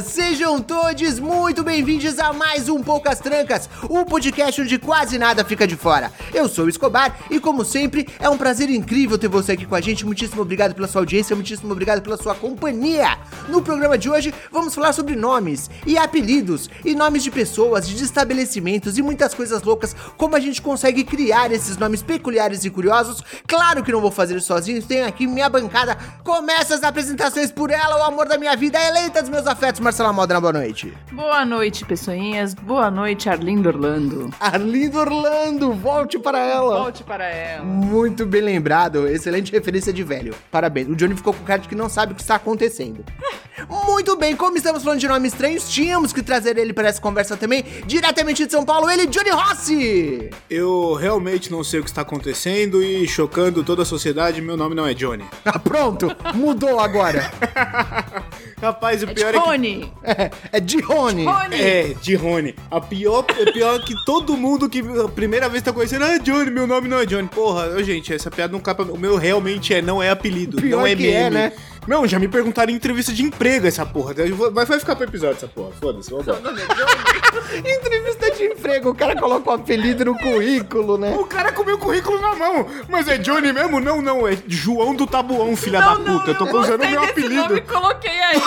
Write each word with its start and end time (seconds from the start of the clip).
Sejam 0.00 0.60
todos 0.60 1.18
muito 1.18 1.62
bem-vindos 1.62 2.18
a 2.18 2.32
mais 2.32 2.68
um 2.68 2.82
Poucas 2.82 3.18
Trancas, 3.18 3.68
o 3.90 4.06
podcast 4.06 4.62
onde 4.62 4.78
quase 4.78 5.18
nada 5.18 5.44
fica 5.44 5.66
de 5.66 5.76
fora. 5.76 6.10
Eu 6.32 6.48
sou 6.48 6.64
o 6.64 6.68
Escobar 6.68 7.14
e, 7.30 7.38
como 7.38 7.64
sempre, 7.64 8.08
é 8.18 8.28
um 8.28 8.38
prazer 8.38 8.70
incrível 8.70 9.18
ter 9.18 9.28
você 9.28 9.52
aqui 9.52 9.66
com 9.66 9.74
a 9.74 9.80
gente. 9.80 10.06
Muitíssimo 10.06 10.40
obrigado 10.40 10.74
pela 10.74 10.88
sua 10.88 11.02
audiência, 11.02 11.36
muitíssimo 11.36 11.70
obrigado 11.72 12.00
pela 12.00 12.16
sua 12.16 12.34
companhia. 12.34 13.18
No 13.48 13.60
programa 13.60 13.98
de 13.98 14.08
hoje, 14.08 14.32
vamos 14.50 14.74
falar 14.74 14.92
sobre 14.92 15.14
nomes 15.14 15.68
e 15.86 15.98
apelidos, 15.98 16.70
e 16.84 16.94
nomes 16.94 17.22
de 17.22 17.30
pessoas, 17.30 17.86
de 17.86 18.02
estabelecimentos 18.02 18.96
e 18.96 19.02
muitas 19.02 19.34
coisas 19.34 19.62
loucas, 19.62 19.94
como 20.16 20.36
a 20.36 20.40
gente 20.40 20.62
consegue 20.62 21.04
criar 21.04 21.52
esses 21.52 21.76
nomes 21.76 22.02
peculiares 22.02 22.64
e 22.64 22.70
curiosos. 22.70 23.22
Claro 23.46 23.82
que 23.82 23.92
não 23.92 24.00
vou 24.00 24.10
fazer 24.10 24.36
isso 24.36 24.46
sozinho, 24.46 24.82
tenho 24.82 25.06
aqui 25.06 25.26
minha 25.26 25.48
bancada. 25.48 25.98
Começa 26.24 26.74
as 26.74 26.82
apresentações 26.82 27.50
por 27.50 27.70
ela, 27.70 27.98
o 27.98 28.04
amor 28.04 28.26
da 28.28 28.38
minha 28.38 28.56
vida, 28.56 28.82
eleita 28.82 29.20
dos 29.20 29.30
meus 29.30 29.46
afetos, 29.46 29.81
Marcela 29.82 30.12
Modena, 30.12 30.40
boa 30.40 30.52
noite. 30.52 30.92
Boa 31.10 31.44
noite, 31.44 31.84
pessoinhas. 31.84 32.54
Boa 32.54 32.88
noite, 32.88 33.28
Arlindo 33.28 33.68
Orlando. 33.68 34.30
Arlindo 34.38 34.96
Orlando, 34.96 35.72
volte 35.72 36.20
para 36.20 36.38
ela. 36.38 36.78
Volte 36.78 37.02
para 37.02 37.24
ela. 37.24 37.64
Muito 37.64 38.24
bem 38.24 38.42
lembrado, 38.42 39.08
excelente 39.08 39.50
referência 39.50 39.92
de 39.92 40.04
velho. 40.04 40.36
Parabéns. 40.52 40.88
O 40.88 40.94
Johnny 40.94 41.16
ficou 41.16 41.34
com 41.34 41.42
cara 41.42 41.60
de 41.60 41.68
que 41.68 41.74
não 41.74 41.88
sabe 41.88 42.12
o 42.12 42.14
que 42.14 42.22
está 42.22 42.36
acontecendo. 42.36 43.04
Muito 43.86 44.16
bem, 44.16 44.34
como 44.34 44.56
estamos 44.56 44.82
falando 44.82 45.00
de 45.00 45.08
nomes 45.08 45.32
estranhos, 45.32 45.68
tínhamos 45.68 46.12
que 46.12 46.22
trazer 46.22 46.56
ele 46.56 46.72
para 46.72 46.88
essa 46.88 47.00
conversa 47.00 47.36
também, 47.36 47.64
diretamente 47.86 48.46
de 48.46 48.52
São 48.52 48.64
Paulo, 48.64 48.90
ele, 48.90 49.06
Johnny 49.06 49.30
Rossi. 49.30 50.30
Eu 50.48 50.94
realmente 50.94 51.50
não 51.50 51.62
sei 51.62 51.80
o 51.80 51.82
que 51.82 51.90
está 51.90 52.02
acontecendo 52.02 52.82
e 52.82 53.06
chocando 53.06 53.62
toda 53.62 53.82
a 53.82 53.84
sociedade, 53.84 54.40
meu 54.40 54.56
nome 54.56 54.74
não 54.74 54.86
é 54.86 54.94
Johnny. 54.94 55.24
Ah, 55.44 55.58
pronto, 55.58 56.08
mudou 56.34 56.80
agora. 56.80 57.30
Rapaz, 58.62 59.02
o 59.02 59.06
É 59.10 59.12
pior 59.12 59.34
é 59.34 59.58
que. 59.58 59.90
É, 60.04 60.30
é 60.58 60.60
de 60.60 60.80
Rony. 60.80 61.26
É, 61.50 61.94
de 62.00 62.14
Rony. 62.14 62.54
A 62.70 62.80
pior, 62.80 63.24
é 63.36 63.50
pior 63.50 63.84
que 63.84 63.92
todo 64.06 64.36
mundo 64.36 64.68
que 64.68 64.78
a 65.04 65.08
primeira 65.08 65.48
vez 65.48 65.64
tá 65.64 65.72
conhecendo, 65.72 66.04
ah, 66.04 66.16
Johnny, 66.18 66.48
meu 66.50 66.66
nome 66.66 66.86
não 66.88 67.00
é 67.00 67.04
Johnny. 67.04 67.26
Porra, 67.26 67.82
gente, 67.82 68.14
essa 68.14 68.30
piada 68.30 68.52
não 68.52 68.60
capa. 68.60 68.84
O 68.84 68.96
meu 68.96 69.16
realmente 69.16 69.74
é, 69.74 69.82
não 69.82 70.00
é 70.00 70.10
apelido, 70.10 70.58
Pior 70.58 70.78
não 70.78 70.86
é 70.86 70.94
que 70.94 71.02
meme. 71.02 71.12
é, 71.14 71.30
né? 71.30 71.52
Não, 71.86 72.06
já 72.06 72.18
me 72.18 72.28
perguntaram 72.28 72.70
em 72.72 72.76
entrevista 72.76 73.12
de 73.12 73.22
emprego 73.22 73.66
essa 73.66 73.84
porra. 73.84 74.14
Vou- 74.34 74.50
Mas 74.52 74.68
vai 74.68 74.78
ficar 74.78 74.94
pro 74.94 75.04
episódio 75.04 75.36
essa 75.36 75.48
porra. 75.48 75.70
Foda-se, 75.80 76.10
vambora. 76.10 76.38
Entrevista 77.58 78.30
de 78.30 78.44
emprego, 78.44 78.90
o 78.90 78.94
cara 78.94 79.16
coloca 79.16 79.50
o 79.50 79.52
apelido 79.52 80.04
no 80.04 80.16
currículo, 80.18 80.96
né? 80.96 81.14
O 81.18 81.24
cara 81.24 81.52
com 81.52 81.62
o 81.62 81.66
meu 81.66 81.78
currículo 81.78 82.20
na 82.20 82.34
mão. 82.34 82.66
Mas 82.88 83.08
é 83.08 83.18
Johnny 83.18 83.52
mesmo? 83.52 83.80
Não, 83.80 84.00
não. 84.00 84.26
É 84.28 84.36
João 84.46 84.94
do 84.94 85.06
Tabuão, 85.06 85.54
filha 85.56 85.80
da 85.80 85.96
puta. 85.96 86.30
eu 86.30 86.34
tô 86.36 86.44
usando 86.60 86.82
o 86.84 86.88
meu 86.88 87.02
apelido. 87.02 87.34
nome, 87.48 87.60
coloquei 87.62 88.10
aí. 88.10 88.40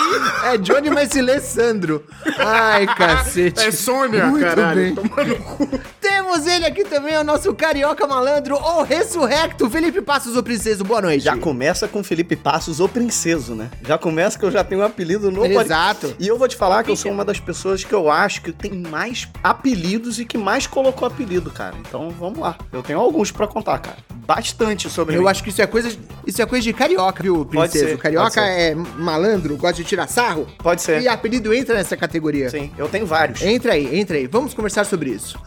É 0.54 0.58
Johnny, 0.58 0.90
mas 0.90 1.10
se 1.10 1.20
lê 1.20 1.40
Sandro. 1.40 2.04
Ai, 2.38 2.86
cacete. 2.86 3.60
É 3.60 3.70
Sônia, 3.70 4.26
Muito 4.26 4.44
caralho. 4.44 4.80
bem. 4.80 4.94
Toma 4.94 5.24
no 5.24 5.36
cu. 5.36 5.80
Temos 6.00 6.46
ele 6.46 6.64
aqui 6.66 6.84
também, 6.84 7.16
o 7.18 7.24
nosso 7.24 7.52
carioca 7.54 8.06
malandro, 8.06 8.56
o 8.56 8.82
ressurrecto, 8.82 9.68
Felipe 9.68 10.00
Passos, 10.00 10.36
o 10.36 10.42
princeso. 10.42 10.84
Boa 10.84 11.00
noite. 11.02 11.24
Já 11.24 11.36
começa 11.36 11.86
com 11.88 12.02
Felipe 12.02 12.36
Passos, 12.36 12.80
o 12.80 12.88
princeso, 12.88 13.25
né? 13.54 13.70
Já 13.86 13.98
começa 13.98 14.38
que 14.38 14.44
eu 14.44 14.50
já 14.50 14.62
tenho 14.62 14.80
um 14.80 14.84
apelido 14.84 15.30
no 15.30 15.44
Exato. 15.44 16.14
E 16.18 16.28
eu 16.28 16.38
vou 16.38 16.46
te 16.46 16.56
falar 16.56 16.84
que 16.84 16.90
eu 16.90 16.96
sou 16.96 17.10
uma 17.10 17.24
das 17.24 17.40
pessoas 17.40 17.82
que 17.82 17.92
eu 17.92 18.10
acho 18.10 18.42
que 18.42 18.52
tem 18.52 18.72
mais 18.72 19.28
apelidos 19.42 20.18
e 20.18 20.24
que 20.24 20.38
mais 20.38 20.66
colocou 20.66 21.06
apelido, 21.06 21.50
cara. 21.50 21.74
Então 21.80 22.10
vamos 22.10 22.38
lá. 22.38 22.56
Eu 22.72 22.82
tenho 22.82 22.98
alguns 22.98 23.30
pra 23.30 23.46
contar, 23.46 23.78
cara. 23.78 23.96
Bastante 24.26 24.90
sobre 24.90 25.16
Eu 25.16 25.22
mim. 25.22 25.28
acho 25.28 25.42
que 25.42 25.50
isso 25.50 25.62
é 25.62 25.66
coisa, 25.66 25.96
isso 26.26 26.42
é 26.42 26.46
coisa 26.46 26.64
de 26.64 26.72
carioca, 26.72 27.22
viu, 27.22 27.44
princesa? 27.46 27.90
ser, 27.90 27.98
carioca 27.98 28.40
é 28.40 28.74
malandro, 28.74 29.56
gosta 29.56 29.76
de 29.76 29.84
tirar 29.84 30.08
sarro. 30.08 30.48
Pode 30.58 30.82
ser. 30.82 31.00
E 31.00 31.06
apelido 31.08 31.54
entra 31.54 31.76
nessa 31.76 31.96
categoria. 31.96 32.50
Sim, 32.50 32.72
eu 32.76 32.88
tenho 32.88 33.06
vários. 33.06 33.40
Entra 33.42 33.74
aí, 33.74 33.96
entra 33.98 34.16
aí. 34.16 34.26
Vamos 34.26 34.52
conversar 34.52 34.84
sobre 34.84 35.10
isso. 35.10 35.38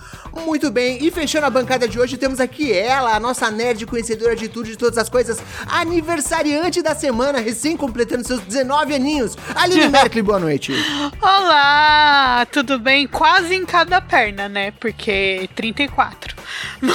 Muito 0.46 0.72
bem, 0.72 1.04
e 1.04 1.12
fechando 1.12 1.46
a 1.48 1.50
bancada 1.50 1.88
de 1.88 2.00
hoje, 2.00 2.16
temos 2.16 2.40
aqui 2.40 2.72
ela, 2.72 3.16
a 3.16 3.20
nossa 3.20 3.50
nerd 3.52 3.86
conhecedora 3.86 4.36
de 4.36 4.48
tudo, 4.48 4.68
de 4.68 4.78
todas 4.78 4.98
as 4.98 5.10
coisas, 5.10 5.40
aniversariante 5.68 6.82
da 6.82 6.96
semana, 6.96 7.40
recém 7.70 7.78
completando 7.78 8.26
seus 8.26 8.42
19 8.42 8.96
aninhos. 8.96 9.38
Aline 9.56 9.90
Merkley, 9.90 10.24
boa 10.24 10.40
noite. 10.40 10.74
Olá, 11.22 12.48
tudo 12.52 12.80
bem? 12.80 13.08
Quase 13.08 13.54
em 13.56 13.66
cada 13.66 14.02
perna, 14.02 14.50
né? 14.50 14.72
Porque 14.80 15.50
34. 15.56 16.36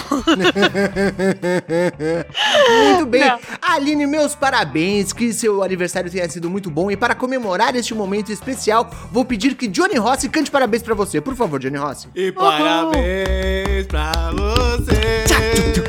Muito 2.87 3.07
bem. 3.07 3.25
Não. 3.25 3.39
Aline, 3.63 4.07
meus 4.07 4.35
parabéns, 4.35 5.13
que 5.13 5.33
seu 5.33 5.63
aniversário 5.63 6.11
tenha 6.11 6.29
sido 6.29 6.51
muito 6.51 6.69
bom. 6.71 6.91
E 6.91 6.97
para 6.97 7.15
comemorar 7.15 7.77
este 7.77 7.95
momento 7.95 8.33
especial, 8.33 8.91
vou 9.13 9.25
pedir 9.25 9.55
que 9.55 9.69
Johnny 9.69 9.97
Rossi 9.97 10.29
cante 10.29 10.51
parabéns 10.51 10.83
pra 10.83 10.95
você. 10.95 11.21
Por 11.21 11.37
favor, 11.37 11.61
Johnny 11.61 11.77
Rossi. 11.77 12.09
E 12.15 12.33
parabéns 12.33 13.87
pra 13.87 14.11
você. 14.33 15.25
Essa 15.25 15.84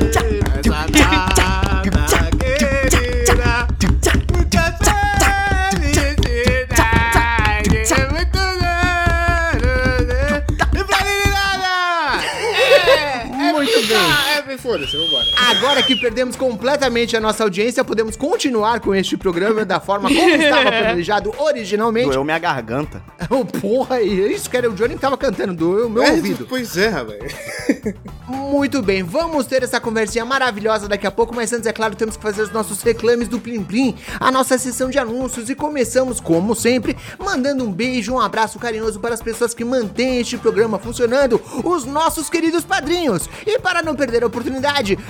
foda-se, 14.76 14.96
vambora. 14.96 15.26
Agora 15.50 15.82
que 15.82 15.96
perdemos 15.96 16.36
completamente 16.36 17.16
a 17.16 17.20
nossa 17.20 17.42
audiência, 17.42 17.84
podemos 17.84 18.16
continuar 18.16 18.80
com 18.80 18.94
este 18.94 19.16
programa 19.16 19.64
da 19.64 19.80
forma 19.80 20.08
como 20.08 20.20
estava 20.30 20.70
planejado 20.70 21.32
originalmente. 21.38 22.10
Doeu 22.10 22.24
minha 22.24 22.38
garganta. 22.38 23.02
Oh, 23.30 23.44
porra, 23.60 24.00
isso 24.02 24.48
que 24.50 24.56
era 24.56 24.68
o 24.68 24.74
Johnny 24.74 24.94
que 24.94 25.00
tava 25.00 25.16
cantando, 25.16 25.54
doeu 25.54 25.88
meu 25.88 26.02
É, 26.02 26.12
ouvido. 26.12 26.46
Pois 26.48 26.76
é, 26.76 26.88
rapaz. 26.88 27.34
Muito 28.28 28.82
bem, 28.82 29.02
vamos 29.02 29.46
ter 29.46 29.62
essa 29.62 29.80
conversinha 29.80 30.24
maravilhosa 30.24 30.88
daqui 30.88 31.06
a 31.06 31.10
pouco, 31.10 31.34
mas 31.34 31.52
antes, 31.52 31.66
é 31.66 31.72
claro, 31.72 31.94
temos 31.94 32.16
que 32.16 32.22
fazer 32.22 32.42
os 32.42 32.50
nossos 32.50 32.82
reclames 32.82 33.28
do 33.28 33.38
Plim 33.38 33.62
Plim, 33.62 33.94
a 34.18 34.32
nossa 34.32 34.58
sessão 34.58 34.90
de 34.90 34.98
anúncios, 34.98 35.48
e 35.48 35.54
começamos, 35.54 36.18
como 36.18 36.54
sempre, 36.54 36.96
mandando 37.18 37.64
um 37.64 37.72
beijo, 37.72 38.12
um 38.14 38.20
abraço 38.20 38.58
carinhoso 38.58 38.98
para 38.98 39.14
as 39.14 39.22
pessoas 39.22 39.54
que 39.54 39.64
mantêm 39.64 40.18
este 40.20 40.36
programa 40.36 40.78
funcionando, 40.78 41.40
os 41.64 41.84
nossos 41.84 42.28
queridos 42.28 42.64
padrinhos. 42.64 43.28
E 43.46 43.58
para 43.60 43.80
não 43.80 43.94
perder 43.94 44.24
a 44.24 44.26
oportunidade, 44.26 44.65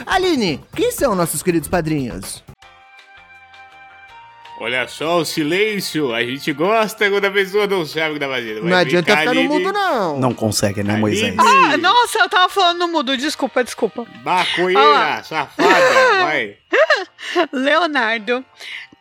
Aline, 0.06 0.60
quem 0.74 0.90
são 0.90 1.14
nossos 1.14 1.42
queridos 1.42 1.68
padrinhos? 1.68 2.42
Olha 4.58 4.88
só 4.88 5.18
o 5.18 5.24
silêncio. 5.24 6.14
A 6.14 6.22
gente 6.24 6.50
gosta 6.52 7.10
quando 7.10 7.26
a 7.26 7.30
pessoa 7.30 7.66
não 7.66 7.84
sabe 7.84 8.10
o 8.10 8.14
que 8.14 8.20
tá 8.20 8.28
fazendo. 8.28 8.64
não 8.64 8.76
adianta 8.76 9.14
ficar 9.16 9.34
no 9.34 9.42
mundo, 9.44 9.70
não. 9.72 10.18
Não 10.18 10.32
consegue, 10.32 10.82
né, 10.82 10.96
Moisés? 10.96 11.34
Ah, 11.38 11.76
nossa, 11.76 12.20
eu 12.20 12.28
tava 12.28 12.48
falando 12.48 12.78
no 12.78 12.88
mudo. 12.88 13.16
Desculpa, 13.16 13.62
desculpa. 13.62 14.06
Maconheira, 14.24 15.22
safada, 15.22 15.68
vai. 16.24 16.56
Leonardo, 17.52 18.42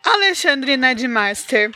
Alexandre 0.04 0.76
Nadmaster, 0.76 1.70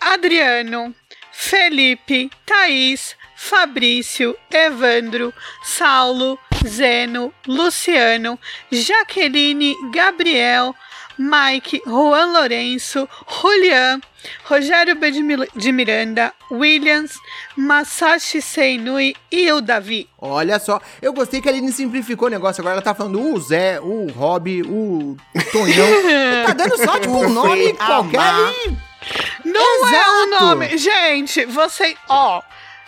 Adriano, 0.00 0.92
Felipe, 1.30 2.28
Thaís, 2.44 3.14
Fabrício, 3.36 4.36
Evandro, 4.50 5.32
Saulo, 5.62 6.36
Zeno, 6.66 7.32
Luciano, 7.46 8.38
Jaqueline, 8.70 9.74
Gabriel, 9.92 10.74
Mike, 11.18 11.82
Juan 11.86 12.32
Lourenço, 12.32 13.08
Julian, 13.28 14.00
Rogério 14.44 14.94
B. 14.96 15.10
de 15.54 15.72
Miranda, 15.72 16.32
Williams, 16.50 17.14
Masashi 17.56 18.40
Seinui 18.40 19.14
e 19.30 19.50
o 19.52 19.60
Davi. 19.60 20.08
Olha 20.18 20.58
só, 20.58 20.80
eu 21.00 21.12
gostei 21.12 21.40
que 21.40 21.48
a 21.48 21.52
Aline 21.52 21.72
simplificou 21.72 22.28
o 22.28 22.30
negócio. 22.30 22.60
Agora 22.60 22.76
ela 22.76 22.82
tá 22.82 22.94
falando 22.94 23.20
o 23.20 23.40
Zé, 23.40 23.80
o 23.80 24.06
Rob, 24.10 24.62
o 24.62 25.16
Tonhão. 25.52 25.86
tá 26.46 26.52
dando 26.54 26.76
só, 26.78 26.98
tipo, 26.98 27.16
um 27.16 27.28
nome 27.28 27.72
qualquer 27.74 28.34
e... 28.66 28.92
Não 29.44 29.88
é 29.88 29.90
Exato. 29.90 30.10
o 30.10 30.26
nome. 30.26 30.78
Gente, 30.78 31.44
você. 31.46 31.96
Ó. 32.08 32.40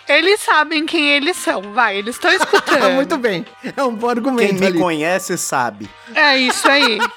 Eles 0.09 0.41
sabem 0.41 0.85
quem 0.87 1.09
eles 1.11 1.37
são, 1.37 1.73
vai, 1.73 1.97
eles 1.97 2.15
estão 2.17 2.31
escutando. 2.35 2.91
Muito 2.93 3.17
bem. 3.17 3.45
É 3.77 3.83
um 3.83 3.95
bom 3.95 4.09
argumento 4.09 4.51
Quem 4.51 4.61
me 4.61 4.67
ali. 4.67 4.79
conhece 4.79 5.37
sabe. 5.39 5.89
É 6.15 6.37
isso 6.37 6.69
aí. 6.69 6.99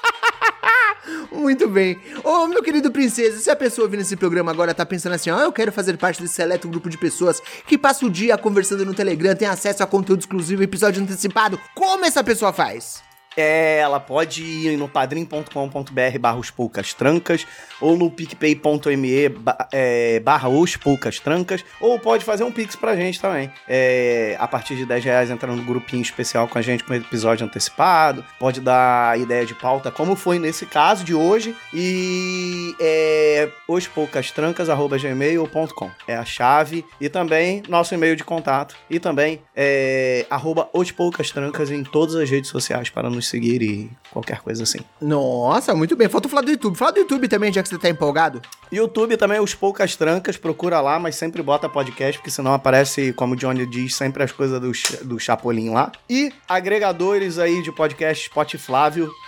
Muito 1.32 1.68
bem. 1.68 1.98
Ô, 2.24 2.46
meu 2.46 2.62
querido 2.62 2.90
princesa, 2.90 3.38
se 3.38 3.50
a 3.50 3.56
pessoa 3.56 3.86
ouvindo 3.86 4.00
esse 4.00 4.16
programa 4.16 4.50
agora 4.50 4.74
tá 4.74 4.84
pensando 4.84 5.14
assim, 5.14 5.30
ó, 5.30 5.40
eu 5.40 5.52
quero 5.52 5.72
fazer 5.72 5.96
parte 5.96 6.20
desse 6.20 6.34
seleto 6.34 6.68
grupo 6.68 6.88
de 6.90 6.98
pessoas 6.98 7.40
que 7.66 7.78
passa 7.78 8.04
o 8.04 8.10
dia 8.10 8.36
conversando 8.36 8.84
no 8.84 8.94
Telegram, 8.94 9.34
tem 9.34 9.48
acesso 9.48 9.82
a 9.82 9.86
conteúdo 9.86 10.20
exclusivo, 10.20 10.62
episódio 10.62 11.02
antecipado, 11.02 11.58
como 11.74 12.04
essa 12.04 12.22
pessoa 12.24 12.52
faz? 12.52 13.02
É, 13.40 13.78
ela 13.78 14.00
pode 14.00 14.42
ir 14.42 14.76
no 14.76 14.88
padrim.com.br 14.88 16.18
barra 16.20 16.38
os 16.38 16.50
poucas 16.50 16.92
trancas, 16.92 17.46
ou 17.80 17.96
no 17.96 18.10
picpay.me 18.10 19.32
é, 19.72 20.18
barra 20.18 20.48
os 20.48 20.76
poucas 20.76 21.20
trancas, 21.20 21.64
ou 21.80 22.00
pode 22.00 22.24
fazer 22.24 22.42
um 22.42 22.50
pix 22.50 22.74
pra 22.74 22.96
gente 22.96 23.20
também. 23.20 23.48
É, 23.68 24.36
a 24.40 24.48
partir 24.48 24.74
de 24.74 24.84
10 24.84 25.04
reais 25.04 25.30
entra 25.30 25.54
no 25.54 25.62
grupinho 25.62 26.02
especial 26.02 26.48
com 26.48 26.58
a 26.58 26.62
gente 26.62 26.82
com 26.82 26.92
episódio 26.92 27.46
antecipado, 27.46 28.24
pode 28.40 28.60
dar 28.60 29.16
ideia 29.16 29.46
de 29.46 29.54
pauta, 29.54 29.92
como 29.92 30.16
foi 30.16 30.40
nesse 30.40 30.66
caso 30.66 31.04
de 31.04 31.14
hoje, 31.14 31.54
e 31.72 32.74
é 32.80 33.48
ospoucastrancas.gmail.com 33.68 35.90
é 36.08 36.16
a 36.16 36.24
chave, 36.24 36.84
e 37.00 37.08
também 37.08 37.62
nosso 37.68 37.94
e-mail 37.94 38.16
de 38.16 38.24
contato, 38.24 38.74
e 38.90 38.98
também 38.98 39.40
é, 39.54 40.26
arroba 40.28 40.68
os 40.72 40.90
poucas 40.90 41.30
trancas 41.30 41.70
em 41.70 41.84
todas 41.84 42.16
as 42.16 42.28
redes 42.28 42.50
sociais 42.50 42.90
para 42.90 43.08
nos 43.08 43.27
seguir 43.28 43.62
e 43.62 43.90
qualquer 44.10 44.40
coisa 44.40 44.62
assim. 44.62 44.78
Nossa, 45.00 45.74
muito 45.74 45.94
bem. 45.96 46.08
Falta 46.08 46.28
falar 46.28 46.42
do 46.42 46.50
YouTube. 46.50 46.76
Fala 46.76 46.92
do 46.92 47.00
YouTube 47.00 47.28
também, 47.28 47.52
já 47.52 47.62
que 47.62 47.68
você 47.68 47.78
tá 47.78 47.88
empolgado. 47.88 48.40
YouTube 48.70 49.16
também, 49.16 49.40
os 49.40 49.54
poucas 49.54 49.96
trancas, 49.96 50.36
procura 50.36 50.80
lá, 50.80 50.98
mas 50.98 51.16
sempre 51.16 51.42
bota 51.42 51.68
podcast, 51.68 52.18
porque 52.18 52.30
senão 52.30 52.52
aparece, 52.52 53.12
como 53.12 53.34
o 53.34 53.36
Johnny 53.36 53.66
diz, 53.66 53.94
sempre 53.94 54.22
as 54.22 54.32
coisas 54.32 54.60
do, 54.60 54.72
do 55.06 55.18
Chapolin 55.18 55.70
lá. 55.70 55.90
E 56.08 56.32
agregadores 56.48 57.38
aí 57.38 57.62
de 57.62 57.72
podcast 57.72 58.24
Spotify, 58.26 58.68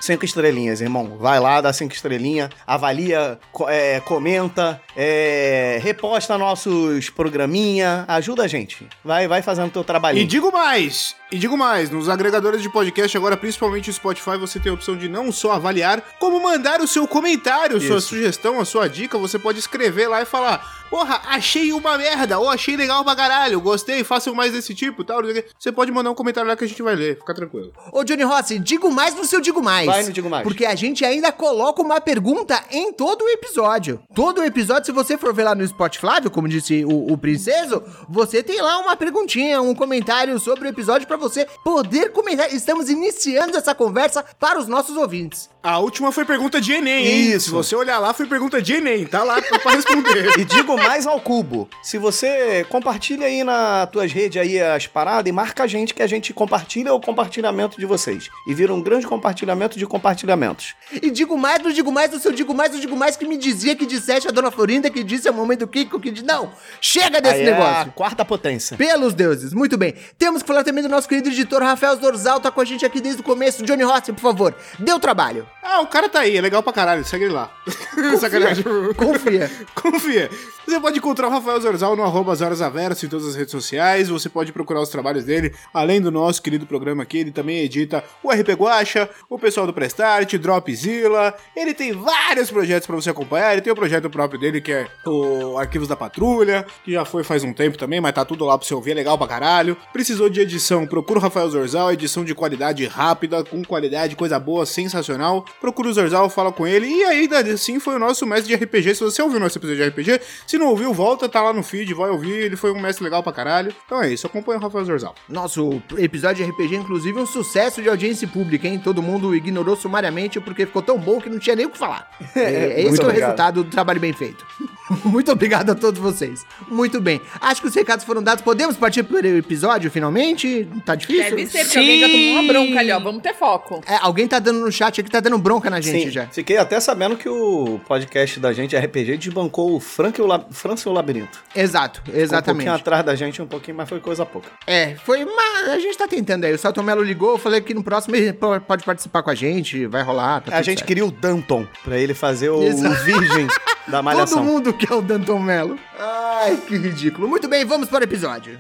cinco 0.01 0.25
estrelinhas, 0.25 0.81
irmão. 0.81 1.17
Vai 1.19 1.41
lá, 1.41 1.61
dá 1.61 1.73
cinco 1.73 1.95
estrelinhas, 1.95 2.51
avalia, 2.67 3.39
é, 3.69 4.01
comenta, 4.01 4.81
é, 4.97 5.79
reposta 5.83 6.37
nossos 6.39 7.11
programinha, 7.11 8.05
ajuda 8.09 8.45
a 8.45 8.49
gente. 8.49 8.87
Vai, 9.05 9.27
vai 9.27 9.43
fazendo 9.43 9.71
teu 9.71 9.83
E 9.83 9.85
trabalhinho. 9.85 10.27
digo 10.27 10.53
mais, 10.53 11.15
e 11.33 11.39
digo 11.39 11.57
mais, 11.57 11.91
nos 11.91 12.09
agregadores 12.09 12.63
de 12.63 12.69
podcast, 12.71 13.17
agora 13.17 13.37
principalmente 13.37 13.90
o 13.91 13.95
Spotify, 13.95 14.37
você 14.39 14.59
tem 14.59 14.71
a 14.71 14.75
opção 14.75 14.97
de 14.97 15.09
não 15.09 15.31
só 15.31 15.53
avaliar, 15.53 16.03
como 16.19 16.43
mandar 16.43 16.81
o 16.81 16.89
seu 16.89 17.07
comentário, 17.07 17.81
sua 17.81 17.99
Isso. 17.99 18.09
sugestão, 18.09 18.61
a 18.61 18.65
sua 18.65 18.89
dica, 18.89 19.19
você 19.19 19.39
pode 19.39 19.59
escrever 19.59 20.09
lá 20.09 20.23
e 20.23 20.27
falar, 20.27 20.80
porra, 20.91 21.23
achei 21.27 21.73
uma 21.73 21.97
merda, 21.97 22.39
ou 22.39 22.49
achei 22.49 22.77
legal 22.77 23.05
pra 23.05 23.17
caralho, 23.17 23.61
gostei, 23.61 24.03
façam 24.05 24.35
mais 24.35 24.53
desse 24.53 24.75
tipo, 24.75 25.05
tal, 25.05 25.23
não 25.23 25.31
sei 25.31 25.41
o 25.41 25.43
quê." 25.43 25.51
você 25.59 25.71
pode 25.73 25.93
mandar 25.93 26.11
um 26.11 26.15
comentário 26.15 26.49
lá 26.49 26.57
que 26.57 26.65
a 26.65 26.69
gente 26.69 26.83
vai 26.83 26.95
ler, 26.97 27.19
fica 27.19 27.35
tranquilo. 27.35 27.73
Ô, 27.93 28.03
Johnny 28.03 28.23
Rossi, 28.23 28.59
digo 28.59 28.91
mais 28.91 29.15
no 29.15 29.25
seu 29.25 29.41
Digo 29.41 29.63
Mais. 29.63 29.87
Vai 29.87 30.03
no 30.03 30.13
Digo 30.13 30.29
Mais. 30.29 30.43
Porque 30.43 30.67
a 30.67 30.75
gente 30.75 31.05
ainda 31.05 31.33
coloca 31.33 31.83
uma 31.83 32.01
pergunta 32.01 32.63
em 32.71 32.93
todo 32.93 33.23
o 33.23 33.29
episódio. 33.29 34.01
Todo 34.15 34.41
o 34.41 34.45
episódio, 34.45 34.87
se 34.87 34.93
você 34.93 35.17
for 35.17 35.33
ver 35.33 35.45
lá 35.45 35.55
no 35.55 35.67
Spotify, 35.67 36.29
como 36.33 36.49
disse 36.49 36.85
o, 36.85 37.13
o 37.13 37.19
Princeso, 37.19 37.83
você 38.09 38.43
tem 38.43 38.61
lá 38.61 38.79
uma 38.79 38.97
perguntinha, 38.97 39.63
um 39.63 39.75
comentário 39.75 40.39
sobre 40.39 40.67
o 40.67 40.71
episódio 40.71 41.07
pra 41.07 41.17
você 41.17 41.47
poder 41.65 42.11
comentar. 42.13 42.53
Estamos 42.53 42.89
iniciando 42.89 43.57
essa 43.57 43.75
conversa 43.75 44.25
para 44.39 44.59
os 44.59 44.67
nossos 44.67 44.97
ouvintes. 44.97 45.49
A 45.63 45.79
última 45.79 46.11
foi 46.11 46.25
pergunta 46.25 46.59
de 46.59 46.73
Enem, 46.73 47.07
hein? 47.07 47.33
Isso. 47.33 47.47
Se 47.47 47.51
você 47.51 47.77
olhar 47.77 47.99
lá, 47.99 48.15
foi 48.15 48.25
pergunta 48.25 48.63
de 48.63 48.77
Enem, 48.77 49.05
tá 49.05 49.23
lá 49.23 49.43
pra 49.43 49.59
pra 49.59 49.73
responder. 49.73 50.31
E 50.41 50.45
digo 50.45 50.75
mais 50.77 51.07
ao 51.07 51.21
cubo. 51.21 51.69
Se 51.83 51.99
você 51.99 52.65
compartilha 52.71 53.27
aí 53.27 53.45
nas 53.45 53.91
tuas 53.91 54.11
redes 54.11 54.41
aí 54.41 54.59
as 54.59 54.87
paradas 54.87 55.29
e 55.29 55.33
marca 55.33 55.65
a 55.65 55.67
gente 55.67 55.93
que 55.93 56.03
a 56.03 56.07
gente 56.07 56.33
compartilha 56.33 56.95
o 56.95 57.01
compartilhamento 57.01 57.79
de 57.79 57.85
vocês. 57.85 58.31
E 58.47 58.55
vira 58.55 58.73
um 58.73 58.81
grande 58.81 59.07
compartilhamento 59.07 59.79
de 59.79 59.87
compartilhamentos. 59.87 60.75
E 60.91 61.11
digo 61.11 61.37
mais, 61.37 61.63
não 61.63 61.71
digo 61.71 61.93
mais, 61.93 62.11
seu 62.23 62.33
digo 62.33 62.55
mais, 62.55 62.73
não 62.73 62.81
digo 62.81 62.97
mais 62.97 63.17
que 63.19 63.27
me 63.27 63.37
dizia 63.37 63.77
que 63.77 63.85
disseste 63.85 64.29
a 64.29 64.31
dona 64.31 64.51
Florinda, 64.51 64.89
que 64.89 65.05
disse 65.05 65.29
a 65.29 65.33
mamãe 65.33 65.59
do 65.59 65.69
Kiko, 65.69 66.01
que 66.01 66.11
disse. 66.11 66.25
Não, 66.25 66.51
chega 66.81 67.21
desse 67.21 67.35
Aí 67.41 67.47
é 67.47 67.53
a 67.53 67.59
negócio. 67.59 67.93
quarta 67.93 68.25
potência. 68.25 68.79
Pelos 68.79 69.13
deuses, 69.13 69.53
muito 69.53 69.77
bem. 69.77 69.95
Temos 70.17 70.41
que 70.41 70.49
falar 70.49 70.65
também 70.65 70.83
do 70.83 70.89
nosso 70.89 71.07
querido 71.07 71.29
editor 71.29 71.63
Rafael 71.63 71.97
Zorzal, 71.97 72.41
tá 72.41 72.51
com 72.51 72.63
a 72.63 72.65
gente 72.65 72.87
aqui 72.87 72.99
desde 72.99 73.21
o 73.21 73.25
começo. 73.25 73.63
Johnny 73.63 73.83
Rossi, 73.83 74.11
por 74.13 74.23
favor, 74.23 74.55
dê 74.79 74.93
o 74.93 74.99
trabalho. 74.99 75.47
Ah, 75.63 75.81
o 75.81 75.87
cara 75.87 76.09
tá 76.09 76.21
aí, 76.21 76.37
é 76.37 76.41
legal 76.41 76.63
pra 76.63 76.73
caralho, 76.73 77.05
segue 77.05 77.25
ele 77.25 77.35
lá. 77.35 77.51
Sacanagem. 78.19 78.65
Confia. 78.97 79.51
Confia. 79.75 80.31
Você 80.67 80.79
pode 80.79 80.99
encontrar 80.99 81.27
o 81.29 81.31
Rafael 81.31 81.61
Zorzal 81.61 81.97
no 81.97 82.03
arroba 82.03 82.35
Zorasaverso 82.35 83.05
em 83.05 83.09
todas 83.09 83.27
as 83.27 83.35
redes 83.35 83.51
sociais. 83.51 84.09
Você 84.09 84.29
pode 84.29 84.53
procurar 84.53 84.81
os 84.81 84.89
trabalhos 84.89 85.25
dele, 85.25 85.53
além 85.75 86.01
do 86.01 86.11
nosso 86.11 86.41
querido 86.41 86.65
programa 86.65 87.03
aqui. 87.03 87.19
Ele 87.19 87.33
também 87.33 87.59
edita 87.59 88.05
o 88.23 88.31
RP 88.31 88.51
Guacha, 88.51 89.11
o 89.29 89.39
pessoal 89.39 89.67
do 89.67 89.73
Prestart, 89.73 90.33
Dropzilla. 90.35 91.35
Ele 91.57 91.75
tem 91.75 91.93
vários 91.93 92.51
projetos 92.51 92.87
pra 92.87 92.95
você 92.95 93.11
acompanhar. 93.11 93.53
Ele 93.53 93.63
tem 93.63 93.73
o 93.73 93.77
projeto 93.77 94.09
próprio 94.09 94.39
dele, 94.39 94.61
que 94.61 94.73
é 94.73 94.87
o 95.07 95.59
Arquivos 95.59 95.89
da 95.89 95.97
Patrulha, 95.97 96.65
que 96.85 96.93
já 96.93 97.05
foi 97.05 97.25
faz 97.25 97.43
um 97.43 97.53
tempo 97.53 97.77
também, 97.77 98.01
mas 98.01 98.13
tá 98.13 98.25
tudo 98.25 98.45
lá 98.45 98.57
pra 98.57 98.67
você 98.67 98.75
ouvir, 98.75 98.93
é 98.93 98.95
legal 98.95 99.19
pra 99.19 99.27
caralho. 99.27 99.77
Precisou 99.93 100.29
de 100.29 100.41
edição, 100.41 100.87
procura 100.87 101.19
o 101.19 101.23
Rafael 101.23 101.51
Zorzal, 101.51 101.93
edição 101.93 102.25
de 102.25 102.35
qualidade 102.35 102.87
rápida, 102.87 103.43
com 103.43 103.65
qualidade, 103.65 104.15
coisa 104.15 104.39
boa, 104.39 104.65
sensacional. 104.65 105.40
Procura 105.61 105.89
o 105.89 105.93
Zorzal, 105.93 106.29
fala 106.29 106.53
com 106.53 106.67
ele. 106.67 106.87
E 106.87 107.05
aí, 107.05 107.29
assim, 107.53 107.79
foi 107.79 107.97
o 107.97 107.99
nosso 107.99 108.27
mestre 108.27 108.57
de 108.57 108.65
RPG. 108.65 108.95
Se 108.95 109.05
você 109.05 109.23
ouviu 109.23 109.39
o 109.39 109.41
nosso 109.41 109.59
episódio 109.59 109.83
de 109.83 109.89
RPG, 109.89 110.21
se 110.47 110.59
não 110.59 110.69
ouviu, 110.69 110.93
volta, 110.93 111.29
tá 111.29 111.43
lá 111.43 111.53
no 111.53 111.63
feed, 111.63 111.93
vai 111.95 112.11
ouvir. 112.11 112.33
Ele 112.33 112.57
foi 112.57 112.73
um 112.73 112.81
mestre 112.81 113.05
legal 113.05 113.23
pra 113.23 113.33
caralho. 113.33 113.75
Então 113.87 114.03
é 114.03 114.13
isso, 114.13 114.27
acompanha 114.27 114.59
o 114.59 114.63
Rafael 114.63 114.85
Zorzal. 114.85 115.15
Nosso 115.29 115.83
episódio 115.97 116.45
de 116.45 116.51
RPG, 116.51 116.77
inclusive, 116.77 117.19
é 117.19 117.23
um 117.23 117.27
sucesso 117.27 117.83
de 117.83 117.89
audiência 117.89 118.27
pública, 118.27 118.67
hein? 118.67 118.81
Todo 118.83 119.03
mundo 119.03 119.35
ignorou 119.35 119.77
sumariamente 119.77 120.41
porque 120.41 120.67
ficou 120.67 120.83
tão 120.83 120.99
bom 120.99 121.21
que 121.21 121.29
não 121.29 121.39
tinha 121.39 121.57
nem 121.57 121.67
o 121.67 121.71
que 121.71 121.79
falar. 121.79 122.11
É, 122.41 122.81
é 122.81 122.83
esse 122.83 123.01
é 123.01 123.05
o 123.05 123.09
resultado 123.09 123.65
do 123.65 123.71
trabalho 123.71 124.01
bem 124.01 124.13
feito. 124.13 124.47
Muito 125.05 125.31
obrigado 125.33 125.71
a 125.71 125.75
todos 125.75 126.01
vocês. 126.01 126.45
Muito 126.69 127.01
bem. 127.01 127.21
Acho 127.41 127.61
que 127.63 127.69
os 127.69 127.75
recados 127.75 128.05
foram 128.05 128.23
dados. 128.23 128.43
Podemos 128.43 128.77
partir 128.77 129.03
pro 129.03 129.25
episódio, 129.27 129.91
finalmente? 129.91 130.69
Tá 130.85 130.95
difícil? 130.95 131.37
Deve 131.37 131.47
ser, 131.47 131.65
porque 131.65 131.79
alguém 131.79 132.01
já 132.01 132.09
tomou 132.09 132.31
uma 132.33 132.43
bronca 132.53 132.79
ali, 132.81 132.93
ó. 132.93 133.01
Vamos 133.01 133.23
ter 133.23 133.35
foco. 133.35 133.81
É, 133.87 133.97
alguém 134.01 134.27
tá 134.27 134.39
dando 134.39 134.61
no 134.61 134.73
chat 134.73 135.01
aqui, 135.01 135.11
tá 135.11 135.21
dando 135.21 135.39
bronca 135.39 135.71
na 135.71 135.81
gente 135.81 136.05
Sim, 136.07 136.11
já. 136.11 136.27
fiquei 136.27 136.57
até 136.57 136.79
sabendo 136.81 137.17
que 137.17 137.29
o 137.29 137.81
podcast 137.87 138.41
da 138.41 138.53
gente 138.53 138.77
RPG 138.77 139.17
desbancou 139.17 139.75
o 139.77 139.81
Frank 139.81 140.19
e 140.19 140.23
o, 140.23 140.27
La... 140.27 140.45
França 140.51 140.89
e 140.89 140.91
o 140.91 140.95
Labirinto. 140.95 141.39
Exato, 141.55 142.01
Um 142.01 142.05
pouquinho 142.05 142.23
exatamente. 142.25 142.69
atrás 142.69 143.05
da 143.05 143.15
gente, 143.15 143.41
um 143.41 143.47
pouquinho, 143.47 143.77
mas 143.77 143.89
foi 143.89 144.01
coisa 144.01 144.27
pouca. 144.27 144.49
É, 144.67 144.97
foi 145.05 145.25
uma. 145.25 145.73
A 145.73 145.79
gente 145.79 145.97
tá 145.97 146.09
tentando 146.09 146.45
aí. 146.45 146.53
O 146.53 146.59
Celton 146.59 146.83
Mello 146.83 147.03
ligou, 147.03 147.33
eu 147.33 147.39
falei 147.39 147.61
que 147.61 147.73
no 147.75 147.83
próximo 147.83 148.17
ele 148.17 148.33
po- 148.33 148.61
pode 148.61 148.85
participar 148.85 149.23
com 149.23 149.31
a 149.31 149.35
gente, 149.35 149.87
vai 149.87 150.03
rolar. 150.03 150.41
Tá 150.43 150.57
a 150.57 150.63
gente 150.63 150.79
certo. 150.79 150.87
queria 150.89 151.05
o 151.07 151.11
Danton 151.11 151.67
pra 151.85 151.99
ele 151.99 152.15
fazer 152.15 152.51
o, 152.51 152.63
Exato. 152.63 152.95
o 152.95 153.05
Virgem 153.05 153.47
da 153.91 153.99
Todo 153.99 154.05
Malhação. 154.05 154.45
mundo 154.45 154.73
quer 154.73 154.93
o 154.95 155.03
Danton 155.03 155.39
Mello. 155.39 155.79
Ai, 155.99 156.57
que 156.57 156.77
ridículo. 156.77 157.29
Muito 157.29 157.49
bem, 157.49 157.65
vamos 157.65 157.89
para 157.89 158.01
o 158.01 158.05
episódio. 158.05 158.59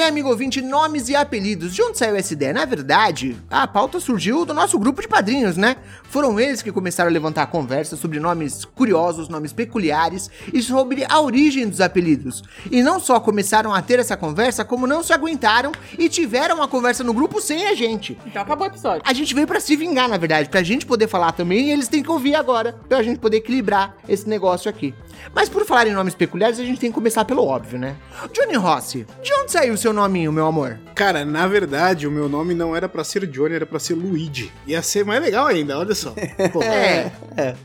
Bem, 0.00 0.08
amigo 0.08 0.30
ouvinte, 0.30 0.62
nomes 0.62 1.10
e 1.10 1.14
apelidos. 1.14 1.74
De 1.74 1.82
onde 1.82 1.98
saiu 1.98 2.16
essa 2.16 2.32
ideia? 2.32 2.54
Na 2.54 2.64
verdade, 2.64 3.36
a 3.50 3.66
pauta 3.66 4.00
surgiu 4.00 4.46
do 4.46 4.54
nosso 4.54 4.78
grupo 4.78 5.02
de 5.02 5.08
padrinhos, 5.08 5.58
né? 5.58 5.76
Foram 6.04 6.40
eles 6.40 6.62
que 6.62 6.72
começaram 6.72 7.10
a 7.10 7.12
levantar 7.12 7.42
a 7.42 7.46
conversa 7.46 7.96
sobre 7.96 8.18
nomes 8.18 8.64
curiosos, 8.64 9.28
nomes 9.28 9.52
peculiares 9.52 10.30
e 10.54 10.62
sobre 10.62 11.04
a 11.06 11.20
origem 11.20 11.68
dos 11.68 11.82
apelidos. 11.82 12.42
E 12.70 12.82
não 12.82 12.98
só 12.98 13.20
começaram 13.20 13.74
a 13.74 13.82
ter 13.82 13.98
essa 13.98 14.16
conversa, 14.16 14.64
como 14.64 14.86
não 14.86 15.02
se 15.02 15.12
aguentaram 15.12 15.70
e 15.98 16.08
tiveram 16.08 16.56
uma 16.56 16.66
conversa 16.66 17.04
no 17.04 17.12
grupo 17.12 17.38
sem 17.38 17.66
a 17.66 17.74
gente. 17.74 18.16
Então 18.24 18.40
acabou 18.40 18.66
o 18.66 18.70
episódio. 18.70 19.02
A 19.04 19.12
gente 19.12 19.34
veio 19.34 19.46
pra 19.46 19.60
se 19.60 19.76
vingar, 19.76 20.08
na 20.08 20.16
verdade, 20.16 20.48
pra 20.48 20.62
gente 20.62 20.86
poder 20.86 21.08
falar 21.08 21.32
também 21.32 21.68
e 21.68 21.72
eles 21.72 21.88
têm 21.88 22.02
que 22.02 22.10
ouvir 22.10 22.34
agora, 22.34 22.74
pra 22.88 23.02
gente 23.02 23.18
poder 23.18 23.36
equilibrar 23.36 23.96
esse 24.08 24.26
negócio 24.26 24.70
aqui. 24.70 24.94
Mas 25.34 25.50
por 25.50 25.66
falar 25.66 25.86
em 25.86 25.92
nomes 25.92 26.14
peculiares, 26.14 26.58
a 26.58 26.64
gente 26.64 26.80
tem 26.80 26.90
que 26.90 26.94
começar 26.94 27.26
pelo 27.26 27.44
óbvio, 27.44 27.78
né? 27.78 27.96
Johnny 28.32 28.56
Rossi, 28.56 29.06
de 29.22 29.32
onde 29.34 29.52
saiu 29.52 29.74
o 29.74 29.78
seu 29.78 29.89
nominho, 29.92 30.32
meu 30.32 30.46
amor? 30.46 30.78
Cara, 30.94 31.24
na 31.24 31.46
verdade, 31.46 32.06
o 32.06 32.10
meu 32.10 32.28
nome 32.28 32.54
não 32.54 32.76
era 32.76 32.88
pra 32.88 33.02
ser 33.04 33.26
Johnny, 33.26 33.54
era 33.54 33.64
pra 33.66 33.78
ser 33.78 33.94
Luigi. 33.94 34.52
Ia 34.66 34.82
ser 34.82 35.04
mais 35.04 35.20
legal 35.22 35.46
ainda, 35.46 35.78
olha 35.78 35.94
só. 35.94 36.10
Pô, 36.52 36.62
É, 36.62 37.10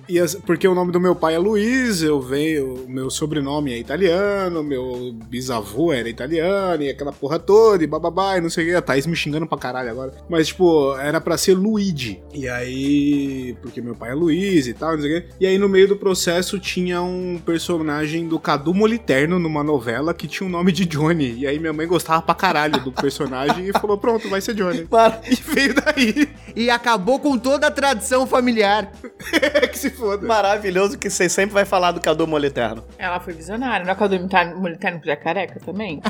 ia- 0.07 0.25
porque 0.45 0.67
o 0.67 0.73
nome 0.75 0.91
do 0.91 0.99
meu 0.99 1.15
pai 1.15 1.35
é 1.35 1.37
Luiz, 1.37 2.01
eu 2.01 2.21
venho, 2.21 2.85
o 2.85 2.89
meu 2.89 3.09
sobrenome 3.09 3.73
é 3.73 3.77
italiano, 3.77 4.63
meu 4.63 5.13
bisavô 5.27 5.91
era 5.91 6.07
italiano, 6.07 6.83
e 6.83 6.89
aquela 6.89 7.11
porra 7.11 7.37
toda, 7.39 7.83
e 7.83 7.87
bababá, 7.87 8.37
e 8.37 8.41
não 8.41 8.49
sei 8.49 8.63
o 8.65 8.67
que. 8.69 8.73
A 8.75 8.81
Thaís 8.81 9.05
me 9.05 9.15
xingando 9.15 9.47
pra 9.47 9.57
caralho 9.57 9.89
agora. 9.91 10.13
Mas, 10.29 10.47
tipo, 10.47 10.95
era 10.97 11.19
pra 11.19 11.37
ser 11.37 11.55
Luigi. 11.55 12.21
E 12.33 12.47
aí, 12.47 13.55
porque 13.61 13.81
meu 13.81 13.95
pai 13.95 14.11
é 14.11 14.13
Luiz 14.13 14.67
e 14.67 14.73
tal, 14.73 14.93
não 14.93 15.01
sei 15.01 15.17
o 15.17 15.21
que. 15.21 15.27
E 15.41 15.45
aí, 15.45 15.57
no 15.57 15.67
meio 15.67 15.87
do 15.87 15.95
processo, 15.95 16.59
tinha 16.59 17.01
um 17.01 17.39
personagem 17.45 18.27
do 18.27 18.39
Cadu 18.39 18.73
Moliterno 18.73 19.39
numa 19.39 19.63
novela 19.63 20.13
que 20.13 20.27
tinha 20.27 20.47
o 20.47 20.51
nome 20.51 20.71
de 20.71 20.85
Johnny. 20.85 21.33
E 21.39 21.47
aí, 21.47 21.59
minha 21.59 21.73
mãe 21.73 21.87
gostava 21.87 22.14
pra 22.21 22.35
caralho 22.35 22.79
do 22.81 22.91
personagem 22.91 23.67
e 23.67 23.73
falou: 23.73 23.97
pronto, 23.97 24.29
vai 24.29 24.41
ser 24.41 24.53
Johnny. 24.53 24.87
Mano, 24.89 25.15
E 25.25 25.35
veio 25.35 25.73
daí. 25.73 26.29
E 26.55 26.69
acabou 26.69 27.19
com 27.19 27.37
toda 27.37 27.67
a 27.67 27.71
tradição 27.71 28.25
familiar. 28.27 28.91
que 29.71 29.77
se 29.77 29.89
foda. 29.89 30.25
maravilhoso 30.25 30.97
que 30.97 31.09
você 31.09 31.27
sempre 31.29 31.53
vai 31.53 31.65
falar 31.65 31.91
do 31.91 31.99
Cadu 32.01 32.25
Moliterno. 32.27 32.83
Ela 32.97 33.19
foi 33.19 33.33
visionária. 33.33 33.85
Não 33.85 33.91
é 33.91 33.95
que 33.95 34.03
a 34.03 34.07
do 34.07 34.59
Moliterno 34.59 34.99
podia 34.99 35.15
careca 35.15 35.59
também? 35.59 36.01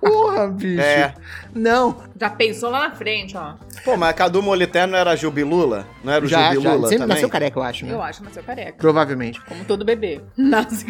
Porra, 0.00 0.48
bicho. 0.48 0.80
É. 0.80 1.14
Não, 1.54 1.96
Já 2.18 2.30
pensou 2.30 2.70
lá 2.70 2.88
na 2.88 2.94
frente, 2.94 3.36
ó. 3.36 3.54
Pô, 3.86 3.96
mas 3.96 4.16
Cadu 4.16 4.42
Moliterno 4.42 4.92
não 4.94 4.98
era 4.98 5.14
Jubilula? 5.14 5.86
Não 6.02 6.12
era 6.12 6.24
o 6.24 6.28
já, 6.28 6.48
já. 6.48 6.54
Jubilula 6.54 6.88
Sempre 6.88 6.98
também? 6.98 7.08
nasceu 7.14 7.28
careca, 7.28 7.58
eu 7.58 7.62
acho, 7.62 7.86
né? 7.86 7.92
Eu 7.92 8.02
acho, 8.02 8.20
mas 8.24 8.34
seu 8.34 8.42
careca. 8.42 8.74
Provavelmente. 8.76 9.40
Como 9.46 9.64
todo 9.64 9.84
bebê. 9.84 10.20
Nasce. 10.36 10.84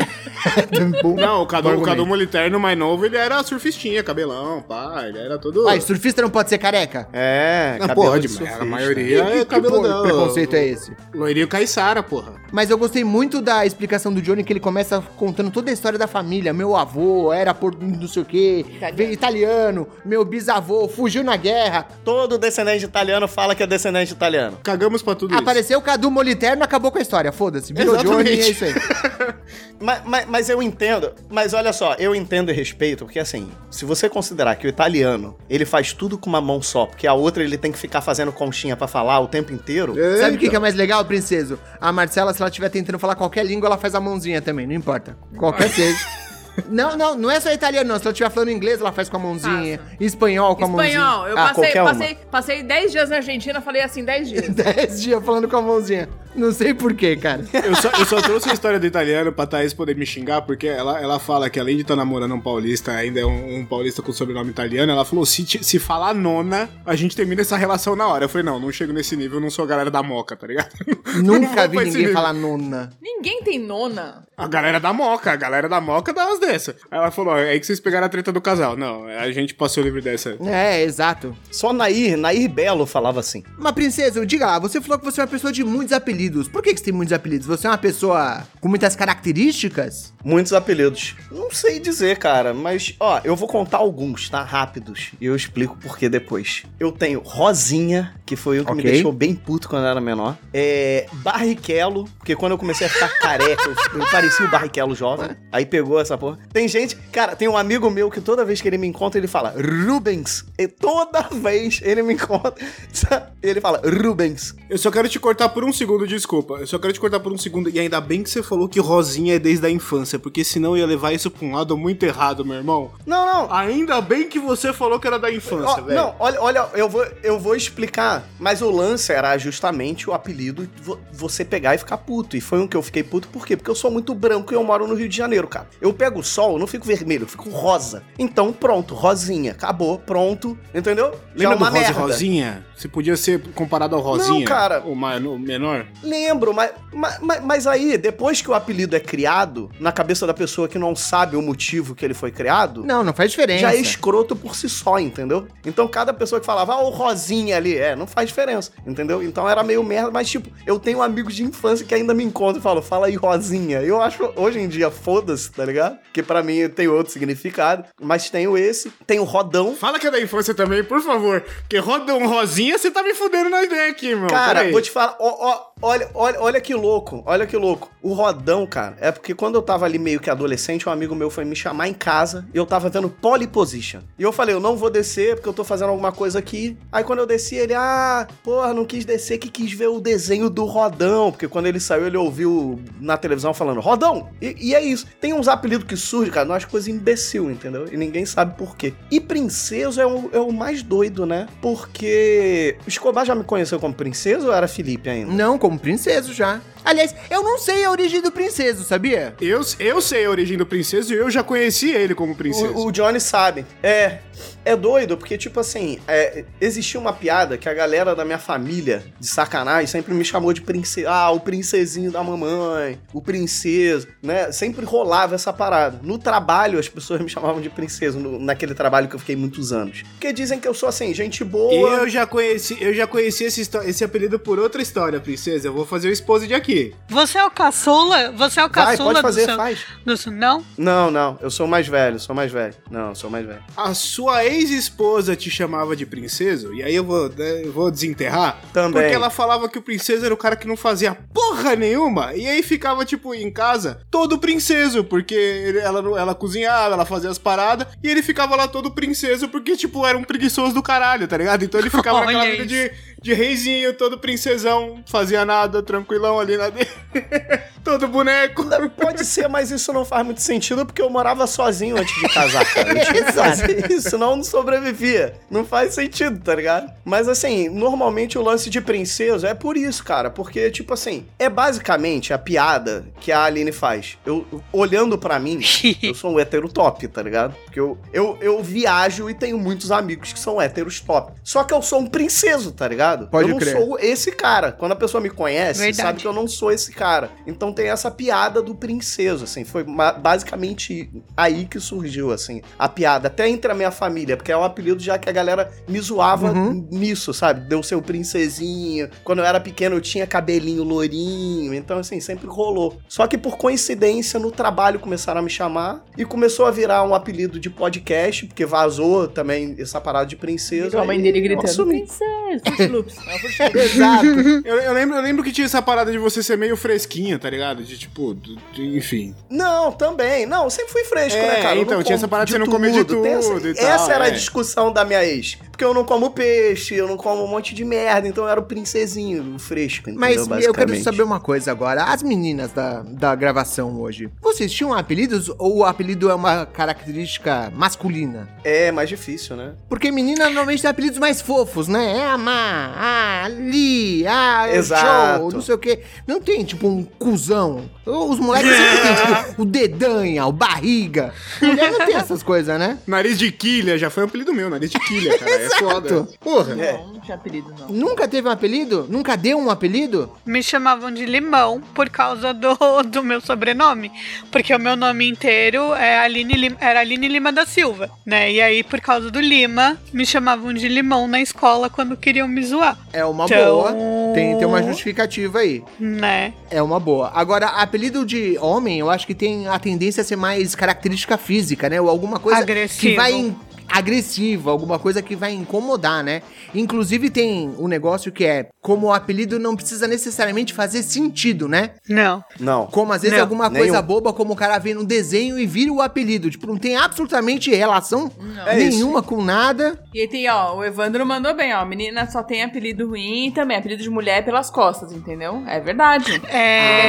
Não, 1.20 1.42
o 1.42 1.46
Cadu, 1.46 1.68
o 1.76 1.82
Cadu. 1.82 2.06
Moliterno 2.06 2.58
mais 2.58 2.78
novo, 2.78 3.04
ele 3.04 3.16
era 3.18 3.42
surfistinha, 3.42 4.02
cabelão, 4.02 4.62
pá, 4.62 5.04
ele 5.06 5.18
era 5.18 5.38
todo... 5.38 5.64
Uai, 5.64 5.78
surfista 5.80 6.22
não 6.22 6.30
pode 6.30 6.48
ser 6.48 6.56
careca? 6.56 7.06
É, 7.12 7.76
Não 7.78 7.86
cabelo 7.88 8.06
pode, 8.12 8.28
de 8.28 8.40
mas 8.42 8.60
a 8.60 8.64
maioria 8.64 9.24
é 9.24 9.38
Que 9.40 9.44
cabeludão. 9.44 10.02
preconceito 10.02 10.54
é 10.54 10.66
esse? 10.66 10.92
Loirinho 11.14 11.48
Caissara, 11.48 12.02
porra. 12.02 12.32
Mas 12.50 12.70
eu 12.70 12.78
gostei 12.78 13.04
muito 13.04 13.42
da 13.42 13.66
explicação 13.66 14.12
do 14.12 14.22
Johnny, 14.22 14.42
que 14.42 14.52
ele 14.52 14.60
começa 14.60 15.02
contando 15.16 15.50
toda 15.50 15.70
a 15.70 15.74
história 15.74 15.98
da 15.98 16.06
família. 16.06 16.54
Meu 16.54 16.74
avô 16.74 17.30
era 17.32 17.52
por 17.52 17.76
não 17.78 18.08
sei 18.08 18.22
o 18.22 18.24
quê, 18.24 18.64
Italiano. 18.66 18.96
veio 18.96 19.10
italiano. 19.12 19.88
Meu 20.04 20.24
bisavô 20.24 20.88
fugiu 20.88 21.22
na 21.22 21.36
guerra. 21.36 21.86
Todo 22.04 22.38
descendente 22.38 22.85
italiano 22.86 23.26
fala 23.28 23.54
que 23.54 23.62
é 23.62 23.66
descendente 23.66 24.12
italiano. 24.12 24.58
Cagamos 24.62 25.02
pra 25.02 25.14
tudo 25.14 25.32
isso. 25.34 25.42
Apareceu 25.42 25.78
o 25.78 25.82
Cadu 25.82 26.10
Moliterno, 26.10 26.62
acabou 26.64 26.90
com 26.90 26.98
a 26.98 27.02
história. 27.02 27.30
Foda-se, 27.32 27.72
virou. 27.72 27.96
Johnny 27.96 28.30
e 28.30 28.40
é 28.40 28.48
isso 28.50 28.64
aí. 28.64 28.74
Mas, 29.78 30.00
mas, 30.06 30.26
mas 30.26 30.48
eu 30.48 30.62
entendo, 30.62 31.12
mas 31.28 31.52
olha 31.52 31.70
só, 31.70 31.94
eu 31.98 32.14
entendo 32.14 32.50
e 32.50 32.54
respeito, 32.54 33.04
porque 33.04 33.18
assim, 33.18 33.50
se 33.70 33.84
você 33.84 34.08
considerar 34.08 34.56
que 34.56 34.66
o 34.66 34.70
italiano, 34.70 35.36
ele 35.50 35.66
faz 35.66 35.92
tudo 35.92 36.16
com 36.16 36.30
uma 36.30 36.40
mão 36.40 36.62
só, 36.62 36.86
porque 36.86 37.06
a 37.06 37.12
outra 37.12 37.44
ele 37.44 37.58
tem 37.58 37.70
que 37.70 37.78
ficar 37.78 38.00
fazendo 38.00 38.32
conchinha 38.32 38.74
pra 38.74 38.88
falar 38.88 39.20
o 39.20 39.28
tempo 39.28 39.52
inteiro, 39.52 39.94
É, 39.98 40.16
Sabe 40.16 40.36
o 40.36 40.38
que, 40.38 40.48
que 40.48 40.56
é 40.56 40.58
mais 40.58 40.74
legal, 40.74 41.04
princeso? 41.04 41.58
A 41.78 41.92
Marcela, 41.92 42.32
se 42.32 42.40
ela 42.40 42.48
estiver 42.48 42.70
tentando 42.70 42.98
falar 42.98 43.16
qualquer 43.16 43.44
língua, 43.44 43.66
ela 43.66 43.76
faz 43.76 43.94
a 43.94 44.00
mãozinha 44.00 44.40
também, 44.40 44.66
não 44.66 44.74
importa. 44.74 45.16
Qualquer 45.36 45.68
seja. 45.68 45.96
Não, 46.68 46.96
não, 46.96 47.14
não 47.16 47.30
é 47.30 47.38
só 47.40 47.52
italiano, 47.52 47.88
não. 47.88 47.96
Se 47.98 48.02
ela 48.04 48.12
estiver 48.12 48.30
falando 48.30 48.50
inglês, 48.50 48.80
ela 48.80 48.92
faz 48.92 49.08
com 49.08 49.16
a 49.16 49.20
mãozinha. 49.20 49.80
Espanhol 50.00 50.56
com 50.56 50.64
a 50.64 50.68
mãozinha. 50.68 50.88
Espanhol. 50.98 51.28
Eu 51.28 51.38
Ah, 51.38 51.48
passei, 51.54 51.72
passei, 51.74 52.18
passei 52.30 52.62
10 52.62 52.92
dias 52.92 53.10
na 53.10 53.16
Argentina, 53.16 53.60
falei 53.60 53.82
assim, 53.82 54.04
10 54.04 54.28
dias. 54.28 54.48
10 54.54 55.02
dias 55.02 55.24
falando 55.24 55.48
com 55.48 55.56
a 55.56 55.62
mãozinha. 55.62 56.08
Não 56.34 56.52
sei 56.52 56.74
porquê, 56.74 57.16
cara. 57.16 57.42
Eu 57.64 57.74
só, 57.76 57.88
eu 57.98 58.04
só 58.04 58.20
trouxe 58.20 58.50
a 58.50 58.52
história 58.52 58.78
do 58.78 58.84
italiano 58.86 59.32
pra 59.32 59.46
Thaís 59.46 59.72
poder 59.72 59.96
me 59.96 60.04
xingar, 60.04 60.42
porque 60.42 60.66
ela, 60.66 61.00
ela 61.00 61.18
fala 61.18 61.48
que 61.48 61.58
além 61.58 61.76
de 61.76 61.82
estar 61.82 61.96
namorando 61.96 62.34
um 62.34 62.40
paulista, 62.40 62.92
ainda 62.92 63.18
é 63.20 63.24
um, 63.24 63.60
um 63.60 63.64
paulista 63.64 64.02
com 64.02 64.12
sobrenome 64.12 64.50
italiano, 64.50 64.92
ela 64.92 65.02
falou, 65.02 65.24
se, 65.24 65.46
se 65.46 65.78
falar 65.78 66.12
nona, 66.12 66.68
a 66.84 66.94
gente 66.94 67.16
termina 67.16 67.40
essa 67.40 67.56
relação 67.56 67.96
na 67.96 68.06
hora. 68.06 68.26
Eu 68.26 68.28
falei, 68.28 68.44
não, 68.44 68.60
não 68.60 68.70
chego 68.70 68.92
nesse 68.92 69.16
nível, 69.16 69.38
eu 69.38 69.40
não 69.40 69.48
sou 69.48 69.64
a 69.64 69.68
galera 69.68 69.90
da 69.90 70.02
moca, 70.02 70.36
tá 70.36 70.46
ligado? 70.46 70.68
Nunca 71.24 71.66
vi 71.66 71.78
ninguém 71.78 71.92
nível. 71.94 72.12
falar 72.12 72.34
nona. 72.34 72.92
Ninguém 73.00 73.42
tem 73.42 73.58
nona. 73.58 74.26
A 74.36 74.46
galera 74.46 74.78
da 74.78 74.92
moca, 74.92 75.32
a 75.32 75.36
galera 75.36 75.70
da 75.70 75.80
moca 75.80 76.12
dá 76.12 76.26
umas 76.26 76.38
dessas. 76.46 76.76
Aí 76.90 76.98
ela 76.98 77.10
falou, 77.10 77.34
ó, 77.34 77.38
é 77.38 77.50
aí 77.50 77.60
que 77.60 77.66
vocês 77.66 77.80
pegaram 77.80 78.06
a 78.06 78.08
treta 78.08 78.32
do 78.32 78.40
casal. 78.40 78.76
Não, 78.76 79.06
a 79.06 79.30
gente 79.32 79.54
passou 79.54 79.82
livre 79.82 80.00
dessa. 80.00 80.36
É, 80.46 80.82
exato. 80.82 81.36
só 81.50 81.72
Nair, 81.72 82.16
Nair 82.16 82.48
Belo 82.48 82.86
falava 82.86 83.20
assim. 83.20 83.42
Mas, 83.58 83.72
princesa, 83.72 84.24
diga 84.24 84.46
lá, 84.46 84.58
você 84.58 84.80
falou 84.80 84.98
que 84.98 85.04
você 85.04 85.20
é 85.20 85.24
uma 85.24 85.30
pessoa 85.30 85.52
de 85.52 85.64
muitos 85.64 85.92
apelidos. 85.92 86.48
Por 86.48 86.62
que, 86.62 86.72
que 86.72 86.78
você 86.78 86.86
tem 86.86 86.94
muitos 86.94 87.12
apelidos? 87.12 87.46
Você 87.46 87.66
é 87.66 87.70
uma 87.70 87.78
pessoa 87.78 88.46
com 88.60 88.68
muitas 88.68 88.94
características? 88.96 90.12
Muitos 90.24 90.52
apelidos. 90.52 91.14
Não 91.30 91.50
sei 91.50 91.78
dizer, 91.78 92.18
cara, 92.18 92.52
mas 92.54 92.94
ó, 92.98 93.20
eu 93.22 93.36
vou 93.36 93.46
contar 93.48 93.78
alguns, 93.78 94.28
tá? 94.28 94.42
Rápidos. 94.42 95.10
E 95.20 95.26
eu 95.26 95.36
explico 95.36 95.76
por 95.76 95.96
que 95.98 96.08
depois. 96.08 96.64
Eu 96.80 96.90
tenho 96.90 97.20
Rosinha, 97.20 98.14
que 98.24 98.34
foi 98.36 98.60
o 98.60 98.64
que 98.64 98.72
me 98.72 98.80
Ok. 98.80 98.90
deixou 98.92 99.12
bem 99.12 99.34
puto 99.34 99.68
quando 99.68 99.84
eu 99.84 99.90
era 99.90 100.00
menor. 100.00 100.36
É. 100.52 101.06
Barrichello, 101.12 102.04
porque 102.18 102.34
quando 102.34 102.52
eu 102.52 102.58
comecei 102.58 102.86
a 102.86 102.90
ficar 102.90 103.08
careca, 103.18 103.62
eu, 103.68 104.00
eu 104.00 104.06
parecia 104.10 104.44
o 104.46 104.50
Barrichello 104.50 104.94
jovem. 104.94 105.30
Aí 105.52 105.64
pegou 105.64 106.00
essa 106.00 106.16
porra. 106.18 106.35
Tem 106.52 106.66
gente, 106.68 106.96
cara, 107.12 107.36
tem 107.36 107.48
um 107.48 107.56
amigo 107.56 107.90
meu 107.90 108.10
que 108.10 108.20
toda 108.20 108.44
vez 108.44 108.60
que 108.60 108.68
ele 108.68 108.78
me 108.78 108.86
encontra, 108.86 109.18
ele 109.18 109.26
fala 109.26 109.54
Rubens. 109.56 110.44
E 110.58 110.66
toda 110.66 111.22
vez 111.32 111.80
ele 111.82 112.02
me 112.02 112.14
encontra, 112.14 112.54
ele 113.42 113.60
fala 113.60 113.80
Rubens. 113.84 114.54
Eu 114.68 114.78
só 114.78 114.90
quero 114.90 115.08
te 115.08 115.18
cortar 115.18 115.48
por 115.50 115.64
um 115.64 115.72
segundo, 115.72 116.06
desculpa. 116.06 116.54
Eu 116.54 116.66
só 116.66 116.78
quero 116.78 116.92
te 116.92 117.00
cortar 117.00 117.20
por 117.20 117.32
um 117.32 117.38
segundo. 117.38 117.68
E 117.70 117.78
ainda 117.78 118.00
bem 118.00 118.22
que 118.22 118.30
você 118.30 118.42
falou 118.42 118.68
que 118.68 118.80
Rosinha 118.80 119.36
é 119.36 119.38
desde 119.38 119.66
a 119.66 119.70
infância, 119.70 120.18
porque 120.18 120.42
senão 120.44 120.76
eu 120.76 120.78
ia 120.78 120.86
levar 120.86 121.12
isso 121.12 121.30
pra 121.30 121.46
um 121.46 121.54
lado 121.54 121.76
muito 121.76 122.04
errado, 122.04 122.44
meu 122.44 122.56
irmão. 122.56 122.90
Não, 123.04 123.26
não, 123.26 123.52
Ainda 123.52 124.00
bem 124.00 124.28
que 124.28 124.38
você 124.38 124.72
falou 124.72 124.98
que 124.98 125.06
era 125.06 125.18
da 125.18 125.30
infância, 125.30 125.82
velho. 125.82 125.96
não, 125.98 126.14
olha, 126.18 126.40
olha, 126.40 126.68
eu 126.74 126.88
vou, 126.88 127.06
eu 127.22 127.38
vou 127.38 127.54
explicar. 127.54 128.24
Mas 128.38 128.62
o 128.62 128.70
lance 128.70 129.12
era 129.12 129.36
justamente 129.38 130.08
o 130.08 130.12
apelido 130.12 130.68
você 131.12 131.44
pegar 131.44 131.74
e 131.74 131.78
ficar 131.78 131.98
puto. 131.98 132.36
E 132.36 132.40
foi 132.40 132.58
um 132.58 132.66
que 132.66 132.76
eu 132.76 132.82
fiquei 132.82 133.02
puto, 133.02 133.28
por 133.28 133.46
quê? 133.46 133.56
Porque 133.56 133.70
eu 133.70 133.74
sou 133.74 133.90
muito 133.90 134.14
branco 134.14 134.52
e 134.52 134.56
eu 134.56 134.64
moro 134.64 134.86
no 134.86 134.94
Rio 134.94 135.08
de 135.08 135.16
Janeiro, 135.16 135.48
cara. 135.48 135.68
Eu 135.80 135.92
pego 135.92 136.22
sol, 136.26 136.52
eu 136.54 136.58
não 136.58 136.66
fico 136.66 136.86
vermelho, 136.86 137.22
eu 137.24 137.28
fico 137.28 137.48
rosa. 137.48 138.02
Então, 138.18 138.52
pronto, 138.52 138.94
rosinha. 138.94 139.52
Acabou, 139.52 139.98
pronto. 139.98 140.58
Entendeu? 140.74 141.12
Já 141.34 141.48
Lembra 141.50 141.54
é 141.54 141.56
uma 141.56 141.70
do 141.70 141.76
Rosa 141.76 141.80
merda. 141.86 142.00
Rosinha? 142.00 142.65
Você 142.76 142.88
podia 142.88 143.16
ser 143.16 143.40
comparado 143.54 143.96
ao 143.96 144.02
Rosinha? 144.02 144.46
cara. 144.46 144.80
O, 144.80 144.94
menor? 145.38 145.86
Lembro, 146.02 146.52
mas, 146.52 146.70
mas, 146.92 147.42
mas- 147.42 147.66
aí, 147.66 147.96
depois 147.96 148.42
que 148.42 148.50
o 148.50 148.54
apelido 148.54 148.94
é 148.94 149.00
criado, 149.00 149.70
na 149.80 149.90
cabeça 149.90 150.26
da 150.26 150.34
pessoa 150.34 150.68
que 150.68 150.78
não 150.78 150.94
sabe 150.94 151.36
o 151.36 151.42
motivo 151.42 151.94
que 151.94 152.04
ele 152.04 152.14
foi 152.14 152.30
criado, 152.30 152.84
Não, 152.84 153.02
não 153.02 153.12
faz 153.14 153.30
diferença. 153.30 153.60
já 153.60 153.72
é 153.72 153.80
escroto 153.80 154.36
por 154.36 154.54
si 154.54 154.68
só, 154.68 154.98
entendeu? 154.98 155.46
Então 155.64 155.88
cada 155.88 156.12
pessoa 156.12 156.38
que 156.38 156.46
falava, 156.46 156.74
ah, 156.74 156.82
o 156.82 156.90
Rosinha 156.90 157.56
ali, 157.56 157.76
é, 157.76 157.96
não 157.96 158.06
faz 158.06 158.28
diferença, 158.28 158.70
entendeu? 158.86 159.22
Então 159.22 159.48
era 159.48 159.62
meio 159.62 159.82
merda, 159.82 160.10
mas 160.10 160.28
tipo, 160.28 160.50
eu 160.66 160.78
tenho 160.78 161.00
amigos 161.02 161.34
de 161.34 161.42
infância 161.44 161.84
que 161.86 161.94
ainda 161.94 162.12
me 162.12 162.22
encontram 162.24 162.60
e 162.60 162.62
falam, 162.62 162.82
fala 162.82 163.06
aí 163.06 163.14
Rosinha. 163.16 163.80
Eu 163.80 164.00
acho, 164.02 164.30
hoje 164.36 164.58
em 164.58 164.68
dia, 164.68 164.90
foda-se, 164.90 165.50
tá 165.50 165.64
ligado? 165.64 165.96
Porque 166.04 166.22
pra 166.22 166.42
mim 166.42 166.68
tem 166.68 166.88
outro 166.88 167.12
significado, 167.12 167.84
mas 168.00 168.28
tenho 168.30 168.56
esse, 168.56 168.90
tenho 169.06 169.24
Rodão. 169.24 169.74
Fala 169.74 169.98
que 169.98 170.06
é 170.06 170.10
da 170.10 170.20
infância 170.20 170.54
também, 170.54 170.84
por 170.84 171.00
favor. 171.00 171.40
Porque 171.62 171.78
Rodão 171.78 172.26
Rosinha, 172.28 172.65
você 172.72 172.90
tá 172.90 173.02
me 173.02 173.14
fudendo 173.14 173.50
na 173.50 173.62
ideia 173.62 173.90
aqui, 173.90 174.08
irmão. 174.08 174.28
Cara, 174.28 174.70
vou 174.70 174.80
te 174.80 174.90
falar, 174.90 175.16
ó, 175.18 175.50
ó, 175.50 175.66
olha, 175.82 176.08
olha, 176.14 176.40
olha 176.40 176.60
que 176.60 176.74
louco, 176.74 177.22
olha 177.26 177.46
que 177.46 177.56
louco. 177.56 177.90
O 178.02 178.12
Rodão, 178.14 178.66
cara, 178.66 178.96
é 179.00 179.12
porque 179.12 179.34
quando 179.34 179.56
eu 179.56 179.62
tava 179.62 179.84
ali 179.84 179.98
meio 179.98 180.20
que 180.20 180.30
adolescente, 180.30 180.88
um 180.88 180.92
amigo 180.92 181.14
meu 181.14 181.28
foi 181.28 181.44
me 181.44 181.54
chamar 181.54 181.88
em 181.88 181.92
casa 181.92 182.46
e 182.54 182.56
eu 182.56 182.64
tava 182.64 182.88
vendo 182.88 183.10
Polyposition. 183.10 184.00
E 184.18 184.22
eu 184.22 184.32
falei, 184.32 184.54
eu 184.54 184.60
não 184.60 184.76
vou 184.76 184.88
descer 184.88 185.34
porque 185.34 185.48
eu 185.48 185.52
tô 185.52 185.64
fazendo 185.64 185.90
alguma 185.90 186.12
coisa 186.12 186.38
aqui. 186.38 186.76
Aí 186.90 187.04
quando 187.04 187.18
eu 187.18 187.26
desci, 187.26 187.56
ele, 187.56 187.74
ah, 187.74 188.26
porra, 188.42 188.72
não 188.72 188.84
quis 188.84 189.04
descer 189.04 189.38
que 189.38 189.50
quis 189.50 189.72
ver 189.72 189.88
o 189.88 190.00
desenho 190.00 190.48
do 190.48 190.64
Rodão. 190.64 191.30
Porque 191.30 191.48
quando 191.48 191.66
ele 191.66 191.80
saiu, 191.80 192.06
ele 192.06 192.16
ouviu 192.16 192.80
na 193.00 193.16
televisão 193.16 193.52
falando, 193.52 193.80
Rodão! 193.80 194.28
E, 194.40 194.68
e 194.70 194.74
é 194.74 194.82
isso. 194.82 195.06
Tem 195.20 195.34
uns 195.34 195.48
apelidos 195.48 195.86
que 195.86 195.96
surgem, 195.96 196.32
cara, 196.32 196.46
nós 196.46 196.64
coisa 196.64 196.90
imbecil, 196.90 197.50
entendeu? 197.50 197.86
E 197.92 197.96
ninguém 197.96 198.24
sabe 198.24 198.56
por 198.56 198.76
quê. 198.76 198.94
E 199.10 199.20
Princeso 199.20 200.00
é 200.00 200.06
o, 200.06 200.30
é 200.32 200.40
o 200.40 200.52
mais 200.52 200.82
doido, 200.82 201.26
né? 201.26 201.48
Porque 201.60 202.76
o 202.86 202.88
Escobar 202.88 203.26
já 203.26 203.34
me 203.34 203.44
conheceu 203.44 203.78
como 203.78 203.92
Princeso 203.92 204.46
ou 204.46 204.52
era 204.52 204.68
Felipe 204.68 205.10
ainda? 205.10 205.32
Não, 205.32 205.58
como 205.66 205.78
princeso 205.80 206.32
já. 206.32 206.60
Aliás, 206.86 207.14
eu 207.28 207.42
não 207.42 207.58
sei 207.58 207.84
a 207.84 207.90
origem 207.90 208.22
do 208.22 208.30
princeso, 208.30 208.84
sabia? 208.84 209.34
Eu, 209.40 209.60
eu 209.78 210.00
sei 210.00 210.24
a 210.24 210.30
origem 210.30 210.56
do 210.56 210.64
princeso 210.64 211.12
e 211.12 211.16
eu 211.16 211.28
já 211.30 211.42
conheci 211.42 211.90
ele 211.90 212.14
como 212.14 212.34
princesa. 212.34 212.70
O, 212.70 212.86
o 212.86 212.92
Johnny 212.92 213.20
sabe. 213.20 213.66
É. 213.82 214.18
É 214.64 214.74
doido, 214.76 215.16
porque, 215.16 215.38
tipo 215.38 215.60
assim, 215.60 215.98
é, 216.08 216.44
existia 216.60 216.98
uma 217.00 217.12
piada 217.12 217.56
que 217.56 217.68
a 217.68 217.72
galera 217.74 218.14
da 218.16 218.24
minha 218.24 218.38
família, 218.38 219.02
de 219.18 219.26
sacanagem, 219.28 219.86
sempre 219.86 220.12
me 220.12 220.24
chamou 220.24 220.52
de 220.52 220.60
princesa. 220.60 221.08
Ah, 221.08 221.30
o 221.30 221.38
princesinho 221.40 222.10
da 222.10 222.22
mamãe, 222.22 222.98
o 223.14 223.22
princeso, 223.22 224.08
né? 224.22 224.50
Sempre 224.52 224.84
rolava 224.84 225.36
essa 225.36 225.52
parada. 225.52 226.00
No 226.02 226.18
trabalho, 226.18 226.78
as 226.80 226.88
pessoas 226.88 227.20
me 227.20 227.28
chamavam 227.28 227.60
de 227.60 227.70
princesa, 227.70 228.18
no- 228.18 228.38
naquele 228.40 228.74
trabalho 228.74 229.08
que 229.08 229.14
eu 229.14 229.20
fiquei 229.20 229.36
muitos 229.36 229.72
anos. 229.72 230.02
Porque 230.12 230.32
dizem 230.32 230.58
que 230.58 230.66
eu 230.68 230.74
sou, 230.74 230.88
assim, 230.88 231.14
gente 231.14 231.42
boa. 231.44 231.72
Eu 232.00 232.08
já 232.08 232.26
conheci, 232.26 232.76
eu 232.80 232.92
já 232.92 233.06
conheci 233.06 233.44
esse, 233.44 233.60
esse 233.86 234.04
apelido 234.04 234.38
por 234.38 234.58
outra 234.58 234.82
história, 234.82 235.20
princesa. 235.20 235.68
Eu 235.68 235.72
vou 235.72 235.86
fazer 235.86 236.08
o 236.08 236.12
esposo 236.12 236.46
de 236.46 236.52
aqui. 236.54 236.75
Você 237.08 237.38
é 237.38 237.44
o 237.44 237.50
caçula? 237.50 238.32
Você 238.32 238.60
é 238.60 238.64
o 238.64 238.68
Vai, 238.68 238.96
caçula 238.96 239.10
pode 239.12 239.22
fazer, 239.22 239.42
do 239.42 239.46
seu... 239.46 239.56
faz. 239.56 239.78
do 240.04 240.16
seu- 240.16 240.32
Não? 240.32 240.64
Não, 240.76 241.10
não, 241.10 241.38
eu 241.40 241.50
sou 241.50 241.66
mais 241.66 241.86
velho, 241.86 242.18
sou 242.18 242.34
mais 242.34 242.50
velho. 242.52 242.74
Não, 242.90 243.10
eu 243.10 243.14
sou 243.14 243.30
mais 243.30 243.46
velho. 243.46 243.62
A 243.76 243.94
sua 243.94 244.44
ex-esposa 244.44 245.34
te 245.36 245.50
chamava 245.50 245.94
de 245.96 246.04
princeso, 246.04 246.74
e 246.74 246.82
aí 246.82 246.94
eu 246.94 247.04
vou, 247.04 247.28
né, 247.28 247.62
eu 247.64 247.72
vou 247.72 247.90
desenterrar. 247.90 248.60
Também. 248.72 249.02
Porque 249.02 249.14
ela 249.14 249.30
falava 249.30 249.68
que 249.68 249.78
o 249.78 249.82
princeso 249.82 250.24
era 250.24 250.34
o 250.34 250.36
cara 250.36 250.56
que 250.56 250.66
não 250.66 250.76
fazia 250.76 251.14
porra 251.32 251.74
nenhuma, 251.76 252.34
e 252.34 252.46
aí 252.46 252.62
ficava, 252.62 253.04
tipo, 253.04 253.34
em 253.34 253.50
casa, 253.50 254.00
todo 254.10 254.38
princeso, 254.38 255.04
porque 255.04 255.34
ele- 255.34 255.78
ela, 255.78 255.98
ela 256.18 256.34
cozinhava, 256.34 256.94
ela 256.94 257.04
fazia 257.06 257.30
as 257.30 257.38
paradas, 257.38 257.86
e 258.02 258.08
ele 258.10 258.22
ficava 258.22 258.56
lá 258.56 258.66
todo 258.68 258.90
princeso, 258.90 259.48
porque, 259.48 259.76
tipo, 259.76 260.04
era 260.06 260.16
um 260.18 260.24
preguiçoso 260.24 260.74
do 260.74 260.82
caralho, 260.82 261.26
tá 261.28 261.36
ligado? 261.36 261.64
Então 261.64 261.80
ele 261.80 261.90
ficava 261.90 262.20
naquela 262.24 262.44
vida 262.50 262.66
de, 262.66 262.90
de 263.22 263.32
reizinho, 263.32 263.92
todo 263.94 264.18
princesão, 264.18 265.02
fazia 265.06 265.44
nada, 265.44 265.82
tranquilão 265.82 266.38
ali 266.40 266.56
na 266.56 266.65
dele. 266.70 266.88
Todo 267.86 268.08
boneco. 268.08 268.64
Pode 269.00 269.24
ser, 269.24 269.48
mas 269.48 269.70
isso 269.70 269.92
não 269.92 270.04
faz 270.04 270.24
muito 270.24 270.40
sentido 270.42 270.84
porque 270.84 271.00
eu 271.00 271.08
morava 271.08 271.46
sozinho 271.46 271.96
antes 271.96 272.12
de 272.20 272.28
casar, 272.28 272.64
cara. 272.74 272.88
Eu 272.98 273.04
tinha 273.06 273.24
que 273.24 273.30
fazer 273.32 273.92
isso, 273.92 274.10
senão 274.10 274.30
eu 274.30 274.36
não 274.38 274.42
sobrevivia. 274.44 275.34
Não 275.48 275.64
faz 275.64 275.94
sentido, 275.94 276.40
tá 276.42 276.52
ligado? 276.52 276.90
Mas 277.04 277.28
assim, 277.28 277.68
normalmente 277.68 278.36
o 278.36 278.42
lance 278.42 278.68
de 278.68 278.80
princesa 278.80 279.46
é 279.46 279.54
por 279.54 279.76
isso, 279.76 280.02
cara. 280.02 280.30
Porque, 280.30 280.68
tipo 280.72 280.92
assim, 280.94 281.26
é 281.38 281.48
basicamente 281.48 282.32
a 282.32 282.38
piada 282.38 283.06
que 283.20 283.30
a 283.30 283.44
Aline 283.44 283.70
faz. 283.70 284.18
Eu, 284.26 284.44
olhando 284.72 285.16
pra 285.16 285.38
mim, 285.38 285.60
eu 286.02 286.12
sou 286.12 286.32
um 286.32 286.40
hétero 286.40 286.68
top, 286.68 287.06
tá 287.06 287.22
ligado? 287.22 287.54
Porque 287.66 287.78
eu, 287.78 287.96
eu, 288.12 288.36
eu 288.40 288.60
viajo 288.64 289.30
e 289.30 289.34
tenho 289.34 289.58
muitos 289.58 289.92
amigos 289.92 290.32
que 290.32 290.40
são 290.40 290.60
héteros 290.60 290.98
top. 291.00 291.34
Só 291.44 291.62
que 291.62 291.72
eu 291.72 291.80
sou 291.80 292.00
um 292.00 292.06
princeso, 292.08 292.72
tá 292.72 292.88
ligado? 292.88 293.28
Pode 293.28 293.48
eu 293.48 293.52
não 293.52 293.58
crer. 293.60 293.76
sou 293.76 293.96
esse 294.00 294.32
cara. 294.32 294.72
Quando 294.72 294.90
a 294.90 294.96
pessoa 294.96 295.20
me 295.20 295.30
conhece, 295.30 295.78
Verdade. 295.78 295.96
sabe 296.02 296.20
que 296.20 296.26
eu 296.26 296.32
não 296.32 296.48
sou 296.48 296.72
esse 296.72 296.90
cara. 296.90 297.30
Então 297.46 297.75
tem 297.76 297.88
essa 297.88 298.10
piada 298.10 298.62
do 298.62 298.74
princeso, 298.74 299.44
assim. 299.44 299.64
Foi 299.64 299.84
basicamente 299.84 301.10
aí 301.36 301.66
que 301.66 301.78
surgiu, 301.78 302.32
assim, 302.32 302.62
a 302.78 302.88
piada. 302.88 303.28
Até 303.28 303.48
entre 303.48 303.70
a 303.70 303.74
minha 303.74 303.90
família, 303.90 304.36
porque 304.36 304.50
é 304.50 304.56
um 304.56 304.64
apelido 304.64 305.00
já 305.02 305.18
que 305.18 305.28
a 305.28 305.32
galera 305.32 305.70
me 305.86 306.00
zoava 306.00 306.50
Uhum. 306.52 306.88
nisso, 306.90 307.32
sabe? 307.34 307.68
Deu 307.68 307.82
seu 307.82 308.00
princesinho. 308.02 309.08
Quando 309.22 309.40
eu 309.40 309.44
era 309.44 309.60
pequeno 309.60 309.96
eu 309.96 310.00
tinha 310.00 310.26
cabelinho 310.26 310.82
lourinho. 310.82 311.74
Então, 311.74 311.98
assim, 311.98 312.18
sempre 312.20 312.46
rolou. 312.46 312.98
Só 313.08 313.26
que 313.26 313.36
por 313.36 313.56
coincidência, 313.58 314.40
no 314.40 314.50
trabalho 314.50 314.98
começaram 314.98 315.40
a 315.40 315.42
me 315.42 315.50
chamar 315.50 316.04
e 316.16 316.24
começou 316.24 316.64
a 316.66 316.70
virar 316.70 317.02
um 317.04 317.14
apelido 317.14 317.60
de 317.60 317.68
podcast, 317.68 318.46
porque 318.46 318.64
vazou 318.64 319.28
também 319.28 319.76
essa 319.78 320.00
parada 320.00 320.26
de 320.26 320.36
princesa. 320.36 321.00
A 321.00 321.04
mãe 321.04 321.18
e 321.18 321.22
dele 321.22 321.40
gritando, 321.40 321.86
princesa. 321.86 322.24
Exato. 323.74 324.26
Eu, 324.64 324.76
eu 324.80 324.92
lembro, 324.92 325.16
eu 325.16 325.22
lembro 325.22 325.44
que 325.44 325.52
tinha 325.52 325.64
essa 325.64 325.82
parada 325.82 326.10
de 326.12 326.18
você 326.18 326.42
ser 326.42 326.56
meio 326.56 326.76
fresquinha, 326.76 327.38
tá 327.38 327.50
ligado? 327.50 327.65
De 327.74 327.98
tipo, 327.98 328.34
do- 328.34 328.56
de- 328.72 328.96
enfim. 328.96 329.34
Não, 329.50 329.92
também. 329.92 330.46
Não, 330.46 330.68
sempre 330.70 330.92
fui 330.92 331.04
fresco, 331.04 331.38
É, 331.38 331.46
né, 331.56 331.62
cara? 331.62 331.78
Então, 331.78 332.02
tinha 332.02 332.14
essa 332.16 332.28
parada 332.28 332.46
de 332.46 332.52
você 332.52 332.58
não 332.58 332.66
comer 332.66 332.92
de 332.92 332.98
essa, 332.98 333.04
tudo 333.06 333.68
essa 333.68 334.12
era 334.12 334.26
é. 334.26 334.28
a 334.28 334.30
discussão 334.30 334.92
da 334.92 335.04
minha 335.04 335.24
ex. 335.24 335.58
Porque 335.76 335.84
eu 335.84 335.92
não 335.92 336.04
como 336.04 336.30
peixe, 336.30 336.94
eu 336.94 337.06
não 337.06 337.18
como 337.18 337.44
um 337.44 337.46
monte 337.46 337.74
de 337.74 337.84
merda, 337.84 338.26
então 338.26 338.44
eu 338.44 338.48
era 338.48 338.58
o 338.58 338.62
princesinho 338.62 339.56
o 339.56 339.58
fresco, 339.58 340.08
entendeu? 340.08 340.46
Mas 340.48 340.64
eu 340.64 340.72
quero 340.72 340.96
saber 341.02 341.22
uma 341.22 341.38
coisa 341.38 341.70
agora. 341.70 342.04
As 342.04 342.22
meninas 342.22 342.72
da, 342.72 343.02
da 343.02 343.34
gravação 343.34 344.00
hoje, 344.00 344.30
vocês 344.40 344.72
tinham 344.72 344.94
apelidos 344.94 345.50
ou 345.58 345.78
o 345.80 345.84
apelido 345.84 346.30
é 346.30 346.34
uma 346.34 346.64
característica 346.64 347.70
masculina? 347.76 348.48
É 348.64 348.90
mais 348.90 349.10
difícil, 349.10 349.54
né? 349.54 349.74
Porque 349.86 350.10
menina 350.10 350.46
normalmente 350.46 350.80
tem 350.80 350.90
apelidos 350.90 351.18
mais 351.18 351.42
fofos, 351.42 351.88
né? 351.88 352.20
É 352.20 352.24
a 352.24 352.38
Má, 352.38 353.44
a 353.44 353.48
Li, 353.48 354.26
a 354.26 354.74
Exato. 354.74 355.40
Show, 355.40 355.52
não 355.52 355.60
sei 355.60 355.74
o 355.74 355.78
quê. 355.78 356.00
Não 356.26 356.40
tem, 356.40 356.64
tipo, 356.64 356.88
um 356.88 357.04
cuzão. 357.04 357.90
Os 358.06 358.38
moleques 358.38 358.70
sempre 358.70 358.98
tem, 359.02 359.44
tipo, 359.44 359.60
o 359.60 359.64
dedanha, 359.66 360.46
o 360.46 360.52
barriga. 360.52 361.34
Mulher 361.60 361.92
não 361.92 362.06
tem 362.06 362.16
essas 362.16 362.42
coisas, 362.42 362.78
né? 362.78 362.98
Nariz 363.06 363.38
de 363.38 363.52
quilha, 363.52 363.98
já 363.98 364.08
foi 364.08 364.22
um 364.22 364.26
apelido 364.26 364.54
meu, 364.54 364.70
nariz 364.70 364.90
de 364.90 364.98
quilha, 365.00 365.38
cara. 365.38 365.65
É 365.66 365.78
foda. 365.78 366.28
Porra. 366.40 366.72
É. 366.82 366.92
Não, 366.98 367.12
não 367.14 367.20
tinha 367.20 367.34
apelido, 367.36 367.74
não. 367.78 367.88
Nunca 367.88 368.26
teve 368.28 368.48
um 368.48 368.50
apelido? 368.50 369.06
Nunca 369.08 369.36
deu 369.36 369.58
um 369.58 369.70
apelido? 369.70 370.30
Me 370.44 370.62
chamavam 370.62 371.10
de 371.12 371.24
Limão 371.26 371.80
por 371.94 372.08
causa 372.08 372.52
do, 372.54 372.76
do 373.06 373.22
meu 373.22 373.40
sobrenome. 373.40 374.10
Porque 374.50 374.74
o 374.74 374.78
meu 374.78 374.96
nome 374.96 375.28
inteiro 375.28 375.92
é 375.94 376.18
Aline 376.18 376.54
Lima, 376.54 376.76
era 376.80 377.00
Aline 377.00 377.28
Lima 377.28 377.52
da 377.52 377.66
Silva, 377.66 378.10
né? 378.24 378.50
E 378.52 378.60
aí, 378.60 378.82
por 378.82 379.00
causa 379.00 379.30
do 379.30 379.40
Lima, 379.40 379.98
me 380.12 380.24
chamavam 380.24 380.72
de 380.72 380.88
Limão 380.88 381.26
na 381.26 381.40
escola 381.40 381.88
quando 381.90 382.16
queriam 382.16 382.46
me 382.48 382.62
zoar, 382.64 382.96
É 383.12 383.24
uma 383.24 383.44
Então- 383.46 383.64
boa. 383.74 383.92
Tem, 384.34 384.56
tem 384.58 384.66
uma 384.66 384.82
justificativa 384.82 385.58
aí. 385.60 385.82
né? 385.98 386.52
É 386.70 386.82
uma 386.82 387.00
boa. 387.00 387.30
Agora, 387.34 387.66
apelido 387.68 388.24
de 388.26 388.58
homem, 388.60 388.98
eu 388.98 389.08
acho 389.10 389.26
que 389.26 389.34
tem 389.34 389.66
a 389.68 389.78
tendência 389.78 390.20
a 390.20 390.24
ser 390.24 390.36
mais 390.36 390.74
característica 390.74 391.36
física, 391.38 391.88
né? 391.88 392.00
Ou 392.00 392.08
alguma 392.08 392.38
coisa 392.38 392.60
Agressivo. 392.60 393.00
que 393.00 393.16
vai. 393.16 393.54
Agressiva, 393.88 394.70
alguma 394.70 394.98
coisa 394.98 395.22
que 395.22 395.34
vai 395.36 395.52
incomodar, 395.52 396.22
né? 396.22 396.42
Inclusive 396.74 397.30
tem 397.30 397.72
um 397.78 397.88
negócio 397.88 398.30
que 398.32 398.44
é 398.44 398.68
como 398.82 399.08
o 399.08 399.12
apelido 399.12 399.58
não 399.58 399.74
precisa 399.74 400.06
necessariamente 400.06 400.72
fazer 400.72 401.02
sentido, 401.02 401.66
né? 401.68 401.92
Não. 402.08 402.44
Não. 402.60 402.86
Como 402.86 403.12
às 403.12 403.22
vezes 403.22 403.36
Não, 403.36 403.44
alguma 403.44 403.68
nenhum. 403.68 403.84
coisa 403.84 404.02
boba, 404.02 404.32
como 404.32 404.52
o 404.52 404.56
cara 404.56 404.78
vê 404.78 404.94
no 404.94 405.04
desenho 405.04 405.58
e 405.58 405.66
vira 405.66 405.92
o 405.92 406.00
apelido. 406.00 406.50
Tipo, 406.50 406.66
não 406.66 406.76
tem 406.76 406.96
absolutamente 406.96 407.74
relação 407.74 408.30
Não. 408.38 408.66
É 408.68 408.76
nenhuma 408.76 409.22
com 409.22 409.42
nada. 409.42 409.98
E 410.14 410.20
aí 410.20 410.28
tem, 410.28 410.48
ó, 410.48 410.76
o 410.76 410.84
Evandro 410.84 411.24
mandou 411.26 411.54
bem, 411.54 411.74
ó. 411.74 411.84
Menina 411.84 412.30
só 412.30 412.42
tem 412.42 412.62
apelido 412.62 413.08
ruim 413.08 413.48
e 413.48 413.50
também 413.50 413.76
apelido 413.76 414.02
de 414.02 414.10
mulher 414.10 414.44
pelas 414.44 414.70
costas, 414.70 415.10
entendeu? 415.12 415.62
É 415.66 415.80
verdade. 415.80 416.38
Porque 416.40 416.46
é 416.56 416.64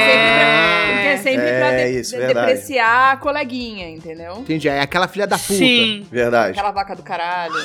sempre 0.06 0.28
pra, 0.38 0.94
porque 0.94 1.08
é 1.08 1.16
sempre 1.16 1.46
É, 1.48 1.58
pra 1.60 1.70
de- 1.76 2.00
isso, 2.00 2.10
de- 2.12 2.16
verdade. 2.18 2.46
depreciar 2.52 3.12
a 3.12 3.16
coleguinha, 3.16 3.88
entendeu? 3.90 4.38
Entendi? 4.38 4.68
É 4.68 4.80
aquela 4.80 5.06
filha 5.08 5.26
da 5.26 5.38
puta. 5.38 5.54
Sim. 5.54 6.06
Verdade. 6.10 6.52
Aquela 6.58 6.67
vaca 6.70 6.94
do 6.96 7.02
caralho. 7.02 7.54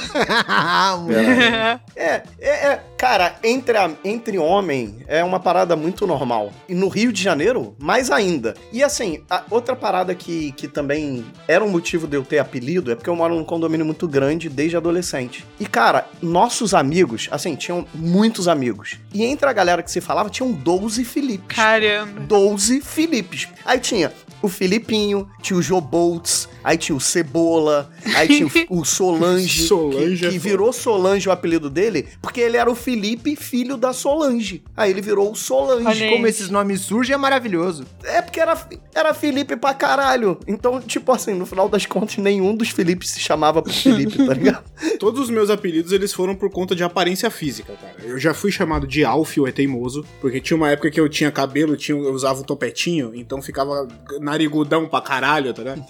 É, 1.96 2.24
é, 2.40 2.50
é, 2.68 2.84
cara, 2.98 3.36
entre, 3.44 3.78
a- 3.78 3.92
entre 4.04 4.38
homem 4.38 4.98
é 5.08 5.24
uma 5.24 5.40
parada 5.40 5.76
muito 5.76 6.06
normal. 6.08 6.52
E 6.68 6.74
no 6.76 6.88
Rio 6.88 7.12
de 7.12 7.22
Janeiro, 7.22 7.76
mais 7.80 8.10
ainda. 8.12 8.54
E 8.72 8.84
assim, 8.84 9.24
a 9.30 9.44
outra 9.50 9.76
parada 9.76 10.14
que, 10.16 10.52
que 10.54 10.68
também 10.68 11.26
era 11.48 11.64
um 11.64 11.70
motivo 11.70 12.08
de 12.08 12.18
eu 12.18 12.24
ter 12.24 12.40
apelido 12.40 12.92
é 12.92 12.96
porque 12.96 13.10
eu 13.10 13.16
moro 13.16 13.36
num 13.36 13.44
condomínio 13.44 13.86
muito 13.86 14.08
grande 14.08 14.50
desde 14.50 14.78
adolescente. 14.78 15.46
E 15.60 15.66
cara, 15.66 16.08
nossos 16.22 16.74
amigos, 16.74 17.28
assim, 17.32 17.56
tinham 17.56 17.86
muitos 17.94 18.48
amigos. 18.48 18.98
E 19.14 19.24
entre 19.24 19.48
a 19.48 19.54
galera 19.54 19.84
que 19.84 19.92
se 19.92 20.02
falava, 20.02 20.30
tinham 20.30 20.52
12 20.52 21.04
Filipes. 21.06 21.56
Caramba. 21.56 22.22
12 22.22 22.82
Filipes. 22.82 23.48
Aí 23.66 23.80
tinha 23.80 24.12
o 24.42 24.48
Filipinho, 24.50 25.30
tinha 25.42 25.58
o 25.58 25.62
Joboltz, 25.62 26.50
aí 26.64 26.78
tinha 26.78 26.96
o 26.96 27.00
Cebola, 27.00 27.90
aí 28.16 28.28
tinha 28.28 28.48
o, 28.70 28.80
o 28.82 28.86
Solange, 28.86 29.68
Solange 29.68 30.20
que, 30.22 30.26
é 30.26 30.30
que 30.30 30.38
virou 30.38 30.72
Solange 30.72 31.28
o 31.28 31.32
apelido 31.32 31.70
dele, 31.70 32.08
porque 32.22 32.40
ele 32.40 32.58
era 32.58 32.70
o 32.70 32.76
Felipe, 32.76 33.36
filho 33.36 33.78
da 33.78 33.94
Solange. 33.94 34.64
Aí 34.76 34.92
ele 34.92 35.02
virou 35.02 35.32
o 35.32 35.36
Solange. 35.36 35.88
Olha. 35.88 36.12
Como 36.12 36.28
esses 36.28 36.50
nomes 36.50 36.82
surgem 36.82 37.14
é 37.14 37.18
maravilhoso. 37.18 37.86
É 38.04 38.22
porque 38.22 38.40
era, 38.40 38.58
era 38.94 39.14
Felipe 39.14 39.56
pra 39.56 39.74
caralho. 39.74 40.40
Então, 40.48 40.82
tipo 40.82 41.12
assim, 41.12 41.34
no 41.34 41.46
final 41.46 41.68
das 41.70 41.86
contas, 41.86 42.18
nenhum 42.18 42.56
dos 42.56 42.70
Filipes 42.70 43.10
se 43.10 43.20
chamava 43.20 43.62
por 43.62 43.72
Felipe, 43.72 44.26
tá 44.26 44.34
ligado? 44.34 44.64
Todos 45.00 45.22
os 45.22 45.30
meus 45.30 45.50
apelidos, 45.50 45.92
eles 45.92 46.14
foram 46.14 46.36
por 46.36 46.50
conta 46.50 46.76
de 46.76 46.84
aparência 46.84 47.30
física, 47.30 47.74
cara. 47.74 47.96
Eu 48.04 48.20
já 48.20 48.34
fui 48.34 48.52
chamado 48.52 48.88
de 48.88 49.04
Alfio, 49.04 49.48
é 49.48 49.52
teimoso, 49.52 50.06
porque 50.20 50.40
tinha 50.40 50.58
uma 50.58 50.70
época 50.70 50.92
que 50.92 51.00
eu 51.00 51.08
tinha 51.10 51.32
cabelo, 51.32 51.76
tinha, 51.78 51.98
eu 51.98 52.14
usava 52.14 52.42
um 52.42 52.44
topetinho, 52.44 53.12
então 53.16 53.42
ficava 53.42 53.88
narigudão 54.20 54.88
pra 54.88 55.02
caralho, 55.02 55.54
tá 55.54 55.64
ligado? 55.64 55.86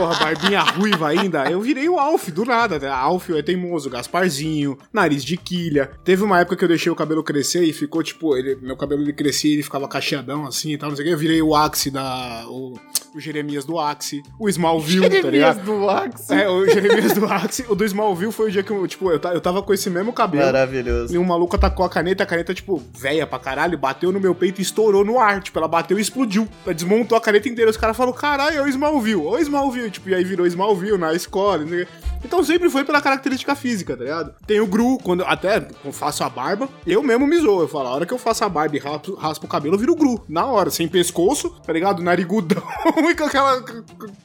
Porra, 0.00 0.18
barbinha 0.18 0.62
ruiva 0.62 1.08
ainda. 1.08 1.50
Eu 1.50 1.60
virei 1.60 1.86
o 1.86 1.98
Alf, 1.98 2.30
do 2.30 2.42
nada, 2.46 2.78
né? 2.78 2.88
Alfio 2.88 3.36
é 3.36 3.42
teimoso, 3.42 3.90
Gasparzinho, 3.90 4.78
nariz 4.90 5.22
de 5.22 5.36
quilha. 5.36 5.90
Teve 6.02 6.24
uma 6.24 6.40
época 6.40 6.56
que 6.56 6.64
eu 6.64 6.68
deixei 6.68 6.90
o 6.90 6.96
cabelo 6.96 7.22
crescer 7.22 7.64
e 7.64 7.72
ficou, 7.74 8.02
tipo, 8.02 8.34
ele, 8.34 8.56
meu 8.62 8.78
cabelo 8.78 9.02
ele 9.02 9.12
crescia 9.12 9.50
e 9.50 9.54
ele 9.56 9.62
ficava 9.62 9.86
cacheadão 9.86 10.46
assim 10.46 10.72
e 10.72 10.78
tal, 10.78 10.88
não 10.88 10.96
sei 10.96 11.04
o 11.04 11.08
que. 11.08 11.12
Eu 11.12 11.18
virei 11.18 11.42
o 11.42 11.54
Axe 11.54 11.90
da... 11.90 12.46
O, 12.48 12.78
o 13.14 13.20
Jeremias 13.20 13.64
do 13.64 13.78
Axe, 13.78 14.22
o 14.38 14.48
Smallville, 14.48 15.20
tá 15.22 15.30
ligado? 15.30 15.64
do 15.64 15.88
Axe. 15.88 16.32
É, 16.34 16.48
o 16.48 16.66
Jeremias 16.68 17.12
do 17.12 17.24
Axe. 17.26 17.64
O 17.68 17.74
do 17.74 17.84
Smallville 17.84 18.32
foi 18.32 18.48
o 18.48 18.50
dia 18.50 18.62
que 18.62 18.70
eu, 18.70 18.86
tipo, 18.86 19.10
eu, 19.10 19.20
eu 19.32 19.40
tava 19.40 19.62
com 19.62 19.72
esse 19.72 19.90
mesmo 19.90 20.12
cabelo. 20.12 20.44
Maravilhoso. 20.44 21.14
E 21.14 21.18
um 21.18 21.24
maluco 21.24 21.56
atacou 21.56 21.84
a 21.84 21.88
caneta, 21.88 22.22
a 22.22 22.26
caneta, 22.26 22.54
tipo, 22.54 22.82
velha 22.96 23.26
pra 23.26 23.38
caralho, 23.38 23.76
bateu 23.78 24.12
no 24.12 24.20
meu 24.20 24.34
peito 24.34 24.60
e 24.60 24.62
estourou 24.62 25.04
no 25.04 25.18
ar. 25.18 25.40
Tipo, 25.42 25.58
ela 25.58 25.68
bateu 25.68 25.98
e 25.98 26.02
explodiu. 26.02 26.48
Ela 26.64 26.74
desmontou 26.74 27.16
a 27.16 27.20
caneta 27.20 27.48
inteira. 27.48 27.70
Os 27.70 27.76
caras 27.76 27.96
falaram, 27.96 28.16
caralho, 28.16 28.58
é 28.58 28.62
o 28.62 28.68
Smallville, 28.68 29.16
ô 29.26 29.38
Smallville. 29.38 29.90
Tipo, 29.90 30.08
e 30.10 30.14
aí 30.14 30.24
virou 30.24 30.46
Smallville 30.46 30.98
na 30.98 31.12
escola. 31.14 31.58
né? 31.64 31.86
Então 32.24 32.44
sempre 32.44 32.68
foi 32.68 32.84
pela 32.84 33.00
característica 33.00 33.54
física, 33.54 33.96
tá 33.96 34.04
ligado? 34.04 34.34
Tem 34.46 34.60
o 34.60 34.66
Gru, 34.66 34.98
quando 35.02 35.24
até 35.24 35.66
eu 35.84 35.90
faço 35.92 36.22
a 36.22 36.28
barba, 36.28 36.68
eu 36.86 37.02
mesmo 37.02 37.26
me 37.26 37.38
zoo. 37.38 37.62
Eu 37.62 37.68
falo, 37.68 37.88
a 37.88 37.92
hora 37.92 38.06
que 38.06 38.12
eu 38.12 38.18
faço 38.18 38.44
a 38.44 38.48
barba 38.48 38.76
e 38.76 38.78
raspo, 38.78 39.14
raspo 39.14 39.46
o 39.46 39.48
cabelo, 39.48 39.74
eu 39.74 39.78
viro 39.78 39.92
o 39.92 39.96
Gru. 39.96 40.22
Na 40.28 40.44
hora, 40.46 40.70
sem 40.70 40.86
pescoço, 40.86 41.48
tá 41.64 41.72
ligado? 41.72 42.02
Narigudão 42.02 42.62
e 43.08 43.14
com 43.14 43.24
aquela 43.24 43.62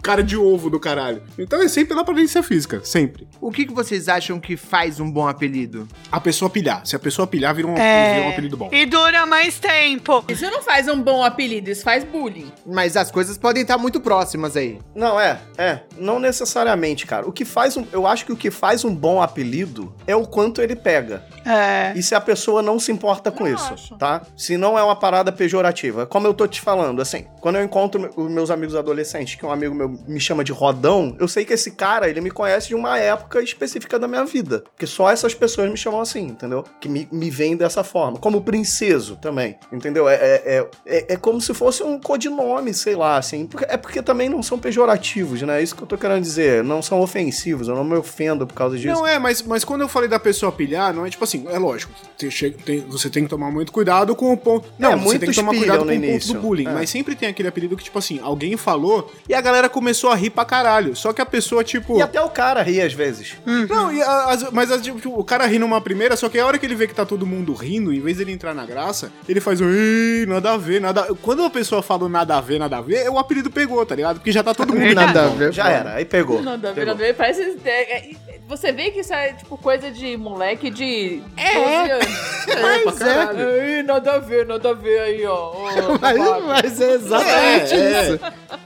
cara 0.02 0.24
de 0.24 0.36
ovo 0.36 0.70
do 0.70 0.80
caralho. 0.80 1.22
Então 1.38 1.62
é 1.62 1.68
sempre 1.68 1.90
pela 1.90 2.02
aparência 2.02 2.42
física, 2.42 2.82
sempre. 2.84 3.28
O 3.40 3.52
que, 3.52 3.66
que 3.66 3.74
vocês 3.74 4.10
acham 4.10 4.40
que 4.40 4.58
faz 4.58 5.00
um 5.00 5.10
bom 5.12 5.28
apelido? 5.28 5.88
A 6.12 6.20
pessoa 6.20 6.50
pilhar. 6.50 6.86
Se 6.86 6.96
a 6.96 7.00
pessoa 7.00 7.28
pilhar, 7.28 7.54
vira 7.54 7.68
um, 7.68 7.78
É. 7.78 8.16
vira 8.16 8.26
um 8.28 8.30
apelido 8.32 8.58
bom. 8.58 8.70
E 8.72 8.86
dura 8.86 9.26
mais 9.26 9.60
tempo. 9.60 10.24
Isso 10.28 10.50
não 10.50 10.62
faz 10.64 10.88
um 10.88 11.02
bom 11.02 11.24
apelido, 11.24 11.70
isso 11.70 11.84
faz 11.84 12.04
bullying. 12.04 12.52
Mas 12.66 12.98
as 12.98 13.12
coisas 13.12 13.38
podem 13.38 13.62
estar 13.62 13.78
muito 13.78 14.00
próximas 14.00 14.58
aí. 14.58 14.80
Não, 14.96 15.20
é, 15.20 15.40
é. 15.58 15.82
Não 15.98 16.20
necessariamente, 16.20 17.06
cara. 17.06 17.28
O 17.28 17.32
que 17.32 17.46
faz 17.46 17.78
um. 17.78 17.86
eu 17.92 18.08
acho 18.08 18.26
que 18.26 18.32
o 18.34 18.38
que 18.38 18.50
faz 18.50 18.84
um 18.84 18.94
bom 18.96 19.22
apelido 19.22 19.94
é 20.08 20.16
o 20.16 20.26
quanto 20.26 20.62
ele 20.62 20.76
pega. 20.76 21.24
É. 21.46 21.94
E 21.96 22.02
se 22.02 22.16
a 22.16 22.22
pessoa 22.22 22.62
não 22.62 22.80
se 22.80 22.92
importa 22.92 23.32
com 23.32 23.48
Eu 23.48 23.56
isso, 23.56 23.74
acho. 23.74 23.96
tá? 23.98 24.22
Se 24.36 24.58
não 24.58 24.78
é 24.78 24.84
uma 24.84 24.96
parada 24.96 25.32
pejorativa. 25.32 26.06
Como 26.06 26.26
eu 26.26 26.34
tô 26.34 26.48
te 26.48 26.60
falando, 26.62 27.02
assim, 27.02 27.26
quando 27.42 27.58
eu 27.58 27.64
encontro 27.64 28.10
meus 28.30 28.50
amigos 28.50 28.64
adolescentes, 28.73 29.36
que 29.36 29.45
um 29.45 29.51
amigo 29.51 29.75
meu 29.75 29.89
me 30.08 30.19
chama 30.19 30.43
de 30.43 30.51
Rodão, 30.54 31.15
eu 31.19 31.28
sei 31.28 31.43
que 31.45 31.54
esse 31.54 31.71
cara, 31.71 32.10
ele 32.10 32.21
me 32.21 32.32
conhece 32.32 32.69
de 32.69 32.75
uma 32.75 32.97
época 32.97 33.41
específica 33.41 33.99
da 33.99 34.08
minha 34.08 34.23
vida. 34.25 34.63
Porque 34.73 34.88
só 34.88 35.12
essas 35.12 35.34
pessoas 35.36 35.69
me 35.69 35.78
chamam 35.78 35.99
assim, 35.99 36.21
entendeu? 36.28 36.63
Que 36.80 36.88
me, 36.88 37.08
me 37.12 37.30
veem 37.30 37.56
dessa 37.58 37.84
forma. 37.84 38.17
Como 38.17 38.41
princeso 38.41 39.17
também, 39.17 39.58
entendeu? 39.71 40.08
É, 40.08 40.15
é, 40.15 40.41
é, 40.45 40.69
é, 40.86 41.13
é 41.13 41.17
como 41.17 41.41
se 41.41 41.54
fosse 41.54 41.84
um 41.84 41.99
codinome, 41.99 42.73
sei 42.73 42.95
lá, 42.95 43.17
assim. 43.17 43.49
É 43.67 43.75
porque 43.78 44.01
também 44.01 44.30
não 44.30 44.41
são 44.41 44.58
pejorativos, 44.58 45.41
né? 45.41 45.60
É 45.60 45.63
isso 45.63 45.75
que 45.75 45.84
eu 45.84 45.88
tô 45.88 45.97
querendo 45.97 46.21
dizer. 46.21 46.63
Não 46.63 46.82
são 46.82 47.01
ofensivos, 47.01 47.67
eu 47.67 47.75
não 47.75 47.84
me 47.84 47.95
ofendo 47.97 48.47
por 48.47 48.54
causa 48.54 48.78
disso. 48.78 48.93
Não, 48.93 49.06
é, 49.06 49.19
mas, 49.19 49.41
mas 49.41 49.63
quando 49.65 49.82
eu 49.82 49.89
falei 49.89 50.08
da 50.10 50.19
pessoa 50.19 50.51
pilhar, 50.51 50.93
não 50.93 51.06
é 51.06 51.10
tipo 51.10 51.23
assim, 51.23 51.45
é 51.49 51.58
lógico, 51.60 51.91
você, 52.17 52.32
chega- 52.32 52.58
tem- 52.63 52.82
você 52.82 53.10
tem 53.10 53.23
que 53.23 53.30
tomar 53.30 53.51
muito 53.51 53.71
cuidado 53.71 54.15
com 54.15 54.32
o 54.32 54.38
ponto. 54.38 54.67
Não, 54.80 54.91
você 54.91 54.95
muitos 55.04 55.19
tem 55.19 55.30
que 55.30 55.36
tomar 55.36 55.51
cuidado 55.56 55.80
com 55.80 55.86
no 55.86 55.91
o 55.91 55.95
ponto 55.95 56.06
início. 56.06 56.34
do 56.34 56.39
bullying. 56.39 56.67
É. 56.67 56.71
Mas 56.71 56.89
sempre 56.89 57.15
tem 57.15 57.28
aquele 57.30 57.47
apelido 57.49 57.75
que, 57.75 57.84
tipo 57.84 57.97
assim, 57.99 58.19
alguém 58.21 58.55
falou 58.58 59.12
e 59.28 59.34
a 59.34 59.41
galera 59.41 59.68
começou 59.70 60.10
a 60.12 60.15
rir 60.15 60.30
pra 60.30 60.46
caralho. 60.46 60.96
Só 60.96 61.12
que 61.13 61.22
a 61.22 61.26
pessoa, 61.26 61.63
tipo. 61.63 61.98
E 61.98 62.02
até 62.02 62.22
o 62.22 62.30
cara 62.30 62.62
ri 62.62 62.82
às 62.82 62.94
vezes. 62.94 63.36
Não, 63.46 63.91
e 63.91 64.02
a- 64.02 64.26
as- 64.32 64.52
mas 64.52 64.72
as- 64.72 64.82
tipo, 64.82 64.98
o 65.20 65.24
cara 65.24 65.46
ri 65.46 65.60
numa 65.60 65.80
primeira, 65.82 66.15
só 66.15 66.30
que 66.30 66.39
a 66.39 66.46
hora 66.46 66.58
que 66.58 66.65
ele 66.65 66.76
vê 66.76 66.88
que 66.88 66.94
tá 66.94 67.06
todo 67.06 67.26
mundo 67.26 67.54
rindo, 67.54 67.94
em 67.94 68.00
vez 68.00 68.18
dele 68.18 68.32
entrar 68.32 68.54
na 68.54 68.65
graça, 68.65 69.12
ele 69.28 69.39
faz 69.41 69.60
um 69.62 69.70
"Ih, 69.70 70.26
nada 70.28 70.54
a 70.54 70.58
ver, 70.58 70.80
nada. 70.82 71.08
Quando 71.22 71.44
a 71.44 71.50
pessoa 71.50 71.82
fala 71.82 72.08
nada 72.10 72.38
a 72.38 72.41
ver, 72.41 72.60
nada 72.60 72.78
a 72.78 72.82
ver, 72.82 73.10
o 73.10 73.18
apelido 73.18 73.50
pegou, 73.50 73.86
tá 73.86 73.96
ligado? 73.96 74.18
Porque 74.18 74.32
já 74.32 74.44
tá 74.44 74.54
todo 74.54 74.74
mundo. 74.74 74.94
Nada 74.96 75.26
a 75.26 75.28
ver. 75.30 75.52
Já 75.54 75.70
era, 75.70 75.94
aí 75.96 76.06
pegou. 76.06 76.41
Nada 76.41 76.70
a 76.70 76.74
ver, 76.74 76.86
nada 76.86 77.04
a 77.04 77.08
ver. 77.08 77.15
Parece. 77.15 77.58
é, 77.65 77.98
é, 77.98 78.12
Você 78.48 78.72
vê 78.72 78.92
que 78.92 79.00
isso 79.00 79.14
é 79.14 79.34
tipo 79.34 79.58
coisa 79.58 79.90
de 79.92 80.16
moleque 80.18 80.70
de 80.70 81.22
12 81.36 81.92
anos. 81.92 82.06
Mas 82.86 83.02
é. 83.02 83.76
Aí, 83.78 83.84
nada 83.84 84.14
a 84.14 84.20
ver, 84.20 84.46
nada 84.46 84.70
a 84.70 84.74
ver 84.74 85.00
aí, 85.00 85.26
ó. 85.26 85.52
Mas, 86.00 86.18
babaca. 86.18 86.42
mas 86.46 86.82
é 86.82 86.94
exatamente 86.94 87.74
É, 87.74 87.78
é. 87.78 88.04
isso. 88.14 88.20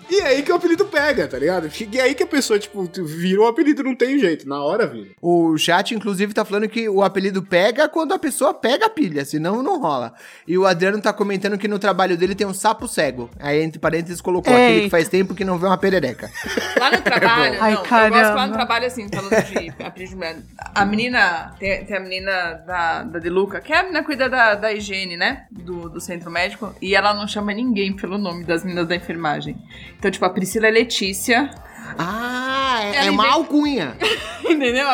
E 0.10 0.20
é 0.20 0.28
aí 0.28 0.42
que 0.44 0.52
o 0.52 0.56
apelido 0.56 0.86
pega, 0.86 1.28
tá 1.28 1.38
ligado? 1.38 1.70
E 1.94 1.98
é 1.98 2.02
aí 2.02 2.16
que 2.16 2.24
a 2.24 2.28
pessoa, 2.28 2.58
tipo, 2.60 2.84
virou 3.04 3.46
o 3.46 3.48
apelido, 3.48 3.84
não 3.84 3.96
tem 3.96 4.20
jeito. 4.20 4.48
Na 4.50 4.62
hora 4.62 4.88
vira. 4.88 5.10
O 5.22 5.56
chat, 5.58 5.94
inclusive, 5.94 6.34
tá 6.34 6.44
falando 6.44 6.68
que 6.68 6.90
o 6.90 7.04
apelido 7.04 7.42
pega 7.44 7.88
quando 7.88 8.14
a 8.14 8.20
pessoa 8.20 8.54
pega 8.54 8.88
a 8.88 8.90
pilha, 8.90 9.24
senão 9.24 9.62
não 9.64 9.80
rola. 9.80 10.14
E 10.48 10.58
o 10.58 10.66
Adriano 10.66 11.00
tá 11.02 11.14
comentando 11.14 11.58
que 11.58 11.68
no 11.68 11.78
trabalho 11.80 12.18
dele 12.18 12.34
tem 12.36 12.46
um 12.48 12.54
sapo 12.54 12.88
cego. 12.88 13.30
Aí, 13.40 13.62
entre 13.62 13.80
parênteses, 13.80 14.20
colocou 14.20 14.52
aquele 14.52 14.82
que 14.82 14.90
faz 14.90 15.08
tempo 15.08 15.36
que 15.36 15.46
não 15.46 15.58
vê 15.58 15.68
uma 15.68 15.78
perereca. 15.78 16.30
Lá 16.80 16.92
no 16.92 17.02
trabalho, 17.02 17.58
Ai, 17.62 17.74
não, 17.74 17.80
eu 17.80 18.10
gosto 18.10 18.36
lá 18.36 18.48
no 18.48 18.54
trabalho 18.54 18.88
assim, 18.88 19.08
falando 19.14 19.46
de 19.46 19.69
mulher. 20.16 20.38
A 20.74 20.86
menina, 20.86 21.54
tem, 21.60 21.86
tem 21.86 21.98
a 21.98 22.00
menina 22.00 22.54
da, 22.66 23.04
da 23.04 23.20
Deluca, 23.20 23.62
que 23.62 23.74
é 23.74 23.80
a 23.80 23.84
menina 23.84 24.00
que 24.00 24.06
cuida 24.06 24.30
da, 24.30 24.56
da 24.56 24.72
higiene, 24.74 25.18
né? 25.18 25.46
Do, 25.52 25.90
do 25.90 26.00
centro 26.00 26.32
médico, 26.32 26.74
e 26.82 26.96
ela 26.96 27.14
não 27.14 27.28
chama 27.28 27.54
ninguém 27.54 27.94
pelo 27.94 28.18
nome 28.18 28.44
das 28.44 28.64
meninas 28.64 28.88
da 28.88 28.96
enfermagem. 28.96 29.58
Então, 29.98 30.10
tipo, 30.10 30.26
a 30.26 30.30
Priscila 30.30 30.68
é 30.68 30.72
Letícia, 30.72 31.50
Ah, 31.98 32.80
é, 32.84 33.08
é 33.08 33.12
uma 33.12 33.24
inventa- 33.24 33.30
alcunha. 33.30 33.98
entendeu? 34.48 34.88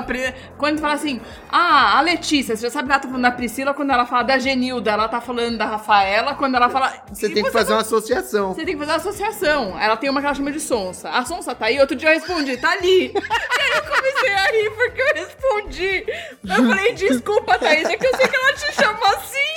Quando 0.58 0.80
fala 0.80 0.94
assim, 0.94 1.22
ah, 1.50 1.98
a 1.98 2.02
Letícia, 2.02 2.56
você 2.56 2.64
já 2.64 2.70
sabe 2.70 2.88
que 2.88 2.92
ela 2.94 3.02
tá 3.02 3.08
falando 3.08 3.24
da 3.24 3.32
Priscila 3.32 3.74
quando 3.74 3.92
ela 3.92 4.06
fala 4.06 4.24
da 4.24 4.38
Genilda, 4.38 4.92
ela 4.92 5.08
tá 5.08 5.22
falando 5.22 5.58
da 5.58 5.66
Rafaela, 5.66 6.36
quando 6.36 6.56
ela 6.56 6.70
fala. 6.70 6.94
Você 7.12 7.30
tem 7.30 7.44
que 7.44 7.52
fazer 7.52 7.74
uma 7.74 7.82
associação. 7.82 8.54
Você 8.54 8.66
tem 8.66 8.74
que 8.76 8.80
fazer 8.80 8.92
uma 8.92 8.98
associação. 8.98 9.80
Ela 9.80 9.98
tem 9.98 10.10
uma 10.10 10.20
que 10.20 10.26
ela 10.28 10.36
chama 10.36 10.52
de 10.52 10.60
Sonsa. 10.60 11.10
A 11.10 11.26
Sonsa 11.26 11.54
tá 11.56 11.66
aí, 11.68 11.80
outro 11.80 11.96
dia 11.96 12.10
eu 12.10 12.14
respondi, 12.20 12.58
tá 12.58 12.72
ali. 12.72 13.12
e 13.14 13.18
aí 13.18 13.72
eu 13.76 13.84
comecei 13.84 14.34
a 14.34 14.46
rir 14.52 14.72
porque 14.72 15.02
eu 15.02 15.14
respondi. 15.16 16.06
Eu 16.44 16.70
falei, 16.70 16.94
desculpa, 16.94 17.58
Thaís, 17.58 17.88
é 17.88 17.98
que 17.98 18.06
eu 18.06 18.16
sei 18.16 18.28
que 18.28 18.36
ela 18.36 18.54
te 18.54 18.74
chama 18.74 19.08
assim. 19.16 19.56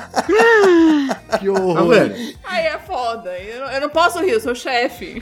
Que 1.38 1.46
Tá 1.46 1.52
horror. 1.52 1.88
vendo? 1.94 2.34
Aí 2.44 2.66
é 2.66 2.78
foda. 2.78 3.36
Eu, 3.38 3.60
não- 3.60 3.72
eu 3.72 3.80
não 3.80 3.88
posso 3.88 4.20
rir, 4.20 4.30
eu 4.30 4.40
sou 4.40 4.54
chefe. 4.54 5.20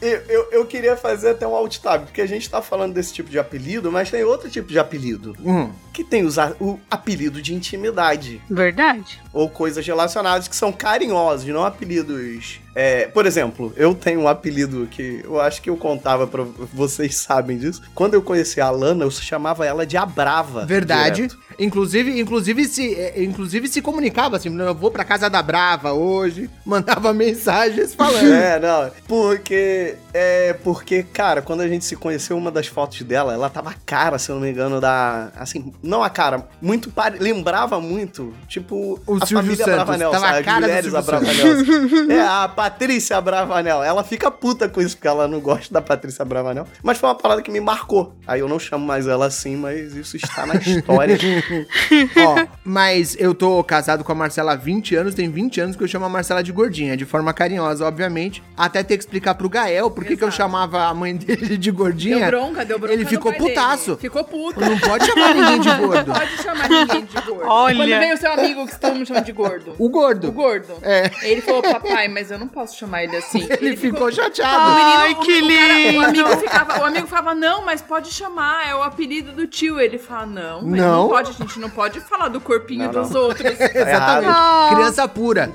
Eu, 0.00 0.18
eu, 0.28 0.48
eu 0.52 0.64
queria 0.66 0.96
fazer 0.96 1.30
até 1.30 1.46
um 1.46 1.54
alt 1.56 1.76
tab, 1.78 2.04
porque 2.04 2.20
a 2.20 2.26
gente 2.26 2.48
tá 2.48 2.62
falando 2.62 2.94
desse 2.94 3.12
tipo 3.12 3.28
de 3.28 3.38
apelido, 3.38 3.90
mas 3.90 4.10
tem 4.10 4.22
outro 4.22 4.48
tipo 4.48 4.68
de 4.68 4.78
apelido. 4.78 5.34
Hum. 5.44 5.70
Que 5.92 6.04
tem 6.04 6.24
os 6.24 6.36
o 6.60 6.78
apelido 6.88 7.42
de 7.42 7.52
intimidade. 7.54 8.40
Verdade. 8.48 9.20
Ou 9.32 9.48
coisas 9.50 9.84
relacionadas 9.84 10.46
que 10.46 10.54
são 10.54 10.70
carinhosos, 10.72 11.46
não 11.48 11.64
apelidos. 11.64 12.60
é, 12.76 13.08
por 13.08 13.26
exemplo, 13.26 13.72
eu 13.76 13.92
tenho 13.94 14.20
um 14.20 14.28
apelido 14.28 14.86
que 14.88 15.20
eu 15.24 15.40
acho 15.40 15.60
que 15.60 15.68
eu 15.68 15.76
contava 15.76 16.26
pra 16.28 16.44
vocês 16.72 17.16
sabem 17.16 17.58
disso. 17.58 17.82
Quando 17.94 18.14
eu 18.14 18.22
conheci 18.22 18.60
a 18.60 18.70
Lana, 18.70 19.04
eu 19.04 19.10
chamava 19.10 19.66
ela 19.66 19.84
de 19.84 19.96
Abrava. 19.96 20.64
Verdade. 20.64 21.22
direto. 21.26 21.38
Inclusive, 21.58 22.20
inclusive 22.20 22.64
se, 22.66 22.94
é, 22.94 23.20
inclusive 23.24 23.66
se 23.66 23.82
comunicava 23.98 24.36
assim, 24.36 24.56
eu 24.56 24.74
vou 24.74 24.90
pra 24.92 25.02
casa 25.04 25.28
da 25.28 25.42
Brava 25.42 25.92
hoje, 25.92 26.48
mandava 26.64 27.12
mensagens 27.12 27.94
falando. 27.94 28.32
É, 28.32 28.60
não. 28.60 28.90
Porque. 29.08 29.96
É. 30.14 30.52
Porque, 30.64 31.02
cara, 31.02 31.42
quando 31.42 31.60
a 31.62 31.68
gente 31.68 31.84
se 31.84 31.96
conheceu, 31.96 32.36
uma 32.36 32.50
das 32.50 32.68
fotos 32.68 33.02
dela, 33.02 33.32
ela 33.34 33.50
tava 33.50 33.70
a 33.70 33.74
cara, 33.84 34.18
se 34.18 34.30
eu 34.30 34.36
não 34.36 34.42
me 34.42 34.50
engano, 34.50 34.80
da. 34.80 35.30
Assim, 35.36 35.72
não 35.82 36.02
a 36.02 36.08
cara, 36.10 36.46
muito. 36.62 36.90
pare- 36.90 37.18
Lembrava 37.18 37.80
muito, 37.80 38.32
tipo. 38.46 39.00
O 39.06 39.16
a 39.16 39.26
Silvio 39.26 39.36
família 39.38 39.64
Santos, 39.64 39.74
Bravanel, 39.74 40.10
tava 40.12 40.26
a 40.26 40.30
sabe? 40.30 40.44
cara 40.44 40.60
Mulheres 40.60 40.82
Silvio 40.92 40.98
Abravanel. 40.98 42.10
é, 42.10 42.20
a 42.20 42.48
Patrícia 42.48 43.20
Bravanel. 43.20 43.82
Ela 43.82 44.04
fica 44.04 44.30
puta 44.30 44.68
com 44.68 44.80
isso, 44.80 44.96
porque 44.96 45.08
ela 45.08 45.26
não 45.26 45.40
gosta 45.40 45.72
da 45.74 45.82
Patrícia 45.82 46.24
Bravanel. 46.24 46.66
Mas 46.82 46.98
foi 46.98 47.08
uma 47.08 47.14
parada 47.16 47.42
que 47.42 47.50
me 47.50 47.60
marcou. 47.60 48.14
Aí 48.26 48.40
eu 48.40 48.48
não 48.48 48.58
chamo 48.60 48.86
mais 48.86 49.06
ela 49.08 49.26
assim, 49.26 49.56
mas 49.56 49.94
isso 49.96 50.16
está 50.16 50.46
na 50.46 50.54
história. 50.54 51.18
Ó, 52.24 52.46
mas 52.64 53.16
eu 53.18 53.34
tô 53.34 53.62
casado 53.64 53.87
com 54.04 54.12
a 54.12 54.14
Marcela 54.14 54.52
há 54.52 54.56
20 54.56 54.94
anos, 54.96 55.14
tem 55.14 55.30
20 55.30 55.60
anos 55.60 55.76
que 55.76 55.82
eu 55.82 55.88
chamo 55.88 56.04
a 56.04 56.08
Marcela 56.08 56.42
de 56.42 56.52
gordinha, 56.52 56.96
de 56.96 57.04
forma 57.04 57.32
carinhosa, 57.32 57.86
obviamente. 57.86 58.42
Até 58.56 58.82
ter 58.82 58.96
que 58.96 59.02
explicar 59.04 59.34
pro 59.34 59.48
Gael 59.48 59.90
por 59.90 60.04
que 60.04 60.16
que 60.16 60.24
eu 60.24 60.30
chamava 60.30 60.84
a 60.84 60.94
mãe 60.94 61.16
dele 61.16 61.56
de 61.56 61.70
gordinha. 61.70 62.30
Deu 62.30 62.40
bronca, 62.40 62.64
deu 62.64 62.78
bronca. 62.78 62.92
Ele 62.94 63.04
no 63.04 63.08
ficou 63.08 63.30
pai 63.32 63.40
dele. 63.40 63.54
putaço. 63.54 63.96
Ficou 63.96 64.24
puta. 64.24 64.60
Não 64.68 64.78
pode 64.78 65.06
chamar 65.06 65.34
ninguém 65.34 65.60
de 65.60 65.68
gordo. 65.78 66.06
Não 66.08 66.14
pode 66.14 66.36
chamar 66.42 66.68
ninguém 66.68 67.04
de 67.04 67.20
gordo. 67.20 67.44
Olha. 67.46 67.76
Quando 67.76 67.88
vem 68.00 68.12
o 68.12 68.16
seu 68.16 68.32
amigo 68.32 68.66
que 68.66 68.78
todo 68.80 68.94
mundo 68.94 69.06
chama 69.06 69.20
de 69.22 69.32
gordo. 69.32 69.74
O 69.78 69.88
gordo. 69.88 70.28
O 70.28 70.32
gordo. 70.32 70.74
É. 70.82 71.10
Ele 71.22 71.40
falou, 71.40 71.62
papai, 71.62 72.08
mas 72.08 72.30
eu 72.30 72.38
não 72.38 72.48
posso 72.48 72.76
chamar 72.76 73.04
ele 73.04 73.16
assim. 73.16 73.46
Ele, 73.60 73.76
ficou, 73.76 74.08
O 74.08 74.12
chateado. 74.12 74.70
menino, 74.74 74.98
Ai, 74.98 75.12
o- 75.12 75.16
que 75.20 75.38
o, 75.42 75.48
cara- 75.48 75.74
o 75.74 75.76
lindo. 75.76 76.04
amigo 76.04 76.36
ficava, 76.40 76.80
o 76.80 76.84
amigo 76.84 77.06
falava, 77.06 77.34
não, 77.34 77.64
mas 77.64 77.80
pode 77.82 78.12
chamar, 78.12 78.68
é 78.68 78.74
o 78.74 78.82
apelido 78.82 79.32
do 79.32 79.46
tio. 79.46 79.80
Ele 79.80 79.98
fala, 79.98 80.26
não, 80.26 80.62
mas 80.62 80.80
Não. 80.80 81.02
não, 81.02 81.08
pode, 81.08 81.30
a 81.30 81.32
gente 81.32 81.58
não 81.58 81.70
pode 81.70 82.00
falar 82.00 82.28
do 82.28 82.40
corpinho 82.40 82.84
Não, 82.92 83.02
dos 83.02 83.10
não. 83.10 83.20
outros. 83.22 83.48
Exatamente. 83.82 84.32
Ah. 84.34 84.70
Criança 84.74 85.08
pura. 85.08 85.52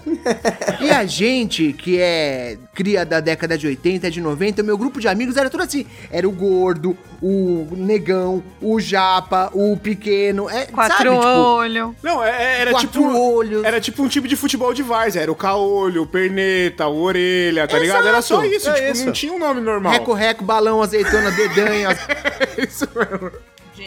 e 0.81 0.89
a 0.89 1.05
gente, 1.05 1.73
que 1.73 1.99
é 1.99 2.57
cria 2.73 3.05
da 3.05 3.19
década 3.19 3.57
de 3.57 3.67
80, 3.67 4.09
de 4.09 4.19
90, 4.19 4.61
o 4.61 4.65
meu 4.65 4.77
grupo 4.77 4.99
de 4.99 5.07
amigos 5.07 5.37
era 5.37 5.49
tudo 5.49 5.63
assim. 5.63 5.85
Era 6.11 6.27
o 6.27 6.31
gordo, 6.31 6.97
o 7.21 7.67
negão, 7.71 8.43
o 8.61 8.79
japa, 8.79 9.49
o 9.53 9.77
pequeno. 9.77 10.49
É, 10.49 10.65
Quatro 10.65 10.97
sabe, 10.97 11.09
tipo, 11.09 11.25
olhos. 11.27 11.91
Não, 12.01 12.23
é- 12.23 12.61
era 12.61 12.71
Quatro 12.71 12.87
tipo. 12.89 13.17
olhos. 13.17 13.63
Era 13.63 13.79
tipo 13.79 14.01
um 14.03 14.07
tipo 14.07 14.27
de 14.27 14.35
futebol 14.35 14.73
de 14.73 14.81
várzea. 14.83 15.21
Era 15.21 15.31
o 15.31 15.35
caolho, 15.35 16.01
o 16.03 16.07
perneta, 16.07 16.87
o 16.87 17.01
orelha, 17.01 17.67
tá 17.67 17.77
ligado? 17.77 18.07
Era 18.07 18.21
só 18.21 18.43
Exato. 18.43 18.55
isso, 18.55 18.69
É 18.69 18.73
tipo, 18.73 18.91
isso. 18.91 19.05
não 19.05 19.11
tinha 19.13 19.33
um 19.33 19.39
nome 19.39 19.61
normal. 19.61 19.91
Reco-reco, 19.93 20.43
balão, 20.43 20.81
azeitona, 20.81 21.29
dedanha. 21.31 21.89
isso 22.57 22.87
mesmo. 22.95 23.31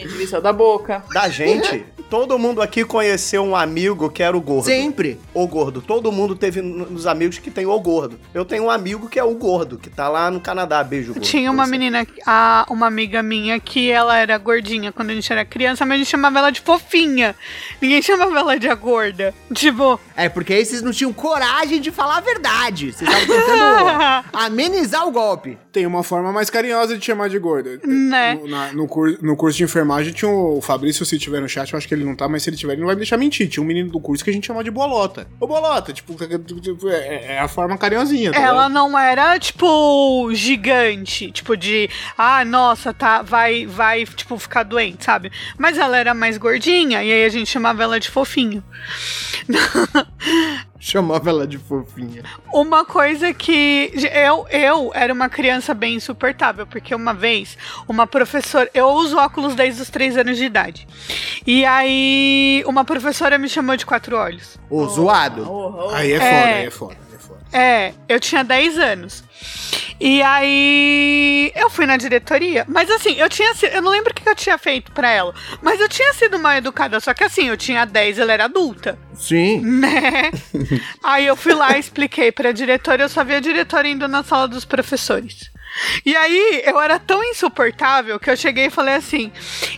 Gente, 0.03 0.17
lição 0.17 0.41
da 0.41 0.51
boca. 0.53 1.03
Da 1.13 1.27
gente, 1.29 1.85
todo 2.09 2.37
mundo 2.39 2.61
aqui 2.61 2.83
conheceu 2.85 3.43
um 3.43 3.55
amigo 3.55 4.09
que 4.09 4.21
era 4.23 4.35
o 4.37 4.41
gordo. 4.41 4.65
Sempre. 4.65 5.19
O 5.33 5.47
gordo. 5.47 5.81
Todo 5.81 6.11
mundo 6.11 6.35
teve 6.35 6.61
nos 6.61 7.05
amigos 7.07 7.37
que 7.39 7.49
tem 7.51 7.65
o 7.65 7.79
gordo. 7.79 8.19
Eu 8.33 8.45
tenho 8.45 8.63
um 8.65 8.69
amigo 8.71 9.07
que 9.09 9.19
é 9.19 9.23
o 9.23 9.33
gordo, 9.35 9.77
que 9.77 9.89
tá 9.89 10.07
lá 10.09 10.29
no 10.31 10.39
Canadá. 10.39 10.83
Beijo, 10.83 11.13
gordo. 11.13 11.23
Tinha 11.25 11.51
uma 11.51 11.65
Você. 11.65 11.71
menina, 11.71 12.07
a, 12.25 12.65
uma 12.69 12.87
amiga 12.87 13.21
minha, 13.23 13.59
que 13.59 13.89
ela 13.91 14.17
era 14.17 14.37
gordinha 14.37 14.91
quando 14.91 15.09
a 15.09 15.13
gente 15.13 15.31
era 15.31 15.43
criança, 15.43 15.85
mas 15.85 15.95
a 15.95 15.97
gente 15.99 16.09
chamava 16.09 16.39
ela 16.39 16.51
de 16.51 16.61
fofinha. 16.61 17.35
Ninguém 17.81 18.01
chamava 18.03 18.37
ela 18.39 18.57
de 18.59 18.67
a 18.69 18.75
gorda. 18.75 19.33
Tipo, 19.53 19.99
É, 20.15 20.29
porque 20.29 20.53
aí 20.53 20.65
vocês 20.65 20.81
não 20.81 20.91
tinham 20.91 21.11
coragem 21.13 21.81
de 21.81 21.91
falar 21.91 22.17
a 22.17 22.21
verdade. 22.21 22.91
Vocês 22.93 23.09
estavam 23.09 23.27
tentando 23.27 24.25
amenizar 24.33 25.07
o 25.07 25.11
golpe. 25.11 25.57
Tem 25.71 25.85
uma 25.85 26.03
forma 26.03 26.31
mais 26.31 26.49
carinhosa 26.49 26.97
de 26.97 27.05
chamar 27.05 27.29
de 27.29 27.37
gordo. 27.39 27.79
Né? 27.85 28.35
No, 28.35 28.47
na- 28.47 28.71
no 28.73 28.87
cur- 28.87 29.17
no 29.21 29.35
curso 29.35 29.57
de 29.57 29.63
enfermagem 29.63 29.86
tinha 30.13 30.31
o 30.31 30.61
Fabrício, 30.61 31.05
se 31.05 31.17
tiver 31.19 31.41
no 31.41 31.49
chat, 31.49 31.71
eu 31.71 31.77
acho 31.77 31.87
que 31.87 31.93
ele 31.93 32.03
não 32.03 32.15
tá, 32.15 32.27
mas 32.27 32.43
se 32.43 32.49
ele 32.49 32.57
tiver, 32.57 32.73
ele 32.73 32.81
não 32.81 32.87
vai 32.87 32.95
me 32.95 33.01
deixar 33.01 33.17
mentir. 33.17 33.47
Tinha 33.49 33.63
um 33.63 33.65
menino 33.65 33.89
do 33.91 33.99
curso 33.99 34.23
que 34.23 34.29
a 34.29 34.33
gente 34.33 34.47
chamava 34.47 34.63
de 34.63 34.71
bolota. 34.71 35.27
Ô, 35.39 35.47
bolota, 35.47 35.93
tipo, 35.93 36.15
é, 36.89 37.35
é 37.35 37.39
a 37.39 37.47
forma 37.47 37.77
carinhosinha, 37.77 38.31
tá 38.31 38.39
ela 38.39 38.67
ligado? 38.67 38.73
não 38.73 38.97
era, 38.97 39.39
tipo, 39.39 40.29
gigante. 40.33 41.31
Tipo, 41.31 41.55
de, 41.55 41.89
ah, 42.17 42.43
nossa, 42.45 42.93
tá, 42.93 43.21
vai, 43.21 43.65
vai, 43.65 44.05
tipo, 44.05 44.37
ficar 44.37 44.63
doente, 44.63 45.03
sabe? 45.03 45.31
Mas 45.57 45.77
ela 45.77 45.97
era 45.97 46.13
mais 46.13 46.37
gordinha, 46.37 47.03
e 47.03 47.11
aí 47.11 47.25
a 47.25 47.29
gente 47.29 47.49
chamava 47.49 47.83
ela 47.83 47.99
de 47.99 48.09
fofinho. 48.09 48.63
Chamava 50.79 51.29
ela 51.29 51.47
de 51.47 51.57
fofinha. 51.57 52.23
Uma 52.53 52.85
coisa 52.85 53.33
que 53.33 53.91
eu, 54.13 54.47
eu 54.49 54.91
era 54.93 55.11
uma 55.11 55.27
criança 55.27 55.73
bem 55.73 55.95
insuportável, 55.95 56.67
porque 56.67 56.93
uma 56.93 57.13
vez 57.13 57.57
uma 57.87 58.05
professora. 58.05 58.69
Eu 58.73 58.87
uso 58.89 59.17
óculos 59.17 59.55
desde 59.55 59.81
os 59.81 59.89
3 59.89 60.17
anos 60.17 60.37
de 60.37 60.45
idade. 60.45 60.87
E 61.45 61.65
aí 61.65 62.63
uma 62.67 62.85
professora 62.85 63.37
me 63.37 63.49
chamou 63.49 63.75
de 63.75 63.85
quatro 63.85 64.15
olhos. 64.15 64.57
Ô, 64.69 64.85
zoado. 64.85 65.49
Oh, 65.49 65.87
oh. 65.87 65.89
Aí 65.89 66.11
é 66.11 66.19
foda, 66.19 66.25
aí 66.25 66.35
é 66.35 66.39
foda, 66.39 66.55
aí 66.55 66.65
é 66.65 66.71
foda. 66.71 67.06
É, 67.51 67.93
eu 68.07 68.19
tinha 68.19 68.43
10 68.43 68.77
anos. 68.77 69.23
E 69.99 70.21
aí 70.21 71.51
eu 71.55 71.69
fui 71.71 71.87
na 71.87 71.97
diretoria, 71.97 72.65
mas 72.67 72.89
assim, 72.89 73.13
eu 73.13 73.27
tinha 73.27 73.51
eu 73.71 73.81
não 73.81 73.91
lembro 73.91 74.11
o 74.11 74.13
que 74.13 74.29
eu 74.29 74.35
tinha 74.35 74.57
feito 74.57 74.91
pra 74.91 75.09
ela, 75.09 75.33
mas 75.59 75.79
eu 75.79 75.89
tinha 75.89 76.13
sido 76.13 76.37
mal 76.37 76.53
educada, 76.53 76.99
só 76.99 77.15
que 77.15 77.23
assim, 77.23 77.47
eu 77.47 77.57
tinha 77.57 77.83
10, 77.83 78.19
ela 78.19 78.31
era 78.31 78.45
adulta, 78.45 78.97
Sim. 79.15 79.59
né? 79.61 80.29
aí 81.03 81.25
eu 81.25 81.35
fui 81.35 81.53
lá 81.53 81.75
e 81.75 81.79
expliquei 81.79 82.31
pra 82.31 82.51
diretora, 82.51 83.03
eu 83.03 83.09
só 83.09 83.23
vi 83.23 83.33
a 83.33 83.39
diretora 83.39 83.87
indo 83.87 84.07
na 84.07 84.23
sala 84.23 84.47
dos 84.47 84.65
professores. 84.65 85.49
E 86.05 86.15
aí, 86.15 86.63
eu 86.65 86.79
era 86.79 86.99
tão 86.99 87.23
insuportável 87.23 88.19
que 88.19 88.29
eu 88.29 88.37
cheguei 88.37 88.65
e 88.65 88.69
falei 88.69 88.95
assim: 88.95 89.31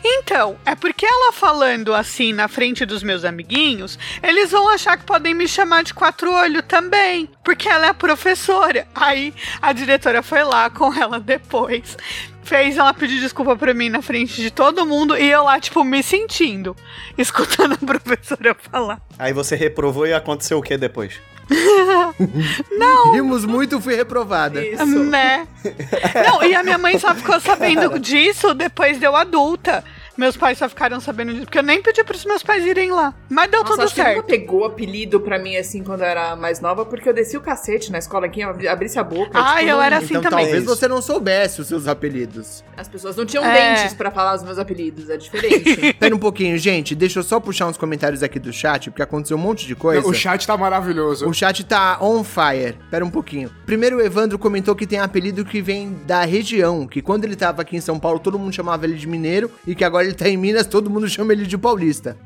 então, 0.04 0.58
é 0.66 0.76
porque 0.76 1.06
ela 1.06 1.32
falando 1.32 1.94
assim 1.94 2.34
na 2.34 2.48
frente 2.48 2.86
dos 2.86 3.04
meus 3.04 3.24
amiguinhos, 3.24 3.98
eles 4.22 4.52
vão 4.52 4.70
achar 4.70 4.98
que 4.98 5.04
podem 5.04 5.34
me 5.34 5.48
chamar 5.48 5.84
de 5.84 5.94
quatro 5.94 6.32
olho 6.32 6.62
também, 6.64 7.30
porque 7.44 7.68
ela 7.68 7.88
é 7.88 7.94
professora. 7.94 8.88
Aí 8.94 9.34
a 9.62 9.74
diretora 9.74 10.22
foi 10.22 10.44
lá 10.44 10.70
com 10.70 10.94
ela 10.94 11.20
depois. 11.20 11.98
Fez 12.44 12.78
ela 12.78 12.94
pedir 12.94 13.20
desculpa 13.20 13.56
pra 13.56 13.76
mim 13.76 13.90
na 13.90 14.02
frente 14.02 14.42
de 14.42 14.50
todo 14.50 14.86
mundo 14.86 15.16
e 15.16 15.30
eu 15.30 15.44
lá, 15.44 15.60
tipo, 15.60 15.84
me 15.84 16.02
sentindo, 16.02 16.76
escutando 17.16 17.74
a 17.74 17.78
professora 17.78 18.56
falar. 18.56 19.00
Aí 19.20 19.34
você 19.34 19.56
reprovou 19.56 20.08
e 20.08 20.14
aconteceu 20.14 20.58
o 20.58 20.62
que 20.64 20.76
depois? 20.76 21.20
Rimos 23.14 23.46
muito, 23.46 23.82
fui 23.82 23.96
reprovada. 23.96 24.64
Isso. 24.64 24.86
Né? 24.86 25.48
Não, 26.26 26.44
e 26.44 26.56
a 26.56 26.64
minha 26.64 26.78
mãe 26.78 26.98
só 27.00 27.14
ficou 27.16 27.40
sabendo 27.40 28.00
disso 28.00 28.54
depois 28.54 29.00
de 29.00 29.06
eu 29.06 29.16
adulta. 29.16 29.84
Meus 30.20 30.36
pais 30.36 30.58
só 30.58 30.68
ficaram 30.68 31.00
sabendo 31.00 31.32
disso, 31.32 31.46
porque 31.46 31.60
eu 31.60 31.64
nem 31.64 31.82
pedi 31.82 32.04
pros 32.04 32.26
meus 32.26 32.44
pais 32.44 32.66
irem 32.66 32.92
lá. 32.92 33.14
Mas 33.30 33.50
deu 33.50 33.62
Nossa, 33.62 33.72
tudo 33.74 33.84
acho 33.86 33.96
que 33.96 34.02
nunca 34.02 34.14
certo. 34.14 34.26
pegou 34.26 34.66
apelido 34.66 35.22
pra 35.22 35.40
mim, 35.40 35.56
assim, 35.56 35.82
quando 35.82 36.02
eu 36.02 36.08
era 36.08 36.36
mais 36.36 36.60
nova, 36.60 36.86
porque 36.86 37.08
eu 37.08 37.14
desci 37.14 37.38
o 37.38 37.42
cacete 37.42 37.90
na 37.90 38.00
escola 38.00 38.26
aqui, 38.26 38.42
eu 38.42 38.50
abri- 38.50 38.68
abrisse 38.68 39.00
a 39.00 39.04
boca. 39.04 39.32
Ah, 39.34 39.56
tipo, 39.60 39.70
eu 39.70 39.78
não- 39.78 39.82
era 39.84 39.98
assim 40.00 40.18
então 40.18 40.24
também. 40.24 40.44
talvez 40.46 40.66
você 40.66 40.90
não 40.90 41.02
soubesse 41.02 41.62
os 41.62 41.68
seus 41.68 41.88
apelidos. 41.88 42.66
As 42.76 42.88
pessoas 42.90 43.16
não 43.16 43.26
tinham 43.26 43.46
É. 43.46 43.76
dentes 43.78 43.94
pra 43.94 44.12
falar 44.12 44.36
os 44.36 44.44
meus 44.44 44.60
apelidos, 44.60 45.10
é 45.10 45.16
diferente. 45.16 45.94
Pera 46.00 46.14
um 46.14 46.20
pouquinho, 46.20 46.58
gente. 46.58 46.94
Deixa 46.96 47.20
eu 47.20 47.24
só 47.24 47.40
puxar 47.40 47.68
uns 47.68 47.78
comentários 47.78 48.22
aqui 48.22 48.40
do 48.40 48.52
chat, 48.52 48.90
porque 48.90 49.02
aconteceu 49.02 49.38
um 49.38 49.40
monte 49.40 49.66
de 49.66 49.74
coisa. 49.76 50.06
O 50.06 50.14
chat 50.14 50.46
tá 50.46 50.58
maravilhoso. 50.58 51.30
O 51.30 51.34
chat 51.34 51.64
tá 51.64 51.98
on 52.02 52.26
fire. 52.26 52.76
Pera 52.92 53.06
um 53.06 53.10
pouquinho. 53.10 53.50
Primeiro, 53.66 53.98
o 53.98 54.02
Evandro 54.02 54.38
comentou 54.38 54.76
que 54.76 54.86
tem 54.86 55.00
um 55.00 55.04
apelido 55.04 55.46
que 55.46 55.62
vem 55.62 55.94
da 56.06 56.26
região, 56.26 56.86
que 56.86 57.02
quando 57.02 57.24
ele 57.24 57.38
tava 57.38 57.62
aqui 57.62 57.78
em 57.78 57.82
São 57.82 57.98
Paulo, 57.98 58.20
todo 58.20 58.38
mundo 58.38 58.54
chamava 58.54 58.86
ele 58.86 58.96
de 58.96 59.08
mineiro, 59.08 59.50
e 59.66 59.74
que 59.74 59.84
agora 59.86 60.09
ele 60.10 60.16
tá 60.18 60.28
em 60.28 60.38
Minas, 60.38 60.68
todo 60.68 60.90
mundo 60.90 61.08
chama 61.08 61.32
ele 61.34 61.46
de 61.46 61.58
paulista. 61.58 62.18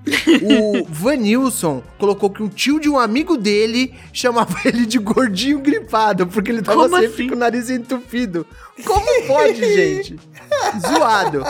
o 0.42 0.86
Vanilson 0.90 1.84
colocou 1.98 2.30
que 2.30 2.42
um 2.42 2.48
tio 2.50 2.80
de 2.80 2.90
um 2.90 2.98
amigo 3.00 3.38
dele 3.38 3.94
chamava 4.12 4.56
ele 4.66 4.86
de 4.86 4.98
gordinho 4.98 5.60
gripado, 5.60 6.26
porque 6.28 6.52
ele 6.52 6.62
tava 6.62 6.84
Como 6.84 6.96
sempre 6.96 7.14
assim? 7.14 7.28
com 7.28 7.36
o 7.36 7.40
nariz 7.40 7.70
entupido. 7.70 8.46
Como 8.86 9.28
pode, 9.28 9.56
gente? 9.74 10.16
Zoado. 10.80 11.44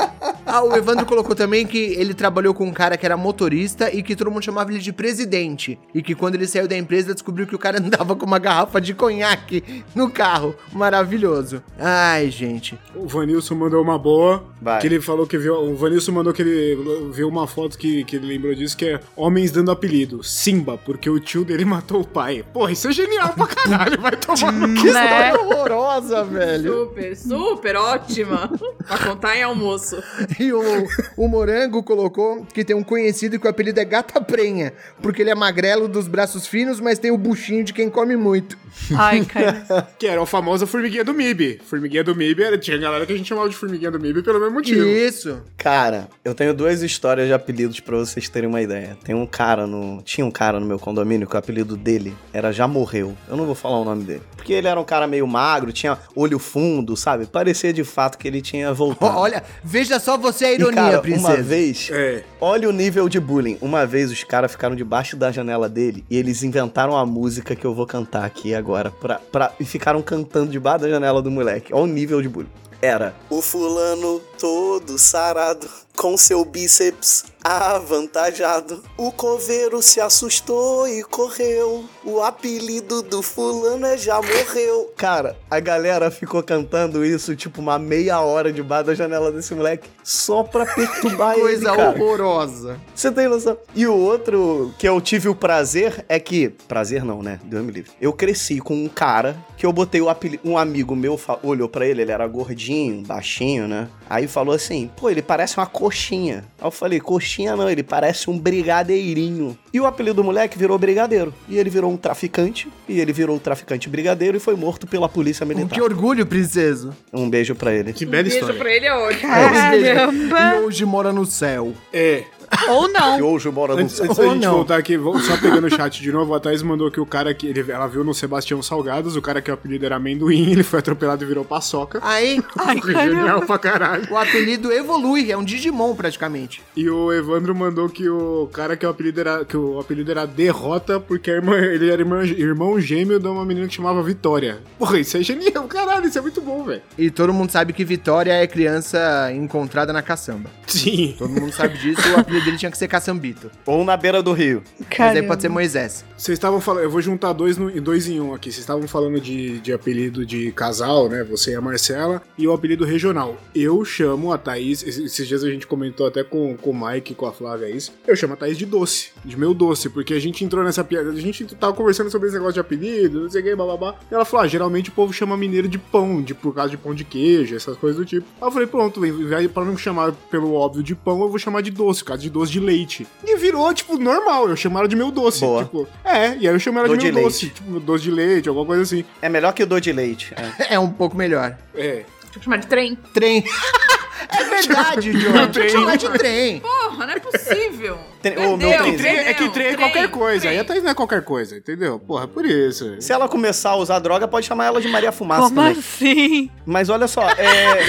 Ah, 0.46 0.64
o 0.64 0.76
Evandro 0.76 1.06
colocou 1.06 1.36
também 1.36 1.66
que 1.66 1.78
ele 1.78 2.14
trabalhou 2.14 2.54
com 2.54 2.66
um 2.66 2.74
cara 2.74 2.98
que 2.98 3.06
era 3.06 3.16
motorista 3.18 3.90
e 3.94 4.04
que 4.04 4.16
todo 4.16 4.30
mundo 4.30 4.44
chamava 4.44 4.72
ele 4.72 4.80
de 4.80 4.92
presidente. 4.92 5.80
E 5.94 6.02
que 6.02 6.16
quando 6.16 6.36
ele 6.36 6.48
saiu 6.48 6.68
da 6.68 6.78
empresa, 6.78 7.14
descobriu 7.14 7.48
que 7.48 7.56
o 7.56 7.60
cara 7.60 7.80
andava 7.84 8.16
com 8.16 8.26
uma 8.26 8.40
garrafa 8.40 8.80
de 8.82 8.94
conhaque 8.94 9.84
no 9.96 10.10
carro. 10.10 10.56
Maravilhoso. 10.72 11.64
Ai, 11.80 12.30
gente. 12.30 12.78
O 12.96 13.08
Vanilson 13.08 13.56
mandou 13.56 13.82
uma 13.82 13.98
boa. 13.98 14.44
Vai. 14.62 14.80
Que 14.82 14.88
ele 14.88 15.02
falou 15.02 15.26
que 15.26 15.38
viu. 15.38 15.56
O 15.56 15.76
Vanilson 15.76 16.12
mandou 16.12 16.34
que 16.34 16.42
ele 16.42 16.78
viu 17.12 17.28
uma 17.28 17.48
foto 17.48 17.78
que, 17.78 18.04
que 18.04 18.16
ele 18.18 18.28
lembrou 18.28 18.54
disso, 18.54 18.76
que 18.78 18.86
é 18.86 19.00
homens 19.16 19.52
dando 19.52 19.72
apelido. 19.72 20.24
Simba, 20.24 20.78
porque 20.78 21.10
o 21.10 21.20
tio 21.20 21.44
dele 21.46 21.66
matou 21.66 22.02
o 22.02 22.08
pai. 22.08 22.44
Porra, 22.54 22.72
isso 22.72 22.88
é 22.88 22.92
genial 22.92 23.34
pra 23.34 23.48
caralho. 23.48 24.00
Vai 24.02 24.16
tomar 24.18 24.52
no 24.52 24.74
Que 24.76 24.92
Né? 24.92 25.04
história 25.04 25.42
horrorosa, 25.42 26.24
velho. 26.24 26.74
super, 26.88 27.13
super 27.16 27.76
ótima. 27.76 28.50
pra 28.88 28.98
contar 28.98 29.38
em 29.38 29.44
almoço. 29.44 30.02
E 30.40 30.52
o, 30.52 30.88
o 31.18 31.28
Morango 31.28 31.84
colocou 31.84 32.46
que 32.46 32.64
tem 32.64 32.76
um 32.76 32.84
conhecido 32.84 33.40
que 33.40 33.48
o 33.48 33.50
apelido 33.50 33.80
é 33.80 33.86
Gata 33.86 34.22
Prenha, 34.22 34.74
porque 35.02 35.22
ele 35.22 35.30
é 35.30 35.36
magrelo 35.36 35.88
dos 35.88 36.08
braços 36.08 36.48
finos, 36.48 36.80
mas 36.80 37.00
tem 37.00 37.12
o 37.12 37.18
buchinho 37.18 37.64
de 37.64 37.74
quem 37.74 37.90
come 37.90 38.16
muito. 38.16 38.58
Ai, 38.98 39.24
cara. 39.26 39.54
Que 39.98 40.08
era 40.08 40.22
a 40.22 40.26
famosa 40.26 40.66
formiguinha 40.66 41.04
do 41.04 41.14
MIB. 41.14 41.62
Formiguinha 41.64 42.04
do 42.04 42.16
MIB, 42.16 42.44
era, 42.44 42.58
tinha 42.58 42.78
galera 42.78 43.06
que 43.06 43.14
a 43.14 43.18
gente 43.18 43.28
chamava 43.28 43.48
de 43.48 43.56
formiguinha 43.56 43.92
do 43.92 44.00
MIB 44.00 44.24
pelo 44.24 44.40
mesmo 44.40 44.56
motivo. 44.56 44.86
Isso. 44.86 45.42
Cara, 45.58 46.10
eu 46.24 46.34
tenho 46.34 46.54
duas 46.54 46.82
histórias 46.82 47.28
de 47.28 47.34
apelidos 47.34 47.80
pra 47.80 47.98
vocês 47.98 48.28
terem 48.28 48.50
uma 48.50 48.62
ideia. 48.62 48.98
Tem 49.04 49.16
um 49.16 49.26
cara 49.26 49.68
no. 49.68 50.02
Tinha 50.02 50.26
um 50.26 50.32
cara 50.32 50.60
no 50.60 50.66
meu 50.66 50.80
condomínio 50.80 51.28
que 51.28 51.36
o 51.36 51.40
apelido 51.40 51.78
dele 51.78 52.16
era 52.34 52.52
Já 52.52 52.68
Morreu. 52.68 53.16
Eu 53.30 53.38
não 53.38 53.46
vou 53.46 53.56
falar 53.56 53.80
o 53.80 53.86
nome 53.86 54.04
dele. 54.04 54.22
Porque 54.36 54.54
ele 54.54 54.68
era 54.68 54.80
um 54.80 54.84
cara 54.84 55.08
meio 55.08 55.28
magro, 55.28 55.72
tinha 55.72 55.98
olho 56.16 56.40
fundo, 56.40 56.98
sabe? 57.04 57.26
Parecia 57.26 57.74
de 57.74 57.84
fato 57.84 58.18
que 58.18 58.28
ele 58.28 58.42
tinha 58.42 58.74
voltado. 58.74 59.16
olha, 59.20 59.44
veja 59.62 60.00
só 60.00 60.18
você 60.18 60.46
a 60.46 60.52
E, 60.52 60.56
ironia, 60.56 60.82
cara, 60.82 61.00
princesa. 61.02 61.28
Uma 61.28 61.38
vez, 61.44 61.90
É. 61.92 62.24
olha 62.40 62.70
o 62.70 62.72
nível 62.72 63.10
de 63.10 63.20
bullying. 63.20 63.58
Uma 63.62 63.86
vez 63.86 64.10
os 64.10 64.24
caras 64.24 64.52
ficaram 64.52 64.74
debaixo 64.76 65.18
da 65.18 65.30
janela 65.32 65.68
dele 65.68 66.06
e 66.10 66.18
eles 66.18 66.42
inventaram 66.44 66.98
a 66.98 67.06
música 67.06 67.56
que 67.56 67.66
eu 67.66 67.74
vou 67.74 67.86
cantar 67.86 68.24
aqui 68.24 68.56
agora. 68.56 68.90
Pra, 68.90 69.16
pra, 69.32 69.52
e 69.60 69.66
ficaram 69.66 70.02
cantando 70.02 70.50
debaixo 70.50 70.84
da 70.86 70.90
janela 70.90 71.22
do 71.22 71.30
moleque. 71.30 71.74
Olha 71.74 71.84
o 71.84 71.88
nível 71.88 72.22
de 72.22 72.30
bullying. 72.30 72.50
Era 72.82 73.14
o 73.30 73.42
fulano 73.42 74.20
todo 74.40 74.98
sarado, 74.98 75.68
com 75.96 76.18
seu 76.18 76.44
bíceps 76.44 77.26
avantajado. 77.44 78.82
O 78.98 79.12
coveiro 79.12 79.82
se 79.82 80.00
assustou 80.00 80.88
e 80.88 81.04
correu. 81.04 81.84
O 82.04 82.22
apelido 82.22 83.02
do 83.02 83.22
fulano 83.22 83.86
é 83.86 83.98
já 83.98 84.16
morreu. 84.16 84.94
Cara, 84.96 85.36
a 85.52 85.60
galera 85.60 86.10
ficou 86.10 86.42
cantando 86.42 87.04
isso 87.04 87.36
tipo 87.36 87.60
uma 87.60 87.78
meia 87.78 88.22
hora 88.22 88.52
debaixo 88.52 88.86
da 88.86 88.96
janela 88.96 89.32
desse 89.32 89.54
moleque 89.54 89.90
só 90.04 90.44
pra 90.44 90.66
perturbar 90.74 91.34
ele, 91.34 91.42
Coisa 91.42 91.74
horrorosa. 91.74 92.80
Você 92.96 93.12
tem 93.12 93.28
noção? 93.28 93.58
E 93.76 93.86
o 93.86 93.96
outro 93.96 94.74
que 94.78 94.88
eu 94.88 95.00
tive 95.02 95.28
o 95.28 95.36
prazer 95.36 96.06
é 96.08 96.20
que. 96.20 96.50
Prazer 96.68 97.04
não, 97.04 97.22
né? 97.22 97.40
Deus 97.44 97.64
me 97.64 97.72
livre. 97.72 97.92
Eu 98.00 98.14
cresci 98.14 98.60
com 98.60 98.74
um 98.74 98.88
cara 98.88 99.36
que 99.58 99.66
eu 99.66 99.74
botei 99.74 100.02
o 100.02 100.10
apelido. 100.10 100.48
Um 100.48 100.58
amigo 100.58 100.96
meu 100.96 101.20
olhou 101.42 101.68
pra 101.68 101.86
ele, 101.86 102.02
ele 102.02 102.12
era 102.12 102.26
gordinho, 102.28 103.04
baixinho, 103.04 103.68
né? 103.68 103.90
Aí 104.10 104.28
falou 104.28 104.56
assim: 104.56 104.90
pô, 104.96 105.10
ele 105.10 105.22
parece 105.22 105.58
uma 105.58 105.66
coxinha. 105.84 106.46
Aí 106.62 106.68
eu 106.68 106.72
falei: 106.72 107.00
coxinha 107.00 107.56
não, 107.58 107.70
ele 107.70 107.84
parece 107.84 108.30
um 108.30 108.40
brigadeirinho. 108.40 109.58
E 109.74 109.80
o 109.82 109.86
apelido 109.86 110.16
do 110.16 110.24
moleque 110.24 110.58
virou 110.58 110.78
brigadeiro. 110.78 111.34
E 111.50 111.58
ele 111.58 111.70
virou 111.70 111.92
um 111.92 111.98
traficante. 111.98 112.70
E 112.88 113.00
ele 113.00 113.12
virou 113.12 113.36
um 113.36 113.40
traficante 113.40 113.90
brigadeiro 113.90 114.38
e 114.38 114.40
foi 114.40 114.56
morto 114.56 114.88
pela 114.88 115.10
polícia 115.10 115.46
militar. 115.46 115.70
Que 115.74 115.82
orgulho, 115.82 116.26
princeso. 116.26 116.96
Um 117.12 117.30
beijo 117.30 117.54
pra 117.56 117.74
ele. 117.74 117.92
Que 117.92 118.06
Um 118.06 118.10
bela 118.10 118.24
beijo 118.24 118.38
história. 118.38 118.60
pra 118.60 118.72
ele 118.74 118.86
é 118.86 118.94
ótimo. 118.94 119.30
Caramba! 119.32 120.40
E 120.56 120.60
hoje 120.60 120.86
mora 120.86 121.12
no 121.12 121.26
céu. 121.26 121.74
É. 121.92 122.24
Ou 122.70 122.88
Que 122.94 122.94
não. 122.94 123.22
hoje 123.34 123.50
mora 123.50 123.74
no 123.76 123.82
Antes, 123.82 124.00
antes 124.00 124.18
da 124.18 124.24
Ou 124.24 124.34
gente 124.34 124.44
não. 124.46 124.54
voltar 124.56 124.78
aqui, 124.78 124.98
só 125.26 125.38
pegando 125.38 125.68
o 125.68 125.70
chat 125.70 126.02
de 126.02 126.12
novo, 126.12 126.34
a 126.34 126.40
Thaís 126.40 126.62
mandou 126.62 126.90
que 126.92 127.00
o 127.00 127.06
cara 127.06 127.34
que 127.34 127.48
ele, 127.48 127.64
ela 127.72 127.88
viu 127.88 128.04
no 128.04 128.14
Sebastião 128.14 128.62
Salgados, 128.62 129.16
o 129.16 129.22
cara 129.22 129.42
que 129.42 129.50
o 129.52 129.54
apelido 129.54 129.86
era 129.86 129.96
amendoim, 129.96 130.52
ele 130.52 130.64
foi 130.64 130.80
atropelado 130.80 131.24
e 131.24 131.28
virou 131.28 131.44
paçoca. 131.46 132.00
Aí, 132.02 132.42
Ai, 132.58 132.80
genial 132.82 133.42
pra 133.42 133.58
caralho. 133.58 134.08
o 134.12 134.18
apelido 134.18 134.72
evolui, 134.72 135.32
é 135.32 135.38
um 135.38 135.44
Digimon 135.44 135.96
praticamente. 135.96 136.62
E 136.76 136.90
o 136.90 137.12
Evandro 137.12 137.54
mandou 137.56 137.90
que 137.90 138.08
o 138.10 138.50
cara 138.54 138.76
que 138.78 138.86
o 138.86 138.90
apelido 138.90 139.20
era, 139.20 139.46
que 139.46 139.58
o 139.58 139.80
apelido 139.80 140.12
era 140.12 140.26
Derrota, 140.26 141.00
porque 141.00 141.32
a 141.32 141.36
irmã- 141.36 141.58
ele 141.58 141.90
era 141.90 142.02
irmã- 142.02 142.24
irmão 142.24 142.80
gêmeo 142.80 143.20
de 143.20 143.28
uma 143.28 143.46
menina 143.46 143.68
que 143.68 143.74
chamava 143.76 144.02
Vitória. 144.04 144.60
Porra, 144.78 145.00
isso 145.00 145.18
é 145.18 145.22
genial, 145.24 145.64
caralho, 145.68 146.08
isso 146.08 146.18
é 146.18 146.22
muito 146.22 146.42
bom, 146.42 146.64
velho. 146.64 146.82
E 146.98 147.10
todo 147.10 147.34
mundo 147.34 147.52
sabe 147.52 147.74
que 147.74 147.84
Vitória 147.84 148.32
é 148.34 148.46
criança 148.48 149.32
encontrada 149.34 149.92
na 149.94 150.02
caçamba. 150.02 150.50
Sim. 150.68 151.16
Todo 151.18 151.30
mundo 151.30 151.52
sabe 151.54 151.78
disso, 151.78 152.02
o 152.16 152.20
apelido 152.20 152.43
dele 152.44 152.58
tinha 152.58 152.72
que 152.72 152.78
ser 152.78 152.88
Caçambito. 152.88 153.50
Ou 153.66 153.84
na 153.84 153.96
beira 153.98 154.22
do 154.22 154.34
rio. 154.34 154.62
Mas 154.80 154.88
aí 154.90 154.96
Caramba. 154.98 155.28
pode 155.28 155.42
ser 155.42 155.50
Moisés. 155.50 156.06
Vocês 156.18 156.38
estavam 156.38 156.60
falando, 156.62 156.84
eu 156.84 156.90
vou 156.90 157.02
juntar 157.02 157.34
dois, 157.34 157.58
no, 157.58 157.70
dois 157.82 158.08
em 158.08 158.20
um 158.20 158.34
aqui. 158.34 158.52
Vocês 158.52 158.60
estavam 158.64 158.88
falando 158.88 159.20
de, 159.20 159.60
de 159.60 159.74
apelido 159.74 160.26
de 160.26 160.52
casal, 160.52 161.10
né? 161.10 161.24
Você 161.24 161.52
e 161.52 161.56
a 161.56 161.62
Marcela, 161.62 162.22
e 162.38 162.48
o 162.48 162.54
apelido 162.54 162.86
regional. 162.86 163.38
Eu 163.54 163.84
chamo 163.86 164.32
a 164.32 164.38
Thaís, 164.38 164.84
esses 164.84 165.28
dias 165.28 165.44
a 165.44 165.50
gente 165.50 165.68
comentou 165.68 166.08
até 166.08 166.24
com, 166.24 166.56
com 166.58 166.72
o 166.72 166.88
Mike 166.88 167.12
e 167.12 167.16
com 167.16 167.26
a 167.26 167.32
Flávia 167.34 167.70
isso. 167.70 167.92
Eu 168.08 168.16
chamo 168.16 168.34
a 168.34 168.36
Thaís 168.38 168.58
de 168.58 168.66
doce, 168.66 169.12
de 169.24 169.38
meu 169.38 169.54
doce, 169.54 169.90
porque 169.90 170.14
a 170.14 170.20
gente 170.20 170.44
entrou 170.44 170.64
nessa 170.64 170.84
piada. 170.84 171.10
A 171.10 171.16
gente 171.16 171.46
tava 171.56 171.74
conversando 171.74 172.10
sobre 172.10 172.28
esse 172.28 172.36
negócio 172.36 172.54
de 172.54 172.60
apelido, 172.60 173.22
não 173.22 173.30
sei 173.30 173.42
o 173.42 173.44
que, 173.44 173.56
bababá. 173.56 173.96
E 174.10 174.14
ela 174.14 174.26
falou: 174.26 174.46
ah, 174.46 174.48
geralmente 174.48 174.90
o 174.90 174.94
povo 174.94 175.12
chama 175.14 175.36
mineiro 175.38 175.68
de 175.68 175.78
pão, 175.78 176.22
de, 176.22 176.34
por 176.34 176.54
causa 176.54 176.70
de 176.72 176.78
pão 176.78 176.94
de 176.94 177.04
queijo, 177.04 177.56
essas 177.56 177.78
coisas 177.78 177.98
do 178.00 178.06
tipo. 178.06 178.26
Aí 178.42 178.48
eu 178.48 178.52
falei: 178.52 178.68
pronto, 178.68 179.06
em 179.06 179.12
vez- 179.26 179.52
pra 179.52 179.66
não 179.66 179.78
chamar 179.78 180.12
pelo 180.32 180.54
óbvio 180.54 180.84
de 180.84 180.96
pão, 180.96 181.22
eu 181.22 181.30
vou 181.30 181.38
chamar 181.40 181.62
de 181.62 181.72
doce, 181.72 182.02
por 182.02 182.08
causa 182.10 182.22
de 182.24 182.30
doce 182.34 182.52
de 182.52 182.60
leite. 182.60 183.08
E 183.24 183.38
virou, 183.38 183.74
tipo, 183.74 183.98
normal. 183.98 184.50
Eu 184.50 184.56
chamo 184.56 184.78
ela 184.80 184.88
de 184.88 184.96
meu 184.96 185.12
doce. 185.12 185.40
Boa. 185.42 185.64
Tipo, 185.64 185.88
é, 186.04 186.30
e 186.38 186.48
aí 186.48 186.54
eu 186.54 186.60
chamo 186.60 186.80
ela 186.80 186.88
Dô 186.88 186.98
de 186.98 187.06
meu 187.12 187.16
de 187.16 187.22
doce. 187.22 187.46
leite. 187.46 187.56
Tipo, 187.62 187.80
doce 187.80 188.04
de 188.04 188.12
leite, 188.12 188.50
alguma 188.50 188.66
coisa 188.66 188.82
assim. 188.82 189.06
É 189.22 189.30
melhor 189.30 189.54
que 189.54 189.64
o 189.64 189.68
do 189.68 189.80
de 189.80 189.92
leite. 189.94 190.34
é. 190.36 190.74
É 190.76 190.80
um 190.80 190.90
pouco 190.90 191.16
melhor. 191.16 191.56
É. 191.76 192.04
Tipo, 192.32 192.44
chamar 192.46 192.58
de 192.58 192.68
trem. 192.68 192.98
Trem. 193.14 193.44
é 194.30 194.44
verdade, 194.46 195.12
John. 195.14 195.48
Tinha 195.52 195.66
que 195.66 195.70
chamar 195.70 195.98
de 195.98 196.10
trem. 196.10 196.60
Porra, 196.62 197.06
não 197.06 197.14
é 197.14 197.20
possível. 197.20 197.98
Tem- 198.24 198.38
ô, 198.38 198.58
meu 198.58 198.70
Perdeu, 198.70 198.94
É 198.94 198.98
trem, 198.98 199.16
é, 199.18 199.34
que 199.34 199.50
trem 199.50 199.68
é 199.68 199.74
Trem, 199.74 199.78
qualquer 199.78 200.10
coisa. 200.10 200.48
Aí 200.48 200.56
trem. 200.56 200.60
a 200.60 200.64
Thaís 200.66 200.84
não 200.84 200.92
é 200.92 200.94
qualquer 200.96 201.24
coisa, 201.24 201.56
entendeu? 201.58 202.00
Porra, 202.00 202.28
por 202.28 202.44
isso. 202.46 202.96
Se 203.00 203.12
ela 203.14 203.28
começar 203.30 203.72
a 203.72 203.76
usar 203.76 204.00
droga, 204.00 204.28
pode 204.28 204.48
chamar 204.48 204.66
ela 204.66 204.82
de 204.82 204.88
Maria 204.88 205.12
Fumaça 205.12 205.42
Como 205.44 205.56
também. 205.56 205.72
assim? 205.78 206.50
Mas 206.66 206.90
olha 206.90 207.08
só, 207.08 207.30
é. 207.30 207.80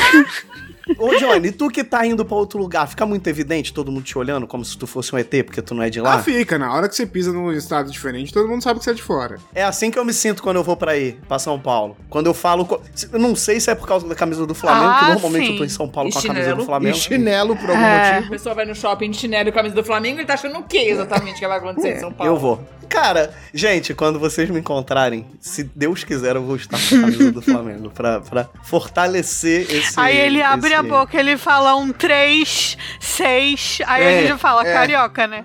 Ô, 0.99 1.09
Johnny, 1.19 1.51
tu 1.53 1.69
que 1.69 1.83
tá 1.83 2.07
indo 2.07 2.25
pra 2.25 2.37
outro 2.37 2.59
lugar, 2.59 2.87
fica 2.89 3.07
muito 3.07 3.27
evidente 3.29 3.73
todo 3.73 3.91
mundo 3.91 4.05
te 4.05 4.17
olhando 4.19 4.47
como 4.47 4.65
se 4.65 4.77
tu 4.77 4.87
fosse 4.87 5.15
um 5.15 5.19
ET, 5.19 5.31
porque 5.45 5.63
tu 5.63 5.75
não 5.75 5.83
é 5.83 5.91
de 5.91 6.01
lá? 6.01 6.15
Ah, 6.15 6.19
fica. 6.23 6.59
Na 6.59 6.73
hora 6.73 6.89
que 6.89 6.95
você 6.95 7.07
pisa 7.07 7.33
num 7.33 7.51
estado 7.53 7.91
diferente, 7.91 8.33
todo 8.33 8.49
mundo 8.49 8.63
sabe 8.63 8.79
que 8.79 8.85
você 8.85 8.91
é 8.91 8.95
de 8.95 9.03
fora. 9.03 9.39
É 9.55 9.65
assim 9.65 9.91
que 9.91 9.99
eu 9.99 10.05
me 10.05 10.13
sinto 10.13 10.43
quando 10.43 10.57
eu 10.57 10.63
vou 10.65 10.77
pra 10.77 10.97
ir, 10.97 11.19
pra 11.27 11.39
São 11.39 11.59
Paulo. 11.59 11.97
Quando 12.11 12.27
eu 12.27 12.35
falo. 12.35 12.65
co- 12.67 12.81
Eu 13.13 13.19
não 13.19 13.35
sei 13.35 13.61
se 13.61 13.71
é 13.71 13.75
por 13.75 13.87
causa 13.89 14.07
da 14.07 14.15
camisa 14.15 14.47
do 14.47 14.55
Flamengo, 14.55 14.87
Ah, 14.93 14.99
que 15.01 15.11
normalmente 15.13 15.47
sim. 15.47 15.53
eu 15.53 15.59
tô 15.59 15.65
em 15.65 15.69
São 15.69 15.89
Paulo 15.89 16.11
E 16.11 16.13
com 16.13 16.19
a 16.19 16.23
camisa 16.23 16.41
chinelo. 16.43 16.57
do 16.59 16.63
E 16.63 16.67
Flamengo. 16.67 16.97
chinelo 16.97 17.57
por 17.57 17.71
algum 17.71 17.83
É. 17.83 18.11
A 18.11 18.15
motivo. 18.15 18.31
pessoa 18.31 18.55
vai 18.55 18.65
no 18.67 18.75
shopping 18.75 19.11
de 19.11 19.17
chinelo 19.17 19.49
e 19.49 19.53
camisa 19.53 19.75
do 19.75 19.85
Flamengo 19.85 20.21
e 20.21 20.25
tá 20.27 20.35
achando 20.35 20.59
o 20.59 20.63
que 20.65 20.79
exatamente 20.79 21.39
que 21.41 21.47
vai 21.49 21.59
acontecer 21.59 21.97
em 21.97 22.01
São 22.01 22.13
Paulo? 22.13 22.33
Eu 22.33 22.39
vou. 22.39 22.61
Cara, 22.89 23.33
gente, 23.53 23.95
quando 23.95 24.19
vocês 24.19 24.49
me 24.51 24.61
encontrarem, 24.61 25.27
se 25.41 25.65
Deus 25.75 26.05
quiser, 26.05 26.37
eu 26.37 26.43
vou 26.45 26.57
estar 26.57 26.79
com 26.79 26.97
a 26.97 27.01
camisa 27.01 27.33
do 27.33 27.43
Flamengo 27.43 27.91
pra, 27.91 28.21
pra 28.21 28.49
fortalecer 28.63 29.67
esse. 29.71 29.99
Aí 29.99 30.17
ele 30.17 30.43
abre 30.43 30.69
esse- 30.71 30.77
a 30.77 30.83
boca, 30.83 31.19
ele 31.19 31.37
fala 31.37 31.75
um 31.77 31.91
3, 31.93 32.77
6, 33.01 33.79
aí 33.87 34.03
É, 34.03 34.19
a 34.19 34.27
gente 34.29 34.39
fala 34.41 34.67
é. 34.67 34.73
carioca, 34.73 35.27
né? 35.27 35.45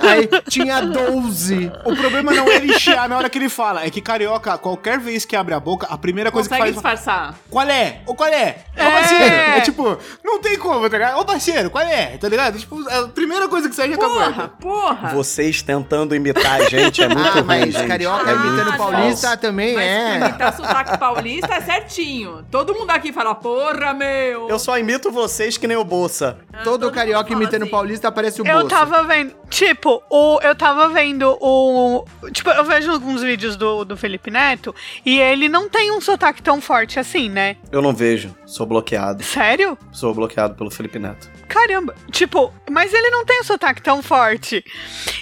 Aí 0.00 0.28
tinha 0.48 0.80
12. 0.82 1.70
O 1.84 1.96
problema 1.96 2.32
não 2.32 2.48
é 2.50 2.56
ele 2.56 2.78
chiar 2.78 3.08
na 3.08 3.16
hora 3.16 3.28
que 3.28 3.38
ele 3.38 3.48
fala, 3.48 3.84
é 3.84 3.90
que 3.90 4.00
carioca, 4.00 4.56
qualquer 4.58 4.98
vez 4.98 5.24
que 5.24 5.36
abre 5.36 5.54
a 5.54 5.60
boca, 5.60 5.86
a 5.88 5.98
primeira 5.98 6.30
coisa 6.30 6.48
Consegue 6.48 6.72
que 6.74 6.80
faz. 6.80 7.00
disfarçar. 7.00 7.34
Qual 7.50 7.66
é? 7.68 8.00
Ô, 8.06 8.14
qual 8.14 8.28
é? 8.30 8.56
Ô, 8.76 8.80
É. 8.80 8.90
parceiro! 8.90 9.24
É 9.34 9.60
tipo, 9.60 9.98
não 10.24 10.40
tem 10.40 10.58
como, 10.58 10.88
tá 10.88 10.96
ligado? 10.98 11.18
Ô, 11.20 11.24
parceiro, 11.24 11.70
qual 11.70 11.84
é? 11.84 12.16
Tá 12.18 12.28
ligado? 12.28 12.58
Tipo, 12.58 12.76
a 12.88 13.08
primeira 13.08 13.48
coisa 13.48 13.68
que 13.68 13.74
sai 13.74 13.90
já 13.90 13.96
Porra, 13.96 14.26
acabou. 14.26 14.48
porra. 14.60 15.08
Vocês 15.14 15.62
tentando 15.62 16.14
imitar 16.14 16.51
a 16.52 16.68
gente 16.68 17.02
é 17.02 17.08
muito 17.08 17.26
Ah, 17.28 17.32
ruim, 17.32 17.42
mas 17.44 17.74
gente. 17.74 17.86
carioca 17.88 18.30
é 18.30 18.34
imitando 18.34 18.64
muito 18.64 18.76
paulista 18.78 19.26
falso. 19.28 19.40
também 19.42 19.74
Mas 19.74 19.84
é. 19.86 20.16
imitar 20.16 20.56
sotaque 20.56 20.98
paulista 20.98 21.54
é 21.54 21.60
certinho. 21.60 22.44
Todo 22.50 22.74
mundo 22.74 22.90
aqui 22.90 23.12
fala, 23.12 23.34
porra, 23.34 23.92
meu. 23.94 24.48
Eu 24.48 24.58
só 24.58 24.78
imito 24.78 25.10
vocês 25.10 25.56
que 25.56 25.66
nem 25.66 25.76
o 25.76 25.84
Bolsa. 25.84 26.38
Ah, 26.52 26.62
Todo 26.62 26.84
mundo 26.86 26.94
carioca 26.94 27.32
imitando 27.32 27.62
assim. 27.62 27.70
paulista 27.70 28.08
aparece 28.08 28.40
o 28.42 28.46
Eu 28.46 28.52
bolso. 28.60 28.68
tava 28.68 29.02
vendo, 29.04 29.34
tipo, 29.48 30.02
o, 30.10 30.38
eu 30.42 30.54
tava 30.54 30.88
vendo 30.88 31.36
o. 31.40 32.04
Tipo, 32.32 32.50
eu 32.50 32.64
vejo 32.64 32.90
alguns 32.90 33.22
vídeos 33.22 33.56
do, 33.56 33.84
do 33.84 33.96
Felipe 33.96 34.30
Neto 34.30 34.74
e 35.04 35.18
ele 35.20 35.48
não 35.48 35.68
tem 35.68 35.90
um 35.92 36.00
sotaque 36.00 36.42
tão 36.42 36.60
forte 36.60 36.98
assim, 36.98 37.28
né? 37.28 37.56
Eu 37.70 37.80
não 37.82 37.92
vejo, 37.94 38.34
sou 38.46 38.66
bloqueado. 38.66 39.22
Sério? 39.22 39.76
Sou 39.90 40.14
bloqueado 40.14 40.54
pelo 40.54 40.70
Felipe 40.70 40.98
Neto. 40.98 41.28
Caramba. 41.52 41.94
Tipo, 42.10 42.50
mas 42.70 42.94
ele 42.94 43.10
não 43.10 43.26
tem 43.26 43.42
um 43.42 43.44
sotaque 43.44 43.82
tão 43.82 44.02
forte. 44.02 44.64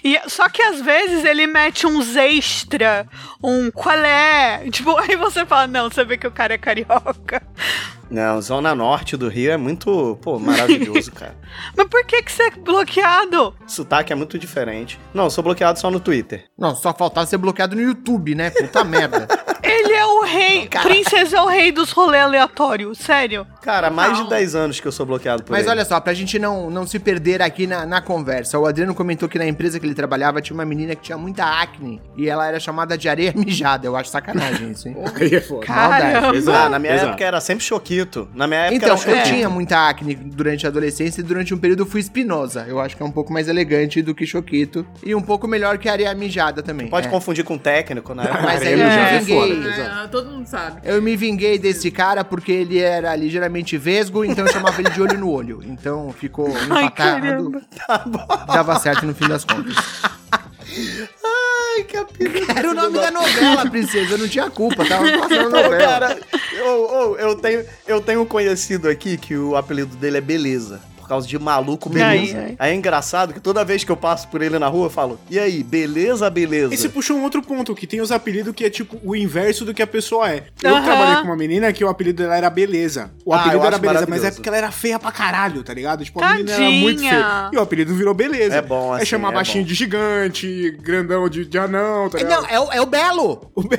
E, 0.05 0.16
só 0.29 0.49
que 0.49 0.62
às 0.62 0.81
vezes 0.81 1.25
ele 1.25 1.45
mete 1.49 1.88
uns 1.88 2.14
extra, 2.14 3.05
um 3.43 3.69
qual 3.69 3.99
é. 3.99 4.71
Tipo, 4.71 4.97
aí 5.03 5.16
você 5.16 5.45
fala, 5.45 5.66
não, 5.66 5.90
você 5.90 6.05
vê 6.05 6.16
que 6.16 6.29
o 6.29 6.31
cara 6.31 6.55
é 6.55 6.59
carioca. 6.59 7.43
Não, 8.09 8.40
Zona 8.40 8.75
Norte 8.75 9.16
do 9.16 9.29
Rio 9.29 9.53
é 9.53 9.57
muito, 9.57 10.19
pô, 10.23 10.38
maravilhoso, 10.38 11.11
cara. 11.12 11.37
Mas 11.77 11.88
por 11.88 12.05
que, 12.05 12.23
que 12.23 12.31
você 12.31 12.45
é 12.45 12.51
bloqueado? 12.51 13.55
Sotaque 13.66 14.12
é 14.12 14.16
muito 14.16 14.38
diferente. 14.38 15.01
Não, 15.12 15.25
eu 15.25 15.31
sou 15.31 15.43
bloqueado 15.43 15.79
só 15.79 15.90
no 15.90 16.01
Twitter. 16.01 16.45
Não, 16.57 16.75
só 16.77 16.93
faltava 16.93 17.27
ser 17.27 17.38
bloqueado 17.38 17.75
no 17.75 17.83
YouTube, 17.83 18.35
né? 18.35 18.51
Puta 18.51 18.83
merda. 18.85 19.29
Rei. 20.31 20.69
Princesa 20.69 21.37
é 21.37 21.40
o 21.40 21.47
rei 21.47 21.73
dos 21.73 21.90
rolês 21.90 22.25
aleatórios, 22.25 22.99
sério. 22.99 23.47
Cara, 23.62 23.88
há 23.88 23.90
mais 23.90 24.14
de 24.16 24.23
Não. 24.23 24.29
10 24.29 24.55
anos 24.55 24.81
que 24.81 24.87
eu 24.87 24.93
sou 24.93 25.05
bloqueado 25.05 25.43
por 25.43 25.53
Mas 25.53 25.62
ele. 25.62 25.71
olha 25.71 25.85
só, 25.85 26.01
pra 26.01 26.14
gente 26.14 26.38
não, 26.38 26.71
não 26.71 26.87
se 26.87 26.99
perder 26.99 27.43
aqui 27.43 27.66
na, 27.66 27.85
na 27.85 28.01
conversa, 28.01 28.59
o 28.59 28.66
Adriano 28.66 28.95
comentou 28.95 29.29
que 29.29 29.38
na 29.38 29.47
empresa 29.47 29.79
que 29.79 29.87
ele 29.87 29.95
trabalhava 29.95 30.40
tinha 30.40 30.55
uma 30.55 30.64
menina 30.64 30.95
que 30.95 31.03
tinha 31.03 31.19
muita 31.19 31.45
acne 31.45 32.01
e 32.16 32.29
ela 32.29 32.47
era 32.47 32.59
chamada 32.61 32.97
de 32.97 33.09
areia 33.09 33.33
mijada. 33.37 33.87
Eu 33.87 33.97
acho 33.97 34.11
sacanagem 34.11 34.71
isso, 34.71 34.88
hein? 34.88 34.97
Aí 35.21 35.35
é 35.35 35.40
foda. 35.40 35.66
Caramba. 35.66 36.57
Ah, 36.64 36.69
na 36.69 36.79
minha 36.79 36.95
Exato. 36.95 37.09
época 37.11 37.25
era 37.25 37.40
sempre 37.40 37.64
choquito. 37.64 38.29
Na 38.35 38.47
minha 38.47 38.61
época 38.61 38.77
Então, 38.87 38.99
era 39.03 39.19
eu 39.19 39.23
tinha 39.25 39.49
muita 39.49 39.88
acne 39.88 40.14
durante 40.14 40.66
a 40.66 40.69
adolescência 40.69 41.21
e 41.21 41.25
durante 41.25 41.53
um 41.53 41.59
período 41.59 41.83
eu 41.83 41.87
fui 41.87 42.01
espinosa. 42.01 42.64
Eu 42.69 42.81
acho 42.81 42.97
que 42.97 43.03
é 43.03 43.07
um 43.07 43.11
pouco 43.11 43.33
mais 43.33 43.49
elegante 43.49 44.01
do 44.03 44.14
que 44.14 44.27
choquito 44.27 44.87
e 45.05 45.14
um 45.14 45.23
pouco 45.23 45.47
melhor 45.47 45.79
que 45.79 45.88
areia 45.88 46.14
mijada 46.14 46.62
também. 46.62 46.88
Pode 46.88 47.09
é. 47.09 47.11
confundir 47.11 47.45
com 47.45 47.59
técnico, 47.59 48.14
né? 48.14 48.25
Mas 48.43 48.62
aí 48.62 48.81
Areia 48.81 48.85
eu 48.85 48.88
é 48.88 49.19
vinguei. 49.19 49.71
É, 49.81 50.09
todo 50.22 50.30
mundo 50.30 50.46
sabe. 50.46 50.80
Eu 50.85 51.00
me 51.00 51.16
vinguei 51.16 51.59
desse 51.59 51.90
cara 51.90 52.24
porque 52.24 52.52
ele 52.52 52.78
era 52.78 53.14
ligeiramente 53.16 53.76
vesgo, 53.78 54.24
então 54.24 54.46
eu 54.46 54.52
chamava 54.52 54.80
ele 54.80 54.90
de 54.90 55.00
olho 55.00 55.18
no 55.18 55.30
olho. 55.30 55.61
Então 55.64 56.12
ficou 56.18 56.48
Ai, 56.70 56.85
empatado. 56.87 56.92
caramba. 56.92 57.62
Dava 58.46 58.78
certo 58.78 59.06
no 59.06 59.14
fim 59.14 59.28
das 59.28 59.44
contas. 59.44 59.76
Ai, 61.24 61.85
capítulo. 61.85 62.46
Era 62.56 62.70
o 62.70 62.74
nome 62.74 62.98
da 62.98 63.11
novela, 63.11 63.68
princesa. 63.70 64.14
Eu 64.14 64.18
não 64.18 64.28
tinha 64.28 64.50
culpa, 64.50 64.85
tava 64.85 65.04
passando 65.18 65.50
novela. 65.50 65.78
cara, 65.78 66.18
eu, 66.52 66.64
eu, 66.64 67.18
eu, 67.18 67.35
tenho, 67.37 67.64
eu 67.87 68.00
tenho 68.00 68.22
um 68.22 68.26
conhecido 68.26 68.88
aqui 68.88 69.16
que 69.16 69.37
o 69.37 69.56
apelido 69.56 69.96
dele 69.96 70.18
é 70.18 70.20
Beleza. 70.20 70.80
Por 71.11 71.14
causa 71.14 71.27
de 71.27 71.37
maluco 71.40 71.88
beleza. 71.88 72.38
Ai. 72.38 72.55
Aí 72.57 72.70
é 72.70 72.75
engraçado 72.77 73.35
que 73.35 73.40
toda 73.40 73.64
vez 73.64 73.83
que 73.83 73.90
eu 73.90 73.96
passo 73.96 74.29
por 74.29 74.40
ele 74.40 74.57
na 74.61 74.68
rua, 74.68 74.87
eu 74.87 74.90
falo: 74.90 75.18
E 75.29 75.40
aí, 75.40 75.61
beleza, 75.64 76.31
beleza? 76.31 76.73
E 76.73 76.77
você 76.77 76.88
puxou 76.88 77.16
um 77.16 77.25
outro 77.25 77.42
ponto, 77.42 77.75
que 77.75 77.85
tem 77.85 78.01
os 78.01 78.12
apelidos 78.12 78.55
que 78.55 78.64
é 78.64 78.70
tipo 78.70 78.96
o 79.03 79.16
inverso 79.16 79.64
do 79.64 79.75
que 79.75 79.83
a 79.83 79.87
pessoa 79.88 80.31
é. 80.31 80.44
Eu 80.62 80.81
trabalhei 80.85 81.16
com 81.16 81.25
uma 81.25 81.37
menina 81.37 81.73
que 81.73 81.85
o 81.85 81.88
apelido 81.88 82.23
dela 82.23 82.37
era 82.37 82.49
Beleza. 82.49 83.11
O 83.25 83.35
Ah, 83.35 83.40
apelido 83.40 83.57
eu 83.61 83.66
era 83.66 83.77
Beleza, 83.79 84.07
mas 84.09 84.25
é 84.25 84.31
porque 84.31 84.49
ela 84.49 84.57
era 84.59 84.70
feia 84.70 85.01
pra 85.01 85.11
caralho, 85.11 85.64
tá 85.64 85.75
ligado? 85.75 86.05
Tipo, 86.05 86.23
a 86.23 86.29
menina 86.35 86.53
era 86.53 86.62
Tadinha. 86.62 86.81
muito 86.81 87.01
feia. 87.01 87.51
E 87.53 87.57
o 87.57 87.61
apelido 87.61 87.92
virou 87.92 88.14
Beleza. 88.14 88.55
É 88.55 88.62
bom, 88.62 88.92
Aí 88.92 88.99
assim, 88.99 89.07
chamar 89.07 89.31
é 89.31 89.35
baixinho 89.35 89.64
bom. 89.64 89.68
de 89.68 89.75
gigante, 89.75 90.79
grandão 90.81 91.29
de, 91.29 91.44
de 91.44 91.59
anão, 91.59 92.09
tá 92.09 92.18
ligado? 92.18 92.42
Não, 92.42 92.49
é 92.49 92.61
o, 92.61 92.73
é 92.73 92.81
o 92.81 92.87
Belo. 92.87 93.51
O 93.57 93.62
Be- 93.66 93.77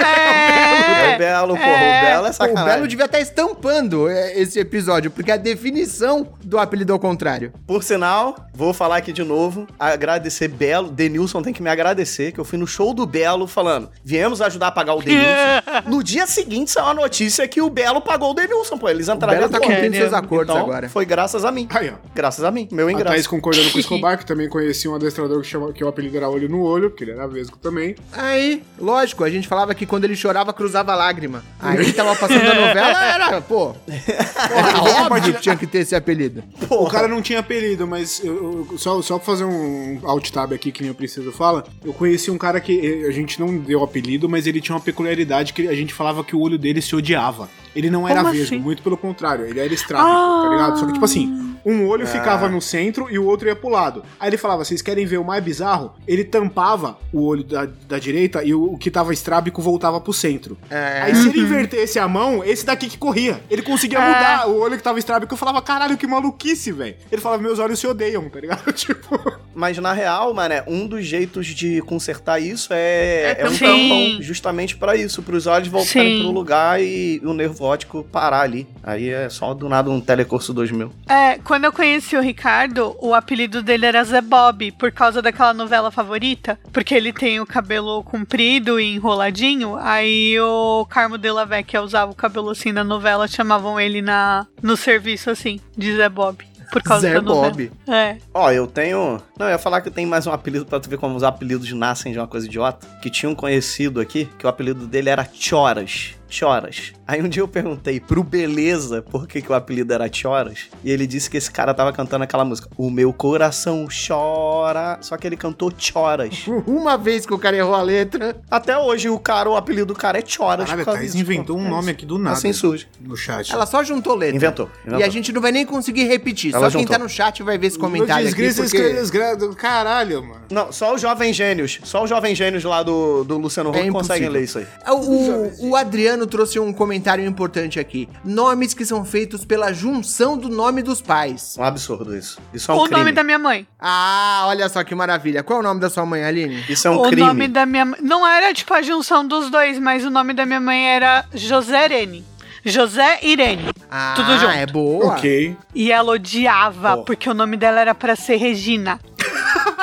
É 0.00 1.12
É. 1.12 1.14
o 1.14 1.18
Belo, 1.18 1.56
porra. 1.56 1.68
é. 1.70 2.02
O 2.02 2.06
Belo 2.10 2.26
é 2.26 2.30
o 2.30 2.32
sacanagem. 2.32 2.72
Belo 2.74 2.88
devia 2.88 3.04
estar 3.04 3.20
estampando 3.20 4.08
é, 4.08 4.36
esse 4.40 4.58
episódio, 4.58 5.10
porque 5.12 5.30
a 5.30 5.36
definição 5.36 6.26
do 6.42 6.58
apelido 6.72 6.92
ao 6.94 6.98
contrário. 6.98 7.52
Por 7.66 7.82
sinal, 7.82 8.34
vou 8.54 8.72
falar 8.72 8.96
aqui 8.96 9.12
de 9.12 9.22
novo, 9.22 9.66
agradecer 9.78 10.48
Belo. 10.48 10.90
Denilson 10.90 11.42
tem 11.42 11.52
que 11.52 11.62
me 11.62 11.68
agradecer, 11.68 12.32
que 12.32 12.40
eu 12.40 12.44
fui 12.46 12.58
no 12.58 12.66
show 12.66 12.94
do 12.94 13.04
Belo 13.04 13.46
falando, 13.46 13.90
viemos 14.02 14.40
ajudar 14.40 14.68
a 14.68 14.72
pagar 14.72 14.94
o 14.94 15.02
Denilson. 15.02 15.26
no 15.86 16.02
dia 16.02 16.26
seguinte 16.26 16.70
saiu 16.70 16.86
a 16.86 16.94
notícia 16.94 17.46
que 17.46 17.60
o 17.60 17.68
Belo 17.68 18.00
pagou 18.00 18.30
o 18.30 18.34
Denilson, 18.34 18.78
pô. 18.78 18.88
Eles 18.88 19.06
entraram 19.08 19.38
Belo 19.38 19.50
tá 19.50 19.60
cumprindo 19.60 19.94
seus 19.96 20.14
acordos 20.14 20.54
Então, 20.54 20.66
agora. 20.66 20.88
foi 20.88 21.04
graças 21.04 21.44
a 21.44 21.52
mim. 21.52 21.68
Aí, 21.70 21.90
ó. 21.90 21.94
Graças 22.14 22.42
a 22.42 22.50
mim, 22.50 22.66
meu 22.72 22.88
A 22.88 22.92
ingresso. 22.92 23.10
Thaís 23.10 23.26
concordando 23.26 23.70
com 23.70 23.76
o 23.76 23.80
Escobar, 23.82 24.16
que 24.16 24.24
também 24.24 24.48
conhecia 24.48 24.90
um 24.90 24.94
adestrador 24.94 25.42
que, 25.42 25.46
chama, 25.48 25.72
que 25.74 25.84
o 25.84 25.88
apelido 25.88 26.16
era 26.16 26.30
Olho 26.30 26.48
no 26.48 26.62
Olho, 26.62 26.88
porque 26.88 27.04
ele 27.04 27.10
era 27.12 27.28
vesgo 27.28 27.58
também. 27.58 27.94
Aí, 28.12 28.62
lógico, 28.78 29.24
a 29.24 29.28
gente 29.30 29.46
falava 29.46 29.74
que 29.74 29.84
quando 29.84 30.04
ele 30.04 30.16
chorava, 30.16 30.54
cruzava 30.54 30.94
lágrima. 30.94 31.44
Aí 31.60 31.92
tava 31.92 32.16
passando 32.16 32.50
a 32.50 32.54
novela, 32.66 33.04
era, 33.04 33.40
pô. 33.42 33.74
Era 33.86 35.02
óbvio 35.04 35.34
que 35.34 35.40
tinha 35.42 35.56
que 35.56 35.66
ter 35.66 35.78
esse 35.80 35.94
apelido. 35.94 36.42
O 36.70 36.88
cara 36.88 37.08
não 37.08 37.20
tinha 37.22 37.38
apelido, 37.40 37.86
mas 37.86 38.22
eu, 38.24 38.66
eu- 38.70 38.78
só, 38.78 39.00
só 39.02 39.16
pra 39.18 39.26
fazer 39.26 39.44
um 39.44 40.00
alt 40.04 40.30
tab 40.30 40.52
aqui, 40.52 40.70
que 40.72 40.82
nem 40.82 40.90
o 40.90 40.94
Preciso 40.94 41.32
fala, 41.32 41.64
eu 41.84 41.92
conheci 41.92 42.30
um 42.30 42.38
cara 42.38 42.60
que 42.60 43.02
eh, 43.04 43.08
a 43.08 43.10
gente 43.12 43.38
não 43.40 43.56
deu 43.58 43.82
apelido, 43.82 44.28
mas 44.28 44.46
ele 44.46 44.60
tinha 44.60 44.74
uma 44.74 44.80
peculiaridade 44.82 45.52
que 45.52 45.68
a 45.68 45.74
gente 45.74 45.92
falava 45.94 46.22
que 46.24 46.34
o 46.36 46.40
olho 46.40 46.58
dele 46.58 46.80
se 46.82 46.94
odiava. 46.96 47.48
Ele 47.74 47.90
não 47.90 48.06
era 48.08 48.20
Como 48.20 48.32
vesgo, 48.32 48.46
assim? 48.54 48.58
muito 48.58 48.82
pelo 48.82 48.96
contrário, 48.96 49.46
ele 49.46 49.58
era 49.60 49.72
estrábico, 49.72 50.10
Ah. 50.10 50.42
tá 50.44 50.50
ligado? 50.50 50.78
Só 50.78 50.86
que, 50.86 50.92
tipo 50.92 51.04
assim, 51.04 51.56
um 51.64 51.86
olho 51.86 52.06
ficava 52.06 52.48
no 52.48 52.60
centro 52.60 53.08
e 53.10 53.18
o 53.18 53.24
outro 53.24 53.48
ia 53.48 53.54
pro 53.56 53.68
lado. 53.68 54.02
Aí 54.18 54.28
ele 54.28 54.36
falava, 54.36 54.64
vocês 54.64 54.82
querem 54.82 55.06
ver 55.06 55.18
o 55.18 55.24
mais 55.24 55.42
bizarro? 55.42 55.92
Ele 56.08 56.24
tampava 56.24 56.98
o 57.12 57.24
olho 57.24 57.44
da, 57.44 57.66
da 57.88 57.98
direita 57.98 58.42
e 58.44 58.52
o, 58.52 58.72
o 58.74 58.76
que 58.78 58.90
tava 58.90 59.12
estrábico 59.12 59.62
voltava 59.62 60.00
pro 60.00 60.12
centro. 60.12 60.58
É. 60.68 61.02
Aí 61.02 61.14
se 61.14 61.28
ele 61.28 61.40
invertesse 61.40 61.98
a 61.98 62.08
mão, 62.08 62.42
esse 62.44 62.66
daqui 62.66 62.88
que 62.88 62.98
corria. 62.98 63.40
Ele 63.48 63.62
conseguia 63.62 63.98
É. 64.00 64.06
mudar 64.06 64.48
o 64.48 64.58
olho 64.60 64.76
que 64.76 64.82
tava 64.82 64.98
estrábico. 64.98 65.32
Eu 65.32 65.38
falava, 65.38 65.62
caralho, 65.62 65.96
que 65.96 66.06
maluquice, 66.06 66.72
velho. 66.72 66.96
Ele 67.10 67.20
falava, 67.22 67.42
meus 67.42 67.58
olhos 67.58 67.78
se 67.78 67.86
odeiam, 67.86 68.28
tá 68.28 68.40
ligado? 68.40 68.70
tipo. 68.72 69.18
Mas 69.54 69.78
na 69.78 69.92
real, 69.92 70.32
mané, 70.34 70.64
um 70.66 70.86
dos 70.86 71.04
jeitos 71.06 71.46
de 71.46 71.80
consertar 71.82 72.40
isso 72.40 72.68
é, 72.72 73.36
É 73.38 73.42
é 73.42 73.48
um 73.48 73.56
tampão. 73.56 74.22
justamente 74.22 74.76
pra 74.76 74.96
isso, 74.96 75.22
pros 75.22 75.46
olhos 75.46 75.68
voltarem 75.68 76.16
Sim. 76.18 76.22
pro 76.22 76.32
lugar 76.32 76.82
e 76.82 77.20
o 77.22 77.32
nervo 77.32 77.54
óptico 77.64 78.04
parar 78.04 78.40
ali. 78.40 78.66
Aí 78.82 79.08
é 79.08 79.28
só 79.28 79.54
do 79.54 79.68
nada 79.68 79.90
um 79.90 80.00
telecurso 80.00 80.52
2000. 80.52 80.92
É, 81.08 81.38
quando 81.38 81.64
eu 81.64 81.72
conheci 81.72 82.16
o 82.16 82.20
Ricardo, 82.20 82.96
o 83.00 83.14
apelido 83.14 83.62
dele 83.62 83.86
era 83.86 84.04
Zé 84.04 84.20
Bob, 84.20 84.72
por 84.72 84.90
causa 84.92 85.20
daquela 85.22 85.54
novela 85.54 85.90
favorita. 85.90 86.58
Porque 86.72 86.94
ele 86.94 87.12
tem 87.12 87.40
o 87.40 87.46
cabelo 87.46 88.02
comprido 88.02 88.78
e 88.80 88.94
enroladinho. 88.94 89.76
Aí 89.76 90.38
o 90.40 90.86
Carmo 90.86 91.18
de 91.18 91.30
la 91.30 91.44
Vecchia 91.44 91.82
usava 91.82 92.10
o 92.10 92.14
cabelo 92.14 92.50
assim 92.50 92.72
na 92.72 92.84
novela, 92.84 93.28
chamavam 93.28 93.78
ele 93.78 94.02
na, 94.02 94.46
no 94.62 94.76
serviço 94.76 95.30
assim, 95.30 95.60
de 95.76 95.96
Zé 95.96 96.08
Bob. 96.08 96.44
por 96.72 96.82
causa 96.82 97.08
Zé 97.08 97.14
da 97.14 97.20
novela. 97.22 97.50
Bob. 97.50 97.72
É. 97.86 98.16
Ó, 98.32 98.50
eu 98.50 98.66
tenho. 98.66 99.20
Não, 99.38 99.46
eu 99.46 99.52
ia 99.52 99.58
falar 99.58 99.80
que 99.80 99.88
eu 99.88 99.92
tenho 99.92 100.08
mais 100.08 100.26
um 100.26 100.32
apelido 100.32 100.64
pra 100.64 100.80
tu 100.80 100.88
ver 100.88 100.98
como 100.98 101.14
os 101.14 101.22
apelidos 101.22 101.70
nascem 101.72 102.12
de 102.12 102.18
uma 102.18 102.26
coisa 102.26 102.46
idiota. 102.46 102.86
Que 103.02 103.10
tinha 103.10 103.28
um 103.28 103.34
conhecido 103.34 104.00
aqui, 104.00 104.28
que 104.38 104.46
o 104.46 104.48
apelido 104.48 104.86
dele 104.86 105.10
era 105.10 105.26
Choras. 105.32 106.14
Choras. 106.28 106.94
Aí 107.12 107.20
um 107.20 107.28
dia 107.28 107.42
eu 107.42 107.48
perguntei 107.48 108.00
pro 108.00 108.22
Beleza 108.24 109.02
por 109.02 109.26
que, 109.28 109.42
que 109.42 109.52
o 109.52 109.54
apelido 109.54 109.92
era 109.92 110.10
Choras. 110.10 110.70
E 110.82 110.90
ele 110.90 111.06
disse 111.06 111.28
que 111.28 111.36
esse 111.36 111.50
cara 111.50 111.74
tava 111.74 111.92
cantando 111.92 112.24
aquela 112.24 112.42
música. 112.42 112.70
O 112.74 112.88
meu 112.88 113.12
coração 113.12 113.86
chora. 113.86 114.96
Só 115.02 115.18
que 115.18 115.26
ele 115.26 115.36
cantou 115.36 115.70
Choras. 115.76 116.46
Uma 116.66 116.96
vez 116.96 117.26
que 117.26 117.34
o 117.34 117.38
cara 117.38 117.54
errou 117.54 117.74
a 117.74 117.82
letra. 117.82 118.36
Até 118.50 118.78
hoje 118.78 119.10
o 119.10 119.18
cara, 119.18 119.50
o 119.50 119.56
apelido 119.56 119.88
do 119.88 119.94
cara 119.94 120.18
é 120.20 120.22
Choras. 120.24 120.70
Caralho, 120.70 120.88
a 120.88 120.94
Thaís 120.94 121.14
inventou 121.14 121.58
um 121.58 121.66
É 121.66 121.68
nome 121.68 121.82
isso. 121.82 121.90
aqui 121.90 122.06
do 122.06 122.16
nada. 122.18 122.34
Assim 122.34 122.50
surge. 122.50 122.88
No 122.98 123.14
chat. 123.14 123.52
Ela 123.52 123.66
só 123.66 123.84
juntou 123.84 124.14
letra. 124.14 124.34
Inventou, 124.36 124.70
inventou. 124.80 125.00
E 125.00 125.04
a 125.04 125.08
gente 125.10 125.30
não 125.34 125.42
vai 125.42 125.52
nem 125.52 125.66
conseguir 125.66 126.04
repetir. 126.04 126.54
Ela 126.54 126.70
só 126.70 126.78
quem 126.78 126.86
juntou. 126.86 126.96
tá 126.96 127.02
no 127.02 127.10
chat 127.10 127.42
vai 127.42 127.58
ver 127.58 127.66
esse 127.66 127.78
comentário 127.78 128.26
aqui. 128.26 128.40
Desgraça, 128.40 128.70
Porque 128.74 128.94
desgraça, 128.94 129.48
Caralho, 129.54 130.22
mano. 130.22 130.40
Não, 130.50 130.72
só 130.72 130.94
os 130.94 131.00
jovens 131.02 131.36
gênios. 131.36 131.78
Só 131.84 132.02
os 132.04 132.08
jovens 132.08 132.38
gênios 132.38 132.64
lá 132.64 132.82
do, 132.82 133.22
do 133.24 133.36
Luciano 133.36 133.68
Huck 133.68 133.78
É 133.80 133.90
conseguem 133.90 134.30
ler 134.30 134.44
isso 134.44 134.58
aí. 134.58 134.66
o, 134.88 135.68
o 135.70 135.76
Adriano 135.76 136.26
trouxe 136.26 136.58
um 136.58 136.72
comentário 136.72 137.01
importante 137.20 137.78
aqui. 137.80 138.08
Nomes 138.24 138.74
que 138.74 138.84
são 138.84 139.04
feitos 139.04 139.44
pela 139.44 139.72
junção 139.72 140.36
do 140.38 140.48
nome 140.48 140.82
dos 140.82 141.00
pais. 141.02 141.56
Um 141.58 141.64
absurdo 141.64 142.16
isso. 142.16 142.38
Isso 142.54 142.70
é 142.70 142.74
um 142.74 142.78
o 142.78 142.84
crime. 142.84 142.98
nome 142.98 143.12
da 143.12 143.22
minha 143.22 143.38
mãe. 143.38 143.66
Ah, 143.80 144.44
olha 144.46 144.68
só 144.68 144.82
que 144.84 144.94
maravilha. 144.94 145.42
Qual 145.42 145.58
é 145.58 145.60
o 145.60 145.64
nome 145.64 145.80
da 145.80 145.90
sua 145.90 146.06
mãe, 146.06 146.24
Aline? 146.24 146.64
Isso 146.68 146.86
é 146.88 146.90
um 146.90 146.98
o 147.00 147.02
crime. 147.02 147.22
nome 147.22 147.48
da 147.48 147.66
minha 147.66 147.84
mãe. 147.84 147.98
Não 148.02 148.26
era 148.26 148.52
tipo 148.54 148.72
a 148.74 148.82
junção 148.82 149.26
dos 149.26 149.50
dois, 149.50 149.78
mas 149.78 150.04
o 150.04 150.10
nome 150.10 150.32
da 150.32 150.46
minha 150.46 150.60
mãe 150.60 150.86
era 150.88 151.24
José 151.34 151.84
Irene. 151.86 152.24
José 152.64 153.18
Irene. 153.22 153.70
Ah, 153.90 154.12
Tudo 154.14 154.32
junto. 154.38 154.52
é 154.52 154.66
boa. 154.66 155.06
Ok. 155.14 155.56
E 155.74 155.90
ela 155.90 156.12
odiava, 156.12 156.98
Pô. 156.98 157.04
porque 157.04 157.28
o 157.28 157.34
nome 157.34 157.56
dela 157.56 157.80
era 157.80 157.92
pra 157.94 158.14
ser 158.14 158.36
Regina. 158.36 159.00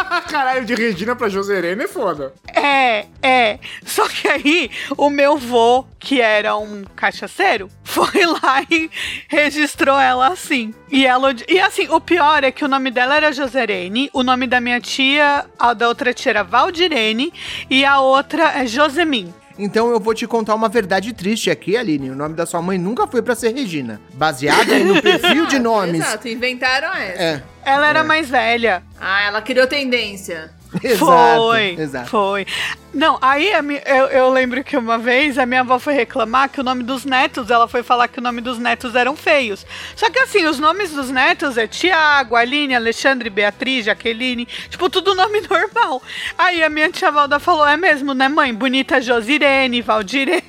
Caralho, 0.29 0.65
de 0.65 0.75
Regina 0.75 1.15
pra 1.15 1.29
Joserena 1.29 1.83
é 1.83 1.87
foda. 1.87 2.33
É, 2.53 3.05
é. 3.21 3.59
Só 3.85 4.07
que 4.07 4.27
aí, 4.27 4.69
o 4.97 5.09
meu 5.09 5.37
vô, 5.37 5.85
que 5.99 6.21
era 6.21 6.55
um 6.57 6.83
cachaceiro, 6.95 7.69
foi 7.83 8.25
lá 8.25 8.63
e 8.69 8.89
registrou 9.27 9.99
ela 9.99 10.27
assim. 10.27 10.73
E 10.89 11.05
ela. 11.05 11.33
E 11.47 11.59
assim, 11.59 11.87
o 11.89 11.99
pior 11.99 12.43
é 12.43 12.51
que 12.51 12.65
o 12.65 12.67
nome 12.67 12.91
dela 12.91 13.15
era 13.15 13.31
Joserene, 13.31 14.09
o 14.13 14.23
nome 14.23 14.47
da 14.47 14.59
minha 14.59 14.79
tia, 14.79 15.45
a 15.57 15.73
da 15.73 15.87
outra 15.87 16.13
tia 16.13 16.31
era 16.31 16.43
Valdirene, 16.43 17.33
e 17.69 17.85
a 17.85 17.99
outra 17.99 18.61
é 18.61 18.65
Josemin. 18.65 19.33
Então 19.61 19.91
eu 19.91 19.99
vou 19.99 20.13
te 20.13 20.25
contar 20.25 20.55
uma 20.55 20.69
verdade 20.69 21.11
triste 21.13 21.51
aqui, 21.51 21.75
Aline. 21.75 22.09
O 22.09 22.15
nome 22.15 22.33
da 22.33 22.45
sua 22.45 22.61
mãe 22.61 22.77
nunca 22.77 23.05
foi 23.05 23.21
pra 23.21 23.35
ser 23.35 23.53
Regina. 23.53 23.99
Baseado 24.13 24.73
no 24.85 25.01
perfil 25.01 25.45
de 25.47 25.59
nomes. 25.59 25.99
Exato, 26.01 26.29
inventaram 26.29 26.93
essa. 26.95 27.21
É, 27.21 27.43
Ela 27.65 27.87
era 27.89 28.03
mais 28.03 28.29
velha. 28.29 28.81
Ah, 28.99 29.23
ela 29.23 29.41
criou 29.41 29.67
tendência. 29.67 30.49
exato. 30.83 31.05
foi, 31.41 31.69
Exato. 31.79 32.09
foi. 32.09 32.45
Não, 32.93 33.17
aí 33.21 33.51
eu, 33.85 34.05
eu 34.07 34.29
lembro 34.31 34.63
que 34.63 34.75
uma 34.75 34.97
vez 34.97 35.37
a 35.37 35.45
minha 35.45 35.61
avó 35.61 35.77
foi 35.79 35.93
reclamar 35.93 36.49
que 36.49 36.59
o 36.59 36.63
nome 36.63 36.83
dos 36.83 37.05
netos, 37.05 37.49
ela 37.51 37.67
foi 37.67 37.83
falar 37.83 38.07
que 38.07 38.19
o 38.19 38.21
nome 38.21 38.41
dos 38.41 38.57
netos 38.57 38.95
eram 38.95 39.15
feios. 39.15 39.65
Só 39.95 40.09
que 40.09 40.19
assim, 40.19 40.45
os 40.45 40.59
nomes 40.59 40.91
dos 40.91 41.09
netos 41.11 41.57
é 41.57 41.67
Tiago, 41.67 42.35
Aline, 42.35 42.75
Alexandre, 42.75 43.29
Beatriz, 43.29 43.85
Jaqueline, 43.85 44.47
tipo, 44.69 44.89
tudo 44.89 45.13
nome 45.15 45.41
normal. 45.49 46.01
Aí 46.37 46.63
a 46.63 46.69
minha 46.69 46.89
tia 46.91 47.11
Valda 47.11 47.39
falou, 47.39 47.67
é 47.67 47.77
mesmo, 47.77 48.13
né 48.13 48.27
mãe? 48.27 48.53
Bonita 48.53 48.99
Josirene, 49.01 49.81
Valdirene, 49.81 50.43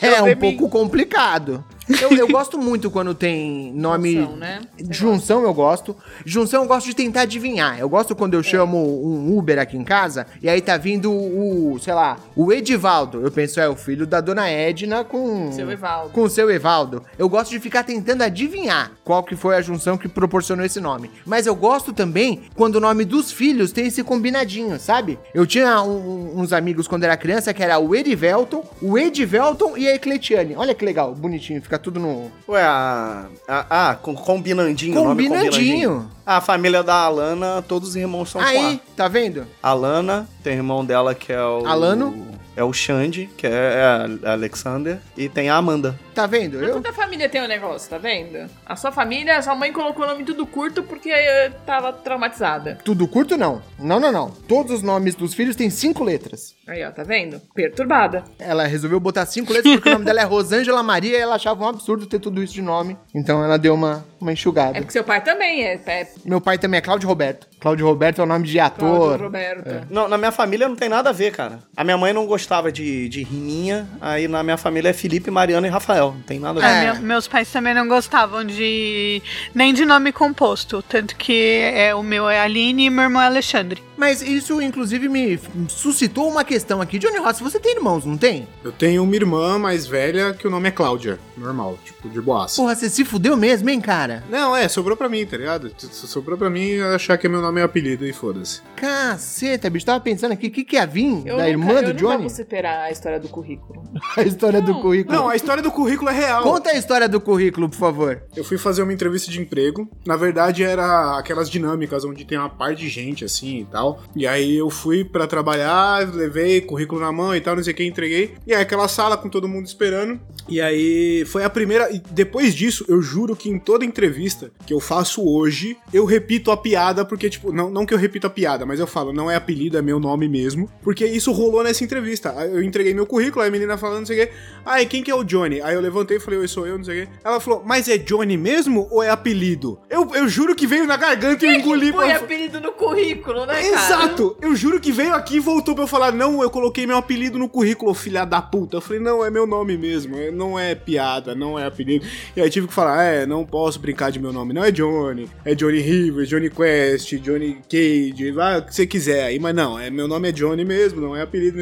É 0.00 0.14
um 0.14 0.16
Josemin." 0.18 0.36
pouco 0.56 0.68
complicado. 0.68 1.64
Eu, 2.00 2.10
eu 2.16 2.28
gosto 2.28 2.58
muito 2.58 2.90
quando 2.90 3.14
tem 3.14 3.72
nome. 3.74 4.14
Junção, 4.14 4.36
né? 4.36 4.60
Junção 4.90 5.42
eu 5.42 5.52
gosto. 5.54 5.96
Junção 6.24 6.62
eu 6.62 6.68
gosto 6.68 6.86
de 6.86 6.94
tentar 6.94 7.22
adivinhar. 7.22 7.78
Eu 7.78 7.88
gosto 7.88 8.14
quando 8.16 8.34
eu 8.34 8.42
chamo 8.42 8.78
um 8.78 9.36
Uber 9.36 9.58
aqui 9.58 9.76
em 9.76 9.84
casa 9.84 10.26
e 10.42 10.48
aí 10.48 10.60
tá 10.60 10.76
vindo 10.76 11.12
o, 11.12 11.78
sei 11.80 11.92
lá, 11.94 12.16
o 12.34 12.52
Edivaldo. 12.52 13.20
Eu 13.22 13.30
penso, 13.30 13.60
é 13.60 13.68
o 13.68 13.76
filho 13.76 14.06
da 14.06 14.20
dona 14.20 14.48
Edna 14.48 15.04
com. 15.04 15.52
Seu 15.52 15.70
Evaldo. 15.70 16.10
Com 16.10 16.28
seu 16.28 16.50
Evaldo. 16.50 17.02
Eu 17.18 17.28
gosto 17.28 17.50
de 17.50 17.60
ficar 17.60 17.82
tentando 17.84 18.22
adivinhar 18.22 18.92
qual 19.04 19.22
que 19.22 19.36
foi 19.36 19.56
a 19.56 19.60
junção 19.62 19.98
que 19.98 20.08
proporcionou 20.08 20.64
esse 20.64 20.80
nome. 20.80 21.10
Mas 21.26 21.46
eu 21.46 21.54
gosto 21.54 21.92
também 21.92 22.42
quando 22.54 22.76
o 22.76 22.80
nome 22.80 23.04
dos 23.04 23.30
filhos 23.30 23.72
tem 23.72 23.86
esse 23.86 24.02
combinadinho, 24.02 24.78
sabe? 24.78 25.18
Eu 25.34 25.46
tinha 25.46 25.82
um- 25.82 26.40
uns 26.40 26.52
amigos 26.52 26.88
quando 26.88 27.04
era 27.04 27.16
criança 27.16 27.52
que 27.52 27.62
era 27.62 27.78
o 27.78 27.94
Edivelton, 27.94 28.64
o 28.80 28.98
Edivelton 28.98 29.76
e 29.76 29.86
a 29.88 29.94
Ecletiane. 29.94 30.54
Olha 30.56 30.74
que 30.74 30.84
legal, 30.84 31.14
bonitinho, 31.14 31.60
fica 31.74 31.78
tudo 31.78 32.00
no. 32.00 32.30
Ué, 32.48 32.62
a. 32.62 33.26
ah, 33.48 33.96
com, 34.00 34.14
combinandinho. 34.14 35.00
o 35.00 35.04
nome 35.04 35.28
Combinandinho. 35.28 36.10
A 36.24 36.40
família 36.40 36.82
da 36.82 36.94
Alana, 36.94 37.62
todos 37.62 37.90
os 37.90 37.96
irmãos 37.96 38.30
são 38.30 38.40
Aí, 38.40 38.78
com 38.78 38.94
tá 38.96 39.08
vendo? 39.08 39.46
Alana, 39.62 40.28
tem 40.42 40.54
o 40.54 40.56
irmão 40.56 40.84
dela 40.84 41.14
que 41.14 41.32
é 41.32 41.42
o. 41.42 41.66
Alano. 41.66 42.34
É 42.56 42.62
o 42.62 42.72
Xande, 42.72 43.28
que 43.36 43.46
é 43.46 43.82
a 44.24 44.32
Alexander. 44.32 44.98
E 45.16 45.28
tem 45.28 45.48
a 45.50 45.56
Amanda. 45.56 45.98
Tá 46.14 46.26
vendo? 46.26 46.62
Eu, 46.62 46.74
Toda 46.74 46.92
família 46.92 47.28
tem 47.28 47.42
um 47.42 47.48
negócio, 47.48 47.90
tá 47.90 47.98
vendo? 47.98 48.48
A 48.64 48.76
sua 48.76 48.92
família, 48.92 49.36
a 49.38 49.42
sua 49.42 49.54
mãe 49.56 49.72
colocou 49.72 50.04
o 50.04 50.08
nome 50.08 50.22
tudo 50.24 50.46
curto 50.46 50.82
porque 50.82 51.10
eh, 51.10 51.50
tava 51.66 51.92
traumatizada. 51.92 52.78
tudo 52.84 53.08
curto, 53.08 53.36
não. 53.36 53.60
Não, 53.78 53.98
não, 53.98 54.12
não. 54.12 54.30
Todos 54.30 54.70
os 54.72 54.82
nomes 54.82 55.14
dos 55.16 55.34
filhos 55.34 55.56
têm 55.56 55.68
cinco 55.70 56.04
letras. 56.04 56.54
Aí, 56.66 56.84
ó, 56.84 56.90
tá 56.92 57.02
vendo? 57.02 57.40
Perturbada. 57.54 58.22
Ela 58.38 58.64
resolveu 58.66 59.00
botar 59.00 59.26
cinco 59.26 59.52
letras 59.52 59.74
porque 59.74 59.88
o 59.88 59.92
nome 59.92 60.04
dela 60.04 60.20
é 60.20 60.24
Rosângela 60.24 60.82
Maria 60.82 61.18
e 61.18 61.20
ela 61.20 61.34
achava 61.34 61.64
um 61.64 61.68
absurdo 61.68 62.06
ter 62.06 62.20
tudo 62.20 62.42
isso 62.42 62.54
de 62.54 62.62
nome. 62.62 62.96
Então 63.12 63.42
ela 63.42 63.58
deu 63.58 63.74
uma, 63.74 64.06
uma 64.20 64.32
enxugada. 64.32 64.78
É 64.78 64.80
porque 64.80 64.92
seu 64.92 65.04
pai 65.04 65.22
também 65.22 65.64
é, 65.64 65.74
é 65.86 66.08
Meu 66.24 66.40
pai 66.40 66.58
também 66.58 66.78
é 66.78 66.80
Cláudio 66.80 67.08
Roberto. 67.08 67.48
Cláudio 67.64 67.86
Roberto 67.86 68.20
é 68.20 68.24
o 68.24 68.26
nome 68.26 68.46
de 68.46 68.58
Cláudio 68.58 68.76
ator. 68.76 69.20
Roberto. 69.22 69.86
Não, 69.88 70.06
na 70.06 70.18
minha 70.18 70.30
família 70.30 70.68
não 70.68 70.76
tem 70.76 70.86
nada 70.90 71.08
a 71.08 71.12
ver, 71.14 71.32
cara. 71.32 71.60
A 71.74 71.82
minha 71.82 71.96
mãe 71.96 72.12
não 72.12 72.26
gostava 72.26 72.70
de, 72.70 73.08
de 73.08 73.22
riminha, 73.22 73.88
aí 74.02 74.28
na 74.28 74.42
minha 74.42 74.58
família 74.58 74.90
é 74.90 74.92
Felipe, 74.92 75.30
Mariana 75.30 75.66
e 75.66 75.70
Rafael. 75.70 76.12
Não 76.14 76.20
tem 76.20 76.38
nada 76.38 76.60
a 76.60 76.62
ver. 76.62 76.68
É, 76.68 76.84
É. 76.84 76.92
meu- 76.92 77.02
meus 77.02 77.26
pais 77.26 77.50
também 77.50 77.72
não 77.72 77.88
gostavam 77.88 78.44
de 78.44 79.22
nem 79.54 79.72
de 79.72 79.86
nome 79.86 80.12
composto, 80.12 80.82
tanto 80.86 81.16
que 81.16 81.60
é, 81.74 81.94
o 81.94 82.02
meu 82.02 82.28
é 82.28 82.38
Aline 82.38 82.84
e 82.84 82.90
meu 82.90 83.04
irmão 83.04 83.22
é 83.22 83.26
Alexandre. 83.26 83.82
Mas 83.96 84.20
isso, 84.20 84.60
inclusive, 84.60 85.08
me 85.08 85.40
suscitou 85.68 86.28
uma 86.28 86.44
questão 86.44 86.82
aqui. 86.82 86.98
Johnny 86.98 87.16
Ross, 87.18 87.38
você 87.40 87.58
tem 87.60 87.76
irmãos, 87.76 88.04
não 88.04 88.18
tem? 88.18 88.46
Eu 88.62 88.72
tenho 88.72 89.02
uma 89.04 89.14
irmã 89.16 89.58
mais 89.58 89.86
velha 89.86 90.34
que 90.34 90.46
o 90.46 90.50
nome 90.50 90.68
é 90.68 90.72
Cláudia. 90.72 91.18
Normal, 91.38 91.78
tipo, 91.84 92.08
de 92.10 92.20
boaça. 92.20 92.60
Porra, 92.60 92.74
você 92.74 92.90
se 92.90 93.04
fudeu 93.04 93.36
mesmo, 93.36 93.70
hein, 93.70 93.80
cara? 93.80 94.22
Não, 94.28 94.54
é, 94.54 94.68
sobrou 94.68 94.96
pra 94.96 95.08
mim, 95.08 95.24
tá 95.24 95.36
ligado? 95.36 95.70
Sobrou 95.78 96.36
pra 96.36 96.50
mim 96.50 96.78
achar 96.94 97.16
que 97.16 97.28
meu 97.28 97.40
nome 97.40 97.53
é 97.60 97.62
apelido 97.64 98.06
e 98.06 98.12
foda-se. 98.12 98.60
Caceta, 98.76 99.68
bicho. 99.70 99.86
Tava 99.86 100.00
pensando 100.00 100.32
aqui, 100.32 100.46
o 100.46 100.50
que, 100.50 100.64
que 100.64 100.76
ia 100.76 100.86
vir 100.86 101.22
Eu 101.26 101.36
da 101.36 101.44
nunca- 101.44 101.48
irmã 101.48 101.72
eu 101.72 101.82
do 101.82 101.88
não 101.88 101.94
Johnny? 101.96 102.16
vamos 102.18 102.32
superar 102.32 102.80
a 102.82 102.90
história 102.90 103.18
do 103.20 103.28
currículo. 103.28 103.82
A 104.16 104.22
história 104.22 104.60
do 104.60 104.74
currículo. 104.80 105.16
Não, 105.16 105.28
a 105.28 105.36
história 105.36 105.62
do 105.62 105.70
currículo 105.70 106.10
é 106.10 106.12
real. 106.12 106.42
Conta 106.42 106.70
a 106.70 106.74
história 106.76 107.08
do 107.08 107.20
currículo, 107.20 107.68
por 107.68 107.76
favor. 107.76 108.22
Eu 108.36 108.44
fui 108.44 108.58
fazer 108.58 108.82
uma 108.82 108.92
entrevista 108.92 109.30
de 109.30 109.40
emprego. 109.40 109.88
Na 110.06 110.16
verdade, 110.16 110.62
era 110.64 111.18
aquelas 111.18 111.48
dinâmicas 111.50 112.04
onde 112.04 112.24
tem 112.24 112.36
uma 112.38 112.48
par 112.48 112.74
de 112.74 112.88
gente 112.88 113.24
assim 113.24 113.60
e 113.60 113.64
tal. 113.64 114.02
E 114.16 114.26
aí 114.26 114.56
eu 114.56 114.68
fui 114.70 115.04
pra 115.04 115.26
trabalhar, 115.26 116.08
levei 116.14 116.60
currículo 116.60 117.00
na 117.00 117.12
mão 117.12 117.34
e 117.34 117.40
tal, 117.40 117.56
não 117.56 117.62
sei 117.62 117.72
o 117.72 117.76
que, 117.76 117.84
entreguei. 117.84 118.34
E 118.46 118.52
aí 118.54 118.60
aquela 118.62 118.88
sala 118.88 119.16
com 119.16 119.28
todo 119.28 119.48
mundo 119.48 119.66
esperando. 119.66 120.20
E 120.48 120.60
aí 120.60 121.24
foi 121.26 121.44
a 121.44 121.50
primeira. 121.50 121.90
E 121.92 122.00
depois 122.10 122.54
disso, 122.54 122.84
eu 122.88 123.00
juro 123.00 123.34
que 123.36 123.48
em 123.48 123.58
toda 123.58 123.84
entrevista 123.84 124.50
que 124.66 124.72
eu 124.74 124.80
faço 124.80 125.24
hoje, 125.26 125.76
eu 125.92 126.04
repito 126.04 126.50
a 126.50 126.56
piada, 126.56 127.04
porque, 127.04 127.28
tipo, 127.30 127.43
não, 127.52 127.70
não 127.70 127.86
que 127.86 127.92
eu 127.94 127.98
repito 127.98 128.26
a 128.26 128.30
piada, 128.30 128.64
mas 128.66 128.80
eu 128.80 128.86
falo, 128.86 129.12
não 129.12 129.30
é 129.30 129.34
apelido, 129.36 129.76
é 129.78 129.82
meu 129.82 129.98
nome 130.00 130.28
mesmo. 130.28 130.68
Porque 130.82 131.04
isso 131.06 131.32
rolou 131.32 131.62
nessa 131.62 131.82
entrevista. 131.84 132.30
Eu 132.30 132.62
entreguei 132.62 132.94
meu 132.94 133.06
currículo, 133.06 133.42
aí 133.42 133.48
a 133.48 133.52
menina 133.52 133.76
falando, 133.76 134.00
não 134.00 134.06
sei 134.06 134.22
o 134.22 134.26
que. 134.26 134.32
Ai, 134.64 134.86
quem 134.86 135.02
que 135.02 135.10
é 135.10 135.14
o 135.14 135.24
Johnny? 135.24 135.60
Aí 135.60 135.74
eu 135.74 135.80
levantei 135.80 136.16
e 136.16 136.20
falei, 136.20 136.38
oi, 136.40 136.48
sou 136.48 136.66
eu, 136.66 136.76
não 136.78 136.84
sei 136.84 137.02
o 137.02 137.06
que. 137.06 137.12
Ela 137.24 137.40
falou, 137.40 137.62
mas 137.64 137.88
é 137.88 137.98
Johnny 137.98 138.36
mesmo 138.36 138.86
ou 138.90 139.02
é 139.02 139.10
apelido? 139.10 139.78
Eu, 139.90 140.10
eu 140.14 140.28
juro 140.28 140.54
que 140.54 140.66
veio 140.66 140.86
na 140.86 140.96
garganta 140.96 141.44
e 141.44 141.48
eu 141.48 141.54
engoli. 141.60 141.92
Põe 141.92 142.08
pra- 142.08 142.16
apelido 142.16 142.60
no 142.60 142.72
currículo, 142.72 143.46
né, 143.46 143.54
cara? 143.54 143.66
Exato! 143.66 144.36
Eu 144.40 144.54
juro 144.56 144.80
que 144.80 144.92
veio 144.92 145.14
aqui 145.14 145.36
e 145.36 145.40
voltou 145.40 145.74
pra 145.74 145.84
eu 145.84 145.88
falar: 145.88 146.12
não, 146.12 146.42
eu 146.42 146.50
coloquei 146.50 146.86
meu 146.86 146.96
apelido 146.96 147.38
no 147.38 147.48
currículo, 147.48 147.92
filha 147.94 148.24
da 148.24 148.40
puta. 148.40 148.76
Eu 148.76 148.80
falei: 148.80 149.00
não, 149.00 149.24
é 149.24 149.30
meu 149.30 149.46
nome 149.46 149.76
mesmo, 149.76 150.16
é- 150.16 150.30
não 150.30 150.58
é 150.58 150.74
piada, 150.74 151.34
não 151.34 151.58
é 151.58 151.66
apelido. 151.66 152.04
E 152.36 152.40
aí 152.40 152.48
tive 152.50 152.66
que 152.68 152.74
falar: 152.74 153.02
é, 153.04 153.26
não 153.26 153.44
posso 153.44 153.78
brincar 153.78 154.10
de 154.10 154.18
meu 154.18 154.32
nome, 154.32 154.52
não 154.52 154.64
é 154.64 154.70
Johnny, 154.70 155.28
é 155.44 155.54
Johnny 155.54 155.78
Rivers, 155.80 156.28
Johnny 156.28 156.50
Quest, 156.50 157.14
Johnny 157.16 157.33
Cage, 157.68 158.30
vai 158.32 158.58
o 158.58 158.62
que 158.62 158.74
você 158.74 158.86
quiser 158.86 159.24
aí, 159.24 159.38
mas 159.38 159.54
não, 159.54 159.78
é, 159.78 159.90
meu 159.90 160.06
nome 160.08 160.28
é 160.28 160.32
Johnny 160.32 160.64
mesmo, 160.64 161.00
não 161.00 161.16
é 161.16 161.22
apelido. 161.22 161.58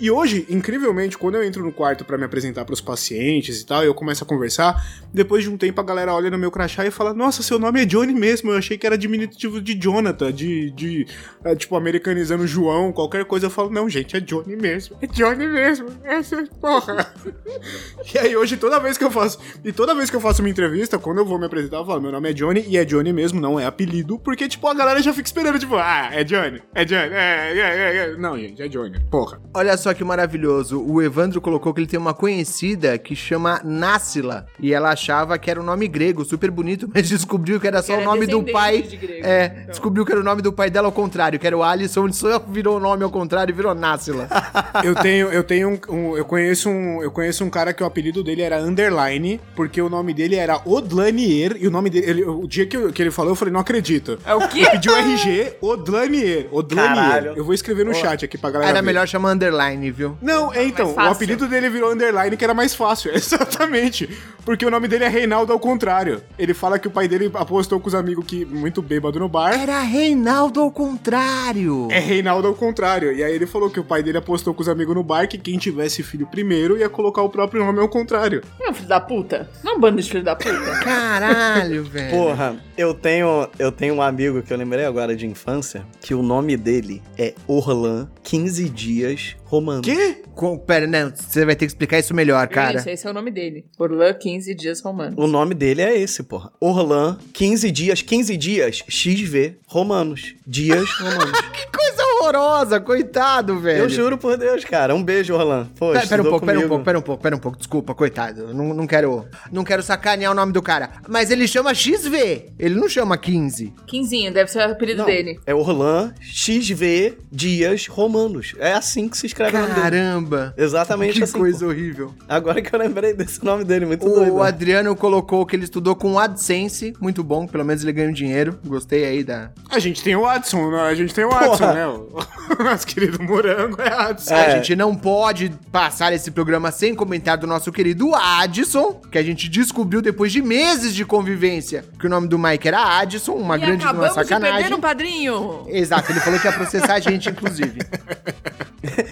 E 0.00 0.10
hoje, 0.10 0.46
incrivelmente, 0.48 1.18
quando 1.18 1.34
eu 1.34 1.44
entro 1.44 1.62
no 1.62 1.70
quarto 1.70 2.06
pra 2.06 2.16
me 2.16 2.24
apresentar 2.24 2.64
pros 2.64 2.80
pacientes 2.80 3.60
e 3.60 3.66
tal, 3.66 3.82
e 3.82 3.86
eu 3.86 3.94
começo 3.94 4.24
a 4.24 4.26
conversar, 4.26 4.82
depois 5.12 5.42
de 5.42 5.50
um 5.50 5.58
tempo 5.58 5.78
a 5.78 5.84
galera 5.84 6.14
olha 6.14 6.30
no 6.30 6.38
meu 6.38 6.50
crachá 6.50 6.86
e 6.86 6.90
fala: 6.90 7.12
Nossa, 7.12 7.42
seu 7.42 7.58
nome 7.58 7.82
é 7.82 7.84
Johnny 7.84 8.14
mesmo. 8.14 8.50
Eu 8.50 8.56
achei 8.56 8.78
que 8.78 8.86
era 8.86 8.96
diminutivo 8.96 9.60
de 9.60 9.74
Jonathan, 9.74 10.32
de, 10.32 10.70
de 10.70 11.06
é, 11.44 11.54
tipo, 11.54 11.76
americanizando 11.76 12.46
João, 12.46 12.92
qualquer 12.92 13.26
coisa. 13.26 13.46
Eu 13.46 13.50
falo: 13.50 13.68
Não, 13.68 13.90
gente, 13.90 14.16
é 14.16 14.20
Johnny 14.20 14.56
mesmo. 14.56 14.96
É 15.02 15.06
Johnny 15.06 15.46
mesmo. 15.46 15.88
Essa 16.02 16.46
porra. 16.58 17.12
e 18.14 18.18
aí 18.18 18.34
hoje, 18.34 18.56
toda 18.56 18.80
vez 18.80 18.96
que 18.96 19.04
eu 19.04 19.10
faço. 19.10 19.38
E 19.62 19.70
toda 19.70 19.94
vez 19.94 20.08
que 20.08 20.16
eu 20.16 20.20
faço 20.20 20.40
uma 20.40 20.48
entrevista, 20.48 20.98
quando 20.98 21.18
eu 21.18 21.26
vou 21.26 21.38
me 21.38 21.44
apresentar, 21.44 21.76
eu 21.76 21.84
falo: 21.84 22.00
Meu 22.00 22.10
nome 22.10 22.30
é 22.30 22.32
Johnny 22.32 22.64
e 22.66 22.78
é 22.78 22.86
Johnny 22.86 23.12
mesmo, 23.12 23.38
não 23.38 23.60
é 23.60 23.66
apelido, 23.66 24.18
porque, 24.18 24.48
tipo, 24.48 24.66
a 24.66 24.72
galera 24.72 25.02
já 25.02 25.12
fica 25.12 25.28
esperando, 25.28 25.58
tipo, 25.58 25.76
ah, 25.76 26.08
é 26.10 26.24
Johnny, 26.24 26.62
é 26.74 26.86
Johnny, 26.86 27.12
é, 27.12 27.52
é, 27.52 27.58
é, 27.58 27.96
é. 27.96 28.16
Não, 28.16 28.38
gente, 28.38 28.62
é 28.62 28.68
Johnny. 28.68 28.98
Porra. 29.10 29.38
Olha 29.52 29.76
só 29.76 29.89
que 29.94 30.04
maravilhoso. 30.04 30.80
O 30.82 31.00
Evandro 31.02 31.40
colocou 31.40 31.72
que 31.74 31.80
ele 31.80 31.86
tem 31.86 31.98
uma 31.98 32.14
conhecida 32.14 32.96
que 32.98 33.14
chama 33.16 33.60
Nássila. 33.64 34.46
E 34.58 34.72
ela 34.72 34.90
achava 34.90 35.38
que 35.38 35.50
era 35.50 35.60
um 35.60 35.64
nome 35.64 35.86
grego, 35.88 36.24
super 36.24 36.50
bonito, 36.50 36.88
mas 36.94 37.08
descobriu 37.08 37.60
que 37.60 37.66
era 37.66 37.82
só 37.82 37.94
era 37.94 38.02
o 38.02 38.04
nome 38.04 38.26
do 38.26 38.42
pai. 38.44 38.82
de 38.82 38.96
grego, 38.96 39.26
é, 39.26 39.46
então. 39.46 39.66
descobriu 39.70 40.04
que 40.04 40.12
era 40.12 40.20
o 40.20 40.24
nome 40.24 40.42
do 40.42 40.52
pai 40.52 40.70
dela 40.70 40.88
ao 40.88 40.92
contrário, 40.92 41.38
que 41.38 41.46
era 41.46 41.56
o 41.56 41.62
Alisson, 41.62 42.04
ele 42.04 42.12
só 42.12 42.38
virou 42.38 42.76
o 42.76 42.80
nome 42.80 43.02
ao 43.04 43.10
contrário 43.10 43.52
e 43.52 43.54
virou 43.54 43.74
Nássila. 43.74 44.28
Eu 44.84 44.94
tenho, 44.94 45.28
eu 45.28 45.42
tenho 45.44 45.68
um, 45.88 45.94
um- 45.94 46.16
eu 46.16 46.24
conheço 46.24 46.68
um, 46.70 47.02
eu 47.02 47.10
conheço 47.10 47.44
um 47.44 47.50
cara 47.50 47.72
que 47.72 47.82
o 47.82 47.86
apelido 47.86 48.22
dele 48.22 48.42
era 48.42 48.58
Underline, 48.62 49.40
porque 49.54 49.80
o 49.82 49.88
nome 49.88 50.14
dele 50.14 50.36
era 50.36 50.60
Odlanier, 50.64 51.56
e 51.60 51.66
o 51.66 51.70
nome 51.70 51.90
dele, 51.90 52.10
ele- 52.10 52.24
o 52.24 52.46
dia 52.46 52.66
que, 52.66 52.76
eu- 52.76 52.92
que 52.92 53.02
ele 53.02 53.10
falou, 53.10 53.32
eu 53.32 53.36
falei, 53.36 53.52
não 53.52 53.60
acredito. 53.60 54.18
É 54.24 54.34
o 54.34 54.48
quê? 54.48 54.60
Eu 54.62 54.70
pedi 54.72 54.88
o 54.90 54.94
RG, 54.96 55.52
Odlanier, 55.60 56.48
Odlanier. 56.50 56.94
Caralho. 56.94 57.32
Eu 57.36 57.44
vou 57.44 57.54
escrever 57.54 57.84
no 57.84 57.94
chat 57.94 58.24
aqui 58.24 58.36
pra 58.38 58.50
galera 58.50 58.70
Era 58.70 58.80
ver. 58.80 58.86
melhor 58.86 59.06
chamar 59.06 59.32
underline, 59.32 59.79
viu? 59.88 60.18
Não, 60.20 60.52
é 60.52 60.64
então, 60.64 60.92
o 60.96 61.00
apelido 61.00 61.46
dele 61.46 61.70
virou 61.70 61.92
Underline, 61.92 62.36
que 62.36 62.42
era 62.42 62.52
mais 62.52 62.74
fácil, 62.74 63.12
exatamente. 63.14 64.10
Porque 64.44 64.66
o 64.66 64.70
nome 64.70 64.88
dele 64.88 65.04
é 65.04 65.08
Reinaldo 65.08 65.52
ao 65.52 65.60
contrário. 65.60 66.22
Ele 66.36 66.52
fala 66.52 66.76
que 66.76 66.88
o 66.88 66.90
pai 66.90 67.06
dele 67.06 67.30
apostou 67.34 67.78
com 67.78 67.86
os 67.86 67.94
amigos 67.94 68.24
que 68.26 68.44
muito 68.44 68.82
bêbado 68.82 69.20
no 69.20 69.28
bar. 69.28 69.52
Era 69.52 69.80
Reinaldo 69.82 70.60
ao 70.60 70.72
contrário. 70.72 71.86
É 71.90 72.00
Reinaldo 72.00 72.48
ao 72.48 72.54
contrário. 72.54 73.12
E 73.12 73.22
aí 73.22 73.32
ele 73.32 73.46
falou 73.46 73.70
que 73.70 73.78
o 73.78 73.84
pai 73.84 74.02
dele 74.02 74.18
apostou 74.18 74.52
com 74.52 74.62
os 74.62 74.68
amigos 74.68 74.94
no 74.94 75.04
bar 75.04 75.28
que 75.28 75.38
quem 75.38 75.58
tivesse 75.58 76.02
filho 76.02 76.26
primeiro 76.26 76.76
ia 76.76 76.88
colocar 76.88 77.22
o 77.22 77.28
próprio 77.28 77.64
nome 77.64 77.78
ao 77.80 77.88
contrário. 77.88 78.42
Não 78.58 78.68
é 78.68 78.70
um 78.70 78.74
filho 78.74 78.88
da 78.88 79.00
puta? 79.00 79.48
Não 79.62 79.72
é 79.72 79.76
um 79.76 79.80
bando 79.80 80.00
de 80.02 80.10
filho 80.10 80.24
da 80.24 80.34
puta? 80.34 80.80
Caralho, 80.82 81.84
velho. 81.86 82.10
Porra, 82.10 82.56
eu 82.76 82.94
tenho, 82.94 83.48
eu 83.58 83.70
tenho 83.70 83.94
um 83.94 84.02
amigo 84.02 84.42
que 84.42 84.52
eu 84.52 84.56
lembrei 84.56 84.84
agora 84.84 85.14
de 85.14 85.26
infância, 85.26 85.86
que 86.00 86.14
o 86.14 86.22
nome 86.22 86.56
dele 86.56 87.02
é 87.16 87.34
Orlan 87.46 88.08
15 88.22 88.68
Dias 88.68 89.36
Romano. 89.50 89.82
Quê? 89.82 90.22
Com, 90.36 90.56
pera, 90.56 90.86
não, 90.86 91.10
você 91.10 91.44
vai 91.44 91.56
ter 91.56 91.66
que 91.66 91.72
explicar 91.72 91.98
isso 91.98 92.14
melhor, 92.14 92.46
cara. 92.46 92.78
Isso, 92.78 92.88
esse 92.88 93.04
é 93.04 93.10
o 93.10 93.12
nome 93.12 93.32
dele. 93.32 93.66
Orlan 93.76 94.14
15 94.14 94.54
dias 94.54 94.80
romano. 94.80 95.16
O 95.16 95.26
nome 95.26 95.56
dele 95.56 95.82
é 95.82 95.98
esse, 95.98 96.22
porra. 96.22 96.52
Orlan 96.60 97.18
15 97.32 97.68
dias, 97.72 98.00
15 98.00 98.36
dias, 98.36 98.84
XV 98.88 99.56
Romanos. 99.66 100.36
Dias 100.46 100.88
Romanos. 100.92 101.40
Que 101.50 101.66
coisa 101.76 102.09
horrorosa, 102.20 102.78
coitado, 102.80 103.58
velho. 103.58 103.84
eu 103.84 103.88
juro 103.88 104.18
por 104.18 104.36
Deus, 104.36 104.64
cara. 104.64 104.94
Um 104.94 105.02
beijo, 105.02 105.34
Orlan. 105.34 105.66
Pô, 105.78 105.92
Pera, 105.92 106.06
pera 106.06 106.22
um 106.22 106.24
pouco, 106.26 106.46
pera 106.46 106.58
um 106.58 106.62
comigo. 106.62 106.68
pouco, 106.68 106.84
pera 106.84 106.98
um 106.98 107.02
pouco, 107.02 107.22
pera 107.22 107.36
um 107.36 107.38
pouco. 107.38 107.58
Desculpa, 107.58 107.94
coitado. 107.94 108.40
Eu 108.42 108.54
Não, 108.54 108.74
não 108.74 108.86
quero. 108.86 109.26
Não 109.50 109.64
quero 109.64 109.82
sacanear 109.82 110.30
o 110.32 110.34
nome 110.34 110.52
do 110.52 110.62
cara. 110.62 110.90
Mas 111.08 111.30
ele 111.30 111.46
chama 111.48 111.74
XV. 111.74 112.52
Ele 112.58 112.74
não 112.74 112.88
chama 112.88 113.16
15. 113.16 113.72
Quinzinho, 113.86 114.32
deve 114.32 114.50
ser 114.50 114.58
o 114.66 114.72
apelido 114.72 114.98
Não, 114.98 115.06
dele. 115.06 115.38
é 115.46 115.54
Orlan 115.54 116.12
XV 116.22 117.18
Dias 117.30 117.86
Romanos. 117.86 118.54
É 118.58 118.72
assim 118.72 119.08
que 119.08 119.16
se 119.16 119.26
escreve 119.26 119.56
o 119.56 119.60
nome 119.60 119.74
dele. 119.74 119.82
Caramba. 119.82 120.54
Exatamente 120.56 121.18
Que 121.18 121.24
assim. 121.24 121.38
coisa 121.38 121.66
horrível. 121.66 122.14
Agora 122.28 122.60
que 122.60 122.74
eu 122.74 122.78
lembrei 122.78 123.12
desse 123.14 123.44
nome 123.44 123.64
dele, 123.64 123.86
muito 123.86 124.04
doido. 124.08 124.34
O? 124.34 124.42
Adriano 124.42 124.94
colocou 124.96 125.44
que 125.46 125.54
ele 125.56 125.64
estudou 125.64 125.94
com 125.96 126.12
o 126.14 126.18
AdSense. 126.18 126.94
Muito 127.00 127.22
bom, 127.22 127.46
pelo 127.46 127.64
menos 127.64 127.82
ele 127.82 127.92
ganha 127.92 128.08
um 128.08 128.12
dinheiro. 128.12 128.58
Gostei 128.64 129.04
aí 129.04 129.24
da. 129.24 129.50
A 129.70 129.78
gente 129.78 130.02
tem 130.02 130.16
o 130.16 130.26
Adson, 130.26 130.70
né? 130.70 130.80
a 130.82 130.94
gente 130.94 131.14
tem 131.14 131.24
o 131.24 131.32
Adson, 131.32 131.72
né? 131.72 131.86
Nosso 132.58 132.86
querido 132.86 133.22
morango 133.22 133.80
é 133.80 133.88
Adson. 133.92 134.34
A 134.34 134.38
É. 134.38 134.50
gente 134.56 134.74
não 134.76 134.94
pode 134.94 135.50
passar 135.70 136.12
esse 136.12 136.30
programa 136.30 136.70
sem 136.72 136.94
comentário 136.94 137.42
do 137.42 137.46
nosso 137.46 137.70
querido 137.72 138.14
Adson, 138.14 139.00
que 139.10 139.18
a 139.18 139.22
gente 139.22 139.48
descobriu 139.48 140.02
depois 140.02 140.32
de 140.32 140.42
meses 140.42 140.94
de 140.94 141.04
convivência 141.04 141.84
que 141.98 142.06
o 142.06 142.10
nome 142.10 142.26
do 142.28 142.38
Mike 142.38 142.66
era 142.68 142.98
Adson, 142.98 143.32
uma 143.34 143.56
e 143.56 143.60
grande 143.60 143.78
de 143.78 143.84
uma 143.84 143.90
acabamos 143.92 144.14
de 144.16 144.22
sacanagem. 144.22 144.58
perder 144.60 144.74
um 144.74 144.80
padrinho. 144.80 145.64
Exato, 145.68 146.10
ele 146.12 146.20
falou 146.20 146.38
que 146.40 146.46
ia 146.46 146.52
processar 146.52 146.94
a 146.94 147.00
gente, 147.00 147.28
inclusive. 147.28 147.80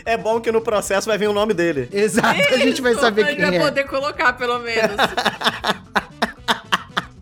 É 0.05 0.17
bom 0.17 0.41
que 0.41 0.51
no 0.51 0.63
processo 0.63 1.07
vai 1.07 1.19
vir 1.19 1.29
o 1.29 1.33
nome 1.33 1.53
dele. 1.53 1.89
Exato, 1.93 2.41
a 2.55 2.57
gente 2.57 2.81
vai 2.81 2.93
Isso, 2.93 3.03
saber 3.03 3.23
a 3.23 3.27
gente 3.27 3.37
quem 3.37 3.45
vai 3.51 3.57
é. 3.57 3.61
poder 3.61 3.85
colocar, 3.85 4.33
pelo 4.33 4.59
menos. 4.61 4.97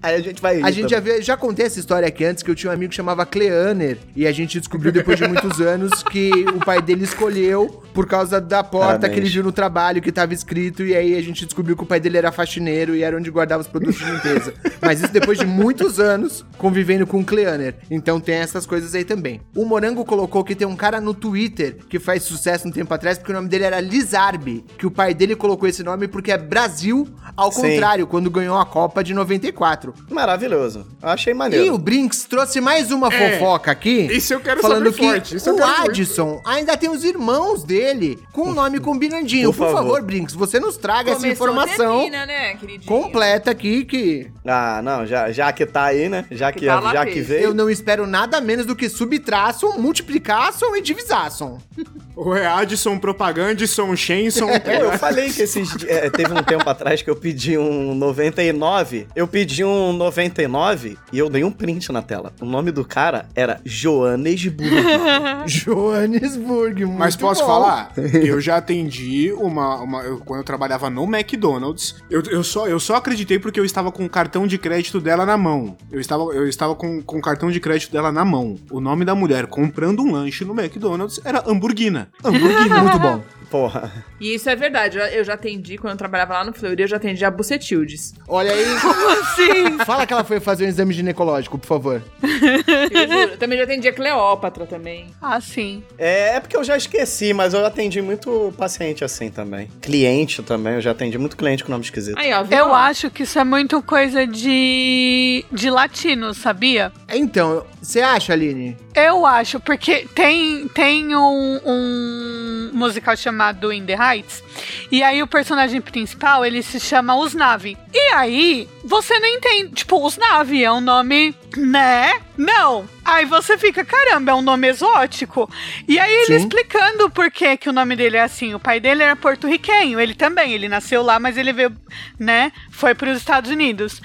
Aí 0.06 0.14
a 0.14 0.20
gente 0.20 0.40
vai. 0.40 0.62
A 0.62 0.70
gente 0.70 0.90
já, 0.90 1.00
vê, 1.00 1.20
já 1.20 1.36
contei 1.36 1.66
essa 1.66 1.80
história 1.80 2.06
aqui 2.06 2.24
antes, 2.24 2.40
que 2.40 2.50
eu 2.50 2.54
tinha 2.54 2.70
um 2.70 2.74
amigo 2.74 2.90
que 2.90 2.96
chamava 2.96 3.26
Cleaner, 3.26 3.98
e 4.14 4.24
a 4.24 4.30
gente 4.30 4.58
descobriu 4.60 4.92
depois 4.92 5.18
de 5.18 5.26
muitos 5.26 5.60
anos 5.60 6.02
que 6.04 6.30
o 6.54 6.64
pai 6.64 6.80
dele 6.80 7.02
escolheu 7.02 7.82
por 7.92 8.06
causa 8.06 8.40
da 8.40 8.62
porta 8.62 8.86
Parabéns. 8.86 9.12
que 9.14 9.20
ele 9.20 9.28
viu 9.28 9.42
no 9.42 9.50
trabalho 9.50 10.00
que 10.00 10.12
tava 10.12 10.32
escrito, 10.32 10.84
e 10.84 10.94
aí 10.94 11.16
a 11.16 11.20
gente 11.20 11.44
descobriu 11.44 11.76
que 11.76 11.82
o 11.82 11.86
pai 11.86 11.98
dele 11.98 12.18
era 12.18 12.30
faxineiro 12.30 12.94
e 12.94 13.02
era 13.02 13.16
onde 13.16 13.30
guardava 13.30 13.62
os 13.62 13.66
produtos 13.66 13.98
de 13.98 14.04
limpeza. 14.04 14.54
Mas 14.80 15.00
isso 15.00 15.12
depois 15.12 15.38
de 15.38 15.46
muitos 15.46 15.98
anos 15.98 16.44
convivendo 16.56 17.04
com 17.04 17.18
o 17.18 17.24
Cleaner. 17.24 17.74
Então 17.90 18.20
tem 18.20 18.36
essas 18.36 18.64
coisas 18.64 18.94
aí 18.94 19.04
também. 19.04 19.40
O 19.56 19.64
Morango 19.64 20.04
colocou 20.04 20.44
que 20.44 20.54
tem 20.54 20.68
um 20.68 20.76
cara 20.76 21.00
no 21.00 21.14
Twitter 21.14 21.78
que 21.88 21.98
faz 21.98 22.22
sucesso 22.22 22.68
um 22.68 22.70
tempo 22.70 22.94
atrás, 22.94 23.18
porque 23.18 23.32
o 23.32 23.34
nome 23.34 23.48
dele 23.48 23.64
era 23.64 23.80
Lizarbe, 23.80 24.64
que 24.78 24.86
o 24.86 24.90
pai 24.90 25.14
dele 25.14 25.34
colocou 25.34 25.68
esse 25.68 25.82
nome 25.82 26.06
porque 26.06 26.30
é 26.30 26.38
Brasil 26.38 27.08
ao 27.36 27.50
Sim. 27.50 27.62
contrário, 27.62 28.06
quando 28.06 28.30
ganhou 28.30 28.56
a 28.56 28.64
Copa 28.64 29.02
de 29.02 29.12
94. 29.14 29.94
Maravilhoso. 30.10 30.86
Eu 31.02 31.08
achei 31.08 31.34
maneiro. 31.34 31.66
E 31.66 31.70
o 31.70 31.78
Brinks 31.78 32.24
trouxe 32.24 32.60
mais 32.60 32.90
uma 32.90 33.08
É, 33.12 33.38
fofoca 33.38 33.70
aqui. 33.70 34.06
isso 34.12 34.32
eu 34.32 34.40
quero 34.40 34.60
falando 34.62 34.84
saber 34.84 34.96
que 34.96 35.04
forte, 35.04 35.36
isso 35.36 35.52
o. 35.52 35.62
Adson 35.64 36.40
ainda 36.44 36.76
tem 36.76 36.88
os 36.88 37.02
irmãos 37.04 37.64
dele 37.64 38.18
com 38.32 38.42
o 38.50 38.54
nome 38.54 38.78
combinandinho. 38.78 39.52
Por 39.52 39.66
Por, 39.66 39.72
favor. 39.72 39.82
favor. 39.82 40.02
Brinks, 40.02 40.34
você 40.34 40.60
nos 40.60 40.76
traga 40.76 41.10
essa 41.10 41.20
Começou, 41.20 41.48
informação 41.48 42.00
termina, 42.02 42.24
né, 42.26 42.56
completa 42.86 43.50
aqui 43.50 43.84
que 43.84 44.30
Ah, 44.46 44.80
não, 44.82 45.04
já, 45.06 45.32
já 45.32 45.52
que 45.52 45.66
tá 45.66 45.84
aí, 45.86 46.08
né? 46.08 46.24
Já 46.30 46.52
que, 46.52 46.60
Que 46.60 46.66
tá 46.66 46.80
já 46.92 47.02
fez. 47.02 47.14
que 47.14 47.20
veio. 47.22 47.42
eu 47.44 47.54
não 47.54 47.68
espero 47.68 48.06
nada 48.06 48.40
menos 48.40 48.64
do 48.64 48.76
que 48.76 48.88
subtraçam, 48.88 49.78
multiplicassem 49.78 50.68
e 50.76 50.80
divisassem. 50.80 51.56
O 52.16 52.34
é 52.34 52.46
Adson, 52.46 52.98
Propagandson, 52.98 53.94
Shenson. 53.94 54.46
Pô, 54.46 54.70
eu 54.72 54.92
falei 54.92 55.30
que 55.30 55.42
esses 55.42 55.68
é, 55.86 56.08
teve 56.08 56.32
um 56.32 56.42
tempo 56.42 56.68
atrás 56.68 57.02
que 57.02 57.10
eu 57.10 57.14
pedi 57.14 57.58
um 57.58 57.94
99. 57.94 59.06
Eu 59.14 59.28
pedi 59.28 59.62
um 59.62 59.92
99 59.92 60.96
e 61.12 61.18
eu 61.18 61.28
dei 61.28 61.44
um 61.44 61.50
print 61.52 61.92
na 61.92 62.00
tela. 62.00 62.32
O 62.40 62.46
nome 62.46 62.72
do 62.72 62.86
cara 62.86 63.28
era 63.34 63.60
Joanesburg. 63.66 64.70
Johannesburg, 65.46 66.86
muito 66.86 66.98
Mas 66.98 67.16
posso 67.16 67.42
bom. 67.42 67.46
falar? 67.48 67.92
Eu 68.24 68.40
já 68.40 68.56
atendi 68.56 69.32
uma. 69.32 69.76
uma 69.82 70.02
eu- 70.02 70.18
quando 70.18 70.40
eu 70.40 70.44
trabalhava 70.44 70.88
no 70.88 71.04
McDonald's, 71.04 71.96
eu, 72.10 72.22
eu, 72.30 72.42
só, 72.42 72.66
eu 72.66 72.80
só 72.80 72.96
acreditei 72.96 73.38
porque 73.38 73.60
eu 73.60 73.64
estava 73.64 73.92
com 73.92 74.04
o 74.04 74.08
cartão 74.08 74.46
de 74.46 74.56
crédito 74.58 75.00
dela 75.00 75.26
na 75.26 75.36
mão. 75.36 75.76
Eu 75.90 76.00
estava, 76.00 76.22
eu 76.32 76.48
estava 76.48 76.74
com, 76.74 77.02
com 77.02 77.18
o 77.18 77.22
cartão 77.22 77.50
de 77.50 77.60
crédito 77.60 77.92
dela 77.92 78.10
na 78.10 78.24
mão. 78.24 78.56
O 78.70 78.80
nome 78.80 79.04
da 79.04 79.14
mulher 79.14 79.46
comprando 79.46 80.00
um 80.02 80.12
lanche 80.12 80.44
no 80.44 80.58
McDonald's 80.58 81.20
era 81.24 81.44
Hamburguina. 81.46 82.05
Hamburguina. 82.24 82.82
Muito 82.82 82.98
bom. 82.98 83.22
Porra. 83.50 83.92
E 84.20 84.34
isso 84.34 84.48
é 84.48 84.56
verdade. 84.56 84.98
Eu, 84.98 85.24
já 85.24 85.34
atendi, 85.34 85.78
quando 85.78 85.92
eu 85.92 85.98
trabalhava 85.98 86.34
lá 86.34 86.44
no 86.44 86.52
Fleury, 86.52 86.82
eu 86.82 86.88
já 86.88 86.96
atendi 86.96 87.24
a 87.24 87.30
Bucetildes. 87.30 88.14
Olha 88.26 88.52
aí. 88.52 88.64
Sim. 89.36 89.78
Fala 89.84 90.06
que 90.06 90.12
ela 90.12 90.24
foi 90.24 90.40
fazer 90.40 90.64
um 90.64 90.68
exame 90.68 90.92
ginecológico, 90.92 91.58
por 91.58 91.66
favor. 91.66 92.02
Eu 92.22 93.08
juro. 93.08 93.32
Eu 93.32 93.38
também 93.38 93.58
já 93.58 93.64
atendi 93.64 93.88
a 93.88 93.92
Cleópatra 93.92 94.66
também. 94.66 95.06
Ah, 95.20 95.40
sim. 95.40 95.82
É, 95.98 96.36
é 96.36 96.40
porque 96.40 96.56
eu 96.56 96.64
já 96.64 96.76
esqueci, 96.76 97.32
mas 97.32 97.54
eu 97.54 97.64
atendi 97.64 98.00
muito 98.00 98.52
paciente 98.56 99.04
assim 99.04 99.30
também. 99.30 99.70
Cliente 99.80 100.42
também, 100.42 100.74
eu 100.74 100.80
já 100.80 100.90
atendi 100.92 101.18
muito 101.18 101.36
cliente 101.36 101.62
com 101.64 101.70
nome 101.70 101.84
esquisito. 101.84 102.18
Aí, 102.18 102.32
ó. 102.32 102.44
Eu 102.50 102.74
acho 102.74 103.10
que 103.10 103.22
isso 103.22 103.38
é 103.38 103.44
muito 103.44 103.82
coisa 103.82 104.26
de, 104.26 105.44
de 105.52 105.70
latino, 105.70 106.32
sabia? 106.34 106.92
Então, 107.12 107.64
você 107.80 108.00
acha, 108.00 108.32
Aline? 108.32 108.76
Eu 108.94 109.26
acho, 109.26 109.60
porque 109.60 110.08
tem, 110.14 110.66
tem 110.68 111.14
um, 111.14 111.60
um 111.64 112.70
musical 112.72 113.16
chamado 113.16 113.35
In 113.74 113.86
the 113.86 113.94
Heights, 113.94 114.42
e 114.90 115.02
aí 115.02 115.22
o 115.22 115.26
personagem 115.26 115.80
principal, 115.80 116.44
ele 116.44 116.62
se 116.62 116.78
chama 116.78 117.16
Usnavi. 117.16 117.76
E 117.92 118.12
aí, 118.14 118.68
você 118.84 119.18
não 119.18 119.28
entende, 119.28 119.74
tipo, 119.74 119.96
Usnavi 119.96 120.64
é 120.64 120.70
um 120.70 120.80
nome, 120.80 121.34
né? 121.56 122.20
Não. 122.36 122.88
Aí 123.04 123.24
você 123.24 123.56
fica, 123.56 123.84
caramba, 123.84 124.32
é 124.32 124.34
um 124.34 124.42
nome 124.42 124.68
exótico. 124.68 125.50
E 125.88 125.98
aí 125.98 126.12
ele 126.12 126.26
Sim. 126.26 126.36
explicando 126.36 127.10
por 127.10 127.30
que, 127.30 127.56
que 127.56 127.68
o 127.68 127.72
nome 127.72 127.96
dele 127.96 128.16
é 128.16 128.22
assim. 128.22 128.54
O 128.54 128.60
pai 128.60 128.80
dele 128.80 129.02
era 129.02 129.16
porto-riquenho, 129.16 129.98
ele 129.98 130.14
também, 130.14 130.52
ele 130.52 130.68
nasceu 130.68 131.02
lá, 131.02 131.18
mas 131.18 131.36
ele 131.36 131.52
veio, 131.52 131.74
né, 132.18 132.52
foi 132.70 132.94
para 132.94 133.10
os 133.10 133.18
Estados 133.18 133.50
Unidos. 133.50 134.00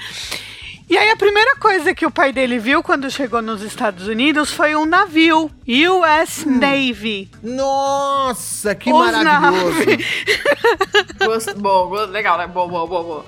E 0.92 0.98
aí 0.98 1.10
a 1.10 1.16
primeira 1.16 1.56
coisa 1.56 1.96
que 1.96 2.06
o 2.06 2.12
pai 2.12 2.34
dele 2.34 2.60
viu 2.60 2.84
quando 2.84 3.10
chegou 3.10 3.42
nos 3.42 3.62
Estados 3.62 4.10
Unidos 4.10 4.52
foi 4.52 4.76
um 4.76 4.86
navio, 4.86 5.50
US 5.66 6.44
Navy. 6.46 7.32
Nossa, 7.42 8.76
que 8.76 8.92
Os 8.92 9.00
maravilhoso. 9.00 9.86
Gosto, 11.26 11.56
bom, 11.58 11.94
legal, 12.08 12.38
né? 12.38 12.46
Bom, 12.46 12.68
bom, 12.68 12.86
bom, 12.86 13.04
bom. 13.06 13.26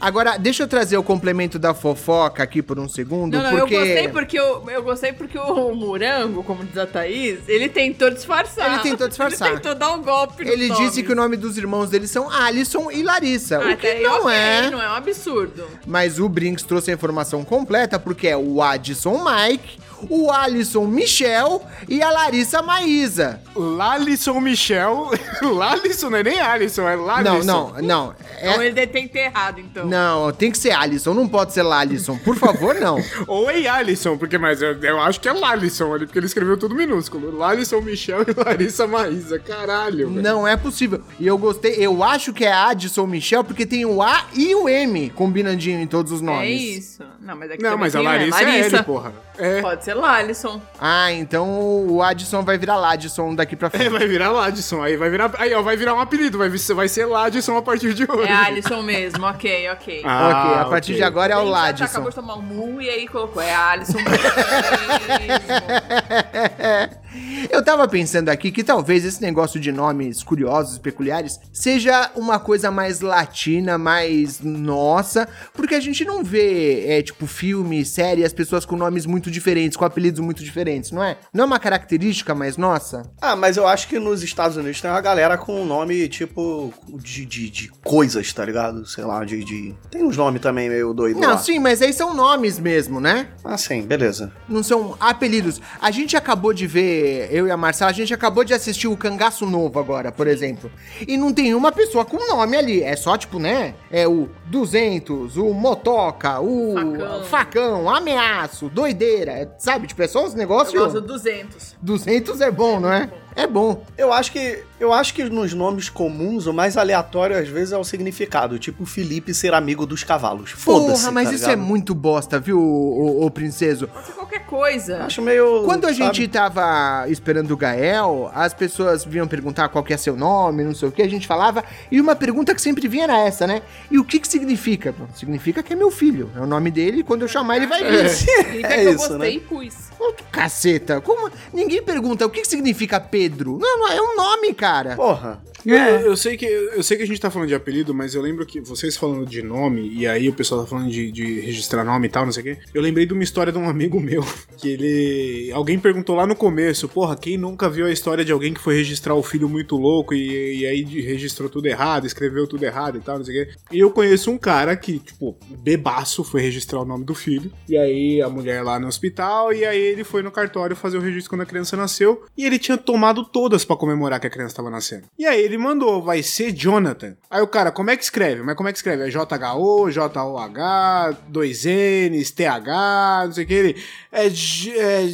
Agora, 0.00 0.36
deixa 0.36 0.62
eu 0.62 0.68
trazer 0.68 0.96
o 0.96 1.02
complemento 1.02 1.58
da 1.58 1.74
fofoca 1.74 2.42
aqui 2.42 2.62
por 2.62 2.78
um 2.78 2.88
segundo, 2.88 3.36
Não, 3.36 3.42
não, 3.42 3.58
porque... 3.58 3.74
eu 3.74 3.78
gostei 3.80 4.08
porque 4.08 4.38
eu, 4.38 4.70
eu 4.70 4.82
gostei 4.82 5.12
porque 5.12 5.38
o 5.38 5.74
Morango, 5.74 6.42
como 6.44 6.64
diz 6.64 6.76
a 6.76 6.86
Thaís, 6.86 7.40
ele 7.48 7.68
tentou 7.68 8.10
disfarçar. 8.10 8.72
Ele 8.72 8.82
tentou 8.82 9.08
disfarçar. 9.08 9.48
Ele 9.48 9.56
tentou 9.58 9.74
dar 9.74 9.92
um 9.92 10.02
golpe 10.02 10.46
Ele 10.46 10.68
nos 10.68 10.78
disse 10.78 11.02
que 11.02 11.12
o 11.12 11.16
nome 11.16 11.36
dos 11.36 11.56
irmãos 11.56 11.90
dele 11.90 12.06
são 12.06 12.28
Alisson 12.30 12.90
e 12.90 13.02
Larissa, 13.02 13.56
Ah, 13.58 13.60
o 13.60 13.76
que 13.76 13.86
até 13.86 13.98
aí, 13.98 14.02
não 14.02 14.28
é. 14.28 14.70
Não 14.70 14.82
é 14.82 14.88
um 14.88 14.94
absurdo. 14.94 15.66
Mas 15.86 16.18
o 16.18 16.28
Brinks 16.28 16.64
trouxe 16.64 16.90
a 16.90 16.94
informação 16.94 17.44
completa 17.44 17.98
porque 17.98 18.28
é 18.28 18.36
o 18.36 18.62
Addison 18.62 19.22
Mike, 19.24 19.78
o 20.08 20.30
Alisson 20.30 20.86
Michel 20.86 21.62
e 21.88 22.02
a 22.02 22.10
Larissa 22.10 22.62
Maísa. 22.62 23.40
Lalisson 23.54 24.40
Michel. 24.40 25.10
Lalisson 25.42 26.10
não 26.10 26.18
é 26.18 26.22
nem 26.22 26.40
Alisson, 26.40 26.88
é 26.88 26.96
Não, 26.96 27.04
Lalisson. 27.04 27.42
não, 27.44 27.72
não. 27.82 28.14
Então 28.38 28.52
É, 28.62 28.66
ele 28.66 28.74
deve 28.74 28.92
ter 28.92 29.00
enterrado, 29.00 29.60
então. 29.60 29.86
não, 29.86 30.32
tem 30.32 30.50
que 30.50 30.58
ser 30.58 30.72
Alisson, 30.72 31.14
não 31.14 31.28
pode 31.28 31.52
ser 31.52 31.62
Lalisson. 31.62 32.18
Por 32.18 32.36
favor, 32.36 32.74
não. 32.74 32.98
Ou 33.26 33.50
é 33.50 33.66
Alisson, 33.66 34.16
porque 34.18 34.36
mas 34.38 34.60
eu, 34.60 34.72
eu 34.82 35.00
acho 35.00 35.20
que 35.20 35.28
é 35.28 35.32
Lalisson 35.32 35.92
ali, 35.94 36.06
porque 36.06 36.18
ele 36.18 36.26
escreveu 36.26 36.56
tudo 36.58 36.74
minúsculo. 36.74 37.36
Lalisson 37.36 37.80
Michel 37.80 38.22
e 38.22 38.44
Larissa 38.44 38.86
Maísa. 38.86 39.38
Caralho, 39.38 40.10
velho. 40.10 40.22
Não 40.22 40.46
é 40.46 40.56
possível. 40.56 41.00
E 41.18 41.26
eu 41.26 41.38
gostei, 41.38 41.74
eu 41.78 42.02
acho 42.02 42.32
que 42.32 42.44
é 42.44 42.52
Addison 42.52 43.06
Michel 43.06 43.44
porque 43.44 43.64
tem 43.66 43.84
o 43.84 44.02
A 44.02 44.26
e 44.34 44.54
o 44.54 44.68
M 44.68 45.10
combinandinho 45.10 45.80
em 45.80 45.86
todos 45.86 46.12
os 46.12 46.20
nomes. 46.20 46.42
É 46.42 46.50
isso. 46.50 47.02
Não, 47.24 47.34
mas, 47.34 47.50
é 47.50 47.56
que 47.56 47.62
Não, 47.62 47.78
mas 47.78 47.96
a 47.96 48.00
tem, 48.00 48.06
né, 48.06 48.16
Larissa, 48.18 48.44
é 48.44 48.66
ele, 48.66 48.82
porra. 48.82 49.12
É. 49.38 49.62
Pode 49.62 49.82
ser 49.82 49.94
Lalisson. 49.94 50.60
Ah, 50.78 51.10
então 51.10 51.86
o 51.88 52.02
Addison 52.02 52.42
vai 52.42 52.58
virar 52.58 52.76
Ladson 52.76 53.34
daqui 53.34 53.56
pra 53.56 53.68
É, 53.72 53.78
frente. 53.78 53.88
vai 53.88 54.06
virar 54.06 54.30
Ladson, 54.30 54.82
aí 54.82 54.94
vai 54.96 55.08
virar. 55.08 55.30
Aí, 55.38 55.54
ó, 55.54 55.62
vai 55.62 55.74
virar 55.74 55.94
um 55.94 56.00
apelido, 56.00 56.36
vai, 56.36 56.50
vai 56.50 56.88
ser 56.88 57.06
Ladson 57.06 57.56
a 57.56 57.62
partir 57.62 57.94
de 57.94 58.04
hoje. 58.04 58.30
É 58.30 58.34
Alisson 58.34 58.82
mesmo, 58.82 59.24
ok, 59.24 59.70
ok. 59.70 60.02
Ah, 60.14 60.44
ok, 60.48 60.60
a 60.60 60.64
partir 60.66 60.94
de 60.96 61.02
agora 61.02 61.32
é 61.32 61.36
o 61.38 61.44
Ladson. 61.44 61.84
acabou 61.84 62.10
de 62.10 62.16
tomar 62.16 62.34
um 62.36 62.42
murro 62.42 62.82
e 62.82 62.90
aí 62.90 63.08
colocou, 63.08 63.40
é 63.42 63.54
Alisson 63.54 63.96
mesmo. 63.98 64.14
Eu 67.50 67.64
tava 67.64 67.86
pensando 67.86 68.28
aqui 68.28 68.50
que 68.50 68.64
talvez 68.64 69.04
esse 69.04 69.22
negócio 69.22 69.60
de 69.60 69.70
nomes 69.70 70.22
curiosos 70.22 70.76
e 70.76 70.80
peculiares 70.80 71.38
seja 71.52 72.10
uma 72.16 72.40
coisa 72.40 72.70
mais 72.70 73.00
latina, 73.00 73.78
mais 73.78 74.40
nossa, 74.40 75.28
porque 75.52 75.74
a 75.76 75.80
gente 75.80 76.04
não 76.04 76.24
vê, 76.24 76.84
é, 76.88 77.02
tipo, 77.02 77.13
filme, 77.26 77.84
série, 77.84 78.24
as 78.24 78.32
pessoas 78.32 78.64
com 78.64 78.76
nomes 78.76 79.06
muito 79.06 79.30
diferentes, 79.30 79.76
com 79.76 79.84
apelidos 79.84 80.20
muito 80.20 80.42
diferentes, 80.42 80.90
não 80.90 81.02
é? 81.02 81.16
Não 81.32 81.44
é 81.44 81.46
uma 81.46 81.58
característica 81.58 82.34
mais 82.34 82.56
nossa? 82.56 83.10
Ah, 83.20 83.36
mas 83.36 83.56
eu 83.56 83.66
acho 83.66 83.88
que 83.88 83.98
nos 83.98 84.22
Estados 84.22 84.56
Unidos 84.56 84.80
tem 84.80 84.90
uma 84.90 85.00
galera 85.00 85.36
com 85.38 85.60
um 85.60 85.64
nome 85.64 86.08
tipo 86.08 86.72
de, 86.88 87.24
de, 87.24 87.48
de 87.50 87.68
coisas, 87.84 88.32
tá 88.32 88.44
ligado? 88.44 88.86
Sei 88.86 89.04
lá, 89.04 89.24
de. 89.24 89.44
de... 89.44 89.74
Tem 89.90 90.02
uns 90.04 90.16
nomes 90.16 90.40
também 90.40 90.68
meio 90.68 90.92
doido 90.92 91.20
Não, 91.20 91.30
lá. 91.30 91.38
sim, 91.38 91.58
mas 91.58 91.80
aí 91.80 91.92
são 91.92 92.14
nomes 92.14 92.58
mesmo, 92.58 93.00
né? 93.00 93.28
Ah, 93.44 93.56
sim, 93.56 93.82
beleza. 93.82 94.32
Não 94.48 94.62
são 94.62 94.96
apelidos. 95.00 95.60
A 95.80 95.90
gente 95.90 96.16
acabou 96.16 96.52
de 96.52 96.66
ver, 96.66 97.28
eu 97.30 97.46
e 97.46 97.50
a 97.50 97.56
Marcela, 97.56 97.90
a 97.90 97.94
gente 97.94 98.12
acabou 98.12 98.44
de 98.44 98.52
assistir 98.54 98.88
o 98.88 98.96
Cangaço 98.96 99.46
Novo 99.46 99.78
agora, 99.78 100.10
por 100.12 100.26
exemplo. 100.26 100.70
E 101.06 101.16
não 101.16 101.32
tem 101.32 101.54
uma 101.54 101.72
pessoa 101.72 102.04
com 102.04 102.16
nome 102.28 102.56
ali. 102.56 102.82
É 102.82 102.96
só, 102.96 103.16
tipo, 103.16 103.38
né? 103.38 103.74
É 103.90 104.06
o 104.08 104.28
200, 104.46 105.36
o 105.36 105.52
Motoca, 105.52 106.40
o 106.40 106.74
Facão. 106.74 107.03
Facão, 107.24 107.88
Ameaço, 107.88 108.68
Doideira. 108.68 109.54
Sabe? 109.58 109.86
Tipo, 109.86 110.02
é 110.02 110.08
só 110.08 110.24
uns 110.24 110.32
Eu 110.32 110.38
negócios. 110.38 110.74
gosto 110.80 111.00
do 111.00 111.06
200. 111.06 111.76
200 111.80 112.40
é 112.40 112.50
bom, 112.50 112.80
não 112.80 112.92
é? 112.92 113.10
É 113.36 113.46
bom. 113.46 113.84
Eu 113.98 114.12
acho 114.12 114.30
que 114.30 114.62
eu 114.78 114.92
acho 114.92 115.14
que 115.14 115.24
nos 115.24 115.54
nomes 115.54 115.88
comuns 115.88 116.46
o 116.46 116.52
mais 116.52 116.76
aleatório 116.76 117.36
às 117.36 117.48
vezes 117.48 117.72
é 117.72 117.78
o 117.78 117.84
significado, 117.84 118.58
tipo 118.58 118.84
Felipe 118.84 119.32
ser 119.32 119.54
amigo 119.54 119.86
dos 119.86 120.04
cavalos. 120.04 120.50
Foda-se. 120.50 121.00
Porra, 121.00 121.10
mas 121.12 121.28
tá 121.28 121.34
isso 121.34 121.44
é 121.46 121.50
ligado? 121.50 121.66
muito 121.66 121.94
bosta, 121.94 122.38
viu, 122.38 122.60
ô, 122.60 123.22
ô, 123.22 123.26
ô 123.26 123.30
princeso? 123.30 123.88
Pode 123.88 124.06
ser 124.06 124.12
qualquer 124.12 124.46
coisa. 124.46 125.04
Acho 125.04 125.22
meio 125.22 125.64
Quando 125.64 125.86
a 125.86 125.94
sabe? 125.94 126.16
gente 126.16 126.28
tava 126.28 127.06
esperando 127.08 127.50
o 127.52 127.56
Gael, 127.56 128.30
as 128.34 128.54
pessoas 128.54 129.04
vinham 129.04 129.26
perguntar 129.26 129.68
qual 129.68 129.82
que 129.82 129.92
é 129.92 129.96
seu 129.96 130.16
nome, 130.16 130.62
não 130.62 130.74
sei 130.74 130.88
o 130.88 130.92
que, 130.92 131.02
a 131.02 131.08
gente 131.08 131.26
falava, 131.26 131.64
e 131.90 132.00
uma 132.00 132.14
pergunta 132.14 132.54
que 132.54 132.60
sempre 132.62 132.86
vinha 132.86 133.04
era 133.04 133.18
essa, 133.18 133.46
né? 133.46 133.62
E 133.90 133.98
o 133.98 134.04
que 134.04 134.18
que 134.20 134.28
significa? 134.28 134.92
Bom, 134.96 135.06
significa 135.14 135.62
que 135.62 135.72
é 135.72 135.76
meu 135.76 135.90
filho, 135.90 136.30
é 136.36 136.40
o 136.40 136.46
nome 136.46 136.70
dele, 136.70 137.00
e 137.00 137.02
quando 137.02 137.22
eu 137.22 137.28
chamar 137.28 137.56
ele 137.56 137.66
vai 137.66 137.82
vir. 137.84 138.08
Significa 138.10 138.68
é 138.68 138.80
que 138.80 138.86
eu 138.86 138.94
isso, 138.94 139.08
gostei 139.08 139.18
né? 139.18 139.36
e 139.36 139.40
pus. 139.40 139.74
Ô, 139.98 140.12
Caceta, 140.30 141.00
como... 141.00 141.30
Ninguém 141.52 141.82
pergunta 141.82 142.26
o 142.26 142.30
que 142.30 142.42
que 142.42 142.48
significa 142.48 142.98
Pedro. 143.00 143.58
Não, 143.60 143.78
não, 143.78 143.88
é 143.92 144.00
um 144.00 144.16
nome, 144.16 144.52
cara. 144.54 144.96
Porra. 144.96 145.42
Eu, 145.64 145.76
eu 145.76 146.16
sei 146.16 146.36
que, 146.36 146.44
eu 146.44 146.82
sei 146.82 146.98
que 146.98 147.02
a 147.04 147.06
gente 147.06 147.18
tá 147.20 147.30
falando 147.30 147.48
de 147.48 147.54
apelido, 147.54 147.94
mas 147.94 148.14
eu 148.14 148.20
lembro 148.20 148.44
que 148.44 148.60
vocês 148.60 148.98
falando 148.98 149.24
de 149.24 149.40
nome, 149.40 149.88
e 149.94 150.06
aí 150.06 150.28
o 150.28 150.32
pessoal 150.34 150.60
tá 150.62 150.66
falando 150.66 150.90
de, 150.90 151.10
de 151.10 151.40
registrar 151.40 151.82
nome 151.84 152.06
e 152.06 152.10
tal, 152.10 152.26
não 152.26 152.32
sei 152.32 152.42
o 152.42 152.44
quê. 152.44 152.58
Eu 152.74 152.82
lembrei 152.82 153.06
de 153.06 153.14
uma 153.14 153.22
história 153.22 153.50
de 153.50 153.56
um 153.58 153.66
amigo 153.66 153.98
meu, 153.98 154.22
que 154.58 154.68
ele. 154.68 155.50
Alguém 155.52 155.78
perguntou 155.78 156.14
lá 156.16 156.26
no 156.26 156.36
começo, 156.36 156.86
porra, 156.86 157.16
quem 157.16 157.38
nunca 157.38 157.70
viu 157.70 157.86
a 157.86 157.90
história 157.90 158.22
de 158.22 158.30
alguém 158.30 158.52
que 158.52 158.60
foi 158.60 158.74
registrar 158.76 159.14
o 159.14 159.22
filho 159.22 159.48
muito 159.48 159.76
louco 159.76 160.12
e, 160.12 160.58
e 160.60 160.66
aí 160.66 160.84
de- 160.84 161.00
registrou 161.00 161.48
tudo 161.48 161.64
errado, 161.66 162.06
escreveu 162.06 162.46
tudo 162.46 162.62
errado 162.62 162.98
e 162.98 163.00
tal, 163.00 163.16
não 163.16 163.24
sei 163.24 163.42
o 163.42 163.46
quê. 163.46 163.52
E 163.72 163.78
eu 163.78 163.90
conheço 163.90 164.30
um 164.30 164.36
cara 164.36 164.76
que, 164.76 164.98
tipo, 164.98 165.34
bebaço 165.60 166.22
foi 166.22 166.42
registrar 166.42 166.80
o 166.82 166.84
nome 166.84 167.06
do 167.06 167.14
filho. 167.14 167.50
E 167.66 167.78
aí 167.78 168.20
a 168.20 168.28
mulher 168.28 168.62
lá 168.62 168.78
no 168.78 168.86
hospital, 168.86 169.50
e 169.50 169.64
aí 169.64 169.93
ele 169.94 170.04
foi 170.04 170.22
no 170.22 170.30
cartório 170.30 170.76
fazer 170.76 170.98
o 170.98 171.00
registro 171.00 171.30
quando 171.30 171.42
a 171.42 171.46
criança 171.46 171.76
nasceu. 171.76 172.24
E 172.36 172.44
ele 172.44 172.58
tinha 172.58 172.76
tomado 172.76 173.24
todas 173.24 173.64
pra 173.64 173.76
comemorar 173.76 174.20
que 174.20 174.26
a 174.26 174.30
criança 174.30 174.56
tava 174.56 174.70
nascendo. 174.70 175.04
E 175.18 175.24
aí 175.24 175.40
ele 175.40 175.56
mandou, 175.56 176.02
vai 176.02 176.22
ser 176.22 176.52
Jonathan. 176.52 177.16
Aí 177.30 177.40
o 177.40 177.46
cara, 177.46 177.70
como 177.70 177.90
é 177.90 177.96
que 177.96 178.02
escreve? 178.02 178.42
Mas 178.42 178.56
como 178.56 178.68
é 178.68 178.72
que 178.72 178.78
escreve? 178.78 179.04
É 179.04 179.10
J-H-O, 179.10 179.90
J-O-H, 179.90 181.16
dois 181.28 181.64
N's, 181.64 182.30
T-H, 182.32 183.22
não 183.26 183.32
sei 183.32 183.44
o 183.44 183.46
que. 183.46 183.54
Ele, 183.54 183.82
é, 184.12 184.26
é, 184.26 185.06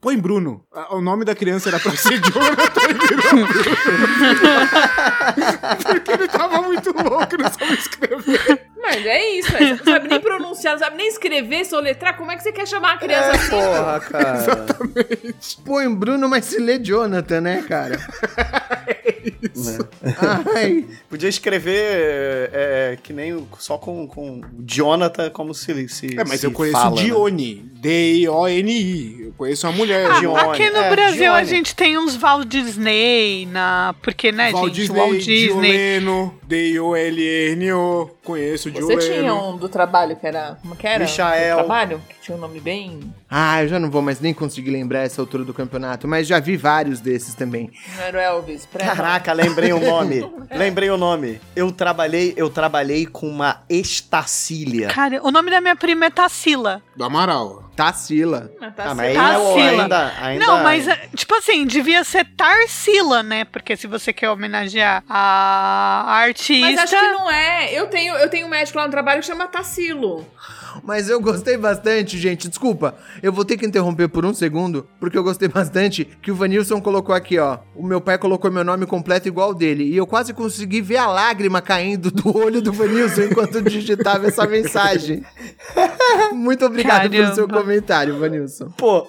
põe 0.00 0.16
Bruno. 0.16 0.64
O 0.90 1.00
nome 1.00 1.24
da 1.24 1.34
criança 1.34 1.68
era 1.68 1.80
pra 1.80 1.96
ser 1.96 2.20
Jonathan 2.22 2.80
e 2.88 2.94
virou 2.94 3.18
Bruno. 3.22 3.48
Porque 5.92 6.10
ele 6.12 6.28
tava 6.28 6.62
muito 6.62 6.92
louco, 6.92 7.36
não 7.38 7.50
sabia 7.50 7.74
escrever. 7.74 8.68
Mas 8.80 9.04
é 9.04 9.30
isso, 9.32 9.54
é. 9.56 9.58
Você 9.58 9.74
não 9.74 9.84
sabe 9.84 10.08
nem 10.08 10.20
pronunciar, 10.20 10.72
não 10.74 10.78
sabe 10.80 10.96
nem 10.96 11.08
escrever, 11.08 11.64
soletrar. 11.64 12.16
Como 12.16 12.30
é 12.30 12.36
que 12.36 12.42
você 12.42 12.52
quer 12.52 12.66
chamar 12.66 12.92
a 12.92 12.96
criança 12.96 13.30
assim? 13.32 13.50
Porra, 13.50 14.00
cara. 14.00 14.66
Põe 15.64 15.94
Bruno, 15.94 16.28
mas 16.28 16.44
se 16.46 16.58
lê 16.58 16.78
Jonathan, 16.78 17.40
né, 17.40 17.64
cara? 17.68 17.98
Ai, 20.54 20.84
Podia 21.08 21.28
escrever 21.28 22.50
é, 22.52 22.98
que 23.02 23.12
nem 23.12 23.34
o- 23.34 23.46
só 23.58 23.78
com, 23.78 24.06
com 24.06 24.40
Jonathan 24.64 25.30
como 25.30 25.52
se, 25.54 25.88
se 25.88 26.18
É, 26.18 26.24
mas 26.24 26.40
se 26.40 26.46
eu 26.46 26.52
conheço 26.52 26.78
fala, 26.78 26.96
né? 26.96 27.02
Dione. 27.02 27.64
D-I-O-N-I. 27.74 29.22
Eu 29.26 29.32
conheço 29.36 29.66
uma 29.66 29.72
mulher. 29.72 30.06
Ah, 30.10 30.18
Dione, 30.20 30.40
aqui 30.40 30.70
no 30.70 30.78
é, 30.78 30.90
Brasil 30.90 31.32
a 31.32 31.36
Dione. 31.42 31.46
gente 31.48 31.74
tem 31.74 31.98
uns 31.98 32.16
Walt 32.16 32.46
Disney 32.46 33.46
na. 33.46 33.94
Porque, 34.02 34.32
né, 34.32 34.50
Walt 34.52 34.72
gente? 34.74 34.90
Walt 34.92 35.12
Disney, 35.12 35.46
Disney. 35.46 35.70
Dioleno, 35.72 36.37
D-I-O-L-N-O. 36.48 38.10
Conheço 38.24 38.70
Você 38.70 38.78
Dioleno. 38.80 39.00
tinha 39.00 39.34
um 39.34 39.56
do 39.56 39.68
trabalho 39.68 40.16
que 40.16 40.26
era. 40.26 40.56
Como 40.62 40.74
que 40.74 40.86
era? 40.86 41.04
Michael. 41.04 41.56
Do 41.56 41.58
trabalho? 41.60 42.02
Que 42.08 42.20
tinha 42.22 42.36
um 42.36 42.40
nome 42.40 42.58
bem. 42.60 43.00
Ah, 43.30 43.62
eu 43.62 43.68
já 43.68 43.78
não 43.78 43.90
vou 43.90 44.00
mais 44.00 44.20
nem 44.20 44.32
conseguir 44.32 44.70
lembrar 44.70 45.00
essa 45.02 45.20
altura 45.20 45.44
do 45.44 45.52
campeonato, 45.52 46.08
mas 46.08 46.26
já 46.26 46.40
vi 46.40 46.56
vários 46.56 47.00
desses 47.00 47.34
também. 47.34 47.70
Não 47.96 48.02
era 48.02 48.16
o 48.16 48.20
Elvis. 48.20 48.64
Pré- 48.66 48.84
Caraca, 48.86 49.32
lembrei 49.32 49.72
o 49.72 49.80
nome. 49.80 50.26
lembrei 50.50 50.90
o 50.90 50.96
nome. 50.96 51.40
Eu 51.54 51.70
trabalhei, 51.70 52.32
eu 52.36 52.48
trabalhei 52.48 53.04
com 53.06 53.28
uma 53.28 53.62
estacília. 53.68 54.88
Cara, 54.88 55.20
o 55.22 55.30
nome 55.30 55.50
da 55.50 55.60
minha 55.60 55.76
prima 55.76 56.06
é 56.06 56.10
Tassila. 56.10 56.80
Do 56.96 57.04
Amaral. 57.04 57.67
Tarsila. 57.78 58.50
Ah, 58.60 58.70
tá 58.72 58.84
Ah, 58.90 58.94
mas 58.94 59.14
Tarsila. 59.14 59.34
é 59.34 59.38
o- 59.38 59.80
ainda, 59.82 60.12
ainda... 60.20 60.44
Não, 60.46 60.62
mas, 60.64 60.88
é, 60.88 61.08
tipo 61.14 61.32
assim, 61.36 61.64
devia 61.64 62.02
ser 62.02 62.24
Tarsila, 62.36 63.22
né? 63.22 63.44
Porque 63.44 63.76
se 63.76 63.86
você 63.86 64.12
quer 64.12 64.28
homenagear 64.30 65.04
a 65.08 66.12
artista. 66.12 66.66
Mas 66.66 66.78
acho 66.80 66.96
que 66.98 67.12
não 67.12 67.30
é. 67.30 67.72
Eu 67.72 67.86
tenho, 67.86 68.14
eu 68.16 68.28
tenho 68.28 68.46
um 68.48 68.50
médico 68.50 68.76
lá 68.78 68.84
no 68.86 68.90
trabalho 68.90 69.20
que 69.20 69.26
chama 69.26 69.46
Tassilo. 69.46 70.26
Mas 70.82 71.08
eu 71.08 71.20
gostei 71.20 71.56
bastante, 71.56 72.18
gente. 72.18 72.48
Desculpa, 72.48 72.94
eu 73.22 73.32
vou 73.32 73.44
ter 73.44 73.56
que 73.56 73.66
interromper 73.66 74.08
por 74.08 74.24
um 74.24 74.34
segundo, 74.34 74.86
porque 75.00 75.16
eu 75.16 75.22
gostei 75.22 75.48
bastante 75.48 76.04
que 76.22 76.30
o 76.30 76.34
Vanilson 76.34 76.80
colocou 76.80 77.14
aqui, 77.14 77.38
ó. 77.38 77.58
O 77.74 77.84
meu 77.84 78.00
pai 78.00 78.18
colocou 78.18 78.50
meu 78.50 78.64
nome 78.64 78.86
completo 78.86 79.28
igual 79.28 79.54
dele. 79.54 79.84
E 79.84 79.96
eu 79.96 80.06
quase 80.06 80.32
consegui 80.32 80.80
ver 80.80 80.98
a 80.98 81.06
lágrima 81.06 81.60
caindo 81.60 82.10
do 82.10 82.36
olho 82.36 82.60
do 82.60 82.72
Vanilson 82.72 83.22
enquanto 83.22 83.62
digitava 83.62 84.26
essa 84.26 84.46
mensagem. 84.46 85.24
Muito 86.32 86.64
obrigado 86.64 87.10
pelo 87.10 87.34
seu 87.34 87.46
Caramba. 87.46 87.60
comentário, 87.60 88.18
Vanilson. 88.18 88.70
Pô, 88.76 89.06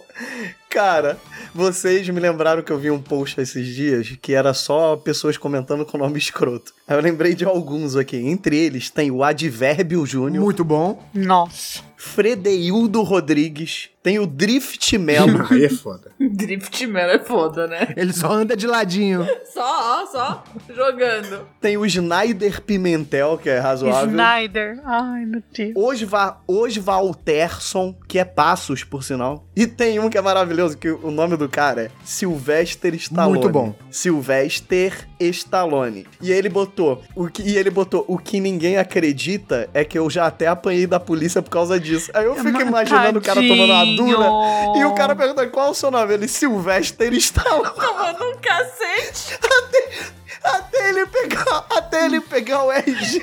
cara, 0.70 1.18
Vocês 1.54 2.08
me 2.08 2.20
lembraram 2.20 2.62
que 2.62 2.72
eu 2.72 2.78
vi 2.78 2.92
um 2.92 3.02
post 3.02 3.42
esses 3.42 3.68
dias 3.68 4.16
que 4.22 4.34
era 4.34 4.54
só 4.54 4.96
pessoas 4.96 5.36
comentando 5.36 5.84
com 5.84 5.98
nome 5.98 6.20
escroto. 6.20 6.74
Aí 6.88 6.96
eu 6.96 7.02
lembrei 7.02 7.34
de 7.34 7.44
alguns 7.44 7.96
aqui. 7.96 8.18
Entre 8.18 8.56
eles 8.56 8.90
tem 8.90 9.10
o 9.10 9.24
Advérbio 9.24 10.06
Júnior, 10.06 10.44
Muito 10.44 10.64
bom. 10.64 11.04
Nossa. 11.14 11.82
Fredeildo 11.98 13.02
Rodrigues, 13.02 13.90
tem 14.02 14.18
o 14.20 14.26
Drift 14.26 14.98
Melo, 14.98 15.46
Aí 15.52 15.66
é 15.66 15.70
foda. 15.70 16.12
Driftman 16.20 17.04
é 17.04 17.20
foda, 17.20 17.68
né? 17.68 17.94
Ele 17.98 18.14
só 18.14 18.32
anda 18.32 18.56
de 18.56 18.66
ladinho. 18.66 19.28
Só, 19.50 20.04
ó, 20.04 20.06
só 20.06 20.44
jogando. 20.74 21.46
tem 21.60 21.76
o 21.76 21.86
Snyder 21.86 22.62
Pimentel, 22.62 23.38
que 23.38 23.50
é 23.50 23.58
razoável. 23.60 24.10
Snyder. 24.10 24.80
Ai, 24.86 25.26
meu 25.26 25.42
Deus. 25.52 25.74
Osva, 25.76 26.38
Osvalterson, 26.48 27.96
que 28.08 28.20
é 28.20 28.24
Passos, 28.24 28.84
por 28.84 29.04
sinal. 29.04 29.46
E 29.56 29.66
tem 29.68 30.00
um 30.00 30.10
que 30.10 30.18
é 30.18 30.22
maravilhoso, 30.22 30.78
que 30.78 30.90
o 30.90 31.12
nome 31.12 31.36
do 31.36 31.50
cara 31.50 31.84
é 31.84 31.92
Sylvester 32.06 32.94
Stallone. 32.96 33.40
Muito 33.40 33.50
bom. 33.50 33.76
Sylvester 33.90 35.08
Stallone. 35.20 36.06
E 36.22 36.32
ele 36.32 36.48
botou, 36.48 37.04
o 37.16 37.28
que, 37.28 37.42
e 37.42 37.58
ele 37.58 37.70
botou, 37.70 38.06
o 38.08 38.18
que 38.18 38.40
ninguém 38.40 38.78
acredita 38.78 39.70
é 39.74 39.84
que 39.84 39.98
eu 39.98 40.10
já 40.10 40.28
até 40.28 40.48
apanhei 40.48 40.88
da 40.88 41.00
polícia 41.00 41.42
por 41.42 41.50
causa 41.50 41.80
disso. 41.80 42.12
Aí 42.14 42.26
eu 42.26 42.36
fico 42.36 42.52
Mas 42.52 42.68
imaginando 42.68 43.20
o 43.20 43.22
cara 43.22 43.42
tomando 43.42 43.74
uma 43.74 43.89
tadinho. 43.98 44.18
dura 44.18 44.30
e 44.78 44.86
o 44.86 44.94
cara 44.94 45.16
perguntando 45.16 45.50
qual 45.50 45.68
é 45.68 45.70
o 45.72 45.74
seu 45.74 45.90
nome. 45.92 46.14
Ele, 46.14 46.28
Sylvester 46.28 47.14
Stallone. 47.14 47.70
Tomando 47.76 48.24
um 48.26 48.36
cacete. 48.38 49.38
Até 50.44 50.90
ele 50.90 51.06
pegar, 51.06 51.66
até 51.70 52.06
ele 52.06 52.22
pegar 52.22 52.64
o 52.64 52.72
RG. 52.72 53.22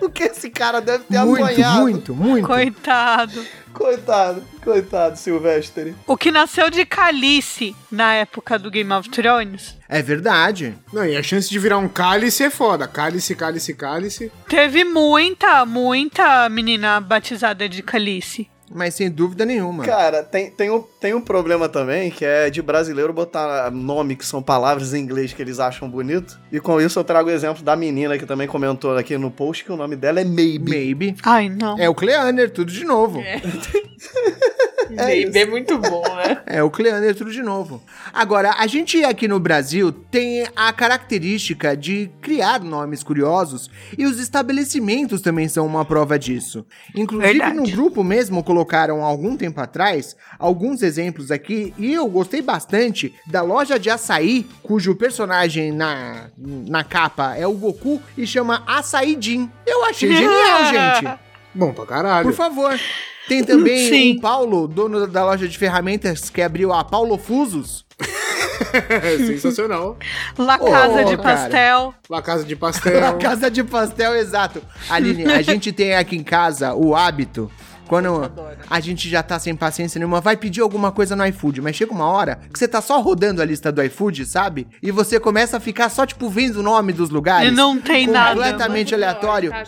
Porque 0.00 0.24
esse 0.30 0.50
cara 0.50 0.80
deve 0.80 1.04
ter 1.04 1.20
Muito, 1.20 1.44
apanhado. 1.44 1.80
muito, 1.82 2.14
muito. 2.14 2.46
Coitado. 2.46 3.46
Coitado, 3.72 4.42
coitado, 4.64 5.18
Sylvester. 5.18 5.94
O 6.06 6.16
que 6.16 6.30
nasceu 6.30 6.70
de 6.70 6.84
Calice 6.86 7.76
na 7.92 8.14
época 8.14 8.58
do 8.58 8.70
Game 8.70 8.90
of 8.90 9.08
Thrones 9.10 9.76
É 9.86 10.00
verdade. 10.00 10.74
Não, 10.90 11.04
e 11.04 11.14
a 11.14 11.22
chance 11.22 11.48
de 11.50 11.58
virar 11.58 11.76
um 11.76 11.86
cálice 11.88 12.42
é 12.44 12.50
foda. 12.50 12.88
Cálice, 12.88 13.34
cálice, 13.36 13.74
cálice. 13.74 14.32
teve 14.48 14.82
muita, 14.82 15.66
muita 15.66 16.48
menina 16.48 16.98
batizada 17.00 17.68
de 17.68 17.82
Calice. 17.82 18.48
Mas 18.70 18.94
sem 18.94 19.10
dúvida 19.10 19.44
nenhuma. 19.44 19.84
Cara, 19.84 20.22
tem, 20.22 20.50
tem, 20.50 20.70
um, 20.70 20.82
tem 21.00 21.14
um 21.14 21.20
problema 21.20 21.68
também, 21.68 22.10
que 22.10 22.24
é 22.24 22.50
de 22.50 22.60
brasileiro 22.60 23.12
botar 23.12 23.70
nome 23.70 24.16
que 24.16 24.26
são 24.26 24.42
palavras 24.42 24.92
em 24.92 25.00
inglês 25.00 25.32
que 25.32 25.40
eles 25.40 25.60
acham 25.60 25.88
bonito. 25.88 26.38
E 26.50 26.58
com 26.58 26.80
isso 26.80 26.98
eu 26.98 27.04
trago 27.04 27.28
o 27.28 27.32
exemplo 27.32 27.62
da 27.62 27.76
menina 27.76 28.18
que 28.18 28.26
também 28.26 28.48
comentou 28.48 28.96
aqui 28.96 29.16
no 29.16 29.30
post 29.30 29.64
que 29.64 29.72
o 29.72 29.76
nome 29.76 29.96
dela 29.96 30.20
é 30.20 30.24
Maybe. 30.24 30.70
Maybe. 30.70 31.16
Ai, 31.22 31.48
não. 31.48 31.78
É 31.78 31.88
o 31.88 31.94
Cleander, 31.94 32.50
tudo 32.50 32.72
de 32.72 32.84
novo. 32.84 33.20
É. 33.20 33.40
É 34.96 35.40
é 35.40 35.46
muito 35.46 35.78
bom, 35.78 36.02
né? 36.16 36.42
É, 36.46 36.62
o 36.62 36.70
Cleander 36.70 37.14
tudo 37.14 37.32
de 37.32 37.42
novo. 37.42 37.82
Agora, 38.12 38.54
a 38.58 38.66
gente 38.66 39.04
aqui 39.04 39.26
no 39.26 39.40
Brasil 39.40 39.90
tem 39.90 40.46
a 40.54 40.72
característica 40.72 41.76
de 41.76 42.08
criar 42.20 42.60
nomes 42.60 43.02
curiosos 43.02 43.68
e 43.98 44.06
os 44.06 44.20
estabelecimentos 44.20 45.20
também 45.20 45.48
são 45.48 45.66
uma 45.66 45.84
prova 45.84 46.18
disso. 46.18 46.64
Inclusive, 46.94 47.32
Verdade. 47.38 47.56
no 47.56 47.64
grupo 47.64 48.04
mesmo 48.04 48.44
colocaram 48.44 49.04
algum 49.04 49.36
tempo 49.36 49.60
atrás 49.60 50.16
alguns 50.38 50.82
exemplos 50.82 51.30
aqui 51.30 51.74
e 51.76 51.92
eu 51.92 52.06
gostei 52.06 52.40
bastante 52.40 53.12
da 53.26 53.42
loja 53.42 53.78
de 53.78 53.90
açaí, 53.90 54.46
cujo 54.62 54.94
personagem 54.94 55.72
na, 55.72 56.30
na 56.36 56.84
capa 56.84 57.34
é 57.36 57.46
o 57.46 57.52
Goku 57.52 58.00
e 58.16 58.26
chama 58.26 58.62
Açaí 58.66 59.16
Jin. 59.20 59.50
Eu 59.66 59.84
achei 59.84 60.14
genial, 60.14 60.64
gente. 61.02 61.25
Bom 61.56 61.72
pra 61.72 61.86
caralho. 61.86 62.26
Por 62.28 62.34
favor. 62.34 62.78
Tem 63.26 63.42
também 63.42 63.88
Sim. 63.90 64.16
o 64.18 64.20
Paulo, 64.20 64.68
dono 64.68 65.06
da 65.06 65.24
loja 65.24 65.48
de 65.48 65.56
ferramentas, 65.58 66.30
que 66.30 66.42
abriu 66.42 66.72
a 66.72 66.84
Paulo 66.84 67.16
Fusos. 67.16 67.84
É 68.72 69.16
sensacional. 69.26 69.96
La 70.36 70.58
Casa 70.58 71.04
de 71.04 71.16
cara. 71.16 71.22
Pastel. 71.36 71.94
La 72.10 72.22
Casa 72.22 72.44
de 72.44 72.56
Pastel. 72.56 73.18
casa 73.18 73.50
de 73.50 73.64
pastel, 73.64 74.14
exato. 74.14 74.62
Aline, 74.90 75.24
a 75.24 75.42
gente 75.42 75.72
tem 75.72 75.94
aqui 75.94 76.16
em 76.16 76.22
casa 76.22 76.74
o 76.74 76.94
hábito. 76.94 77.50
Quando 77.86 78.30
a 78.68 78.80
gente 78.80 79.08
já 79.08 79.22
tá 79.22 79.38
sem 79.38 79.54
paciência 79.54 79.98
nenhuma, 79.98 80.20
vai 80.20 80.36
pedir 80.36 80.60
alguma 80.60 80.90
coisa 80.90 81.14
no 81.14 81.24
iFood, 81.26 81.60
mas 81.60 81.76
chega 81.76 81.92
uma 81.92 82.06
hora 82.06 82.40
que 82.52 82.58
você 82.58 82.66
tá 82.66 82.80
só 82.80 83.00
rodando 83.00 83.40
a 83.40 83.44
lista 83.44 83.70
do 83.70 83.82
iFood, 83.82 84.26
sabe? 84.26 84.66
E 84.82 84.90
você 84.90 85.20
começa 85.20 85.56
a 85.56 85.60
ficar 85.60 85.88
só, 85.88 86.04
tipo, 86.04 86.28
vendo 86.28 86.60
o 86.60 86.62
nome 86.62 86.92
dos 86.92 87.10
lugares. 87.10 87.50
E 87.50 87.54
não 87.54 87.78
tem 87.80 88.06
nada. 88.06 88.34
Completamente 88.34 88.94
aleatório. 88.94 89.50
Tá. 89.50 89.64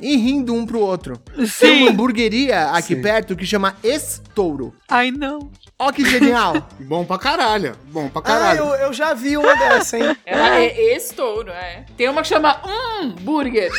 E 0.00 0.16
rindo 0.16 0.54
um 0.54 0.66
pro 0.66 0.80
outro. 0.80 1.18
Tem 1.26 1.44
uma 1.44 1.46
Sim. 1.46 1.88
hamburgueria 1.88 2.70
aqui 2.70 2.96
perto 2.96 3.36
que 3.36 3.46
chama 3.46 3.76
Estouro. 3.82 4.74
Ai, 4.88 5.10
não. 5.10 5.50
Ó 5.78 5.92
que 5.92 6.04
genial. 6.04 6.66
Bom 6.80 7.04
pra 7.04 7.18
caralho. 7.18 7.76
Bom 7.92 8.08
pra 8.08 8.20
Ah, 8.20 8.24
caralho. 8.24 8.60
eu, 8.60 8.66
eu 8.76 8.92
já 8.94 9.12
vi 9.12 9.36
uma 9.36 9.54
dessa, 9.54 9.98
hein? 9.98 10.16
Ela 10.24 10.56
é 10.60 10.96
estouro, 10.96 11.50
é. 11.50 11.84
Tem 11.98 12.08
uma 12.08 12.22
que 12.22 12.28
chama 12.28 12.60
Hum 12.66 13.10
Burger. 13.20 13.70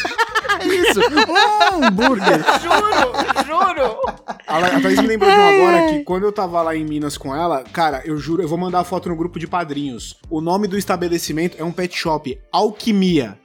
É 0.60 0.66
isso. 0.66 1.00
Um 1.00 1.84
hambúrguer. 1.86 2.40
Juro, 2.62 3.46
juro. 3.48 4.00
A, 4.48 4.58
a 4.58 4.82
Thaís 4.82 5.00
me 5.02 5.08
lembrou 5.08 5.30
de 5.32 5.38
um 5.38 5.48
agora 5.64 5.88
que 5.90 6.04
quando 6.04 6.24
eu 6.24 6.32
tava 6.32 6.62
lá 6.62 6.76
em 6.76 6.86
Minas 6.86 7.18
com 7.18 7.36
ela, 7.36 7.64
cara, 7.64 8.02
eu 8.06 8.18
juro, 8.18 8.42
eu 8.44 8.48
vou 8.48 8.58
mandar 8.58 8.80
a 8.80 8.84
foto 8.84 9.10
no 9.10 9.16
grupo 9.16 9.40
de 9.40 9.48
padrinhos. 9.48 10.18
O 10.30 10.40
nome 10.42 10.68
do 10.68 10.78
estabelecimento 10.78 11.58
é 11.60 11.64
um 11.64 11.72
pet 11.72 11.96
shop, 11.98 12.40
Alquimia. 12.52 13.38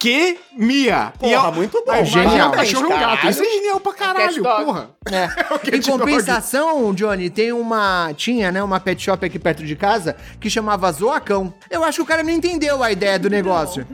Alquimia. 0.00 1.12
Porra, 1.18 1.30
E 1.32 1.34
é- 1.34 1.50
muito 1.52 1.82
bom. 1.84 1.92
Aí, 1.92 2.04
Genial. 2.04 2.48
um 2.48 2.52
cachorro 2.52 2.82
e 2.84 2.86
um 2.86 2.88
gato. 2.90 3.00
Caralho. 3.00 3.30
Isso 3.30 3.42
é 3.42 3.44
genial 3.44 3.80
pra 3.80 3.92
caralho, 3.92 4.26
Cat 4.26 4.40
dog. 4.42 4.64
porra. 4.64 4.90
É. 5.10 5.24
Em 5.76 5.80
dog. 5.80 5.98
compensação, 5.98 6.94
Johnny, 6.94 7.30
tem 7.30 7.52
uma. 7.52 8.12
Tinha, 8.16 8.50
né? 8.50 8.62
Uma 8.62 8.80
pet 8.80 9.02
shop 9.02 9.24
aqui 9.24 9.38
perto 9.38 9.64
de 9.64 9.76
casa 9.76 10.16
que 10.40 10.48
chamava 10.48 10.90
Zoacão. 10.92 11.52
Eu 11.70 11.84
acho 11.84 11.96
que 11.98 12.02
o 12.02 12.06
cara 12.06 12.22
não 12.22 12.30
entendeu 12.30 12.82
a 12.82 12.90
ideia 12.90 13.18
do 13.18 13.28
negócio. 13.28 13.86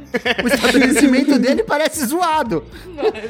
O 0.44 0.48
estabelecimento 0.48 1.38
dele 1.40 1.62
parece 1.64 2.04
zoado. 2.06 2.64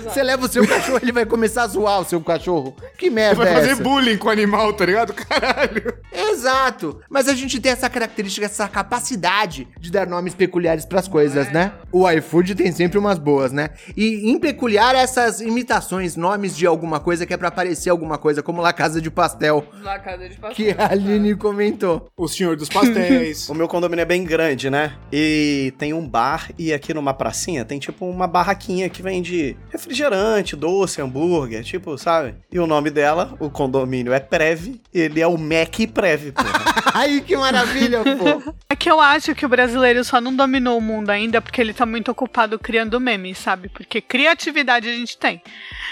Você 0.04 0.22
leva 0.22 0.44
o 0.44 0.48
seu 0.48 0.66
cachorro, 0.66 0.98
ele 1.02 1.12
vai 1.12 1.24
começar 1.26 1.62
a 1.62 1.66
zoar 1.68 2.00
o 2.00 2.04
seu 2.04 2.20
cachorro. 2.20 2.76
Que 2.98 3.08
merda 3.10 3.44
Vai 3.44 3.52
é 3.52 3.54
fazer 3.54 3.74
bullying 3.82 4.16
com 4.18 4.28
o 4.28 4.30
animal, 4.30 4.72
tá 4.72 4.84
ligado? 4.84 5.12
Caralho. 5.14 5.94
Exato. 6.12 7.00
Mas 7.08 7.28
a 7.28 7.34
gente 7.34 7.58
tem 7.60 7.72
essa 7.72 7.88
característica, 7.88 8.44
essa 8.46 8.68
capacidade 8.68 9.66
de 9.78 9.90
dar 9.90 10.06
nomes 10.06 10.34
peculiares 10.34 10.84
pras 10.84 11.08
coisas, 11.08 11.50
né? 11.52 11.72
O 11.92 12.08
iFood 12.10 12.54
tem 12.54 12.65
sempre 12.72 12.98
umas 12.98 13.18
boas, 13.18 13.52
né? 13.52 13.70
E 13.96 14.30
em 14.30 14.38
peculiar 14.38 14.94
essas 14.94 15.40
imitações, 15.40 16.16
nomes 16.16 16.56
de 16.56 16.66
alguma 16.66 17.00
coisa 17.00 17.26
que 17.26 17.34
é 17.34 17.36
pra 17.36 17.50
parecer 17.50 17.90
alguma 17.90 18.18
coisa, 18.18 18.42
como 18.42 18.60
La 18.62 18.72
Casa 18.72 19.00
de 19.00 19.10
Pastel, 19.10 19.64
Na 19.82 19.98
casa 19.98 20.28
de 20.28 20.36
pastel. 20.36 20.74
que 20.74 20.80
a 20.80 20.90
Aline 20.90 21.34
comentou. 21.34 22.08
O 22.16 22.28
senhor 22.28 22.56
dos 22.56 22.68
pastéis. 22.68 23.48
O 23.50 23.54
meu 23.54 23.68
condomínio 23.68 24.02
é 24.02 24.06
bem 24.06 24.24
grande, 24.24 24.68
né? 24.70 24.94
E 25.12 25.72
tem 25.78 25.92
um 25.92 26.06
bar 26.06 26.50
e 26.58 26.72
aqui 26.72 26.92
numa 26.92 27.14
pracinha 27.14 27.64
tem 27.64 27.78
tipo 27.78 28.06
uma 28.06 28.26
barraquinha 28.26 28.88
que 28.88 29.02
vende 29.02 29.56
refrigerante, 29.70 30.56
doce, 30.56 31.00
hambúrguer, 31.00 31.62
tipo, 31.64 31.96
sabe? 31.96 32.34
E 32.50 32.58
o 32.58 32.66
nome 32.66 32.90
dela, 32.90 33.34
o 33.38 33.48
condomínio 33.48 34.12
é 34.12 34.20
Prev, 34.20 34.80
ele 34.92 35.20
é 35.20 35.26
o 35.26 35.38
Mac 35.38 35.74
Prev, 35.92 36.32
porra. 36.32 36.76
Ai, 36.94 37.20
que 37.20 37.36
maravilha, 37.36 38.00
pô. 38.02 38.52
É 38.68 38.74
que 38.74 38.90
eu 38.90 39.00
acho 39.00 39.34
que 39.34 39.46
o 39.46 39.48
brasileiro 39.48 40.04
só 40.04 40.20
não 40.20 40.34
dominou 40.34 40.76
o 40.76 40.80
mundo 40.80 41.08
ainda 41.10 41.40
porque 41.40 41.60
ele 41.60 41.72
tá 41.72 41.86
muito 41.86 42.10
ocupado 42.10 42.55
criando 42.58 42.98
memes, 43.00 43.38
sabe? 43.38 43.68
Porque 43.68 44.00
criatividade 44.00 44.88
a 44.88 44.92
gente 44.92 45.16
tem. 45.18 45.40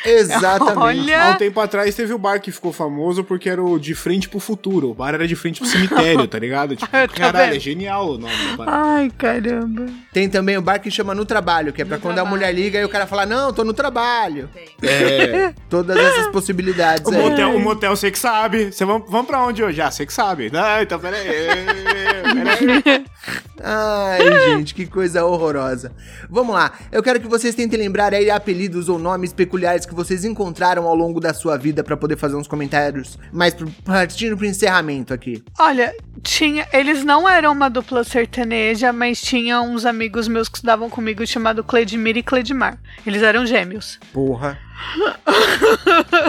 Exatamente. 0.04 0.78
Olha. 0.78 1.22
Há 1.22 1.30
um 1.30 1.34
tempo 1.36 1.60
atrás 1.60 1.94
teve 1.94 2.12
o 2.12 2.18
bar 2.18 2.40
que 2.40 2.52
ficou 2.52 2.72
famoso 2.72 3.24
porque 3.24 3.48
era 3.48 3.62
o 3.62 3.78
de 3.78 3.94
frente 3.94 4.28
pro 4.28 4.38
futuro. 4.38 4.90
O 4.90 4.94
bar 4.94 5.14
era 5.14 5.26
de 5.26 5.34
frente 5.34 5.60
pro 5.60 5.68
cemitério, 5.68 6.26
tá 6.28 6.38
ligado? 6.38 6.76
Tipo, 6.76 6.90
tô 7.08 7.14
caralho, 7.14 7.46
vendo. 7.46 7.56
é 7.56 7.60
genial 7.60 8.10
o 8.10 8.18
nome 8.18 8.36
do 8.50 8.56
bar. 8.58 8.66
Ai, 8.68 9.10
caramba. 9.16 9.86
Tem 10.12 10.28
também 10.28 10.56
o 10.58 10.62
bar 10.62 10.78
que 10.78 10.90
chama 10.90 11.14
No 11.14 11.24
Trabalho, 11.24 11.72
que 11.72 11.80
é 11.82 11.84
pra 11.84 11.96
No 11.96 12.02
quando 12.02 12.12
a 12.18 12.22
trabalho. 12.22 12.36
mulher 12.36 12.52
liga 12.54 12.78
e 12.80 12.84
o 12.84 12.88
cara 12.88 13.06
fala, 13.06 13.24
não, 13.24 13.52
tô 13.52 13.64
no 13.64 13.72
trabalho. 13.72 14.48
Tem. 14.52 14.68
É. 14.88 15.54
Todas 15.70 15.96
essas 15.96 16.28
possibilidades 16.28 17.06
O 17.06 17.14
aí. 17.14 17.20
motel, 17.22 17.56
o 17.56 17.60
motel 17.60 17.96
você 17.96 18.10
que 18.10 18.18
sabe. 18.18 18.72
Você 18.72 18.84
vamos, 18.84 19.10
vamos 19.10 19.26
pra 19.26 19.42
onde 19.42 19.62
hoje? 19.62 19.80
Ah, 19.80 19.90
você 19.90 20.04
que 20.04 20.12
sabe. 20.12 20.50
Não, 20.52 20.82
então 20.82 20.98
peraí. 20.98 21.24
peraí. 22.24 23.04
Ai, 23.62 24.20
gente, 24.50 24.74
que 24.74 24.86
coisa 24.86 25.24
horrorosa. 25.24 25.92
Vamos 26.28 26.53
lá, 26.54 26.72
eu 26.90 27.02
quero 27.02 27.20
que 27.20 27.28
vocês 27.28 27.54
tentem 27.54 27.78
lembrar 27.78 28.14
aí 28.14 28.30
apelidos 28.30 28.88
ou 28.88 28.98
nomes 28.98 29.32
peculiares 29.32 29.84
que 29.84 29.94
vocês 29.94 30.24
encontraram 30.24 30.86
ao 30.86 30.94
longo 30.94 31.20
da 31.20 31.34
sua 31.34 31.58
vida 31.58 31.84
pra 31.84 31.96
poder 31.96 32.16
fazer 32.16 32.36
uns 32.36 32.48
comentários, 32.48 33.18
mas 33.32 33.52
pro- 33.52 33.70
partindo 33.84 34.36
pro 34.36 34.46
encerramento 34.46 35.12
aqui. 35.12 35.42
Olha, 35.58 35.94
tinha. 36.22 36.66
Eles 36.72 37.04
não 37.04 37.28
eram 37.28 37.52
uma 37.52 37.68
dupla 37.68 38.02
sertaneja, 38.04 38.92
mas 38.92 39.20
tinha 39.20 39.60
uns 39.60 39.84
amigos 39.84 40.26
meus 40.28 40.48
que 40.48 40.56
estudavam 40.56 40.88
comigo 40.88 41.26
chamado 41.26 41.62
Cledimir 41.62 42.16
e 42.16 42.22
Cledimar. 42.22 42.78
Eles 43.06 43.22
eram 43.22 43.44
gêmeos. 43.44 43.98
Porra. 44.12 44.58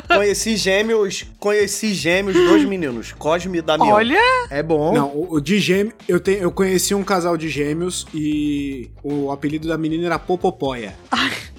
Conheci 0.08 0.56
gêmeos, 0.58 1.26
conheci 1.40 1.94
gêmeos, 1.94 2.36
dois 2.36 2.66
meninos, 2.66 3.12
Cosme 3.14 3.58
e 3.58 3.62
Damião. 3.62 3.96
Olha, 3.96 4.20
É 4.50 4.64
bom. 4.64 4.94
Não, 4.94 5.08
o, 5.10 5.36
o 5.36 5.42
de 5.42 5.60
gêmeo, 5.60 5.94
eu, 6.08 6.20
tenho, 6.20 6.40
eu 6.40 6.52
conheci 6.52 6.94
um 6.94 7.04
casal 7.04 7.38
de 7.38 7.50
gêmeos 7.50 8.08
e 8.14 8.90
o 9.04 9.32
apelido 9.32 9.68
da 9.68 9.78
menina 9.78 10.06
era 10.06 10.20
Popopoia. 10.20 10.96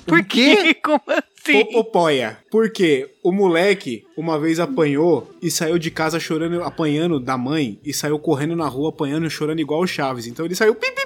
Por 0.07 0.25
quê? 0.25 0.57
quê? 0.57 0.75
Como 0.83 1.03
assim? 1.09 1.65
Popopoia. 1.65 2.39
Porque 2.51 3.11
o 3.23 3.33
moleque 3.33 4.05
uma 4.17 4.39
vez 4.39 4.61
apanhou 4.61 5.31
e 5.43 5.51
saiu 5.51 5.79
de 5.79 5.91
casa 5.91 6.19
chorando, 6.19 6.63
apanhando 6.63 7.19
da 7.19 7.37
mãe 7.37 7.79
e 7.85 7.93
saiu 7.93 8.19
correndo 8.19 8.55
na 8.57 8.69
rua 8.69 8.91
apanhando 8.91 9.27
e 9.27 9.31
chorando 9.31 9.61
igual 9.61 9.81
o 9.81 9.87
Chaves. 9.87 10.27
Então 10.27 10.45
ele 10.45 10.55
saiu 10.55 10.75
pi, 10.75 10.91
pi, 10.93 10.95
pi, 10.95 11.01
pi, 11.01 11.06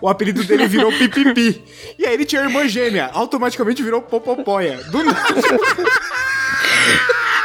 O 0.00 0.08
apelido 0.08 0.44
dele 0.44 0.66
virou 0.66 0.92
Pipipi. 0.92 1.62
E 1.98 2.06
aí 2.06 2.14
ele 2.14 2.24
tinha 2.24 2.42
irmã 2.42 2.66
gêmea, 2.68 3.10
automaticamente 3.12 3.82
virou 3.82 4.02
Popopoia. 4.02 4.78
Do 4.90 5.02
nada. 5.02 5.18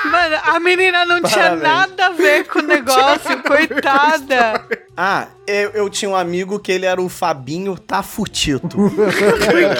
Mano, 0.05 0.35
a 0.43 0.59
menina 0.59 1.05
não 1.05 1.21
tinha 1.21 1.57
Parabéns. 1.57 1.63
nada 1.63 2.05
a 2.05 2.09
ver 2.09 2.45
com 2.45 2.59
o 2.59 2.61
negócio, 2.61 3.41
coitada. 3.43 4.63
Ah, 4.95 5.27
eu, 5.47 5.71
eu 5.71 5.89
tinha 5.89 6.09
um 6.09 6.15
amigo 6.15 6.59
que 6.59 6.71
ele 6.71 6.85
era 6.85 7.01
o 7.01 7.09
Fabinho 7.09 7.77
Tafutito. 7.77 8.67
Por 8.69 8.91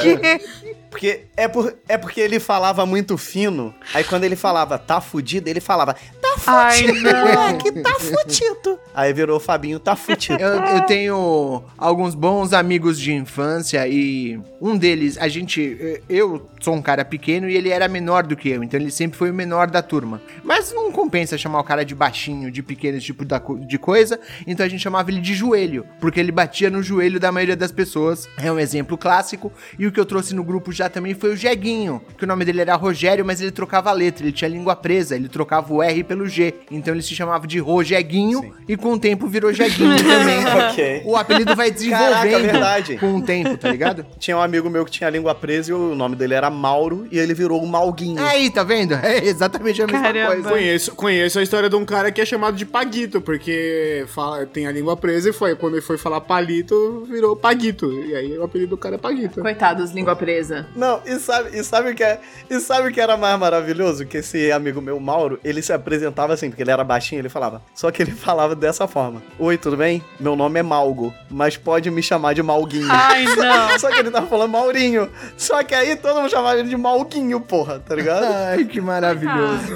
quê? 0.01 0.41
Porque 0.89 1.25
é, 1.35 1.47
por, 1.47 1.75
é 1.87 1.97
porque 1.97 2.21
ele 2.21 2.39
falava 2.39 2.85
muito 2.85 3.17
fino. 3.17 3.73
Aí 3.93 4.03
quando 4.03 4.23
ele 4.23 4.35
falava 4.35 4.77
tá 4.77 5.01
fudido, 5.01 5.49
ele 5.49 5.59
falava 5.59 5.95
tá 6.35 6.67
Ai, 6.67 6.77
fudido, 6.79 7.03
não. 7.03 7.25
moleque, 7.25 7.71
tá 7.71 7.95
fudido. 7.99 8.79
Aí 8.93 9.13
virou 9.13 9.39
Fabinho 9.39 9.79
tá 9.79 9.95
fudido. 9.95 10.41
Eu, 10.41 10.63
eu 10.63 10.81
tenho 10.81 11.63
alguns 11.77 12.15
bons 12.15 12.53
amigos 12.53 12.99
de 12.99 13.13
infância 13.13 13.87
e 13.87 14.39
um 14.61 14.77
deles, 14.77 15.17
a 15.17 15.27
gente. 15.27 16.01
Eu 16.09 16.49
sou 16.59 16.73
um 16.73 16.81
cara 16.81 17.03
pequeno 17.03 17.49
e 17.49 17.55
ele 17.55 17.69
era 17.69 17.87
menor 17.87 18.23
do 18.23 18.35
que 18.35 18.49
eu, 18.49 18.63
então 18.63 18.79
ele 18.79 18.91
sempre 18.91 19.17
foi 19.17 19.29
o 19.29 19.33
menor 19.33 19.69
da 19.69 19.81
turma. 19.81 20.21
Mas 20.43 20.71
não 20.71 20.91
compensa 20.91 21.37
chamar 21.37 21.59
o 21.59 21.63
cara 21.63 21.83
de 21.83 21.93
baixinho, 21.93 22.49
de 22.49 22.63
pequeno, 22.63 22.97
esse 22.97 23.07
tipo 23.07 23.25
de 23.65 23.77
coisa, 23.77 24.19
então 24.47 24.65
a 24.65 24.69
gente 24.69 24.81
chamava 24.81 25.11
ele 25.11 25.19
de 25.19 25.33
joelho, 25.33 25.85
porque 25.99 26.19
ele 26.19 26.31
batia 26.31 26.69
no 26.69 26.81
joelho 26.81 27.19
da 27.19 27.31
maioria 27.31 27.55
das 27.55 27.71
pessoas. 27.71 28.27
É 28.37 28.51
um 28.51 28.59
exemplo 28.59 28.97
clássico. 28.97 29.51
E 29.77 29.85
o 29.85 29.91
que 29.91 29.99
eu 29.99 30.05
trouxe 30.05 30.33
no 30.33 30.43
grupo 30.43 30.71
já 30.71 30.89
também 30.89 31.13
foi 31.13 31.33
o 31.33 31.35
Jeguinho, 31.35 32.01
que 32.17 32.23
o 32.23 32.27
nome 32.27 32.45
dele 32.45 32.61
era 32.61 32.75
Rogério, 32.75 33.25
mas 33.25 33.41
ele 33.41 33.51
trocava 33.51 33.89
a 33.89 33.93
letra, 33.93 34.23
ele 34.23 34.31
tinha 34.31 34.49
língua 34.49 34.75
presa, 34.75 35.15
ele 35.15 35.27
trocava 35.27 35.73
o 35.73 35.81
R 35.81 36.03
pelo 36.03 36.22
G. 36.27 36.53
Então 36.71 36.93
ele 36.93 37.01
se 37.03 37.15
chamava 37.15 37.45
de 37.47 37.59
Rojeguinho 37.59 38.53
e 38.67 38.75
com 38.77 38.93
o 38.93 38.99
tempo 38.99 39.27
virou 39.27 39.53
Jeguinho 39.53 39.95
também. 40.01 40.45
Ok. 40.45 41.01
O 41.05 41.15
apelido 41.15 41.55
vai 41.55 41.69
desenvolvendo 41.71 42.51
Caraca, 42.51 42.97
com 42.97 43.15
o 43.15 43.21
tempo, 43.21 43.57
tá 43.57 43.69
ligado? 43.69 44.05
Tinha 44.17 44.37
um 44.37 44.41
amigo 44.41 44.69
meu 44.69 44.85
que 44.85 44.91
tinha 44.91 45.07
a 45.07 45.11
língua 45.11 45.33
presa 45.35 45.71
e 45.71 45.73
o 45.73 45.95
nome 45.95 46.15
dele 46.15 46.33
era 46.33 46.49
Mauro 46.49 47.07
e 47.11 47.19
ele 47.19 47.33
virou 47.33 47.61
o 47.61 47.67
Malguinho. 47.67 48.21
Aí, 48.23 48.49
tá 48.49 48.63
vendo? 48.63 48.93
É 48.95 49.25
exatamente 49.25 49.81
a 49.81 49.87
mesma 49.87 50.01
Caramba. 50.01 50.33
coisa. 50.33 50.49
Conheço, 50.49 50.95
conheço 50.95 51.39
a 51.39 51.43
história 51.43 51.69
de 51.69 51.75
um 51.75 51.85
cara 51.85 52.11
que 52.11 52.21
é 52.21 52.25
chamado 52.25 52.55
de 52.55 52.65
Paguito, 52.65 53.21
porque 53.21 54.05
fala, 54.07 54.45
tem 54.45 54.67
a 54.67 54.71
língua 54.71 54.95
presa 54.95 55.29
e 55.29 55.33
foi. 55.33 55.55
Quando 55.55 55.73
ele 55.73 55.81
foi 55.81 55.97
falar 55.97 56.21
palito, 56.21 57.05
virou 57.09 57.35
Paguito. 57.35 57.91
E 57.91 58.15
aí 58.15 58.37
o 58.37 58.43
apelido 58.43 58.71
do 58.71 58.77
cara 58.77 58.95
é 58.95 58.97
Paguito. 58.97 59.41
Coitados, 59.41 59.91
língua 59.91 60.15
presa. 60.15 60.67
Não, 60.75 61.01
e 61.05 61.19
sabe, 61.19 61.57
e 61.57 61.63
sabe 61.63 61.91
o 61.91 61.95
que 61.95 62.03
é? 62.03 62.19
E 62.49 62.59
sabe 62.59 62.89
o 62.89 62.91
que 62.91 63.01
era 63.01 63.17
mais 63.17 63.37
maravilhoso? 63.39 64.05
Que 64.05 64.17
esse 64.17 64.51
amigo 64.51 64.81
meu, 64.81 64.99
Mauro, 64.99 65.39
ele 65.43 65.61
se 65.61 65.73
apresentava 66.13 66.33
assim, 66.33 66.49
porque 66.49 66.61
ele 66.61 66.71
era 66.71 66.83
baixinho, 66.83 67.19
ele 67.19 67.29
falava. 67.29 67.61
Só 67.73 67.91
que 67.91 68.01
ele 68.03 68.11
falava 68.15 68.55
dessa 68.55 68.87
forma: 68.87 69.21
Oi, 69.37 69.57
tudo 69.57 69.75
bem? 69.75 70.03
Meu 70.19 70.35
nome 70.35 70.59
é 70.59 70.63
Malgo, 70.63 71.13
mas 71.29 71.57
pode 71.57 71.89
me 71.91 72.01
chamar 72.01 72.33
de 72.33 72.43
Malguinho. 72.43 72.87
Ai, 72.89 73.25
não. 73.35 73.77
Só 73.79 73.89
que 73.89 73.99
ele 73.99 74.11
tava 74.11 74.27
falando 74.27 74.51
Maurinho. 74.51 75.09
Só 75.35 75.63
que 75.63 75.73
aí 75.73 75.95
todo 75.95 76.21
mundo 76.21 76.29
chamava 76.29 76.59
ele 76.59 76.69
de 76.69 76.77
Malguinho, 76.77 77.41
porra, 77.41 77.79
tá 77.79 77.95
ligado? 77.95 78.23
Ai, 78.31 78.63
que 78.65 78.79
maravilhoso. 78.79 79.75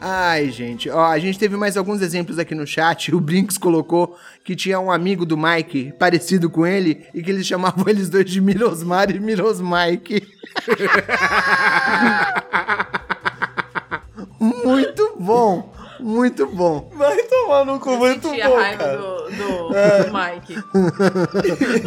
Ai, 0.00 0.50
gente. 0.50 0.90
Ó, 0.90 1.04
a 1.04 1.18
gente 1.18 1.38
teve 1.38 1.56
mais 1.56 1.76
alguns 1.76 2.02
exemplos 2.02 2.36
aqui 2.38 2.56
no 2.56 2.66
chat. 2.66 3.14
O 3.14 3.20
Brinks 3.20 3.56
colocou 3.56 4.18
que 4.42 4.56
tinha 4.56 4.80
um 4.80 4.90
amigo 4.90 5.24
do 5.24 5.38
Mike 5.38 5.94
parecido 5.96 6.50
com 6.50 6.66
ele 6.66 7.06
e 7.14 7.22
que 7.22 7.30
eles 7.30 7.46
chamavam 7.46 7.84
eles 7.86 8.10
dois 8.10 8.24
de 8.28 8.40
Mirosmar 8.40 9.10
e 9.10 9.20
Mirosmike. 9.20 10.26
Muito 14.42 15.16
bom. 15.18 15.72
Muito 16.02 16.46
bom. 16.48 16.90
Vai 16.96 17.22
tomar 17.22 17.64
no 17.64 17.78
cu, 17.78 17.96
muito 17.96 18.28
bom, 18.28 18.34
a 18.34 18.60
raiva 18.60 18.76
cara. 18.82 18.96
do, 18.96 19.30
do, 19.30 19.68
do 19.68 20.12
Mike. 20.12 20.58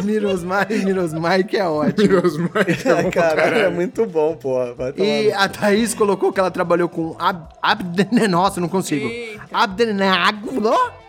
Mirosmar 0.04 0.72
e 0.72 0.78
Mirosmike 0.78 1.56
é 1.58 1.66
ótimo. 1.66 2.08
Deus, 2.08 2.38
mas 2.38 2.86
Ai, 2.86 3.10
caralho, 3.10 3.58
é 3.58 3.68
muito 3.68 4.06
bom, 4.06 4.34
porra. 4.34 4.72
Vai 4.72 4.92
tomar 4.92 5.06
E 5.06 5.30
a 5.32 5.48
Thaís 5.48 5.92
colocou 5.92 6.32
que 6.32 6.40
ela 6.40 6.50
trabalhou 6.50 6.88
com 6.88 7.14
ab, 7.18 7.46
abden, 7.60 8.26
Nossa, 8.26 8.58
não 8.58 8.68
consigo. 8.68 9.06
Eita. 9.06 9.44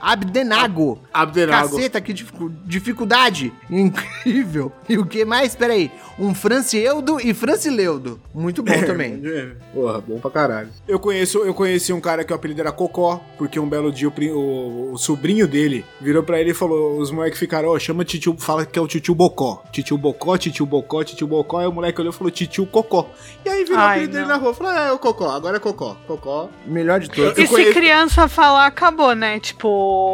Abdenago. 0.02 1.00
Abdenago. 1.14 1.70
Caceta, 1.76 2.00
que 2.02 2.14
dificu- 2.14 2.52
dificuldade. 2.66 3.52
Incrível. 3.70 4.72
E 4.88 4.98
o 4.98 5.06
que 5.06 5.24
mais? 5.26 5.56
Peraí. 5.56 5.92
Um 6.20 6.34
Francieudo 6.34 7.20
e 7.22 7.32
Francileudo. 7.34 8.20
Muito 8.34 8.64
bom 8.64 8.74
também. 8.84 9.22
É, 9.24 9.52
Porra, 9.74 10.00
bom 10.02 10.20
pra 10.20 10.32
caralho. 10.32 10.70
Eu 10.88 11.00
conheço, 11.00 11.40
eu 11.40 11.54
conheci 11.54 11.94
um 11.94 12.02
cara 12.02 12.24
que 12.24 12.34
o 12.34 12.36
apelido 12.36 12.60
era 12.62 12.72
Cocó, 12.72 13.22
porque 13.38 13.60
um 13.60 13.70
belo 13.70 13.92
dia 13.92 14.10
o, 14.10 14.12
o- 14.36 14.94
o 14.94 14.98
sobrinho 14.98 15.48
dele 15.48 15.86
virou 16.02 16.24
pra 16.24 16.40
ele 16.42 16.52
e 16.52 16.54
falou: 16.56 16.98
os 17.00 17.12
moleques 17.12 17.38
ficaram, 17.40 17.70
ó, 17.70 17.78
chama 17.78 18.04
titio, 18.04 18.36
fala 18.40 18.66
que 18.66 18.80
é 18.80 18.82
o 18.82 18.88
titio 18.88 19.14
Bocó. 19.14 19.64
Titio 19.72 19.96
Bocó, 19.98 20.36
titio 20.38 20.66
Bocó, 20.66 21.04
titio 21.04 21.28
Bocó. 21.28 21.60
Aí 21.60 21.68
o 21.68 21.72
moleque 21.72 22.02
olhou 22.02 22.12
e 22.12 22.16
falou 22.16 22.32
titio 22.32 22.66
Cocó. 22.66 23.10
E 23.46 23.50
aí 23.50 23.64
virou 23.64 23.78
o 23.78 23.80
Ai, 23.82 23.92
apelido 23.98 24.14
dele 24.14 24.26
não. 24.26 24.30
na 24.36 24.38
rua. 24.42 24.54
Falou: 24.56 24.74
é, 24.74 24.92
o 24.92 24.98
Cocó, 25.00 25.30
agora 25.30 25.58
é 25.58 25.60
Cocó. 25.60 25.96
Cocó. 26.08 26.50
Melhor 26.66 27.00
de 27.00 27.10
todos. 27.10 27.38
Eu 27.38 27.44
E 27.44 27.48
se 27.48 27.54
conheço- 27.54 27.74
criança 27.74 28.28
falar, 28.28 28.66
acabou, 28.66 29.14
né? 29.14 29.40
Tipo, 29.40 29.68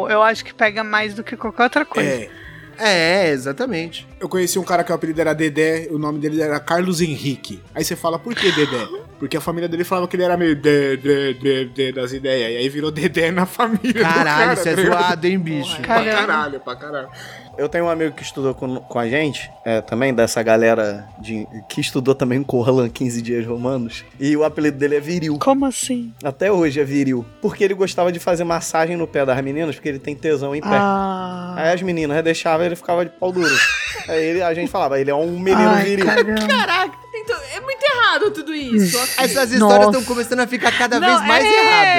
eu 0.08 0.22
acho 0.22 0.44
que 0.44 0.54
pega 0.54 0.82
mais 0.84 1.14
do 1.14 1.22
que 1.24 1.36
qualquer 1.36 1.64
outra 1.64 1.84
coisa. 1.84 2.10
É. 2.10 2.30
É, 2.78 3.28
exatamente. 3.30 4.06
Eu 4.24 4.28
conheci 4.30 4.58
um 4.58 4.62
cara 4.64 4.82
que 4.82 4.90
o 4.90 4.94
apelido 4.94 5.20
era 5.20 5.34
Dedé, 5.34 5.86
o 5.90 5.98
nome 5.98 6.18
dele 6.18 6.40
era 6.40 6.58
Carlos 6.58 7.02
Henrique. 7.02 7.60
Aí 7.74 7.84
você 7.84 7.94
fala, 7.94 8.18
por 8.18 8.34
que 8.34 8.50
Dedé? 8.50 8.88
Porque 9.18 9.36
a 9.36 9.40
família 9.40 9.68
dele 9.68 9.84
falava 9.84 10.08
que 10.08 10.16
ele 10.16 10.22
era 10.22 10.34
meio 10.34 10.56
Dedé, 10.56 11.34
Dedé 11.34 11.92
das 11.92 12.10
ideias. 12.14 12.52
E 12.52 12.56
aí 12.56 12.68
virou 12.70 12.90
Dedé 12.90 13.30
na 13.30 13.44
família. 13.44 13.92
do 13.92 14.00
Caralho, 14.00 14.24
cara, 14.24 14.52
isso 14.54 14.68
é 14.70 14.76
tá 14.76 14.82
zoado, 14.82 15.26
hein, 15.26 15.38
bicho? 15.38 15.76
Pra 15.76 15.86
Caramba. 15.86 16.14
caralho, 16.14 16.60
pra 16.60 16.74
caralho. 16.74 17.08
Eu 17.56 17.68
tenho 17.68 17.84
um 17.84 17.88
amigo 17.88 18.16
que 18.16 18.22
estudou 18.22 18.54
com, 18.54 18.76
com 18.76 18.98
a 18.98 19.06
gente, 19.06 19.48
é, 19.64 19.80
também 19.80 20.12
dessa 20.12 20.42
galera 20.42 21.06
de, 21.20 21.46
que 21.68 21.80
estudou 21.80 22.14
também 22.14 22.42
com 22.42 22.56
o 22.56 22.62
Roland 22.62 22.88
15 22.88 23.22
Dias 23.22 23.46
Romanos. 23.46 24.04
E 24.18 24.34
o 24.36 24.42
apelido 24.42 24.78
dele 24.78 24.96
é 24.96 25.00
Viril. 25.00 25.38
Como 25.38 25.64
assim? 25.66 26.12
Até 26.24 26.50
hoje 26.50 26.80
é 26.80 26.84
Viril. 26.84 27.24
Porque 27.40 27.62
ele 27.62 27.74
gostava 27.74 28.10
de 28.10 28.18
fazer 28.18 28.42
massagem 28.42 28.96
no 28.96 29.06
pé 29.06 29.24
das 29.24 29.40
meninas, 29.42 29.76
porque 29.76 29.88
ele 29.90 29.98
tem 29.98 30.16
tesão 30.16 30.54
em 30.54 30.62
pé. 30.62 30.68
Ah. 30.70 31.54
Aí 31.56 31.72
as 31.74 31.82
meninas 31.82 32.24
deixavam 32.24 32.66
ele 32.66 32.74
ficava 32.74 33.04
de 33.04 33.12
pau 33.12 33.30
duro. 33.30 33.54
Aí 34.14 34.24
ele- 34.24 34.42
a 34.42 34.54
gente 34.54 34.70
falava, 34.70 35.00
ele 35.00 35.10
é 35.10 35.14
um 35.14 35.38
menino 35.38 35.68
Ai, 35.70 35.84
viril. 35.84 36.06
caramba. 36.06 36.46
Caraca, 36.48 36.92
Tu- 37.26 37.56
É 37.56 37.60
muito 37.60 37.82
errado 37.82 38.30
tudo 38.32 38.54
isso. 38.54 38.98
essas 39.18 39.52
histórias 39.52 39.86
estão 39.86 40.04
começando 40.04 40.40
a 40.40 40.46
ficar 40.46 40.72
cada 40.76 40.98
Não, 41.00 41.06
vez 41.08 41.20
mais 41.26 41.44
é, 41.44 41.48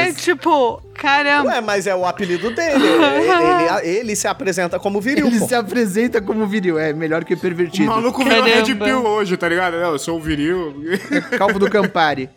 erradas. 0.04 0.22
tipo, 0.24 0.82
caramba. 0.94 1.50
Ué, 1.52 1.62
mas 1.62 1.88
é 1.88 1.96
o 1.96 2.06
apelido 2.06 2.52
dele. 2.52 2.86
ele, 2.86 3.84
ele- 3.88 3.98
ele 4.00 4.16
se 4.16 4.28
apresenta 4.28 4.78
como 4.80 5.02
viril, 5.02 5.28
Ele 5.28 5.40
pô. 5.40 5.48
se 5.48 5.56
apresenta 5.56 6.22
como 6.22 6.46
viril, 6.46 6.78
é 6.78 6.94
melhor 6.94 7.24
que 7.24 7.34
O 7.34 7.38
pervertido. 7.38 7.88
maluco 7.88 8.24
virou. 8.24 8.44
Red 8.44 8.76
Pill 8.76 9.06
hoje, 9.06 9.36
tá 9.38 9.48
ligado? 9.50 9.74
Não, 9.78 9.92
eu 9.94 10.00
sou 10.00 10.18
o 10.18 10.22
viril. 10.22 10.76
Calvo 11.38 11.58
do 11.60 11.70
Campari. 11.70 12.30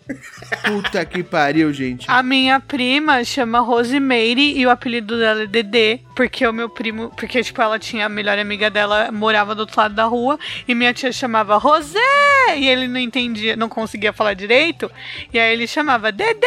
Puta 0.65 1.05
que 1.05 1.23
pariu, 1.23 1.73
gente. 1.73 2.07
A 2.09 2.23
minha 2.23 2.61
prima 2.61 3.23
chama 3.25 3.61
Rosemary 3.61 4.59
e 4.59 4.67
o 4.67 4.71
apelido 4.71 5.19
dela 5.19 5.43
é 5.43 5.47
Dedê, 5.47 6.01
porque 6.15 6.47
o 6.47 6.53
meu 6.53 6.69
primo, 6.69 7.11
porque 7.17 7.43
tipo 7.43 7.61
ela 7.61 7.79
tinha 7.79 8.07
a 8.07 8.09
melhor 8.09 8.39
amiga 8.39 8.71
dela 8.71 9.11
morava 9.13 9.55
do 9.55 9.61
outro 9.61 9.81
lado 9.81 9.95
da 9.95 10.05
rua 10.05 10.39
e 10.67 10.75
minha 10.75 10.93
tia 10.95 11.13
chamava 11.13 11.57
Rosé 11.57 11.99
e 12.57 12.67
ele 12.69 12.78
não 12.87 13.01
entendia, 13.01 13.57
não 13.57 13.69
conseguia 13.69 14.13
falar 14.13 14.35
direito 14.35 14.91
e 15.33 15.39
aí 15.39 15.53
ele 15.53 15.67
chamava 15.67 16.13
Dedê 16.13 16.47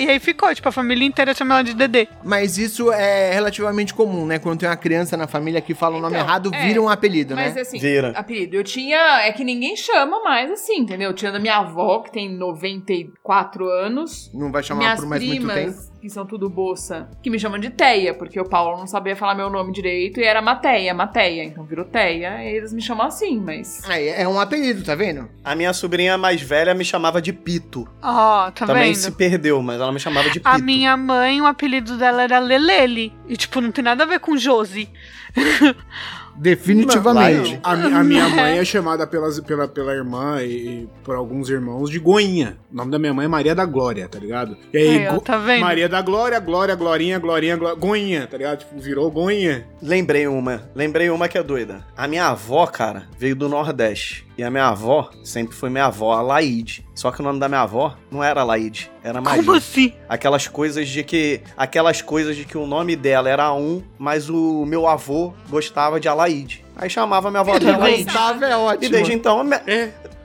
e 0.00 0.08
aí 0.10 0.18
ficou 0.18 0.52
tipo 0.54 0.68
a 0.68 0.72
família 0.72 1.06
inteira 1.06 1.34
chama 1.34 1.54
ela 1.54 1.62
de 1.62 1.74
Dedê. 1.74 2.08
Mas 2.24 2.58
isso 2.58 2.92
é 2.92 3.32
relativamente 3.32 3.94
comum, 3.94 4.26
né? 4.26 4.38
Quando 4.38 4.60
tem 4.60 4.68
uma 4.68 4.76
criança 4.76 5.16
na 5.16 5.26
família 5.26 5.60
que 5.60 5.74
fala 5.74 5.96
o 5.96 6.00
nome 6.00 6.14
Então, 6.16 6.26
errado, 6.26 6.50
é, 6.54 6.66
vira 6.66 6.80
um 6.80 6.88
apelido, 6.88 7.34
Mas 7.34 7.54
né? 7.54 7.60
assim, 7.60 7.78
Vira. 7.78 8.12
apelido. 8.16 8.56
Eu 8.56 8.64
tinha. 8.64 9.20
É 9.22 9.32
que 9.32 9.44
ninguém 9.44 9.76
chama 9.76 10.22
mais 10.22 10.50
assim, 10.50 10.78
entendeu? 10.78 11.12
Tinha 11.12 11.30
da 11.32 11.38
minha 11.38 11.56
avó, 11.56 12.00
que 12.00 12.10
tem 12.10 12.28
94 12.34 13.68
anos. 13.68 14.30
Não 14.32 14.50
vai 14.50 14.62
chamar 14.62 14.96
por 14.96 15.06
mais 15.06 15.22
muito 15.22 15.46
tempo. 15.48 15.89
Que 16.00 16.08
são 16.08 16.24
tudo 16.24 16.48
bolsa, 16.48 17.08
que 17.22 17.28
me 17.28 17.38
chamam 17.38 17.58
de 17.58 17.70
Teia, 17.70 18.14
porque 18.14 18.40
o 18.40 18.48
Paulo 18.48 18.78
não 18.78 18.86
sabia 18.86 19.14
falar 19.14 19.34
meu 19.34 19.50
nome 19.50 19.72
direito 19.72 20.18
e 20.20 20.24
era 20.24 20.40
Mateia, 20.40 20.94
Mateia. 20.94 21.44
Então 21.44 21.64
virou 21.64 21.84
Teia, 21.84 22.42
e 22.42 22.56
eles 22.56 22.72
me 22.72 22.80
chamam 22.80 23.06
assim, 23.06 23.38
mas. 23.38 23.82
Aí, 23.88 24.08
é 24.08 24.26
um 24.26 24.40
apelido, 24.40 24.82
tá 24.82 24.94
vendo? 24.94 25.28
A 25.44 25.54
minha 25.54 25.72
sobrinha 25.72 26.16
mais 26.16 26.40
velha 26.40 26.74
me 26.74 26.84
chamava 26.84 27.20
de 27.20 27.32
Pito. 27.32 27.86
Ó, 28.02 28.50
tá 28.50 28.66
Também 28.66 28.92
vendo? 28.92 28.96
se 28.96 29.10
perdeu, 29.10 29.62
mas 29.62 29.80
ela 29.80 29.92
me 29.92 30.00
chamava 30.00 30.28
de 30.30 30.40
Pito. 30.40 30.48
A 30.48 30.58
minha 30.58 30.96
mãe, 30.96 31.40
o 31.40 31.46
apelido 31.46 31.96
dela 31.98 32.22
era 32.22 32.38
Lelele. 32.38 33.12
E, 33.28 33.36
tipo, 33.36 33.60
não 33.60 33.70
tem 33.70 33.84
nada 33.84 34.04
a 34.04 34.06
ver 34.06 34.20
com 34.20 34.36
Josi. 34.36 34.88
Definitivamente. 36.40 37.60
A, 37.62 37.72
a 37.72 38.04
minha 38.04 38.28
mãe 38.28 38.58
é 38.58 38.64
chamada 38.64 39.06
pelas, 39.06 39.38
pela, 39.40 39.68
pela 39.68 39.92
irmã 39.94 40.42
e, 40.42 40.46
e 40.82 40.88
por 41.04 41.14
alguns 41.14 41.48
irmãos 41.50 41.90
de 41.90 41.98
Goinha. 41.98 42.56
O 42.72 42.76
nome 42.76 42.90
da 42.90 42.98
minha 42.98 43.12
mãe 43.12 43.26
é 43.26 43.28
Maria 43.28 43.54
da 43.54 43.64
Glória, 43.64 44.08
tá 44.08 44.18
ligado? 44.18 44.56
E 44.72 44.78
aí, 44.78 45.20
tá 45.24 45.38
vendo? 45.38 45.60
Maria 45.60 45.88
da 45.88 46.00
Glória, 46.02 46.38
Glória, 46.40 46.74
Glorinha, 46.74 47.18
Glorinha, 47.18 47.56
Gló- 47.56 47.74
Goinha, 47.76 48.26
tá 48.26 48.36
ligado? 48.36 48.60
Tipo, 48.60 48.78
virou 48.80 49.10
Goinha. 49.10 49.66
Lembrei 49.82 50.26
uma. 50.26 50.62
Lembrei 50.74 51.10
uma 51.10 51.28
que 51.28 51.36
é 51.38 51.42
doida. 51.42 51.84
A 51.96 52.08
minha 52.08 52.26
avó, 52.26 52.66
cara, 52.66 53.04
veio 53.18 53.36
do 53.36 53.48
Nordeste. 53.48 54.26
E 54.40 54.42
a 54.42 54.50
minha 54.50 54.68
avó 54.68 55.10
sempre 55.22 55.54
foi 55.54 55.68
minha 55.68 55.84
avó, 55.84 56.14
a 56.14 56.22
Laide. 56.22 56.82
Só 56.94 57.10
que 57.10 57.20
o 57.20 57.22
nome 57.22 57.38
da 57.38 57.46
minha 57.46 57.60
avó 57.60 57.94
não 58.10 58.24
era 58.24 58.42
Laide, 58.42 58.90
era 59.04 59.20
Maria. 59.20 59.44
Como 59.44 59.54
assim? 59.54 59.92
Aquelas 60.08 60.48
coisas 60.48 60.88
de 60.88 61.04
que. 61.04 61.42
Aquelas 61.54 62.00
coisas 62.00 62.34
de 62.34 62.46
que 62.46 62.56
o 62.56 62.64
nome 62.66 62.96
dela 62.96 63.28
era 63.28 63.52
um, 63.52 63.82
mas 63.98 64.30
o 64.30 64.64
meu 64.64 64.88
avô 64.88 65.34
gostava 65.50 66.00
de 66.00 66.08
Alaide. 66.08 66.64
Aí 66.74 66.88
chamava 66.88 67.30
minha 67.30 67.40
avó 67.42 67.58
de 67.58 67.68
Alaide. 67.68 68.04
Gustavo 68.04 68.42
é 68.46 68.50
E 68.50 68.54
ótimo. 68.54 68.90
desde 68.92 69.12
então. 69.12 69.44
me- 69.44 69.60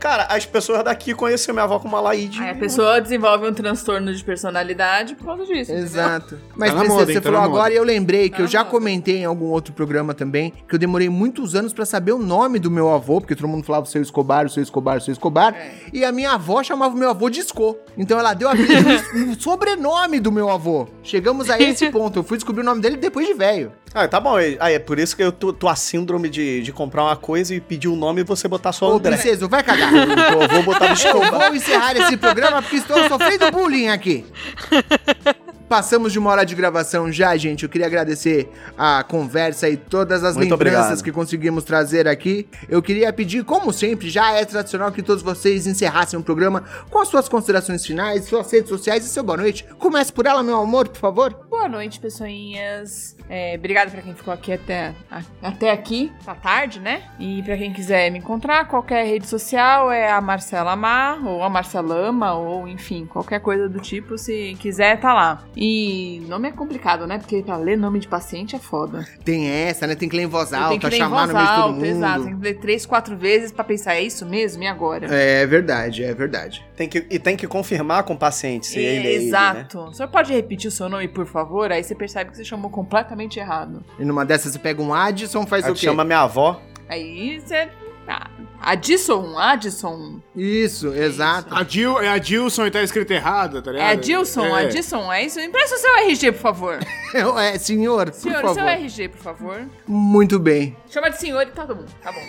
Cara, 0.05 0.27
as 0.29 0.45
pessoas 0.45 0.83
daqui 0.83 1.15
conheciam 1.15 1.53
minha 1.53 1.63
avó 1.63 1.79
como 1.79 1.95
Alaide. 1.97 2.39
Aí 2.39 2.51
a 2.51 2.55
pessoa 2.55 3.01
desenvolve 3.01 3.47
um 3.47 3.53
transtorno 3.53 4.13
de 4.13 4.23
personalidade 4.23 5.15
por 5.15 5.25
causa 5.25 5.45
disso. 5.45 5.71
entendeu? 5.71 5.83
Exato. 5.83 6.37
Mas 6.55 6.69
Tá 6.69 6.75
na 6.75 6.81
Princesa, 6.81 6.99
moda, 7.01 7.05
você? 7.13 7.21
Tá 7.21 7.31
falou 7.31 7.41
agora 7.41 7.73
e 7.73 7.77
eu 7.77 7.83
lembrei 7.83 8.29
que 8.29 8.37
Tá 8.37 8.43
eu 8.43 8.47
já 8.47 8.59
moda. 8.59 8.69
comentei 8.69 9.17
em 9.17 9.25
algum 9.25 9.45
outro 9.45 9.73
programa 9.73 10.13
também, 10.13 10.53
que 10.67 10.75
eu 10.75 10.79
demorei 10.79 11.09
muitos 11.09 11.55
anos 11.55 11.73
pra 11.73 11.85
saber 11.85 12.11
o 12.11 12.19
nome 12.19 12.59
do 12.59 12.69
meu 12.69 12.91
avô, 12.93 13.19
porque 13.19 13.35
todo 13.35 13.47
mundo 13.47 13.65
falava 13.65 13.85
o 13.85 13.89
seu 13.89 14.01
Escobar, 14.01 14.45
o 14.45 14.49
seu 14.49 14.61
Escobar, 14.61 14.97
o 14.97 15.01
seu 15.01 15.11
Escobar, 15.11 15.55
É. 15.55 15.71
e 15.91 16.05
a 16.05 16.11
minha 16.11 16.33
avó 16.33 16.61
chamava 16.61 16.93
o 16.93 16.97
meu 16.97 17.09
avô 17.09 17.27
de 17.29 17.39
Esco. 17.39 17.75
Então 17.97 18.19
ela 18.19 18.33
deu 18.35 18.47
a 18.47 18.53
vida 18.53 18.73
no 19.13 19.33
sobrenome 19.41 20.19
do 20.19 20.31
meu 20.31 20.49
avô. 20.51 20.87
Chegamos 21.01 21.49
a 21.49 21.59
esse 21.59 21.89
ponto. 21.91 22.19
Eu 22.19 22.23
fui 22.23 22.37
descobrir 22.37 22.61
o 22.61 22.65
nome 22.65 22.79
dele 22.79 22.97
depois 22.97 23.25
de 23.25 23.33
velho. 23.33 23.71
Ah, 23.97 24.09
tá 24.09 24.19
bom. 24.19 24.35
Aí 24.35 24.73
é 24.73 24.77
por 24.77 24.99
isso 24.99 25.15
que 25.15 25.23
eu 25.23 25.31
tô, 25.31 25.53
tô 25.53 25.69
a 25.69 25.75
síndrome 25.75 26.27
de, 26.27 26.61
de 26.61 26.73
comprar 26.73 27.03
uma 27.03 27.15
coisa 27.15 27.55
e 27.55 27.61
pedir 27.61 27.87
o 27.87 27.95
nome 27.95 28.19
e 28.19 28.23
você 28.25 28.45
botar 28.45 28.73
só 28.73 28.91
Ô, 28.91 28.97
André. 28.97 29.13
princesa, 29.13 29.47
vai 29.47 29.63
cagar. 29.63 29.89
Então 29.93 30.41
eu 30.41 30.49
vou 30.49 30.63
botar 30.63 30.89
no 30.89 30.95
Eu 31.23 31.31
vou 31.31 31.55
encerrar 31.55 31.95
esse 31.95 32.17
programa 32.17 32.61
porque 32.61 32.75
estou 32.75 33.07
sofrendo 33.07 33.49
bullying 33.51 33.87
aqui. 33.87 34.25
Passamos 35.67 36.13
de 36.13 36.19
uma 36.19 36.29
hora 36.29 36.45
de 36.45 36.53
gravação 36.53 37.11
já, 37.11 37.35
gente. 37.35 37.63
Eu 37.63 37.69
queria 37.69 37.87
agradecer 37.87 38.47
a 38.77 39.03
conversa 39.03 39.67
e 39.67 39.75
todas 39.75 40.23
as 40.23 40.35
Muito 40.37 40.51
lembranças 40.51 40.79
obrigado. 40.83 41.03
que 41.03 41.11
conseguimos 41.11 41.63
trazer 41.63 42.07
aqui. 42.07 42.47
Eu 42.69 42.83
queria 42.83 43.11
pedir, 43.11 43.43
como 43.43 43.73
sempre, 43.73 44.07
já 44.07 44.31
é 44.33 44.45
tradicional 44.45 44.91
que 44.91 45.01
todos 45.01 45.23
vocês 45.23 45.65
encerrassem 45.65 46.19
o 46.19 46.23
programa 46.23 46.63
com 46.91 46.99
as 46.99 47.07
suas 47.07 47.27
considerações 47.27 47.83
finais, 47.83 48.25
suas 48.25 48.51
redes 48.51 48.69
sociais 48.69 49.03
e 49.05 49.09
seu 49.09 49.23
boa 49.23 49.37
noite. 49.39 49.65
Comece 49.79 50.13
por 50.13 50.27
ela, 50.27 50.43
meu 50.43 50.61
amor, 50.61 50.87
por 50.87 50.99
favor. 50.99 51.33
Boa 51.49 51.67
noite, 51.67 51.99
pessoinhas. 51.99 53.15
É, 53.27 53.55
obrigado 53.57 53.89
pra 53.89 54.03
quem 54.03 54.13
ficou 54.13 54.31
aqui 54.31 54.53
até, 54.53 54.93
a- 55.09 55.23
até 55.41 55.71
aqui, 55.71 56.11
tá 56.23 56.35
tarde, 56.35 56.79
né? 56.79 57.01
E 57.19 57.41
pra 57.41 57.57
quem 57.57 57.73
quiser 57.73 58.11
me 58.11 58.19
encontrar, 58.19 58.67
qualquer 58.67 59.03
rede 59.07 59.25
social 59.25 59.91
é 59.91 60.11
a 60.11 60.21
Marcela 60.21 60.75
Mar, 60.75 61.25
ou 61.25 61.41
a 61.41 61.49
Marcelama, 61.49 62.33
ou 62.35 62.67
enfim, 62.67 63.07
qualquer 63.07 63.39
coisa 63.39 63.67
do 63.67 63.79
tipo, 63.79 64.15
se 64.15 64.55
quiser, 64.59 64.99
tá 64.99 65.11
lá. 65.11 65.43
E 65.55 66.23
nome 66.27 66.49
é 66.49 66.51
complicado, 66.51 67.07
né? 67.07 67.17
Porque 67.17 67.41
pra 67.41 67.57
ler 67.57 67.77
nome 67.77 67.99
de 67.99 68.07
paciente 68.07 68.55
é 68.55 68.59
foda. 68.59 69.07
Tem 69.23 69.47
essa, 69.49 69.87
né? 69.87 69.95
Tem 69.95 70.09
que 70.09 70.15
ler 70.15 70.23
em 70.23 70.27
voz 70.27 70.51
alta, 70.51 70.77
que 70.77 70.85
ler 70.87 70.95
em 70.95 70.99
chamar 70.99 71.27
voz 71.27 71.29
no 71.29 71.35
meio 71.35 71.47
de 71.47 71.55
todo 71.55 71.73
alta, 71.73 71.87
exato. 71.87 72.23
Tem 72.23 72.33
mundo. 72.33 72.41
que 72.41 72.47
ler 72.49 72.59
três, 72.59 72.85
quatro 72.85 73.17
vezes 73.17 73.51
pra 73.51 73.63
pensar, 73.63 73.95
é 73.95 74.01
isso 74.01 74.25
mesmo? 74.25 74.63
E 74.63 74.67
agora? 74.67 75.07
É 75.13 75.45
verdade, 75.45 76.03
é 76.03 76.13
verdade. 76.13 76.65
Tem 76.75 76.89
que, 76.89 77.05
e 77.09 77.17
tem 77.17 77.37
que 77.37 77.47
confirmar 77.47 78.03
com 78.03 78.13
o 78.13 78.17
paciente 78.17 78.67
se 78.67 78.79
É, 78.79 78.81
ele 78.81 79.07
é 79.07 79.11
ele, 79.13 79.19
né? 79.23 79.27
Exato. 79.27 79.79
O 79.79 79.93
senhor 79.93 80.09
pode 80.09 80.33
repetir 80.33 80.67
o 80.67 80.71
seu 80.71 80.89
nome, 80.89 81.07
por 81.07 81.25
favor? 81.25 81.71
Aí 81.71 81.83
você 81.83 81.95
percebe 81.95 82.31
que 82.31 82.37
você 82.37 82.43
chamou 82.43 82.69
completamente 82.69 83.39
errado. 83.39 83.83
E 83.97 84.03
numa 84.03 84.25
dessas 84.25 84.51
você 84.51 84.59
pega 84.59 84.81
um 84.81 84.93
Addison, 84.93 85.45
faz 85.45 85.65
Aí 85.65 85.71
o 85.71 85.73
quê? 85.75 85.85
chama 85.85 86.03
minha 86.03 86.19
avó. 86.21 86.61
Aí 86.89 87.39
você. 87.39 87.69
Ah, 88.07 88.29
Addison, 88.65 89.37
Addison. 89.37 90.19
Isso, 90.35 90.87
exato. 90.87 91.53
A, 91.53 91.61
Dil, 91.61 91.99
é 91.99 92.09
a 92.09 92.17
Dilson 92.17 92.65
e 92.65 92.71
tá 92.71 92.81
escrito 92.81 93.11
errado, 93.11 93.61
tá 93.61 93.71
ligado? 93.71 93.87
É 93.87 93.91
Adilson, 93.91 94.45
É. 94.45 94.65
Adilson, 94.65 95.13
é 95.13 95.23
isso? 95.25 95.39
Empresta 95.39 95.75
o 95.75 95.77
seu 95.77 95.95
RG, 95.97 96.31
por 96.31 96.41
favor. 96.41 96.79
É, 97.37 97.57
senhor, 97.57 98.11
por 98.11 98.13
Senhor, 98.13 98.39
o 98.39 98.41
favor. 98.41 98.53
seu 98.55 98.67
RG, 98.67 99.07
por 99.07 99.19
favor. 99.19 99.61
Muito 99.87 100.37
bem. 100.37 100.75
Chama 100.89 101.09
de 101.09 101.17
senhor 101.17 101.43
e 101.43 101.45
tá 101.45 101.65
bom. 101.65 101.85
Tá 102.03 102.11
bom. 102.11 102.19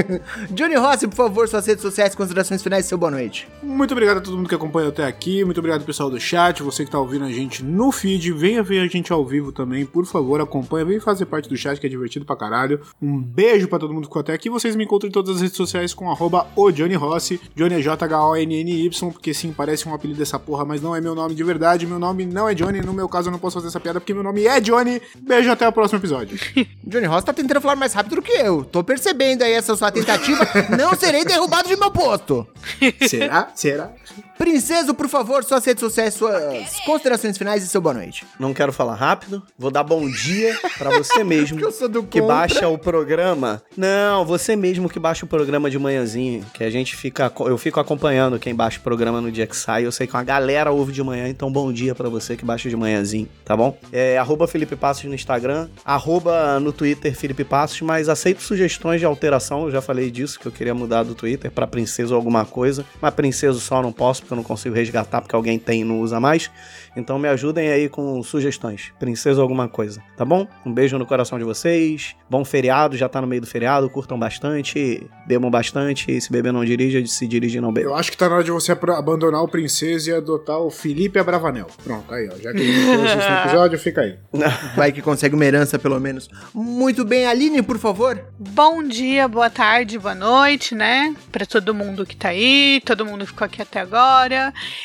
Johnny 0.54 0.76
Rossi, 0.76 1.06
por 1.08 1.14
favor, 1.16 1.46
suas 1.46 1.66
redes 1.66 1.82
sociais, 1.82 2.14
considerações 2.14 2.62
finais 2.62 2.86
e 2.86 2.88
seu 2.88 2.96
boa 2.96 3.10
noite. 3.10 3.46
Muito 3.62 3.92
obrigado 3.92 4.16
a 4.16 4.20
todo 4.22 4.38
mundo 4.38 4.48
que 4.48 4.54
acompanhou 4.54 4.88
até 4.88 5.04
aqui. 5.04 5.44
Muito 5.44 5.58
obrigado, 5.58 5.84
pessoal 5.84 6.08
do 6.08 6.18
chat. 6.18 6.62
Você 6.62 6.86
que 6.86 6.90
tá 6.90 6.98
ouvindo 6.98 7.26
a 7.26 7.30
gente 7.30 7.62
no 7.62 7.92
feed, 7.92 8.32
venha 8.32 8.62
ver 8.62 8.78
a 8.80 8.86
gente 8.86 9.12
ao 9.12 9.26
vivo 9.26 9.52
também. 9.52 9.84
Por 9.84 10.06
favor, 10.06 10.40
acompanha. 10.40 10.86
Vem 10.86 11.00
fazer 11.00 11.26
parte 11.26 11.46
do 11.46 11.56
chat, 11.56 11.78
que 11.78 11.86
é 11.86 11.90
divertido 11.90 12.24
pra 12.24 12.34
caralho. 12.34 12.80
Um 13.02 13.20
beijo 13.20 13.68
pra 13.68 13.78
todo 13.78 13.92
mundo 13.92 14.04
que 14.04 14.08
ficou 14.08 14.20
até 14.20 14.32
aqui. 14.32 14.48
Vocês 14.48 14.74
me 14.74 14.84
encontram 14.84 15.08
em 15.08 15.12
todas 15.12 15.36
as 15.36 15.42
redes 15.42 15.56
sociais 15.56 15.79
com 15.94 16.10
arroba 16.10 16.46
o 16.54 16.70
Johnny 16.70 16.94
Rossi. 16.94 17.40
Johnny 17.54 17.76
é 17.76 17.80
J-H-O-N-N-Y, 17.80 19.10
porque 19.12 19.32
sim, 19.34 19.52
parece 19.52 19.88
um 19.88 19.94
apelido 19.94 20.18
dessa 20.18 20.38
porra, 20.38 20.64
mas 20.64 20.80
não 20.80 20.94
é 20.94 21.00
meu 21.00 21.14
nome 21.14 21.34
de 21.34 21.42
verdade. 21.42 21.86
Meu 21.86 21.98
nome 21.98 22.26
não 22.26 22.48
é 22.48 22.54
Johnny. 22.54 22.80
No 22.80 22.92
meu 22.92 23.08
caso, 23.08 23.28
eu 23.28 23.32
não 23.32 23.38
posso 23.38 23.54
fazer 23.54 23.68
essa 23.68 23.80
piada 23.80 24.00
porque 24.00 24.14
meu 24.14 24.22
nome 24.22 24.44
é 24.44 24.60
Johnny. 24.60 25.00
Beijo, 25.18 25.50
até 25.50 25.66
o 25.66 25.72
próximo 25.72 25.98
episódio. 25.98 26.38
Johnny 26.84 27.06
Rossi 27.06 27.26
tá 27.26 27.32
tentando 27.32 27.60
falar 27.60 27.76
mais 27.76 27.92
rápido 27.92 28.16
do 28.16 28.22
que 28.22 28.32
eu. 28.32 28.64
Tô 28.64 28.84
percebendo 28.84 29.42
aí 29.42 29.52
essa 29.52 29.74
sua 29.76 29.90
tentativa. 29.90 30.46
Não 30.76 30.94
serei 30.94 31.24
derrubado 31.24 31.68
de 31.68 31.76
meu 31.76 31.90
posto. 31.90 32.46
Será? 33.08 33.48
Será? 33.54 33.92
Princeso, 34.40 34.94
por 34.94 35.06
favor, 35.06 35.44
suas 35.44 35.62
redes 35.66 35.82
sociais, 35.82 36.14
suas 36.14 36.80
considerações 36.86 37.36
finais 37.36 37.62
e 37.62 37.68
seu 37.68 37.78
boa 37.78 37.92
noite. 37.92 38.24
Não 38.38 38.54
quero 38.54 38.72
falar 38.72 38.94
rápido. 38.94 39.42
Vou 39.58 39.70
dar 39.70 39.82
bom 39.82 40.10
dia 40.10 40.58
pra 40.78 40.88
você 40.96 41.22
mesmo. 41.22 41.58
Que 41.58 41.64
eu 41.66 41.70
sou 41.70 41.90
do 41.90 42.02
que 42.02 42.22
contra. 42.22 42.36
baixa 42.36 42.66
o 42.66 42.78
programa. 42.78 43.62
Não, 43.76 44.24
você 44.24 44.56
mesmo 44.56 44.88
que 44.88 44.98
baixa 44.98 45.26
o 45.26 45.28
programa 45.28 45.68
de 45.68 45.78
manhãzinho. 45.78 46.42
Que 46.54 46.64
a 46.64 46.70
gente 46.70 46.96
fica. 46.96 47.30
Eu 47.40 47.58
fico 47.58 47.78
acompanhando 47.80 48.38
quem 48.38 48.54
baixa 48.54 48.78
o 48.78 48.82
programa 48.82 49.20
no 49.20 49.30
dia 49.30 49.46
que 49.46 49.54
sai. 49.54 49.84
Eu 49.84 49.92
sei 49.92 50.06
que 50.06 50.14
uma 50.16 50.24
galera 50.24 50.70
ouve 50.70 50.90
de 50.90 51.02
manhã, 51.02 51.28
então 51.28 51.52
bom 51.52 51.70
dia 51.70 51.94
pra 51.94 52.08
você 52.08 52.34
que 52.34 52.42
baixa 52.42 52.70
de 52.70 52.76
manhãzinho, 52.76 53.28
tá 53.44 53.54
bom? 53.54 53.76
É 53.92 54.16
arroba 54.16 54.48
Felipe 54.48 54.74
Passos 54.74 55.04
no 55.04 55.14
Instagram, 55.14 55.68
arroba 55.84 56.58
no 56.58 56.72
Twitter 56.72 57.14
Felipe 57.14 57.44
Passos, 57.44 57.82
mas 57.82 58.08
aceito 58.08 58.40
sugestões 58.42 59.00
de 59.00 59.04
alteração. 59.04 59.64
Eu 59.66 59.70
já 59.70 59.82
falei 59.82 60.10
disso, 60.10 60.40
que 60.40 60.46
eu 60.46 60.52
queria 60.52 60.74
mudar 60.74 61.02
do 61.02 61.14
Twitter 61.14 61.50
pra 61.50 61.66
princesa 61.66 62.14
ou 62.14 62.16
alguma 62.16 62.46
coisa. 62.46 62.86
Mas 63.02 63.12
princesa 63.12 63.60
só 63.60 63.82
não 63.82 63.92
posso, 63.92 64.29
porque 64.30 64.34
eu 64.34 64.36
não 64.36 64.44
consigo 64.44 64.74
resgatar, 64.74 65.20
porque 65.20 65.34
alguém 65.34 65.58
tem 65.58 65.80
e 65.80 65.84
não 65.84 66.00
usa 66.00 66.20
mais. 66.20 66.50
Então 66.96 67.18
me 67.18 67.28
ajudem 67.28 67.68
aí 67.68 67.88
com 67.88 68.22
sugestões. 68.22 68.92
Princesa 68.98 69.40
ou 69.40 69.42
alguma 69.42 69.68
coisa, 69.68 70.02
tá 70.16 70.24
bom? 70.24 70.46
Um 70.64 70.72
beijo 70.72 70.98
no 70.98 71.06
coração 71.06 71.38
de 71.38 71.44
vocês. 71.44 72.14
Bom 72.28 72.44
feriado, 72.44 72.96
já 72.96 73.08
tá 73.08 73.20
no 73.20 73.26
meio 73.26 73.40
do 73.40 73.46
feriado. 73.46 73.88
Curtam 73.90 74.18
bastante, 74.18 75.06
bebam 75.26 75.50
bastante. 75.50 76.10
E 76.10 76.20
se 76.20 76.30
beber 76.30 76.52
não 76.52 76.64
dirija, 76.64 77.04
se 77.06 77.26
dirige 77.26 77.60
não 77.60 77.72
beba. 77.72 77.88
Eu 77.88 77.94
acho 77.94 78.10
que 78.10 78.16
tá 78.16 78.28
na 78.28 78.36
hora 78.36 78.44
de 78.44 78.50
você 78.50 78.72
abandonar 78.72 79.42
o 79.42 79.48
Princesa 79.48 80.10
e 80.10 80.14
adotar 80.14 80.58
o 80.58 80.70
Felipe 80.70 81.18
Abravanel. 81.18 81.66
Pronto, 81.82 82.12
aí, 82.12 82.28
ó. 82.32 82.36
Já 82.36 82.52
que 82.52 82.58
a 82.58 82.62
gente 82.62 82.84
fez 82.84 83.02
isso 83.04 83.16
no 83.16 83.38
episódio, 83.40 83.78
fica 83.78 84.00
aí. 84.02 84.18
Vai 84.76 84.92
que 84.92 85.02
consegue 85.02 85.34
uma 85.34 85.44
herança, 85.44 85.78
pelo 85.78 85.98
menos. 86.00 86.28
Muito 86.52 87.04
bem, 87.04 87.26
Aline, 87.26 87.62
por 87.62 87.78
favor. 87.78 88.20
Bom 88.38 88.82
dia, 88.82 89.28
boa 89.28 89.50
tarde, 89.50 89.98
boa 89.98 90.14
noite, 90.14 90.74
né? 90.74 91.14
Pra 91.30 91.46
todo 91.46 91.74
mundo 91.74 92.04
que 92.04 92.16
tá 92.16 92.28
aí, 92.28 92.80
todo 92.84 93.06
mundo 93.06 93.20
que 93.24 93.32
ficou 93.32 93.44
aqui 93.44 93.62
até 93.62 93.80
agora. 93.80 94.19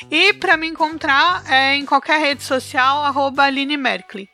E 0.09 0.33
pra 0.33 0.57
me 0.57 0.67
encontrar 0.67 1.43
é 1.49 1.75
em 1.75 1.85
qualquer 1.85 2.19
rede 2.19 2.43
social, 2.43 3.03
arroba 3.03 3.43
Aline 3.43 3.77
Merkley. 3.77 4.29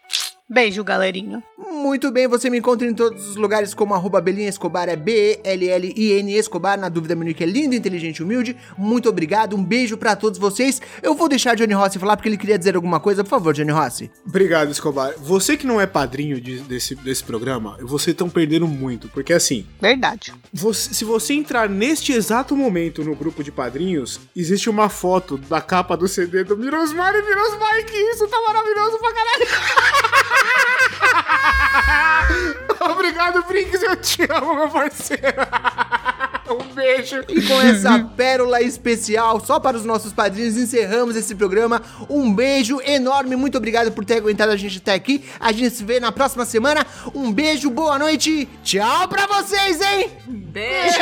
Beijo, 0.49 0.83
galerinha. 0.83 1.41
Muito 1.57 2.11
bem, 2.11 2.27
você 2.27 2.49
me 2.49 2.57
encontra 2.57 2.85
em 2.85 2.93
todos 2.93 3.25
os 3.29 3.35
lugares 3.37 3.73
como 3.73 3.93
arroba 3.93 4.19
Belinha 4.19 4.49
Escobar, 4.49 4.89
é 4.89 4.97
B-E-L-L-I-N 4.97 6.33
Escobar, 6.35 6.77
na 6.77 6.89
dúvida 6.89 7.15
meu 7.15 7.23
nick 7.23 7.41
é 7.41 7.45
lindo, 7.45 7.73
inteligente 7.73 8.17
e 8.17 8.23
humilde. 8.23 8.57
Muito 8.77 9.07
obrigado, 9.07 9.55
um 9.55 9.63
beijo 9.63 9.95
pra 9.97 10.13
todos 10.13 10.37
vocês. 10.37 10.81
Eu 11.01 11.15
vou 11.15 11.29
deixar 11.29 11.55
Johnny 11.55 11.73
Rossi 11.73 11.97
falar 11.97 12.17
porque 12.17 12.27
ele 12.27 12.35
queria 12.37 12.57
dizer 12.59 12.75
alguma 12.75 12.99
coisa. 12.99 13.23
Por 13.23 13.29
favor, 13.29 13.53
Johnny 13.53 13.71
Rossi. 13.71 14.11
Obrigado, 14.27 14.69
Escobar. 14.71 15.13
Você 15.19 15.55
que 15.55 15.65
não 15.65 15.79
é 15.79 15.87
padrinho 15.87 16.41
de- 16.41 16.59
desse, 16.59 16.95
desse 16.95 17.23
programa, 17.23 17.77
vocês 17.81 18.13
estão 18.13 18.29
perdendo 18.29 18.67
muito. 18.67 19.07
Porque 19.07 19.31
assim, 19.31 19.65
Verdade. 19.79 20.33
você- 20.51 20.93
se 20.93 21.05
você 21.05 21.33
entrar 21.33 21.69
neste 21.69 22.11
exato 22.11 22.57
momento 22.57 23.05
no 23.05 23.15
grupo 23.15 23.41
de 23.41 23.53
padrinhos, 23.53 24.19
existe 24.35 24.69
uma 24.69 24.89
foto 24.89 25.37
da 25.37 25.61
capa 25.61 25.95
do 25.95 26.09
CD 26.09 26.43
do 26.43 26.57
Mirosmar 26.57 27.15
e 27.15 27.21
Mirosmar, 27.21 27.85
que 27.85 27.95
isso 27.95 28.27
tá 28.27 28.37
maravilhoso 28.45 28.97
pra 28.99 29.13
caralho. 29.13 29.45
Obrigado, 32.91 33.43
Brinks, 33.47 33.83
eu 33.83 33.95
te 33.95 34.23
amo, 34.31 34.55
meu 34.55 34.69
parceiro. 34.69 35.21
Um 36.51 36.73
beijo. 36.73 37.23
E 37.29 37.41
com 37.43 37.61
essa 37.61 37.99
pérola 37.99 38.61
especial, 38.61 39.39
só 39.39 39.57
para 39.57 39.77
os 39.77 39.85
nossos 39.85 40.11
padrinhos, 40.11 40.57
encerramos 40.57 41.15
esse 41.15 41.33
programa. 41.33 41.81
Um 42.09 42.33
beijo 42.33 42.81
enorme, 42.81 43.37
muito 43.37 43.57
obrigado 43.57 43.89
por 43.91 44.03
ter 44.03 44.15
aguentado 44.15 44.51
a 44.51 44.57
gente 44.57 44.79
até 44.79 44.93
aqui. 44.93 45.23
A 45.39 45.53
gente 45.53 45.75
se 45.75 45.83
vê 45.83 45.99
na 45.99 46.11
próxima 46.11 46.43
semana. 46.43 46.85
Um 47.15 47.31
beijo, 47.31 47.69
boa 47.69 47.97
noite, 47.97 48.49
tchau 48.63 49.07
pra 49.07 49.27
vocês, 49.27 49.79
hein? 49.79 50.11
Beijo! 50.27 50.99